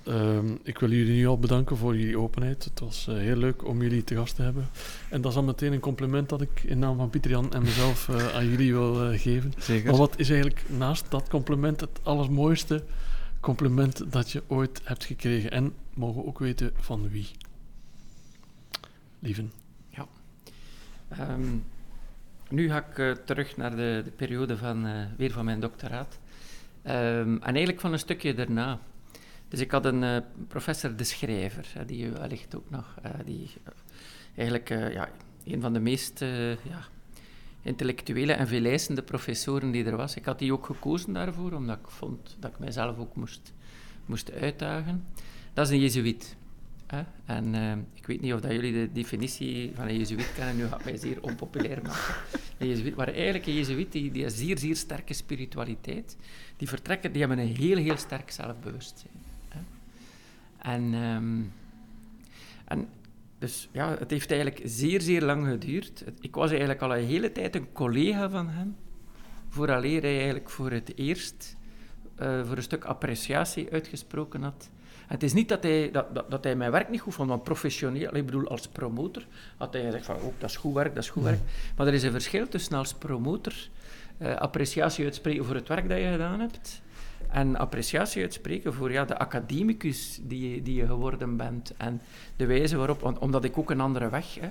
ik 0.64 0.80
wil 0.80 0.92
jullie 0.92 1.14
nu 1.14 1.28
al 1.28 1.40
bedanken 1.40 1.78
voor 1.78 1.98
jullie 1.98 2.20
openheid. 2.20 2.64
Het 2.64 2.80
was 2.80 3.06
heel 3.10 3.36
leuk 3.36 3.66
om 3.66 3.82
jullie 3.82 4.04
te 4.04 4.16
gast 4.16 4.36
te 4.36 4.42
hebben. 4.42 4.68
En 5.10 5.22
dat 5.22 5.32
is 5.32 5.38
al 5.38 5.44
meteen 5.44 5.74
een 5.74 5.80
compliment 5.80 6.30
dat 6.30 6.42
ik 6.42 6.64
in 6.64 6.80
naam 6.80 6.98
van 6.98 7.10
Pieter 7.10 7.32
Jan 7.32 7.54
en 7.54 7.62
mezelf 7.62 8.10
aan 8.34 8.50
jullie 8.50 8.74
wil 8.74 9.18
geven. 9.18 9.54
Zeker. 9.58 9.90
Maar 9.90 10.00
wat 10.00 10.20
is 10.20 10.30
eigenlijk 10.30 10.62
naast 10.78 11.06
dat 11.10 11.30
compliment 11.30 11.80
het 11.80 12.00
allermooiste 12.04 12.84
compliment 13.40 14.12
dat 14.12 14.32
je 14.32 14.44
ooit 14.48 14.82
hebt 14.84 15.06
gekregen. 15.06 15.52
En 15.52 15.74
mogen 15.94 16.26
ook 16.26 16.40
weten 16.40 16.72
van 16.76 17.10
wie. 17.10 17.28
Lieven. 19.20 19.52
Ja. 19.90 20.08
Um, 21.20 21.64
nu 22.50 22.70
ga 22.70 22.86
ik 22.86 22.98
uh, 22.98 23.12
terug 23.12 23.58
naar 23.58 23.76
de, 23.76 24.02
de 24.04 24.12
periode 24.12 24.58
van, 24.58 24.86
uh, 24.86 25.06
weer 25.18 25.32
van 25.32 25.46
mijn 25.46 25.60
doctoraat. 25.60 26.20
Um, 26.84 27.34
en 27.34 27.42
eigenlijk 27.42 27.80
van 27.80 27.92
een 27.92 28.00
stukje 28.00 28.34
daarna. 28.34 28.80
Dus 29.48 29.60
ik 29.60 29.72
had 29.72 29.86
een 29.86 30.04
uh, 30.04 30.18
professor 30.48 30.96
De 30.96 31.04
Schrijver, 31.04 31.68
die 31.86 32.06
u 32.06 32.12
wellicht 32.12 32.56
ook 32.56 32.70
nog, 32.70 32.96
die 33.26 33.50
eigenlijk 34.36 34.70
ja, 34.70 35.10
een 35.46 35.62
van 35.62 35.74
de 35.74 35.80
meest 35.80 36.20
ja, 36.64 36.88
intellectuele 37.68 38.34
en 38.34 38.48
veeleisende 38.48 39.02
professoren 39.02 39.72
die 39.72 39.86
er 39.86 39.96
was. 39.96 40.16
Ik 40.16 40.26
had 40.26 40.40
die 40.40 40.54
ook 40.54 40.66
gekozen 40.66 41.14
daarvoor, 41.14 41.52
omdat 41.52 41.78
ik 41.78 41.90
vond 41.90 42.38
dat 42.40 42.52
ik 42.52 42.60
mijzelf 42.60 42.98
ook 42.98 43.16
moest, 43.16 43.54
moest 44.06 44.32
uitdagen. 44.32 45.06
Dat 45.54 45.66
is 45.66 45.72
een 45.72 45.80
jezuïet. 45.80 46.36
En 47.26 47.56
uh, 47.56 47.72
ik 47.94 48.06
weet 48.06 48.22
niet 48.22 48.34
of 48.34 48.40
dat 48.40 48.52
jullie 48.52 48.74
de 48.74 48.92
definitie 48.92 49.72
van 49.76 49.88
een 49.88 49.98
jezuïet 49.98 50.34
kennen, 50.36 50.58
nu 50.58 50.68
gaat 50.68 50.86
mij 50.86 50.98
zeer 50.98 51.22
onpopulair 51.22 51.82
maken. 51.82 52.16
Een 52.58 52.68
jezuïet, 52.68 52.96
maar 52.96 53.08
eigenlijk 53.08 53.46
een 53.46 53.54
jezuïet 53.54 53.92
die, 53.92 54.12
die 54.12 54.24
een 54.24 54.32
zeer, 54.32 54.58
zeer 54.58 54.76
sterke 54.76 55.14
spiritualiteit, 55.14 56.18
die 56.58 56.68
vertrekken, 56.68 57.12
die 57.12 57.20
hebben 57.20 57.40
een 57.40 57.56
heel, 57.56 57.78
heel 57.78 57.98
sterk 57.98 58.32
zelfbewustzijn. 58.32 59.14
Hè? 59.50 59.60
En, 60.72 60.94
um, 60.94 61.52
en 62.66 62.88
dus 63.40 63.70
ja, 63.72 63.96
het 64.00 64.12
heeft 64.12 64.32
eigenlijk 64.32 64.62
zeer, 64.66 65.02
zeer 65.02 65.22
lang 65.22 65.48
geduurd. 65.48 66.04
Ik 66.20 66.36
was 66.36 66.50
eigenlijk 66.50 66.82
al 66.82 66.96
een 66.96 67.06
hele 67.06 67.32
tijd 67.32 67.56
een 67.56 67.72
collega 67.72 68.30
van 68.30 68.50
hem, 68.50 68.76
vooraleer 69.50 70.02
hij 70.02 70.16
eigenlijk 70.16 70.50
voor 70.50 70.72
het 70.72 70.98
eerst 70.98 71.56
uh, 72.20 72.46
voor 72.46 72.58
een 72.58 72.64
stuk 72.64 72.84
appreciatie 72.86 73.72
uitgesproken 73.72 74.42
had 74.42 74.70
het 75.08 75.24
is 75.24 75.34
niet 75.34 75.50
dat 75.50 75.64
hij, 75.64 75.92
dat, 75.92 76.16
dat, 76.16 76.32
dat 76.32 76.44
hij 76.44 76.56
mijn 76.56 76.72
werk 76.72 76.90
niet 76.90 77.02
goed 77.02 77.14
vond, 77.14 77.30
want 77.30 77.44
professioneel, 77.44 78.16
ik 78.16 78.26
bedoel 78.26 78.48
als 78.48 78.68
promotor, 78.68 79.26
had 79.58 79.74
hij 79.74 79.84
gezegd 79.84 80.06
van, 80.06 80.16
oh, 80.16 80.34
dat 80.38 80.50
is 80.50 80.56
goed 80.56 80.74
werk, 80.74 80.96
dat 80.96 81.04
is 81.04 81.10
goed 81.10 81.24
werk. 81.24 81.40
Maar 81.76 81.88
er 81.88 81.94
is 81.94 82.04
een 82.04 82.12
verschil 82.12 82.48
tussen 82.48 82.78
als 82.78 82.94
promotor 82.94 83.54
uh, 84.20 84.36
appreciatie 84.36 85.06
uitspreken 85.06 85.46
voor 85.46 85.56
het 85.56 85.68
werk 85.68 85.90
dat 85.90 85.98
je 85.98 86.12
gedaan 86.12 86.40
hebt, 86.40 86.82
en 87.30 87.56
appreciatie 87.56 88.22
uitspreken 88.22 88.74
voor 88.74 88.92
ja, 88.92 89.06
de 89.06 89.18
academicus 89.18 90.20
die 90.22 90.54
je, 90.54 90.62
die 90.62 90.76
je 90.76 90.86
geworden 90.86 91.38
bent 91.38 91.74
en 91.78 92.02
de 92.36 92.46
wijze 92.46 92.78
waarop, 92.78 93.02
want, 93.02 93.18
omdat 93.18 93.44
ik 93.44 93.58
ook 93.58 93.70
een 93.70 93.82
andere 93.82 94.10
weg, 94.10 94.36
hè, 94.40 94.50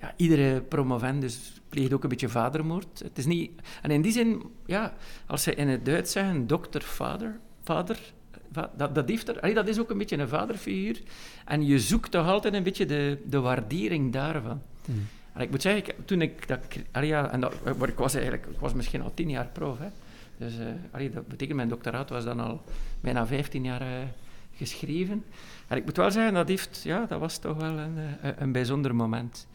ja, 0.00 0.14
iedere 0.16 0.60
promovendus 0.60 1.60
pleegt 1.68 1.92
ook 1.92 2.02
een 2.02 2.08
beetje 2.08 2.28
vadermoord. 2.28 3.00
Het 3.04 3.18
is 3.18 3.26
niet, 3.26 3.50
en 3.82 3.90
in 3.90 4.02
die 4.02 4.12
zin, 4.12 4.42
ja, 4.66 4.94
als 5.26 5.42
ze 5.42 5.54
in 5.54 5.68
het 5.68 5.84
Duits 5.84 6.12
zeggen 6.12 6.46
dokter, 6.46 6.82
vader, 6.82 7.38
vader 7.62 7.98
dat, 8.52 8.94
dat, 8.94 9.08
heeft 9.08 9.28
er, 9.28 9.54
dat 9.54 9.68
is 9.68 9.78
ook 9.78 9.90
een 9.90 9.98
beetje 9.98 10.18
een 10.18 10.28
vaderfiguur. 10.28 11.00
En 11.44 11.66
je 11.66 11.78
zoekt 11.78 12.10
toch 12.10 12.26
altijd 12.26 12.54
een 12.54 12.62
beetje 12.62 12.86
de, 12.86 13.18
de 13.24 13.40
waardering 13.40 14.12
daarvan. 14.12 14.62
Hmm. 14.84 15.06
En 15.32 15.40
ik 15.40 15.50
moet 15.50 15.62
zeggen, 15.62 15.86
ik, 15.86 15.94
toen 16.04 16.20
ik 16.20 16.48
dat... 16.48 16.60
ja, 17.04 17.30
en 17.30 17.40
dat, 17.40 17.54
ik 17.86 17.96
was 17.96 18.14
eigenlijk... 18.14 18.46
Ik 18.46 18.58
was 18.58 18.74
misschien 18.74 19.02
al 19.02 19.14
tien 19.14 19.30
jaar 19.30 19.48
prof, 19.52 19.78
hè. 19.78 19.88
Dus 20.42 20.58
uh, 21.02 21.14
dat 21.14 21.28
betekent, 21.28 21.56
mijn 21.56 21.68
doctoraat 21.68 22.10
was 22.10 22.24
dan 22.24 22.40
al 22.40 22.62
bijna 23.00 23.26
vijftien 23.26 23.64
jaar 23.64 23.82
uh, 23.82 23.88
geschreven. 24.52 25.24
En 25.68 25.76
ik 25.76 25.84
moet 25.84 25.96
wel 25.96 26.10
zeggen, 26.10 26.34
dat, 26.34 26.48
heeft, 26.48 26.80
ja, 26.84 27.06
dat 27.06 27.20
was 27.20 27.38
toch 27.38 27.56
wel 27.56 27.78
een, 27.78 27.96
uh, 27.96 28.30
een 28.36 28.52
bijzonder 28.52 28.94
moment. 28.94 29.46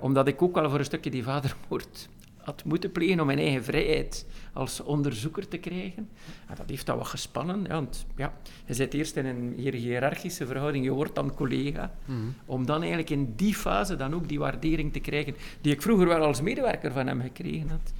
omdat 0.00 0.28
ik 0.28 0.42
ook 0.42 0.54
wel 0.54 0.70
voor 0.70 0.78
een 0.78 0.84
stukje 0.84 1.10
die 1.10 1.22
vadermoord 1.22 2.08
had 2.36 2.64
moeten 2.64 2.92
plegen 2.92 3.20
om 3.20 3.26
mijn 3.26 3.38
eigen 3.38 3.64
vrijheid 3.64 4.26
als 4.52 4.80
onderzoeker 4.80 5.48
te 5.48 5.58
krijgen. 5.58 6.08
En 6.46 6.54
dat 6.56 6.68
heeft 6.68 6.86
dat 6.86 6.96
wat 6.96 7.06
gespannen. 7.06 7.62
Ja, 7.62 7.68
want 7.68 8.06
ja, 8.16 8.32
je 8.66 8.74
zit 8.74 8.94
eerst 8.94 9.16
in 9.16 9.26
een 9.26 9.54
hiërarchische 9.56 10.46
verhouding, 10.46 10.84
je 10.84 10.90
wordt 10.90 11.14
dan 11.14 11.34
collega. 11.34 11.94
Mhm. 12.04 12.18
Om 12.46 12.66
dan 12.66 12.78
eigenlijk 12.80 13.10
in 13.10 13.32
die 13.36 13.54
fase 13.54 13.96
dan 13.96 14.14
ook 14.14 14.28
die 14.28 14.38
waardering 14.38 14.92
te 14.92 15.00
krijgen, 15.00 15.36
die 15.60 15.72
ik 15.72 15.82
vroeger 15.82 16.06
wel 16.06 16.24
als 16.24 16.40
medewerker 16.40 16.92
van 16.92 17.06
hem 17.06 17.20
gekregen 17.20 17.68
had. 17.68 17.92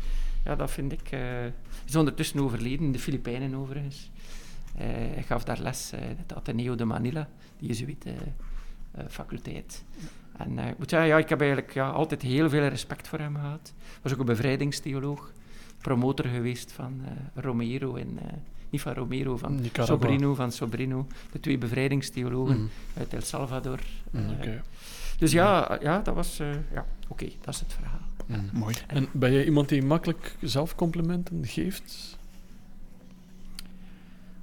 Ja, 0.44 0.54
dat 0.56 0.70
vind 0.70 0.92
ik... 0.92 1.12
Uh, 1.12 1.44
is 1.86 1.96
ondertussen 1.96 2.40
overleden, 2.40 2.86
in 2.86 2.92
de 2.92 2.98
Filipijnen 2.98 3.54
overigens. 3.54 4.10
Uh, 4.76 4.82
hij 4.86 5.22
gaf 5.26 5.44
daar 5.44 5.60
les, 5.60 5.92
uh, 5.94 6.00
het 6.00 6.34
Ateneo 6.34 6.74
de 6.74 6.84
Manila, 6.84 7.28
die 7.58 7.68
jezuïte 7.68 8.12
faculteit. 9.08 9.84
En 10.36 10.58
ik 10.58 10.78
moet 10.78 10.90
zeggen, 10.90 11.08
ja, 11.08 11.18
ik 11.18 11.28
heb 11.28 11.40
eigenlijk 11.40 11.72
ja, 11.72 11.90
altijd 11.90 12.22
heel 12.22 12.48
veel 12.48 12.68
respect 12.68 13.08
voor 13.08 13.18
hem 13.18 13.34
gehad. 13.34 13.72
Hij 13.76 13.98
was 14.02 14.12
ook 14.12 14.18
een 14.18 14.26
bevrijdingstheoloog, 14.26 15.32
promotor 15.78 16.24
geweest 16.24 16.72
van 16.72 17.02
Romero 17.34 17.94
en 17.94 18.18
niet 18.70 18.80
van 18.80 18.92
Romero, 18.92 19.36
van 19.36 19.54
Nicaragua. 19.54 19.96
Sobrino, 19.96 20.34
van 20.34 20.52
Sobrino, 20.52 21.06
de 21.32 21.40
twee 21.40 21.58
bevrijdingstheologen 21.58 22.60
mm. 22.60 22.68
uit 22.98 23.14
El 23.14 23.20
Salvador. 23.20 23.80
Mm, 24.10 24.30
okay. 24.30 24.60
Dus 25.18 25.32
ja, 25.32 25.78
ja, 25.82 25.98
dat 25.98 26.14
was, 26.14 26.36
ja, 26.36 26.54
oké, 26.72 26.84
okay, 27.08 27.36
dat 27.40 27.54
is 27.54 27.60
het 27.60 27.72
verhaal. 27.72 27.99
Mm. 28.31 28.51
Mooi. 28.52 28.74
En 28.86 29.09
ben 29.12 29.32
jij 29.32 29.44
iemand 29.44 29.69
die 29.69 29.82
makkelijk 29.82 30.36
zelfcomplimenten 30.40 31.47
geeft? 31.47 32.19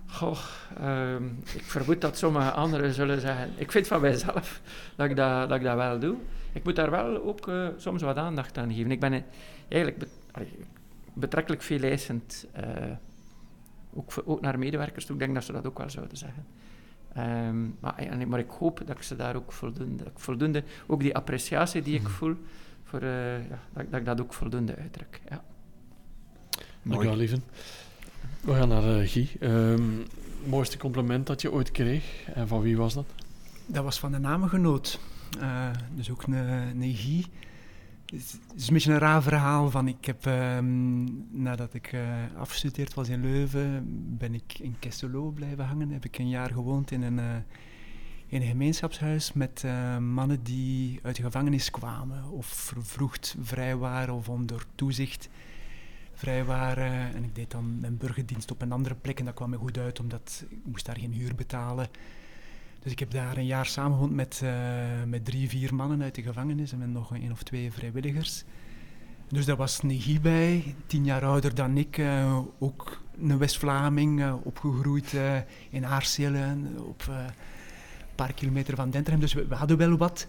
Goh, 0.05 0.39
um, 0.81 1.39
ik 1.55 1.64
vermoed 1.64 2.01
dat 2.01 2.18
sommige 2.18 2.51
anderen 2.51 2.93
zullen 2.93 3.22
zeggen. 3.22 3.51
Ik 3.55 3.72
vind 3.72 3.88
van 3.88 4.01
mijzelf 4.01 4.61
dat 4.95 5.09
ik 5.09 5.15
dat, 5.15 5.49
dat, 5.49 5.57
ik 5.57 5.64
dat 5.64 5.76
wel 5.76 5.99
doe. 5.99 6.15
Ik 6.53 6.64
moet 6.64 6.76
daar 6.76 6.91
wel 6.91 7.23
ook 7.23 7.47
uh, 7.47 7.68
soms 7.77 8.01
wat 8.01 8.18
aandacht 8.18 8.57
aan 8.57 8.73
geven. 8.73 8.91
Ik 8.91 8.99
ben 8.99 9.23
eigenlijk 9.68 10.09
be 10.34 10.47
betrekkelijk 11.14 11.61
veel 11.61 11.81
eisend. 11.81 12.47
Uh, 12.57 12.64
ook, 13.93 14.11
ook, 14.26 14.41
naar 14.41 14.59
medewerkers 14.59 15.05
toe. 15.05 15.15
Ik 15.15 15.22
denk 15.22 15.34
dat 15.34 15.43
ze 15.43 15.51
dat 15.51 15.65
ook 15.65 15.77
wel 15.77 15.89
zouden 15.89 16.18
zeggen. 16.18 16.45
Um, 17.18 17.77
maar, 17.80 18.27
maar, 18.27 18.39
ik 18.39 18.49
hoop 18.49 18.81
dat 18.85 18.95
ik 18.95 19.03
ze 19.03 19.15
daar 19.15 19.35
ook 19.35 19.51
voldoende, 19.51 20.03
voldoende 20.15 20.64
ook 20.88 20.99
die 20.99 21.15
appreciatie 21.15 21.81
die 21.81 21.95
ik 21.95 22.01
mhm. 22.01 22.11
voel, 22.11 22.35
voor, 22.88 23.03
uh, 23.03 23.49
ja, 23.49 23.59
dat, 23.73 23.85
dat, 23.91 23.99
ik 23.99 24.05
dat 24.05 24.22
ook 24.22 24.34
voldoende 24.34 24.76
uitdruk. 24.76 25.22
Ja. 25.30 25.43
Dank 26.84 27.01
je 27.01 27.07
wel, 27.07 27.18
lieven. 27.18 27.43
We 28.41 28.53
gaan 28.53 28.68
naar 28.68 29.01
uh, 29.01 29.07
Guy. 29.09 29.30
Um, 29.39 30.05
mooiste 30.45 30.77
compliment 30.77 31.27
dat 31.27 31.41
je 31.41 31.51
ooit 31.51 31.72
kreeg 31.72 32.27
en 32.34 32.47
van 32.47 32.61
wie 32.61 32.77
was 32.77 32.93
dat? 32.93 33.05
Dat 33.65 33.84
was 33.84 33.99
van 33.99 34.11
de 34.11 34.19
namengenoot. 34.19 34.99
Uh, 35.39 35.69
dus 35.95 36.11
ook 36.11 36.23
een, 36.23 36.34
een 36.81 36.95
Guy. 36.95 37.26
Het 38.05 38.39
is 38.55 38.68
een 38.68 38.73
beetje 38.73 38.91
een 38.91 38.99
raar 38.99 39.22
verhaal. 39.22 39.69
Van 39.69 39.88
ik 39.88 40.05
heb, 40.05 40.26
um, 40.26 41.26
nadat 41.31 41.73
ik 41.73 41.93
uh, 41.93 42.01
afgestudeerd 42.38 42.93
was 42.93 43.09
in 43.09 43.22
Leuven, 43.22 43.84
ben 44.18 44.34
ik 44.34 44.59
in 44.59 44.76
Kesselo 44.80 45.30
blijven 45.30 45.65
hangen. 45.65 45.91
Heb 45.91 46.05
ik 46.05 46.18
een 46.18 46.30
jaar 46.30 46.51
gewoond 46.51 46.91
in 46.91 47.01
een, 47.01 47.18
uh, 47.18 47.35
in 48.29 48.41
een 48.41 48.47
gemeenschapshuis 48.47 49.33
met 49.33 49.63
uh, 49.65 49.97
mannen 49.97 50.43
die 50.43 50.99
uit 51.03 51.15
de 51.15 51.21
gevangenis 51.21 51.69
kwamen 51.69 52.29
of 52.29 52.45
vervroegd 52.45 53.35
vrij 53.41 53.75
waren 53.75 54.13
of 54.13 54.29
onder 54.29 54.65
toezicht 54.75 55.29
vrij 56.13 56.45
waren. 56.45 57.15
En 57.15 57.23
ik 57.23 57.35
deed 57.35 57.51
dan 57.51 57.79
mijn 57.79 57.97
burgerdienst 57.97 58.51
op 58.51 58.61
een 58.61 58.71
andere 58.71 58.95
plek 58.95 59.19
en 59.19 59.25
dat 59.25 59.33
kwam 59.33 59.49
me 59.49 59.57
goed 59.57 59.77
uit, 59.77 59.99
omdat 59.99 60.45
ik 60.49 60.57
moest 60.63 60.85
daar 60.85 60.97
geen 60.97 61.13
huur 61.13 61.35
betalen. 61.35 61.87
Dus 62.79 62.91
ik 62.91 62.99
heb 62.99 63.11
daar 63.11 63.37
een 63.37 63.45
jaar 63.45 63.65
samengewoond 63.65 64.13
met, 64.13 64.41
uh, 64.43 64.51
met 65.05 65.25
drie, 65.25 65.49
vier 65.49 65.75
mannen 65.75 66.01
uit 66.01 66.15
de 66.15 66.21
gevangenis 66.21 66.71
en 66.71 66.77
met 66.77 66.89
nog 66.89 67.11
een 67.11 67.31
of 67.31 67.43
twee 67.43 67.71
vrijwilligers. 67.71 68.43
Dus 69.27 69.45
daar 69.45 69.55
was 69.55 69.81
Negie 69.81 70.19
bij, 70.19 70.75
tien 70.85 71.05
jaar 71.05 71.25
ouder 71.25 71.55
dan 71.55 71.77
ik, 71.77 71.97
uh, 71.97 72.39
ook 72.59 73.01
een 73.21 73.37
West-Vlaming, 73.37 74.33
opgegroeid 74.43 75.15
in 75.69 75.85
Aarselen, 75.85 76.75
op 76.79 77.09
paar 78.18 78.34
kilometer 78.34 78.76
van 78.76 78.89
Denterhem. 78.89 79.22
Dus 79.22 79.34
we, 79.34 79.56
hadden 79.56 79.77
wel 79.77 79.98
wat. 79.98 80.27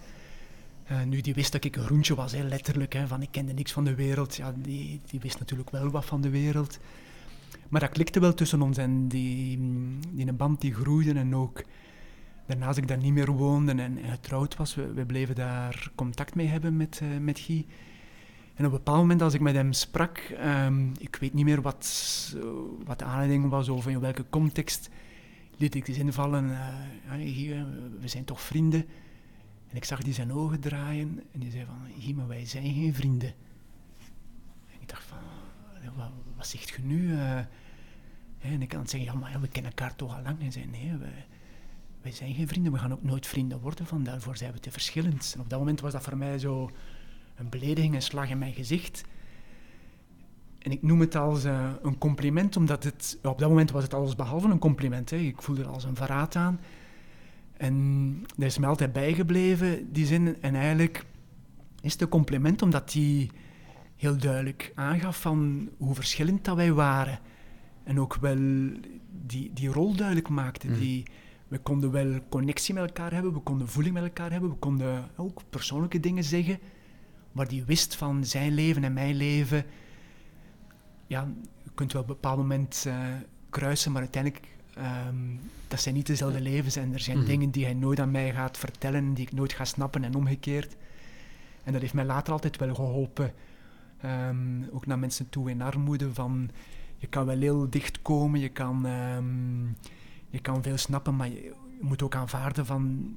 Uh, 0.91 1.03
nu, 1.03 1.21
die 1.21 1.35
wist 1.35 1.53
dat 1.53 1.65
ik 1.65 1.77
een 1.77 1.85
groentje 1.85 2.15
was, 2.15 2.33
letterlijk. 2.33 2.93
Hè, 2.93 3.07
van 3.07 3.23
ik 3.23 3.29
kende 3.31 3.53
niks 3.53 3.73
van 3.73 3.85
de 3.85 3.95
wereld. 3.95 4.37
Ja, 4.37 4.55
die, 4.57 5.01
die 5.11 5.21
wist 5.21 5.39
natuurlijk 5.39 5.71
wel 5.71 5.91
wat 5.91 6.05
van 6.05 6.21
de 6.21 6.31
wereld. 6.31 6.79
Maar 7.69 7.81
dat 7.81 7.91
klikte 7.91 8.21
wel 8.21 8.35
tussen 8.35 8.63
ons 8.63 8.77
en 8.77 9.09
die, 9.09 9.59
die 10.13 10.27
een 10.27 10.37
band 10.37 10.61
die 10.61 10.75
groeide. 10.75 11.13
En 11.13 11.35
ook 11.35 11.65
daarna 12.47 12.67
als 12.67 12.77
ik 12.77 12.89
daar 12.89 12.99
niet 12.99 13.13
meer 13.13 13.31
woonde 13.31 13.73
en, 13.73 13.99
getrouwd 14.11 14.57
was, 14.57 14.75
we, 14.75 14.93
we, 14.93 15.07
bleven 15.07 15.35
daar 15.35 15.91
contact 15.95 16.35
mee 16.35 16.47
hebben 16.47 16.77
met, 16.77 17.01
uh, 17.03 17.19
met 17.19 17.39
Guy. 17.39 17.67
En 18.55 18.67
op 18.67 18.73
een 18.73 18.79
bepaald 18.79 18.99
moment 18.99 19.23
als 19.23 19.35
ik 19.35 19.41
met 19.41 19.55
hem 19.55 19.73
sprak, 19.73 20.33
um, 20.45 20.93
ik 20.99 21.17
weet 21.21 21.35
niet 21.35 21.45
meer 21.45 21.63
wat, 21.63 22.37
wat 22.85 22.99
de 22.99 23.05
aanleiding 23.05 23.49
was 23.49 23.69
of 23.69 23.87
in 23.87 24.01
welke 24.01 24.25
context, 24.31 24.91
liet 25.59 25.75
ik 25.75 25.89
eens 25.89 25.99
invallen, 25.99 26.45
uh, 26.45 26.69
Guy, 27.09 27.67
we 28.01 28.09
zijn 28.09 28.25
toch 28.25 28.41
vrienden. 28.41 28.87
En 29.69 29.77
ik 29.77 29.85
zag 29.85 30.03
die 30.03 30.15
zijn 30.15 30.33
ogen 30.33 30.61
draaien 30.61 31.23
en 31.33 31.41
die 31.41 31.51
zei 31.51 31.65
van, 31.65 31.87
hier, 31.95 32.15
maar 32.15 32.29
wij 32.29 32.47
zijn 32.47 32.75
geen 32.75 32.95
vrienden. 32.95 33.35
En 34.67 34.81
ik 34.81 34.89
dacht 34.89 35.05
van, 35.05 35.19
wat, 35.97 36.11
wat 36.37 36.47
zegt 36.47 36.69
je 36.69 36.83
nu? 36.83 37.09
Uh, 37.11 37.39
en 38.39 38.63
ik 38.63 38.69
kan 38.69 38.89
zeggen, 38.89 39.13
ja, 39.13 39.19
maar 39.19 39.41
we 39.41 39.49
kennen 39.49 39.73
elkaar 39.73 39.97
toch 39.97 40.17
al 40.17 40.23
lang. 40.23 40.41
En 40.41 40.53
zei, 40.53 40.67
nee, 40.67 40.97
wij, 40.97 41.27
wij 42.03 42.13
zijn 42.13 42.35
geen 42.35 42.49
vrienden, 42.49 42.73
we 42.73 42.79
gaan 42.79 42.93
ook 42.93 43.03
nooit 43.03 43.27
vrienden 43.27 43.61
worden, 43.61 43.87
van 43.87 44.05
daarvoor 44.05 44.37
zijn 44.37 44.53
we 44.53 44.61
te 44.61 44.71
verschillend. 44.71 45.33
En 45.35 45.41
op 45.41 45.51
dat 45.51 45.59
moment 45.59 45.81
was 45.81 45.93
dat 45.93 46.03
voor 46.03 46.17
mij 46.17 46.39
zo 46.39 46.71
een 47.37 47.49
belediging, 47.49 47.95
een 47.95 48.03
slag 48.03 48.31
in 48.31 48.39
mijn 48.39 48.55
gezicht. 48.55 49.05
En 50.59 50.71
ik 50.71 50.83
noem 50.83 51.01
het 51.01 51.17
als 51.17 51.45
uh, 51.45 51.71
een 51.83 51.99
compliment, 51.99 52.57
omdat 52.57 52.85
het, 52.85 53.19
op 53.23 53.39
dat 53.39 53.49
moment 53.49 53.71
was 53.71 53.83
het 53.83 53.95
alles 53.95 54.15
behalve 54.15 54.49
een 54.49 54.59
compliment. 54.59 55.11
Hè. 55.11 55.17
Ik 55.17 55.43
voelde 55.43 55.63
er 55.63 55.69
als 55.69 55.85
een 55.85 55.97
verraad 55.97 56.37
aan. 56.37 56.61
En 57.57 58.25
dat 58.37 58.47
is 58.47 58.59
me 58.59 58.67
altijd 58.67 58.93
bijgebleven, 58.93 59.93
die 59.93 60.07
zin. 60.07 60.43
En 60.43 60.55
eigenlijk 60.55 61.05
is 61.81 61.93
het 61.93 62.03
een 62.03 62.09
compliment 62.09 62.63
omdat 62.63 62.93
hij 62.93 63.31
heel 63.97 64.17
duidelijk 64.17 64.73
aangaf 64.75 65.21
van 65.21 65.69
hoe 65.79 65.95
verschillend 65.95 66.45
dat 66.45 66.57
wij 66.57 66.73
waren. 66.73 67.19
En 67.85 68.01
ook 68.01 68.15
wel 68.15 68.39
die, 69.27 69.53
die 69.53 69.69
rol 69.69 69.95
duidelijk 69.95 70.29
maakte. 70.29 70.69
Mm. 70.69 70.79
Die, 70.79 71.07
we 71.49 71.59
konden 71.59 71.91
wel 71.91 72.19
connectie 72.29 72.75
met 72.75 72.83
elkaar 72.83 73.13
hebben, 73.13 73.33
we 73.33 73.41
konden 73.41 73.69
voeling 73.69 73.95
met 73.95 74.03
elkaar 74.03 74.31
hebben, 74.31 74.51
we 74.51 74.57
konden 74.57 75.11
ook 75.17 75.43
persoonlijke 75.51 76.01
dingen 76.01 76.25
zeggen. 76.25 76.59
Maar 77.33 77.49
die 77.49 77.65
wist 77.65 77.97
van 77.97 78.25
zijn 78.25 78.55
leven 78.55 78.85
en 78.85 78.93
mijn 78.93 79.15
leven. 79.15 79.65
Ja, 81.09 81.29
je 81.63 81.71
kunt 81.75 81.93
wel 81.93 82.03
op 82.03 82.09
een 82.09 82.15
bepaald 82.15 82.39
moment 82.39 82.85
uh, 82.87 82.95
kruisen, 83.51 83.93
maar 83.93 84.01
uiteindelijk 84.03 84.47
ehm, 84.75 85.17
dat 85.69 85.81
zijn 85.81 85.95
niet 85.95 86.07
dezelfde 86.07 86.41
levens 86.41 86.77
en 86.77 86.93
er 86.93 87.01
zijn 87.01 87.19
Mhm. 87.19 87.27
dingen 87.27 87.51
die 87.51 87.65
hij 87.65 87.75
nooit 87.75 88.01
aan 88.01 88.11
mij 88.11 88.33
gaat 88.33 88.59
vertellen, 88.59 89.15
die 89.15 89.27
ik 89.27 89.33
nooit 89.33 89.53
ga 89.53 89.65
snappen 89.65 90.05
en 90.05 90.15
omgekeerd. 90.15 90.77
En 91.65 91.73
dat 91.73 91.81
heeft 91.81 91.95
mij 91.95 92.05
later 92.05 92.33
altijd 92.33 92.57
wel 92.57 92.75
geholpen, 92.75 93.33
ehm, 94.01 94.63
ook 94.73 94.87
naar 94.87 94.99
mensen 94.99 95.29
toe 95.29 95.51
in 95.51 95.63
armoede, 95.63 96.15
van 96.15 96.51
je 96.99 97.07
kan 97.07 97.27
wel 97.27 97.39
heel 97.39 97.71
dicht 97.71 98.03
komen, 98.03 98.41
je 98.41 98.49
kan, 98.49 98.87
ehm, 98.87 99.65
je 100.31 100.39
kan 100.43 100.63
veel 100.63 100.77
snappen, 100.77 101.17
maar 101.17 101.29
je, 101.29 101.43
je 101.43 101.55
moet 101.81 102.03
ook 102.03 102.15
aanvaarden 102.15 102.67
van 102.67 103.15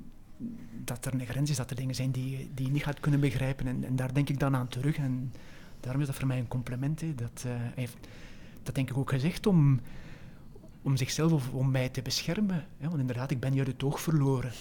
dat 0.83 1.05
er 1.05 1.13
een 1.13 1.25
grens 1.25 1.49
is, 1.49 1.55
dat 1.57 1.69
er 1.69 1.75
dingen 1.75 1.95
zijn 1.95 2.11
die, 2.11 2.49
die 2.53 2.65
je 2.65 2.71
niet 2.71 2.83
gaat 2.83 2.99
kunnen 2.99 3.19
begrijpen. 3.19 3.67
En, 3.67 3.83
en 3.83 3.95
daar 3.95 4.13
denk 4.13 4.29
ik 4.29 4.39
dan 4.39 4.55
aan 4.55 4.67
terug. 4.67 4.97
En 4.97 5.33
daarom 5.81 6.01
is 6.01 6.07
dat 6.07 6.15
voor 6.15 6.27
mij 6.27 6.37
een 6.37 6.47
compliment. 6.47 7.01
Hè. 7.01 7.15
Dat, 7.15 7.43
eh, 7.45 7.51
hij 7.51 7.71
heeft 7.75 7.97
dat 8.63 8.75
denk 8.75 8.89
ik 8.89 8.97
ook 8.97 9.09
gezegd 9.09 9.45
om, 9.45 9.79
om 10.81 10.97
zichzelf 10.97 11.31
of 11.31 11.49
om 11.49 11.71
mij 11.71 11.89
te 11.89 12.01
beschermen. 12.01 12.65
Hè. 12.77 12.87
Want 12.87 12.99
inderdaad, 12.99 13.31
ik 13.31 13.39
ben 13.39 13.51
hier 13.51 13.65
het 13.65 13.83
oog 13.83 14.01
verloren. 14.01 14.51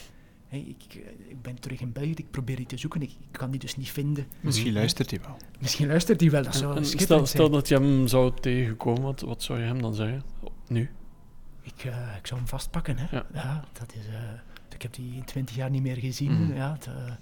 Hè, 0.49 0.57
ik, 0.57 0.95
ik 1.29 1.43
ben 1.43 1.61
terug 1.61 1.81
in 1.81 1.93
België, 1.93 2.11
ik 2.11 2.31
probeer 2.31 2.57
die 2.57 2.67
te 2.67 2.77
zoeken, 2.77 3.03
ik, 3.03 3.11
ik 3.11 3.33
kan 3.39 3.51
die 3.51 3.61
dus 3.61 3.77
niet 3.77 3.91
vinden. 3.91 4.27
Misschien 4.41 4.73
luistert 4.73 5.11
hij 5.11 5.21
wel. 5.21 5.37
Misschien 5.59 5.87
luistert 5.87 6.21
hij 6.21 6.31
wel, 6.31 6.43
dat 6.43 6.57
zou 6.57 6.85
schitterend 6.85 7.07
stel, 7.07 7.27
stel 7.27 7.51
dat 7.51 7.69
je 7.69 7.75
hem 7.75 8.07
zou 8.07 8.33
tegenkomen, 8.41 9.03
wat, 9.03 9.21
wat 9.21 9.43
zou 9.43 9.59
je 9.59 9.65
hem 9.65 9.83
dan 9.83 9.95
zeggen? 9.95 10.23
Nu? 10.69 10.91
Ik, 11.63 11.85
eh, 11.85 12.17
ik 12.19 12.27
zou 12.27 12.41
hem 12.41 12.49
vastpakken. 12.49 12.97
Hè. 12.99 13.17
Ja. 13.33 13.65
dat 13.73 13.95
is, 13.95 14.07
eh, 14.07 14.23
ik 14.75 14.83
heb 14.83 14.95
die 14.95 15.17
in 15.17 15.25
twintig 15.25 15.57
jaar 15.57 15.71
niet 15.71 15.83
meer 15.83 15.97
gezien. 15.97 16.45
Mhm. 16.45 16.55
Ja, 16.55 16.73
het, 16.73 16.87
eh, 16.87 17.13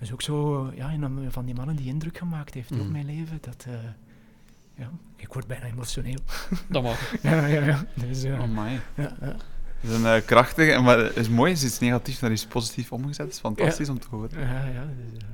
is 0.00 0.12
ook 0.12 0.22
zo 0.22 0.70
ja, 0.74 0.92
een 0.92 1.32
van 1.32 1.44
die 1.44 1.54
mannen 1.54 1.76
die 1.76 1.86
indruk 1.86 2.18
gemaakt 2.18 2.54
heeft 2.54 2.72
op 2.72 2.88
mijn 2.88 3.06
leven. 3.06 3.38
Dat, 3.40 3.64
eh, 3.68 3.74
ja, 4.74 4.90
ik 5.16 5.32
word 5.32 5.46
bijna 5.46 5.66
emotioneel. 5.66 6.18
Dat 6.68 6.82
mag. 6.82 7.12
ja, 7.22 7.46
ja, 7.46 7.64
ja. 7.64 7.84
Dus, 7.94 8.22
eh, 8.22 8.40
Amai. 8.40 8.80
ja, 8.94 9.16
ja. 9.20 9.36
Het 9.80 9.90
is 9.90 9.96
een 9.96 10.06
eh, 10.06 10.24
krachtige, 10.24 10.80
maar 10.80 10.98
het 10.98 11.16
is 11.16 11.28
mooi, 11.28 11.52
is 11.52 11.64
iets 11.64 11.78
negatiefs 11.78 12.20
naar 12.20 12.30
iets 12.32 12.46
positiefs 12.46 12.90
omgezet. 12.90 13.24
Het 13.24 13.34
is 13.34 13.40
fantastisch 13.40 13.88
om 13.88 13.98
te 13.98 14.06
horen. 14.10 14.40
Ja, 14.40 14.66
ja, 14.66 14.84
dus, 14.84 15.22
eh, 15.22 15.26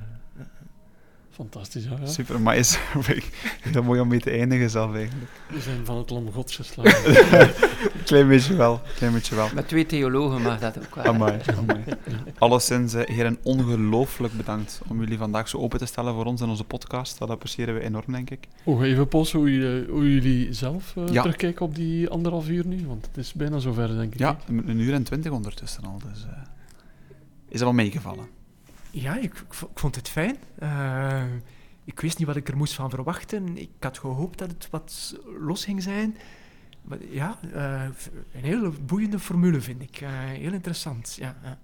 Fantastisch, 1.37 1.85
ja. 1.85 2.07
Super, 2.07 2.41
maar 2.41 2.57
is 2.57 2.79
heel 3.73 3.83
mooi 3.83 4.01
om 4.01 4.09
mee 4.09 4.21
te 4.21 4.31
eindigen 4.31 4.71
zelf 4.71 4.95
eigenlijk. 4.95 5.31
We 5.51 5.61
zijn 5.61 5.85
van 5.85 5.97
het 5.97 6.11
lam 6.11 6.33
gods 6.33 6.57
geslagen. 6.57 7.15
Klein 8.05 8.29
beetje 8.29 8.57
wel, 8.57 8.81
klein 8.97 9.13
beetje 9.13 9.35
wel. 9.35 9.49
Met 9.55 9.69
twee 9.69 9.87
theologen 9.87 10.43
mag 10.43 10.59
dat 10.61 10.79
ook 10.79 10.95
wel. 10.95 11.05
Amai, 11.05 11.41
amai. 11.59 11.85
Alleszins, 12.39 12.95
eh, 12.95 13.15
heren, 13.17 13.39
ongelooflijk 13.43 14.33
bedankt 14.37 14.81
om 14.89 15.01
jullie 15.01 15.19
vandaag 15.19 15.49
zo 15.49 15.59
open 15.59 15.79
te 15.79 15.87
stellen 15.87 16.15
voor 16.15 16.25
ons 16.25 16.41
en 16.41 16.49
onze 16.49 16.65
podcast. 16.65 17.19
Dat 17.19 17.31
appreciëren 17.31 17.75
we 17.75 17.81
enorm, 17.81 18.13
denk 18.13 18.31
ik. 18.31 18.49
Oh, 18.65 18.85
even 18.85 19.09
pols 19.09 19.33
hoe, 19.33 19.53
jullie- 19.53 19.87
hoe 19.91 20.13
jullie 20.15 20.53
zelf 20.53 20.97
eh, 20.97 21.05
Ja. 21.13 21.21
terugkijken 21.23 21.65
op 21.67 21.75
die 21.75 22.09
anderhalf 22.09 22.49
uur 22.49 22.67
nu, 22.67 22.87
want 22.87 23.07
het 23.07 23.17
is 23.17 23.33
bijna 23.33 23.59
zover, 23.59 23.97
denk 23.97 24.13
ik. 24.13 24.19
Ja, 24.19 24.37
een 24.49 24.81
uur 24.81 24.95
en 24.95 25.03
twintig 25.03 25.33
ondertussen 25.33 25.85
al, 25.85 25.99
dus... 26.13 26.25
eh, 26.25 26.33
is 27.49 27.59
dat 27.59 27.61
wel 27.61 27.73
meegevallen? 27.73 28.27
Ja 29.03 29.17
ik, 29.17 29.23
ik 29.39 29.55
vo- 29.55 29.69
ik 29.73 29.79
vond 29.79 29.95
het 29.95 30.09
fijn. 30.09 30.37
Eh, 30.59 31.23
ik 31.85 32.01
wist 32.01 32.19
niet 32.19 32.27
wat 32.27 32.37
ik 32.37 32.49
er 32.49 32.57
moest 32.57 32.75
van 32.75 32.91
verwachten. 32.91 33.59
Ik 33.59 33.71
had 33.81 33.99
gehoopt 33.99 34.39
dat 34.39 34.49
het 34.51 34.69
wat 34.71 35.17
los 35.41 35.65
ging 35.65 35.83
zijn. 35.83 36.17
Maar 36.83 36.99
ja, 37.11 37.39
eh, 37.53 37.83
een 38.33 38.45
hele 38.45 38.71
boeiende 38.71 39.19
formule 39.19 39.61
vind 39.61 39.83
ik. 39.83 40.01
Eh, 40.01 40.09
heel 40.13 40.53
interessant. 40.53 41.17
Ja, 41.21 41.37
ja. 41.43 41.59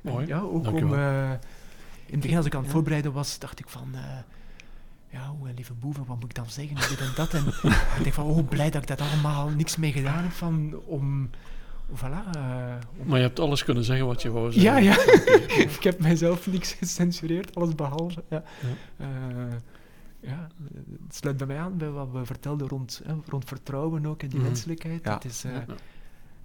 Mooi, 0.00 0.26
Ja, 0.26 0.38
ook 0.40 0.66
om... 0.66 0.88
wel. 0.88 0.94
eh, 0.98 1.30
in 2.06 2.12
het 2.16 2.20
begin, 2.20 2.36
als 2.36 2.46
ik 2.46 2.54
aan 2.54 2.62
het 2.62 2.70
voorbereiden 2.70 3.12
was, 3.12 3.38
dacht 3.38 3.58
ik 3.58 3.68
van... 3.68 3.88
eh, 3.94 4.00
ja, 5.08 5.30
oh, 5.32 5.48
lieve 5.54 5.72
boeven, 5.74 6.04
wat 6.06 6.16
moet 6.20 6.28
ik 6.28 6.34
dan 6.34 6.50
zeggen? 6.50 6.76
Dit 6.76 7.00
en 7.00 7.12
dat. 7.16 7.34
En 7.34 7.46
ik 7.96 8.02
denk 8.02 8.12
van, 8.14 8.24
oh, 8.24 8.48
blij 8.48 8.70
dat 8.70 8.82
ik 8.82 8.88
dat 8.88 9.00
allemaal 9.00 9.48
niks 9.48 9.76
mee 9.76 9.92
gedaan 9.92 10.22
heb 10.22 10.32
van... 10.32 10.80
Om, 10.86 11.30
voilà. 11.94 12.30
eh, 12.36 12.74
Maar 13.04 13.16
je 13.18 13.24
hebt 13.24 13.40
alles 13.40 13.64
kunnen 13.64 13.84
zeggen 13.84 14.06
wat 14.06 14.22
je 14.22 14.30
wou 14.30 14.52
zeggen. 14.52 14.82
ja, 14.82 14.94
ja. 14.94 14.96
ik 15.76 15.82
heb 15.82 16.00
mijzelf 16.00 16.46
niks 16.46 16.72
gecensureerd, 16.72 17.54
alles 17.54 17.74
behalve. 17.74 18.22
Ja. 18.28 18.42
Ja. 18.96 19.06
Eh, 19.06 19.06
ja, 20.20 20.48
het 21.06 21.14
sluit 21.14 21.36
bij 21.36 21.46
mij 21.46 21.58
aan 21.58 21.76
bij 21.76 21.88
wat 21.90 22.08
we 22.12 22.24
vertelden 22.26 22.68
rond, 22.68 23.00
hè, 23.04 23.14
rond 23.28 23.44
vertrouwen 23.44 24.06
ook 24.06 24.22
en 24.22 24.28
die 24.28 24.38
Mhm. 24.38 24.46
menselijkheid. 24.48 25.04
Ja. 25.04 25.10
Dat 25.12 25.24
is, 25.24 25.44
eh, 25.44 25.52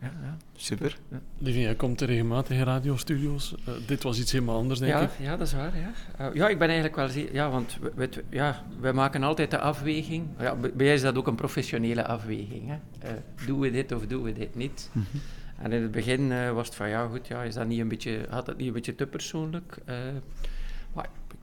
Ja. 0.05 0.11
ja, 0.21 0.25
ja. 0.27 0.37
Super. 0.55 0.97
Lieve, 1.37 1.59
jij 1.59 1.75
komt 1.75 2.01
regelmatig 2.01 2.57
in 2.57 2.63
radiostudio's. 2.63 3.55
Eh, 3.65 3.73
dit 3.87 4.03
was 4.03 4.19
iets 4.19 4.31
helemaal 4.31 4.57
anders, 4.57 4.79
denk 4.79 4.91
Ja, 4.91 5.01
ik. 5.01 5.09
ja, 5.19 5.37
dat 5.37 5.47
is 5.47 5.53
waar. 5.53 5.71
Ja, 5.77 5.91
Eh, 6.25 6.33
ja 6.33 6.47
ik 6.49 6.57
ben 6.57 6.67
eigenlijk 6.67 6.95
wel 6.95 7.07
zeer... 7.09 7.33
Ja, 7.33 7.49
want 7.49 7.77
we, 7.81 7.91
we- 7.95 8.23
ja, 8.29 8.63
wij 8.79 8.93
maken 8.93 9.23
altijd 9.23 9.51
de 9.51 9.59
afweging. 9.59 10.27
Ja, 10.39 10.55
bij 10.55 10.71
jij 10.85 10.93
is 10.93 11.01
dat 11.01 11.15
ook 11.17 11.27
een 11.27 11.35
professionele 11.35 12.05
afweging. 12.05 12.67
Hè. 12.69 13.07
Eh, 13.07 13.13
doen 13.45 13.59
we 13.59 13.71
dit 13.71 13.91
of 13.91 14.07
doen 14.07 14.23
we 14.23 14.33
dit 14.33 14.55
niet? 14.55 14.89
Mhm. 14.91 15.05
En 15.57 15.71
in 15.71 15.81
het 15.81 15.91
begin 15.91 16.31
eh, 16.31 16.51
was 16.51 16.67
het 16.67 16.75
van, 16.75 16.89
ja 16.89 17.07
goed, 17.07 17.27
ja, 17.27 17.43
is 17.43 17.53
dat 17.53 17.67
niet 17.67 17.79
een 17.79 17.87
beetje, 17.87 18.25
had 18.29 18.45
dat 18.45 18.57
niet 18.57 18.67
een 18.67 18.73
beetje 18.73 18.95
te 18.95 19.07
persoonlijk? 19.07 19.77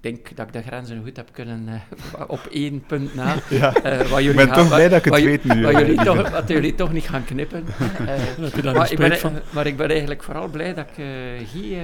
Ik 0.02 0.10
denk 0.14 0.36
dat 0.36 0.46
ik 0.46 0.52
de 0.52 0.62
grenzen 0.62 1.02
goed 1.04 1.16
heb 1.16 1.28
kunnen 1.32 1.68
eh, 1.68 2.24
op 2.26 2.48
één 2.50 2.84
punt 2.86 3.14
na. 3.14 3.34
Ja. 3.50 3.74
eh, 3.74 3.98
wat 3.98 4.18
Ik 4.18 4.24
jullie 4.24 4.34
ben 4.34 4.46
gaan- 4.46 4.56
toch 4.56 4.68
blij 4.68 4.88
dat 4.88 4.98
ik 4.98 5.04
het 5.04 5.14
wat- 5.14 5.22
weet 5.22 5.44
nu. 5.44 5.62
Wat 5.62 5.72
eh, 5.72 5.78
jullie, 5.80 6.04
toch, 6.04 6.30
wat 6.30 6.48
jullie 6.48 6.74
toch 6.74 6.92
niet 6.92 7.08
gaan 7.08 7.24
knippen. 7.24 7.64
Eh, 8.06 8.38
maar, 8.38 8.46
ik 8.56 8.62
ben, 8.72 8.86
spijt 8.86 9.18
van. 9.18 9.32
maar 9.50 9.66
ik 9.66 9.76
ben 9.76 9.88
eigenlijk 9.90 10.22
vooral 10.22 10.48
blij 10.48 10.74
dat 10.74 10.86
ik 10.86 11.04
Guy 11.48 11.72
eh, 11.74 11.80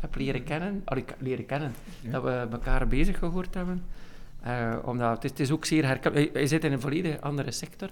heb 0.00 0.14
leren 0.16 0.44
kennen. 0.44 0.82
Allee, 0.84 1.02
ik- 1.02 1.14
leren 1.18 1.46
kennen. 1.46 1.74
Ja. 2.00 2.10
Dat 2.10 2.22
we 2.22 2.46
elkaar 2.52 2.88
bezig 2.88 3.18
gehoord 3.18 3.54
hebben. 3.54 3.82
Eh, 4.42 4.76
omdat 4.84 5.10
het 5.14 5.24
is, 5.24 5.30
het 5.30 5.40
is 5.40 5.50
ook 5.50 5.64
zeer 5.64 5.86
herkenbaar. 5.86 6.26
Hij, 6.32 6.46
zit 6.46 6.64
in 6.64 6.72
een 6.72 6.80
volledig 6.80 7.20
andere 7.20 7.50
sector. 7.50 7.88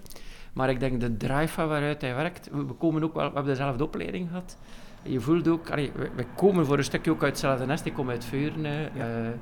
Maar 0.52 0.70
ik 0.70 0.80
denk 0.80 1.01
de 1.01 1.16
drive 1.16 1.48
van 1.52 1.68
waaruit 1.68 2.01
hij 2.01 2.14
werkt. 2.14 2.48
We, 2.52 2.66
we 2.66 2.72
komen 2.72 3.02
ook 3.02 3.14
wel, 3.14 3.26
we 3.28 3.34
hebben 3.34 3.52
dezelfde 3.55 3.84
opleiding 3.84 4.28
gehad. 4.28 4.56
Je 5.02 5.20
voelt 5.20 5.48
ook, 5.48 5.70
allee, 5.70 5.92
we 6.16 6.24
komen 6.36 6.66
voor 6.66 6.78
een 6.78 6.84
stukje 6.84 7.10
ook 7.10 7.22
uit 7.22 7.30
hetzelfde 7.30 7.66
nest. 7.66 7.84
Ik 7.84 7.94
kom 7.94 8.10
uit 8.10 8.24
Veurne. 8.24 8.90
eh, 8.96 9.28
eh, 9.28 9.34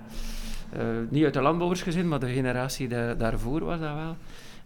niet 1.09 1.25
uit 1.25 1.35
de 1.35 1.41
landbouwersgezin, 1.41 2.09
maar 2.09 2.21
de 2.21 2.33
generatie 2.33 2.89
da- 2.89 3.15
daarvoor 3.15 3.65
was 3.65 3.81
dat 3.81 3.95
wel. 3.95 4.17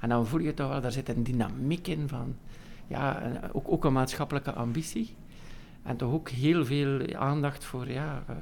En 0.00 0.08
dan 0.08 0.26
voel 0.26 0.40
je 0.40 0.54
toch 0.54 0.68
wel, 0.68 0.80
daar 0.80 0.92
zit 0.92 1.08
een 1.08 1.22
dynamiek 1.22 1.88
in 1.88 2.08
van, 2.08 2.34
ja, 2.86 3.22
ook, 3.52 3.72
ook 3.72 3.84
een 3.84 3.92
maatschappelijke 3.92 4.52
ambitie. 4.52 5.14
En 5.82 5.96
toch 5.96 6.12
ook 6.12 6.28
heel 6.28 6.64
veel 6.64 7.14
aandacht 7.16 7.64
voor, 7.64 7.90
ja, 7.90 8.22
eh, 8.28 8.34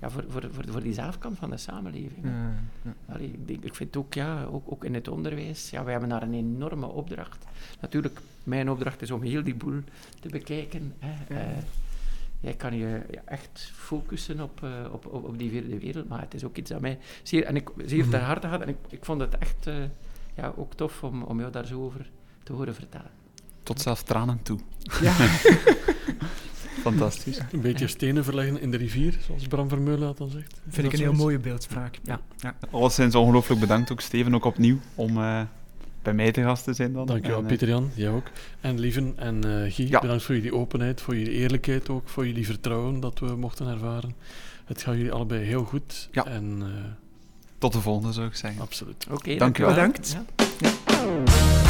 ja, 0.00 0.10
voor, 0.10 0.24
voor, 0.28 0.42
voor, 0.52 0.64
voor 0.68 0.82
die 0.82 0.92
zelfkant 0.92 1.38
van 1.38 1.50
de 1.50 1.56
samenleving. 1.56 2.24
Ja, 2.24 2.52
ja. 2.82 3.14
Allee, 3.14 3.26
ik, 3.26 3.48
denk, 3.48 3.64
ik 3.64 3.74
vind 3.74 3.96
ook, 3.96 4.14
ja, 4.14 4.44
ook, 4.44 4.62
ook 4.72 4.84
in 4.84 4.94
het 4.94 5.08
onderwijs, 5.08 5.70
ja, 5.70 5.82
wij 5.82 5.92
hebben 5.92 6.10
daar 6.10 6.22
een 6.22 6.34
enorme 6.34 6.86
opdracht. 6.86 7.44
Natuurlijk, 7.80 8.20
mijn 8.44 8.70
opdracht 8.70 9.02
is 9.02 9.10
om 9.10 9.22
heel 9.22 9.42
die 9.42 9.54
boel 9.54 9.80
te 10.20 10.28
bekijken. 10.28 10.94
Hè. 10.98 11.34
Jij 12.42 12.54
kan 12.54 12.76
je 12.76 13.00
ja, 13.10 13.22
echt 13.24 13.72
focussen 13.74 14.40
op, 14.40 14.62
eh, 14.62 14.70
op, 14.92 15.06
op, 15.06 15.24
op 15.24 15.38
die 15.38 15.50
vierde 15.50 15.78
wereld, 15.78 16.08
maar 16.08 16.20
het 16.20 16.34
is 16.34 16.44
ook 16.44 16.56
iets 16.56 16.70
dat 16.70 16.80
mij 16.80 16.98
zeer, 17.22 17.44
en 17.44 17.56
ik, 17.56 17.70
zeer 17.84 18.08
ter 18.08 18.20
harte 18.20 18.48
gaat. 18.48 18.60
En 18.60 18.68
ik, 18.68 18.76
ik 18.88 19.04
vond 19.04 19.20
het 19.20 19.38
echt 19.38 19.66
eh, 19.66 19.74
ja, 20.34 20.52
ook 20.56 20.74
tof 20.74 21.02
om, 21.02 21.22
om 21.22 21.38
jou 21.38 21.52
daar 21.52 21.66
zo 21.66 21.84
over 21.84 22.10
te 22.42 22.52
horen 22.52 22.74
vertellen. 22.74 23.10
Tot 23.62 23.80
zelfs 23.80 24.02
tranen 24.02 24.42
toe. 24.42 24.58
Ja. 25.00 25.12
Fantastisch. 26.82 27.38
Een 27.52 27.60
beetje 27.60 27.86
stenen 27.86 28.24
verleggen 28.24 28.60
in 28.60 28.70
de 28.70 28.76
rivier, 28.76 29.18
zoals 29.26 29.46
Bram 29.46 29.68
Vermeulen 29.68 30.06
dat 30.06 30.18
dan 30.18 30.30
zegt. 30.30 30.60
Vind 30.62 30.76
dat 30.76 30.84
ik 30.84 30.92
een 30.92 30.98
heel 30.98 31.12
mooie 31.12 31.38
beeldspraak. 31.38 31.98
Ja. 32.02 32.20
Ja. 32.36 32.56
Alleszins 32.70 33.14
ongelooflijk 33.14 33.60
bedankt 33.60 33.92
ook, 33.92 34.00
Steven, 34.00 34.34
ook 34.34 34.44
opnieuw, 34.44 34.78
om 34.94 35.18
eh, 35.18 35.40
bij 36.02 36.12
mij 36.14 36.32
te 36.32 36.42
gast 36.42 36.64
te 36.64 36.72
zijn 36.72 36.92
dan. 36.92 37.06
Dankjewel, 37.06 37.36
En, 37.36 37.42
eh, 37.42 37.48
Pieter-Jan. 37.48 37.90
Jij 37.94 38.08
ook. 38.10 38.26
En 38.60 38.78
Lieven 38.80 39.12
en 39.16 39.44
eh 39.64 39.72
Guy, 39.74 39.88
Ja. 39.88 40.00
bedankt 40.00 40.22
voor 40.22 40.34
jullie 40.34 40.54
openheid, 40.54 41.00
voor 41.00 41.16
jullie 41.16 41.32
eerlijkheid 41.32 41.88
ook, 41.88 42.08
voor 42.08 42.26
jullie 42.26 42.46
vertrouwen 42.46 43.00
dat 43.00 43.18
we 43.18 43.36
mochten 43.36 43.66
ervaren. 43.68 44.14
Het 44.64 44.82
gaat 44.82 44.94
jullie 44.96 45.12
allebei 45.12 45.44
heel 45.44 45.64
goed. 45.64 46.08
Ja. 46.12 46.26
En 46.26 46.58
eh, 46.60 46.68
Tot 47.58 47.72
de 47.72 47.80
volgende, 47.80 48.12
zou 48.12 48.26
ik 48.26 48.34
zeggen. 48.34 48.60
absoluut. 48.62 49.06
Oké, 49.10 49.36
Dank 49.36 49.58
u 49.58 49.62
wel. 49.62 49.74
Bedankt. 49.74 50.16
Ja. 50.60 51.61